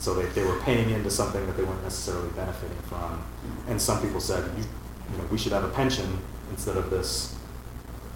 So 0.00 0.14
they, 0.14 0.26
they 0.30 0.44
were 0.44 0.58
paying 0.60 0.90
into 0.90 1.10
something 1.10 1.46
that 1.46 1.56
they 1.56 1.62
weren't 1.62 1.82
necessarily 1.84 2.28
benefiting 2.30 2.76
from. 2.88 3.24
And 3.68 3.80
some 3.80 4.02
people 4.02 4.20
said, 4.20 4.44
you, 4.58 4.64
you 5.12 5.18
know, 5.18 5.24
we 5.30 5.38
should 5.38 5.52
have 5.52 5.64
a 5.64 5.68
pension 5.68 6.18
instead 6.50 6.76
of 6.76 6.90
this 6.90 7.36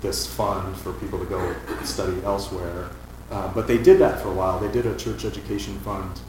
this 0.01 0.27
fund 0.27 0.77
for 0.77 0.95
people 0.95 1.19
to 1.19 1.27
go 1.27 1.55
study 1.85 2.21
elsewhere. 2.25 2.91
Uh, 3.31 3.53
but 3.55 3.67
they 3.67 3.79
did 3.79 3.99
that 4.01 4.21
for 4.21 4.29
a 4.29 4.35
while. 4.35 4.59
They 4.59 4.71
did 4.73 4.87
a 4.87 4.97
church 4.97 5.25
education 5.25 5.79
fund 5.81 6.21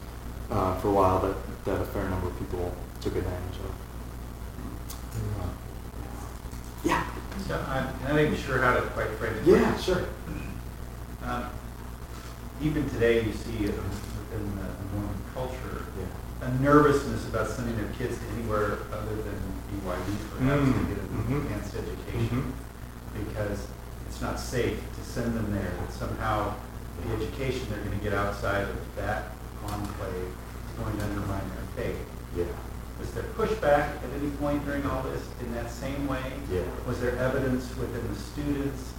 uh, 0.50 0.76
for 0.78 0.88
a 0.88 0.92
while 0.92 1.18
that, 1.20 1.36
that 1.64 1.80
a 1.80 1.84
fair 1.86 2.08
number 2.08 2.28
of 2.28 2.38
people 2.38 2.74
took 3.00 3.16
advantage 3.16 3.56
of. 3.56 3.74
Yeah. 6.84 7.04
So 7.46 7.54
I'm 7.68 7.86
not 8.08 8.20
even 8.20 8.36
sure 8.36 8.58
how 8.58 8.74
to 8.74 8.80
quite 8.82 9.08
frame 9.10 9.34
it. 9.34 9.46
Yeah, 9.46 9.76
sure. 9.78 10.04
Um, 11.24 11.46
even 12.60 12.88
today, 12.90 13.24
you 13.24 13.32
see 13.32 13.58
within 13.66 14.56
the 14.56 14.96
Mormon 14.96 15.16
culture 15.34 15.84
Yeah. 15.98 16.46
a 16.48 16.50
nervousness 16.60 17.26
about 17.28 17.48
sending 17.48 17.76
their 17.76 17.90
kids 17.98 18.18
to 18.18 18.24
anywhere 18.36 18.78
other 18.92 19.14
than 19.16 19.38
BYU, 19.70 20.16
perhaps, 20.38 20.62
to 20.64 20.72
Mm, 20.72 20.88
get 20.88 20.98
an 20.98 21.08
mhm. 21.28 21.36
advanced 21.42 21.74
education, 21.76 22.52
because 23.14 23.66
it's 24.08 24.20
not 24.20 24.38
safe 24.40 24.78
to 24.96 25.04
send 25.04 25.34
them 25.36 25.52
there. 25.52 25.72
That 25.80 25.92
somehow 25.92 26.54
the 27.00 27.14
education 27.16 27.66
they're 27.70 27.78
going 27.84 27.98
to 27.98 28.04
get 28.04 28.12
outside 28.14 28.62
of 28.62 28.96
that 28.96 29.32
enclave 29.64 30.14
is 30.14 30.82
going 30.82 30.96
to 30.98 31.04
undermine 31.04 31.42
their 31.54 31.84
faith. 31.84 32.06
Yeah. 32.36 32.44
Was 33.00 33.10
there 33.12 33.24
pushback 33.36 33.96
at 34.02 34.10
any 34.20 34.30
point 34.32 34.64
during 34.64 34.86
all 34.86 35.02
this 35.02 35.22
in 35.40 35.52
that 35.54 35.70
same 35.70 36.06
way? 36.06 36.22
Yeah. 36.50 36.60
Was 36.86 37.00
there 37.00 37.16
evidence 37.16 37.74
within 37.76 38.06
the 38.12 38.18
students 38.18 38.92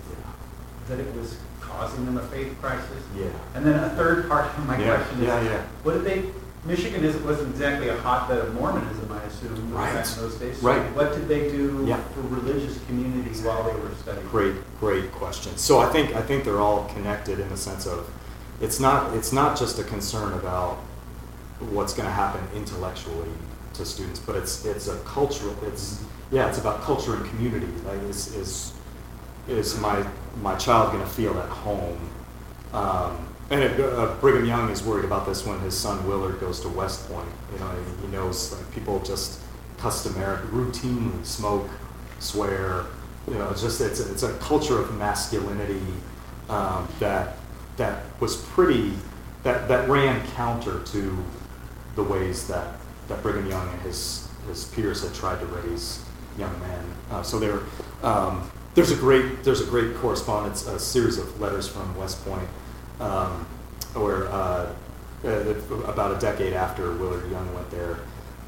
that 0.90 1.00
it 1.00 1.14
was 1.16 1.38
causing 1.62 2.06
them 2.06 2.18
a 2.18 2.28
faith 2.28 2.56
crisis? 2.62 3.04
Yeah. 3.16 3.28
And 3.56 3.66
then 3.66 3.82
a 3.82 3.90
third 3.92 4.28
part 4.28 4.46
of 4.58 4.68
my 4.68 4.78
Yeah, 4.78 4.96
question 4.98 5.20
is, 5.20 5.28
yeah, 5.28 5.42
yeah. 5.44 5.62
what 5.84 5.94
did 5.94 6.04
they, 6.04 6.30
Michigan 6.66 7.04
is, 7.04 7.16
wasn't 7.18 7.50
exactly 7.50 7.90
a 7.90 7.98
hotbed 7.98 8.38
of 8.38 8.54
Mormonism, 8.54 9.12
I 9.12 9.22
assume, 9.24 9.74
Right. 9.74 9.94
back 9.94 10.08
in 10.08 10.24
those 10.24 10.36
days. 10.36 10.60
So 10.62 10.68
Right. 10.68 10.96
What 10.96 11.12
did 11.14 11.28
they 11.28 11.50
do 11.52 11.84
Yeah. 11.86 11.98
for 12.16 12.22
religious 12.22 12.78
communities 12.88 13.42
while 13.42 13.64
they 13.64 13.74
were 13.74 13.92
studying? 14.02 14.26
Great, 14.28 14.56
great 14.80 15.12
question. 15.14 15.58
So 15.58 15.80
I 15.80 15.88
think 15.92 16.16
I 16.16 16.22
think 16.22 16.46
they're 16.46 16.62
all 16.62 16.86
connected 16.94 17.40
in 17.40 17.50
the 17.50 17.58
sense 17.58 17.86
of 17.86 18.08
it's 18.62 18.80
not 18.80 19.14
it's 19.14 19.34
not 19.34 19.58
just 19.58 19.78
a 19.80 19.84
concern 19.84 20.32
about 20.34 20.78
what's 21.60 21.94
going 21.94 22.08
to 22.08 22.14
happen 22.14 22.42
intellectually 22.56 23.30
to 23.74 23.86
students, 23.86 24.20
but 24.20 24.36
it's 24.38 24.64
it's 24.66 24.88
a 24.88 24.96
cultural 25.00 25.56
it's 25.68 26.00
yeah 26.32 26.48
it's 26.48 26.60
about 26.60 26.82
culture 26.84 27.14
and 27.16 27.26
community. 27.30 27.68
Like 27.86 28.02
is 28.10 28.34
is 28.36 28.72
is 29.50 29.78
my 29.80 30.06
my 30.42 30.56
child 30.56 30.94
going 30.94 31.04
to 31.04 31.10
feel 31.10 31.38
at 31.40 31.50
home? 31.50 31.98
Um, 32.74 33.18
and 33.50 33.64
it, 33.64 33.80
uh, 33.80 34.16
Brigham 34.22 34.46
Young 34.46 34.70
is 34.70 34.84
worried 34.84 35.06
about 35.06 35.26
this 35.26 35.46
when 35.46 35.60
his 35.60 35.78
son 35.78 36.08
Willard 36.08 36.40
goes 36.40 36.60
to 36.62 36.70
West 36.70 37.10
Point. 37.10 37.30
You 37.54 37.60
know, 37.60 37.72
he 38.02 38.08
knows 38.08 38.52
like 38.52 38.72
people 38.74 39.00
just 39.02 39.40
customary, 39.78 40.38
routinely 40.48 41.26
smoke, 41.26 41.70
swear. 42.20 42.86
You 43.28 43.36
know, 43.36 43.50
it's 43.50 43.62
just 43.62 43.82
it's 43.82 44.00
a, 44.00 44.12
it's 44.12 44.24
a 44.24 44.34
culture 44.40 44.80
of 44.80 44.98
masculinity 44.98 45.82
um, 46.50 46.88
that 47.00 47.38
that 47.78 48.04
was 48.20 48.38
pretty 48.38 48.94
that 49.44 49.68
that 49.68 49.90
ran 49.90 50.26
counter 50.32 50.82
to 50.84 51.24
the 51.96 52.04
ways 52.04 52.48
that 52.48 52.76
that 53.08 53.22
Brigham 53.22 53.48
Young 53.48 53.68
and 53.70 53.82
his 53.82 54.28
his 54.48 54.66
peers 54.66 55.04
had 55.04 55.14
tried 55.14 55.40
to 55.40 55.46
raise 55.48 56.04
young 56.38 56.58
men. 56.60 56.86
Uh, 57.12 57.24
so 57.24 57.40
there, 57.40 57.60
um, 58.02 58.50
there's 58.76 58.92
a 58.92 58.96
great 58.96 59.44
there's 59.44 59.62
a 59.62 59.66
great 59.66 59.96
correspondence, 59.98 60.68
a 60.68 60.80
series 60.80 61.18
of 61.18 61.40
letters 61.40 61.68
from 61.68 61.96
West 61.96 62.24
Point, 62.26 62.48
um, 63.00 63.46
where 63.94 64.28
uh, 64.30 64.74
uh, 65.24 65.54
about 65.86 66.16
a 66.16 66.20
decade 66.20 66.54
after 66.54 66.92
Willard 66.94 67.30
Young 67.32 67.54
went 67.54 67.70
there, 67.72 68.00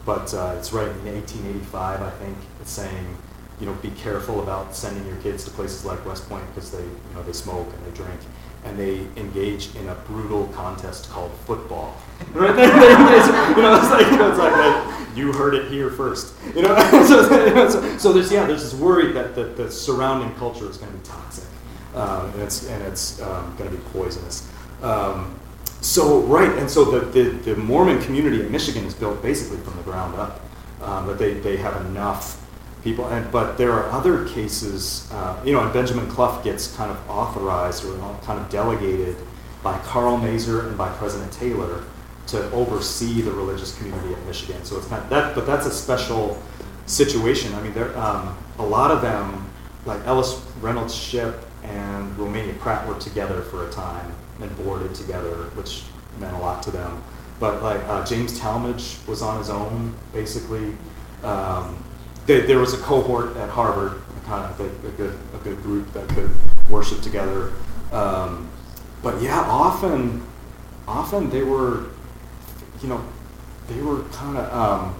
but 0.06 0.34
uh, 0.34 0.56
it's 0.58 0.74
right 0.74 0.88
in 0.88 1.06
1885, 1.06 2.02
I 2.02 2.10
think. 2.12 2.38
It's 2.62 2.72
saying, 2.72 3.18
you 3.60 3.66
know, 3.66 3.74
be 3.76 3.92
careful 3.92 4.42
about 4.42 4.76
sending 4.76 5.06
your 5.08 5.18
kids 5.18 5.46
to 5.46 5.52
places 5.52 5.86
like 5.86 6.06
West 6.06 6.28
Point 6.30 6.46
because 6.54 6.72
they, 6.72 6.84
you 6.84 7.14
know, 7.14 7.24
they 7.24 7.34
smoke 7.34 7.68
and 7.74 7.86
they 7.86 7.96
drink, 7.96 8.20
and 8.66 8.78
they 8.78 9.08
engage 9.20 9.76
in 9.76 9.88
a 9.90 9.96
brutal 9.96 10.48
contest 10.48 11.10
called 11.10 11.32
football. 11.46 11.96
Right 12.34 12.56
there, 12.56 12.68
you 12.68 13.62
know, 13.62 13.76
it's 13.76 13.90
like, 13.90 14.08
it's 14.08 14.38
like, 14.40 14.52
like, 14.52 15.18
you 15.18 15.32
heard 15.32 15.54
it 15.54 15.72
here 15.72 15.90
first. 15.90 16.34
You 16.54 16.64
know, 16.64 16.76
so, 17.70 17.98
so, 17.98 18.14
there's 18.14 18.32
yeah, 18.32 18.46
there's 18.46 18.64
this 18.64 18.74
worry 18.74 19.12
that 19.14 19.36
the, 19.36 19.46
the 19.46 19.72
surrounding 19.72 20.34
culture 20.36 20.70
is 20.70 20.78
going 20.78 20.92
to 20.92 20.98
be 20.98 21.04
toxic, 21.06 21.46
um, 21.96 22.32
and 22.34 22.42
it's 22.42 22.68
and 22.68 22.84
it's 22.84 23.22
um, 23.22 23.56
going 23.58 23.70
to 23.70 23.76
be 23.76 23.84
poisonous. 23.92 24.50
Um, 24.82 25.40
so 25.82 26.22
right, 26.22 26.52
and 26.58 26.70
so 26.70 26.84
the, 26.86 27.00
the, 27.00 27.30
the 27.30 27.56
Mormon 27.56 28.02
community 28.02 28.42
in 28.42 28.52
Michigan 28.52 28.86
is 28.86 28.94
built 28.94 29.22
basically 29.22 29.58
from 29.58 29.78
the 29.78 29.84
ground 29.84 30.16
up. 30.16 30.42
Um, 30.82 31.08
that 31.08 31.18
they, 31.18 31.36
they 31.36 31.58
have 31.58 31.84
enough 31.86 32.46
people, 32.84 33.08
and 33.08 33.32
but 33.32 33.58
there 33.58 33.72
are 33.72 33.90
other 33.92 34.28
cases, 34.28 35.10
uh, 35.12 35.42
you 35.44 35.54
know, 35.54 35.62
and 35.62 35.74
Benjamin 35.74 36.08
Cluff 36.10 36.44
gets 36.44 36.76
kind 36.76 36.92
of 36.92 37.10
authorized 37.10 37.86
or 37.86 37.98
kind 38.24 38.40
of 38.40 38.50
delegated 38.50 39.16
by 39.64 39.78
Karl 39.80 40.18
Maeser 40.18 40.68
and 40.68 40.78
by 40.78 40.90
President 40.98 41.32
Taylor 41.32 41.84
to 42.28 42.52
oversee 42.52 43.22
the 43.22 43.32
religious 43.32 43.78
community 43.78 44.14
of 44.14 44.26
Michigan. 44.26 44.64
So 44.66 44.78
it's 44.78 44.92
of 44.92 45.10
that, 45.10 45.36
but 45.36 45.46
that's 45.46 45.66
a 45.66 45.72
special 45.72 46.42
situation. 46.88 47.54
I 47.56 47.62
mean, 47.62 47.74
there 47.74 47.98
um, 47.98 48.38
a 48.60 48.66
lot 48.66 48.92
of 48.92 49.02
them, 49.02 49.48
like 49.86 50.06
Ellis 50.06 50.42
Reynolds 50.62 50.94
Shipp 50.96 51.45
and 51.66 52.18
Romania 52.18 52.54
Pratt, 52.54 52.88
were 52.88 53.00
together 53.00 53.42
for 53.44 53.68
a 53.68 53.72
time 53.72 54.14
and 54.42 54.56
boarded 54.58 54.94
together, 54.96 55.50
which 55.56 55.84
meant 56.20 56.36
a 56.36 56.40
lot 56.40 56.64
to 56.64 56.72
them. 56.72 57.04
But 57.40 57.62
like 57.62 57.82
uh, 57.86 58.06
James 58.06 58.40
Talmage 58.40 59.06
was 59.08 59.22
on 59.22 59.38
his 59.38 59.50
own, 59.50 59.94
basically. 60.14 60.76
Um, 61.24 61.84
there, 62.26 62.42
there 62.48 62.60
was 62.60 62.74
a 62.74 62.78
cohort 62.78 63.36
at 63.38 63.50
Harvard, 63.50 64.02
kind 64.26 64.52
of 64.52 64.60
a, 64.60 64.88
a 64.88 64.92
good 64.92 65.18
a 65.34 65.38
good 65.40 65.62
group 65.62 65.92
that 65.94 66.08
could 66.10 66.32
worship 66.70 67.02
together. 67.02 67.52
Um, 67.92 68.50
but 69.04 69.22
yeah, 69.22 69.42
often 69.42 70.26
often 70.88 71.30
they 71.30 71.44
were, 71.44 71.86
you 72.82 72.88
know, 72.88 73.04
they 73.68 73.82
were 73.82 74.04
kind 74.10 74.38
of 74.38 74.54
um, 74.54 74.96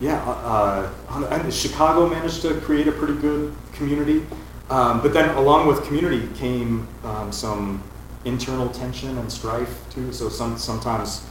yeah. 0.00 0.22
Uh, 0.24 0.90
uh, 1.08 1.26
and 1.30 1.52
Chicago 1.52 2.08
managed 2.08 2.42
to 2.42 2.60
create 2.60 2.86
a 2.86 2.92
pretty 2.92 3.14
good 3.14 3.54
community, 3.72 4.24
um, 4.70 5.00
but 5.00 5.12
then 5.12 5.34
along 5.36 5.66
with 5.66 5.84
community 5.84 6.28
came 6.34 6.86
um, 7.04 7.32
some 7.32 7.82
internal 8.24 8.68
tension 8.68 9.16
and 9.18 9.30
strife 9.30 9.84
too. 9.90 10.12
So 10.12 10.28
some 10.28 10.58
sometimes 10.58 11.24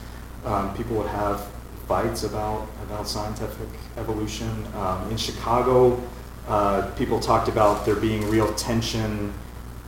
um, 0.46 0.76
people 0.76 0.96
would 0.98 1.08
have 1.08 1.48
fights 1.88 2.24
about 2.24 2.68
about 2.84 3.08
scientific 3.08 3.70
evolution. 3.98 4.66
Um, 4.76 5.10
in 5.12 5.18
Chicago, 5.18 6.02
uh, 6.48 6.90
people 6.98 7.20
talked 7.20 7.48
about 7.48 7.86
there 7.86 7.96
being 7.96 8.30
real 8.30 8.54
tension 8.56 9.34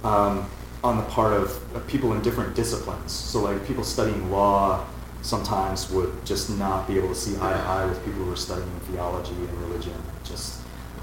um, 0.03 0.49
on 0.83 0.97
the 0.97 1.03
part 1.03 1.33
of, 1.33 1.75
of 1.75 1.85
people 1.87 2.13
in 2.13 2.21
different 2.21 2.55
disciplines. 2.55 3.11
So 3.11 3.41
like 3.41 3.65
people 3.65 3.83
studying 3.83 4.31
law 4.31 4.85
sometimes 5.21 5.89
would 5.91 6.25
just 6.25 6.49
not 6.49 6.87
be 6.87 6.97
able 6.97 7.09
to 7.09 7.15
see 7.15 7.35
eye 7.37 7.53
to 7.53 7.59
eye 7.59 7.85
with 7.85 8.03
people 8.05 8.23
who 8.23 8.29
were 8.29 8.35
studying 8.35 8.69
theology 8.91 9.33
and 9.33 9.61
religion. 9.61 10.01
Just 10.23 10.61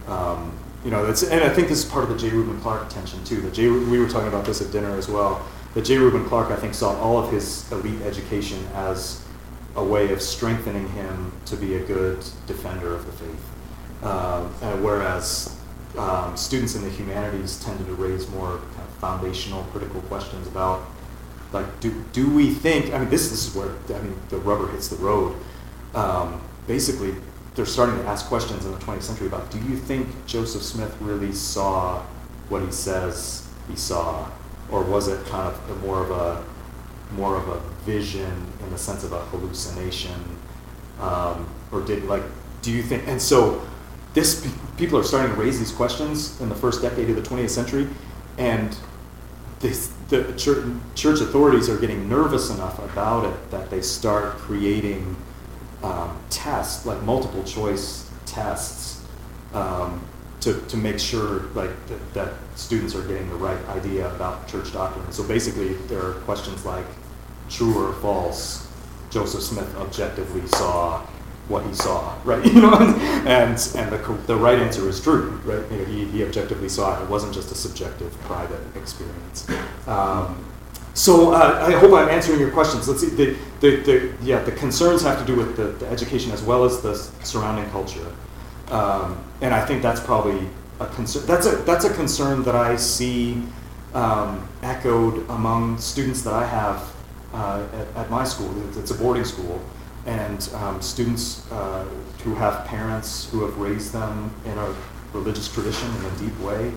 um, 0.09 0.56
you 0.87 0.93
know, 0.93 1.05
and 1.05 1.43
I 1.43 1.49
think 1.49 1.67
this 1.67 1.85
is 1.85 1.85
part 1.85 2.05
of 2.05 2.11
the 2.11 2.17
J. 2.17 2.31
Reuben 2.31 2.61
Clark 2.61 2.89
tension 2.89 3.25
too. 3.25 3.41
The 3.41 3.51
J. 3.51 3.69
We 3.69 3.99
were 3.99 4.09
talking 4.09 4.29
about 4.29 4.47
this 4.47 4.63
at 4.63 4.71
dinner 4.71 4.97
as 4.97 5.09
well. 5.09 5.45
That 5.75 5.85
J. 5.85 5.99
Reuben 5.99 6.25
Clark, 6.27 6.53
I 6.53 6.57
think, 6.57 6.75
saw 6.75 6.97
all 7.01 7.19
of 7.19 7.33
his 7.33 7.71
elite 7.73 8.01
education 8.03 8.65
as 8.73 9.25
a 9.75 9.83
way 9.83 10.13
of 10.13 10.23
strengthening 10.23 10.89
him 10.91 11.33
to 11.47 11.57
be 11.57 11.75
a 11.75 11.81
good 11.81 12.25
defender 12.47 12.95
of 12.95 13.05
the 13.05 13.11
faith. 13.13 13.45
And 14.63 14.85
whereas 14.85 15.59
um, 15.99 16.37
students 16.37 16.77
in 16.77 16.83
the 16.83 16.91
humanities 16.91 17.59
tended 17.65 17.87
to 17.89 17.95
raise 17.95 18.31
more 18.31 18.59
kind 18.59 18.83
of 18.83 18.95
foundational 19.01 19.65
critical 19.73 20.03
questions 20.03 20.47
about, 20.47 20.87
like, 21.53 21.81
do, 21.81 22.05
do 22.13 22.31
we 22.31 22.55
think, 22.55 22.95
I 22.95 22.99
mean, 22.99 23.11
this, 23.11 23.29
this 23.31 23.49
is 23.49 23.57
where, 23.57 23.71
I 23.89 24.03
mean, 24.03 24.17
the 24.29 24.39
rubber 24.39 24.71
hits 24.71 24.87
the 24.87 24.97
road. 24.97 25.37
Um, 25.97 26.41
basically, 26.69 27.17
they're 27.57 27.66
starting 27.66 27.97
to 27.97 28.07
ask 28.07 28.27
questions 28.27 28.65
in 28.65 28.73
the 28.73 28.78
20th 28.78 29.03
century 29.03 29.27
about, 29.27 29.51
do 29.51 29.59
you 29.59 29.77
think 29.77 30.09
Joseph 30.27 30.62
Smith 30.62 30.95
really 31.01 31.33
saw 31.33 32.03
what 32.49 32.62
he 32.62 32.70
says 32.70 33.49
he 33.69 33.74
saw? 33.74 34.31
or 34.70 34.83
was 34.83 35.09
it 35.09 35.24
kind 35.27 35.53
of 35.53 35.83
more 35.83 36.03
of 36.03 36.11
a 36.11 36.45
more 37.12 37.37
of 37.37 37.49
a 37.49 37.61
vision 37.85 38.47
in 38.65 38.70
the 38.70 38.78
sense 38.78 39.05
of 39.05 39.12
a 39.12 39.20
hallucination, 39.27 40.20
um, 41.01 41.49
or 41.70 41.81
did 41.81 42.05
like 42.05 42.23
do 42.62 42.73
you 42.73 42.83
think? 42.83 43.07
And 43.07 43.20
so 43.20 43.62
this 44.15 44.53
people 44.77 44.99
are 44.99 45.05
starting 45.05 45.35
to 45.35 45.41
raise 45.41 45.59
these 45.59 45.73
questions 45.73 46.41
in 46.41 46.49
the 46.49 46.55
first 46.55 46.83
decade 46.83 47.09
of 47.11 47.16
the 47.16 47.23
20th 47.23 47.51
century, 47.51 47.89
and 48.39 48.77
this, 49.61 49.93
the 50.09 50.33
church, 50.37 50.66
church 50.95 51.20
authorities 51.20 51.69
are 51.69 51.78
getting 51.78 52.09
nervous 52.09 52.51
enough 52.51 52.78
about 52.78 53.24
it 53.24 53.51
that 53.51 53.70
they 53.70 53.81
start 53.81 54.37
creating 54.37 55.16
um, 55.82 56.19
tests, 56.31 56.86
like 56.86 57.03
multiple 57.03 57.44
choice 57.44 58.11
tests, 58.24 59.05
um, 59.55 60.05
to, 60.40 60.61
to 60.69 60.77
make 60.77 60.98
sure 60.98 61.40
like 61.55 61.70
that, 61.86 62.15
that 62.15 62.32
students 62.55 62.94
are 62.94 63.03
getting 63.03 63.28
the 63.28 63.36
right 63.36 63.62
idea 63.70 64.09
about 64.15 64.47
church 64.47 64.73
doctrine. 64.73 65.11
So 65.12 65.24
basically, 65.24 65.74
there 65.89 66.05
are 66.05 66.12
questions 66.20 66.65
like 66.65 66.86
true 67.51 67.89
or 67.89 67.93
false. 67.94 68.70
Joseph 69.11 69.43
Smith 69.43 69.74
objectively 69.77 70.47
saw 70.48 71.01
what 71.48 71.65
he 71.65 71.74
saw, 71.74 72.16
right? 72.24 72.44
You 72.44 72.61
know, 72.62 72.74
and 72.74 73.59
and 73.74 73.93
the, 73.93 74.19
the 74.27 74.36
right 74.36 74.59
answer 74.59 74.89
is 74.89 75.01
true, 75.01 75.40
right? 75.44 75.70
You 75.70 75.78
know, 75.78 75.85
he, 75.85 76.05
he 76.07 76.24
objectively 76.24 76.69
saw 76.69 76.98
it. 76.98 77.03
It 77.03 77.09
wasn't 77.09 77.35
just 77.35 77.51
a 77.51 77.55
subjective, 77.55 78.12
private 78.23 78.61
experience. 78.77 79.48
Um, 79.86 80.44
so 80.97 81.35
uh, 81.35 81.66
I 81.68 81.73
hope 81.73 81.93
I'm 81.93 82.09
answering 82.09 82.40
your 82.40 82.51
questions. 82.51 82.89
Let's 82.89 83.02
see. 83.02 83.10
The, 83.10 83.36
the, 83.60 83.77
the, 83.82 84.14
yeah, 84.23 84.43
the 84.43 84.52
concerns 84.52 85.02
have 85.02 85.18
to 85.18 85.27
do 85.27 85.36
with 85.36 85.55
the, 85.56 85.64
the 85.64 85.86
education 85.89 86.32
as 86.32 86.43
well 86.43 86.64
as 86.64 86.81
the 86.81 86.94
surrounding 87.23 87.68
culture, 87.70 88.10
um, 88.68 89.23
and 89.43 89.52
I 89.52 89.64
think 89.64 89.82
that's 89.82 90.01
probably 90.01 90.48
a 90.81 90.86
concern. 90.86 91.27
That's 91.27 91.47
a 91.47 91.56
that's 91.56 91.85
a 91.85 91.93
concern 91.93 92.43
that 92.44 92.56
I 92.56 92.77
see 92.77 93.43
um, 93.93 94.48
echoed 94.62 95.28
among 95.28 95.78
students 95.78 96.23
that 96.23 96.32
I 96.32 96.47
have 96.47 96.94
uh, 97.35 97.66
at, 97.74 98.05
at 98.05 98.10
my 98.10 98.24
school. 98.24 98.51
It's 98.78 98.90
a 98.90 98.94
boarding 98.94 99.24
school 99.24 99.60
and 100.06 100.48
um, 100.55 100.81
students 100.81 101.51
uh, 101.51 101.85
who 102.23 102.35
have 102.35 102.64
parents 102.64 103.28
who 103.31 103.43
have 103.44 103.59
raised 103.59 103.93
them 103.93 104.31
in 104.44 104.56
a 104.56 104.74
religious 105.12 105.52
tradition 105.52 105.89
in 105.97 106.05
a 106.05 106.10
deep 106.18 106.40
way 106.40 106.73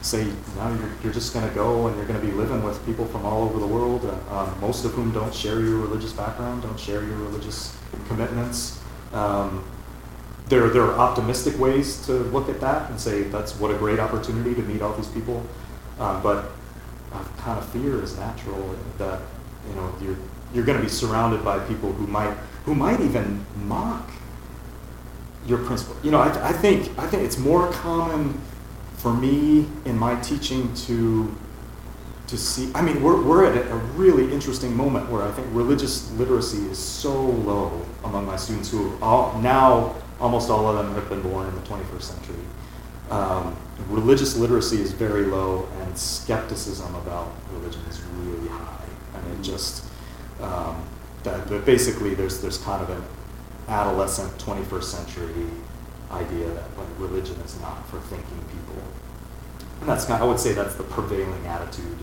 say, 0.00 0.30
now 0.56 0.72
you're, 0.74 0.90
you're 1.02 1.12
just 1.12 1.34
going 1.34 1.48
to 1.48 1.54
go 1.54 1.88
and 1.88 1.96
you're 1.96 2.06
going 2.06 2.20
to 2.20 2.24
be 2.24 2.32
living 2.32 2.62
with 2.62 2.84
people 2.86 3.04
from 3.06 3.24
all 3.26 3.42
over 3.42 3.58
the 3.58 3.66
world, 3.66 4.04
uh, 4.04 4.38
um, 4.38 4.60
most 4.60 4.84
of 4.84 4.92
whom 4.92 5.12
don't 5.12 5.34
share 5.34 5.60
your 5.60 5.78
religious 5.78 6.12
background, 6.12 6.62
don't 6.62 6.78
share 6.78 7.02
your 7.02 7.16
religious 7.16 7.76
commitments. 8.06 8.80
Um, 9.12 9.64
there, 10.48 10.68
there 10.70 10.82
are 10.82 10.98
optimistic 10.98 11.58
ways 11.58 12.04
to 12.06 12.12
look 12.12 12.48
at 12.48 12.60
that 12.60 12.90
and 12.90 13.00
say 13.00 13.22
that's 13.22 13.58
what 13.58 13.70
a 13.70 13.74
great 13.74 13.98
opportunity 13.98 14.54
to 14.54 14.62
meet 14.62 14.82
all 14.82 14.94
these 14.94 15.08
people. 15.08 15.44
Um, 15.98 16.22
but 16.22 16.50
uh, 17.12 17.24
kind 17.38 17.58
of 17.58 17.68
fear 17.70 18.02
is 18.02 18.16
natural 18.16 18.76
that 18.98 19.20
you 19.68 19.74
know 19.74 19.92
you're 20.00 20.16
you're 20.54 20.64
going 20.64 20.78
to 20.78 20.84
be 20.84 20.90
surrounded 20.90 21.44
by 21.44 21.58
people 21.66 21.92
who 21.92 22.06
might 22.06 22.34
who 22.64 22.74
might 22.74 23.00
even 23.00 23.44
mock 23.64 24.10
your 25.46 25.58
principle. 25.58 25.96
You 26.02 26.10
know, 26.10 26.18
I, 26.18 26.48
I, 26.48 26.52
think 26.52 26.98
I 26.98 27.06
think 27.06 27.22
it's 27.22 27.38
more 27.38 27.70
common 27.72 28.38
for 28.98 29.12
me 29.12 29.66
in 29.84 29.96
my 29.96 30.20
teaching 30.20 30.72
to 30.74 31.34
to 32.26 32.36
see. 32.36 32.70
I 32.74 32.82
mean, 32.82 33.02
we're 33.02 33.22
we're 33.22 33.44
at 33.46 33.56
a 33.56 33.76
really 33.96 34.32
interesting 34.32 34.76
moment 34.76 35.10
where 35.10 35.22
I 35.22 35.30
think 35.30 35.46
religious 35.52 36.10
literacy 36.12 36.58
is 36.66 36.78
so 36.78 37.14
low 37.14 37.84
among 38.04 38.26
my 38.26 38.36
students 38.36 38.70
who 38.70 38.96
all, 39.00 39.38
now 39.40 39.94
almost 40.20 40.50
all 40.50 40.66
of 40.68 40.76
them 40.76 40.94
have 40.94 41.08
been 41.08 41.22
born 41.22 41.46
in 41.48 41.54
the 41.54 41.60
21st 41.62 42.02
century. 42.02 42.36
Um, 43.10 43.56
religious 43.88 44.36
literacy 44.36 44.80
is 44.82 44.92
very 44.92 45.24
low, 45.24 45.68
and 45.80 45.96
skepticism 45.96 46.94
about 46.96 47.32
religion 47.52 47.80
is 47.88 48.00
really 48.02 48.48
high. 48.48 48.84
I 49.14 49.20
mean, 49.28 49.42
just 49.42 49.84
um, 50.40 50.82
that, 51.22 51.48
that 51.48 51.64
basically 51.64 52.14
there's 52.14 52.40
there's 52.42 52.58
kind 52.58 52.82
of 52.82 52.90
an 52.90 53.02
adolescent 53.68 54.36
21st 54.38 54.82
century 54.82 55.46
idea 56.10 56.48
that 56.48 56.76
like 56.78 56.88
religion 56.98 57.36
is 57.40 57.60
not 57.60 57.86
for 57.88 58.00
thinking 58.00 58.38
people. 58.50 58.67
And 59.80 59.88
that's 59.88 60.08
I 60.10 60.24
would 60.24 60.40
say 60.40 60.52
that's 60.52 60.74
the 60.74 60.84
prevailing 60.84 61.46
attitude 61.46 61.98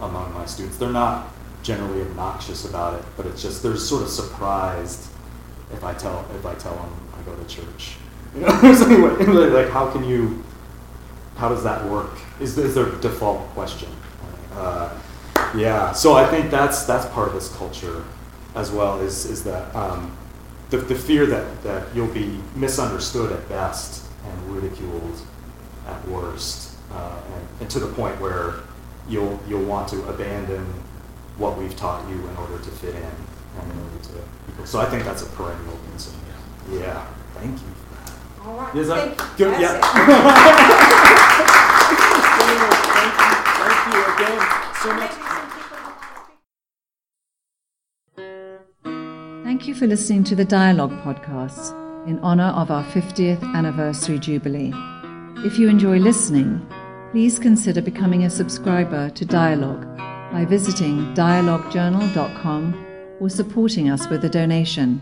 among 0.00 0.32
my 0.34 0.46
students. 0.46 0.78
They're 0.78 0.90
not 0.90 1.28
generally 1.62 2.02
obnoxious 2.02 2.64
about 2.64 2.94
it, 2.98 3.04
but 3.16 3.26
it's 3.26 3.42
just 3.42 3.62
they're 3.62 3.76
sort 3.76 4.02
of 4.02 4.08
surprised 4.08 5.10
if 5.72 5.84
I 5.84 5.94
tell 5.94 6.26
if 6.36 6.46
I 6.46 6.54
tell 6.54 6.74
them 6.74 6.90
I 7.18 7.22
go 7.22 7.34
to 7.36 7.46
church. 7.46 7.96
You 8.32 8.42
know, 8.42 9.16
anyway, 9.18 9.48
like 9.48 9.70
how 9.70 9.90
can 9.90 10.04
you? 10.04 10.44
How 11.36 11.48
does 11.48 11.64
that 11.64 11.84
work? 11.86 12.12
Is, 12.38 12.56
is 12.58 12.76
their 12.76 12.90
default 13.00 13.40
question? 13.54 13.88
Uh, 14.52 14.96
yeah, 15.56 15.90
so 15.90 16.14
I 16.14 16.26
think 16.26 16.48
that's 16.48 16.84
that's 16.84 17.06
part 17.06 17.26
of 17.26 17.34
this 17.34 17.52
culture 17.56 18.04
as 18.54 18.70
well 18.70 19.00
is, 19.00 19.26
is 19.26 19.44
that 19.44 19.74
um, 19.74 20.16
the, 20.70 20.78
the 20.78 20.94
fear 20.94 21.26
that, 21.26 21.62
that 21.62 21.94
you'll 21.94 22.12
be 22.12 22.40
misunderstood 22.54 23.32
at 23.32 23.48
best 23.48 24.06
and 24.24 24.54
ridiculed 24.54 25.20
at 25.86 26.08
worst, 26.08 26.69
uh, 26.92 27.20
and, 27.34 27.48
and, 27.60 27.70
to 27.70 27.78
the 27.78 27.86
point 27.94 28.20
where 28.20 28.56
you'll, 29.08 29.38
you'll 29.48 29.64
want 29.64 29.88
to 29.88 30.02
abandon 30.08 30.64
what 31.36 31.56
we've 31.56 31.76
taught 31.76 32.08
you 32.08 32.16
in 32.16 32.36
order 32.36 32.58
to 32.58 32.70
fit 32.70 32.94
in 32.94 33.02
and 33.02 33.72
in 33.72 33.78
order 33.78 33.98
to 34.02 34.12
people. 34.46 34.66
So 34.66 34.80
I 34.80 34.86
think 34.86 35.04
that's 35.04 35.22
a 35.22 35.26
perennial 35.26 35.78
concern. 35.90 36.14
Yeah. 36.70 36.78
yeah. 36.80 37.06
Thank 37.34 37.52
you 37.52 37.68
for 37.68 37.94
that. 37.94 38.46
All 38.46 38.56
right. 38.56 38.74
Is 38.74 38.88
that 38.88 39.16
Thank 39.16 39.36
good? 39.38 39.60
Yeah. 39.60 39.80
Thank 39.80 40.04
you 40.66 41.00
thank 43.60 43.94
you 43.94 44.00
again 44.14 44.38
so 44.82 44.94
much. 44.94 45.12
Thank 49.44 49.68
you 49.68 49.74
for 49.74 49.86
listening 49.86 50.24
to 50.24 50.34
the 50.34 50.44
Dialogue 50.44 50.92
Podcast 51.02 51.76
in 52.06 52.18
honor 52.20 52.52
of 52.56 52.70
our 52.70 52.84
50th 52.84 53.42
anniversary 53.54 54.18
jubilee. 54.18 54.72
If 55.44 55.58
you 55.58 55.68
enjoy 55.68 55.98
listening, 55.98 56.66
please 57.10 57.38
consider 57.38 57.82
becoming 57.82 58.24
a 58.24 58.30
subscriber 58.30 59.10
to 59.10 59.24
Dialogue 59.24 59.84
by 60.32 60.44
visiting 60.44 61.12
dialoguejournal.com 61.14 62.86
or 63.18 63.28
supporting 63.28 63.90
us 63.90 64.08
with 64.08 64.24
a 64.24 64.28
donation. 64.28 65.00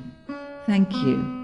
Thank 0.66 0.92
you. 0.92 1.38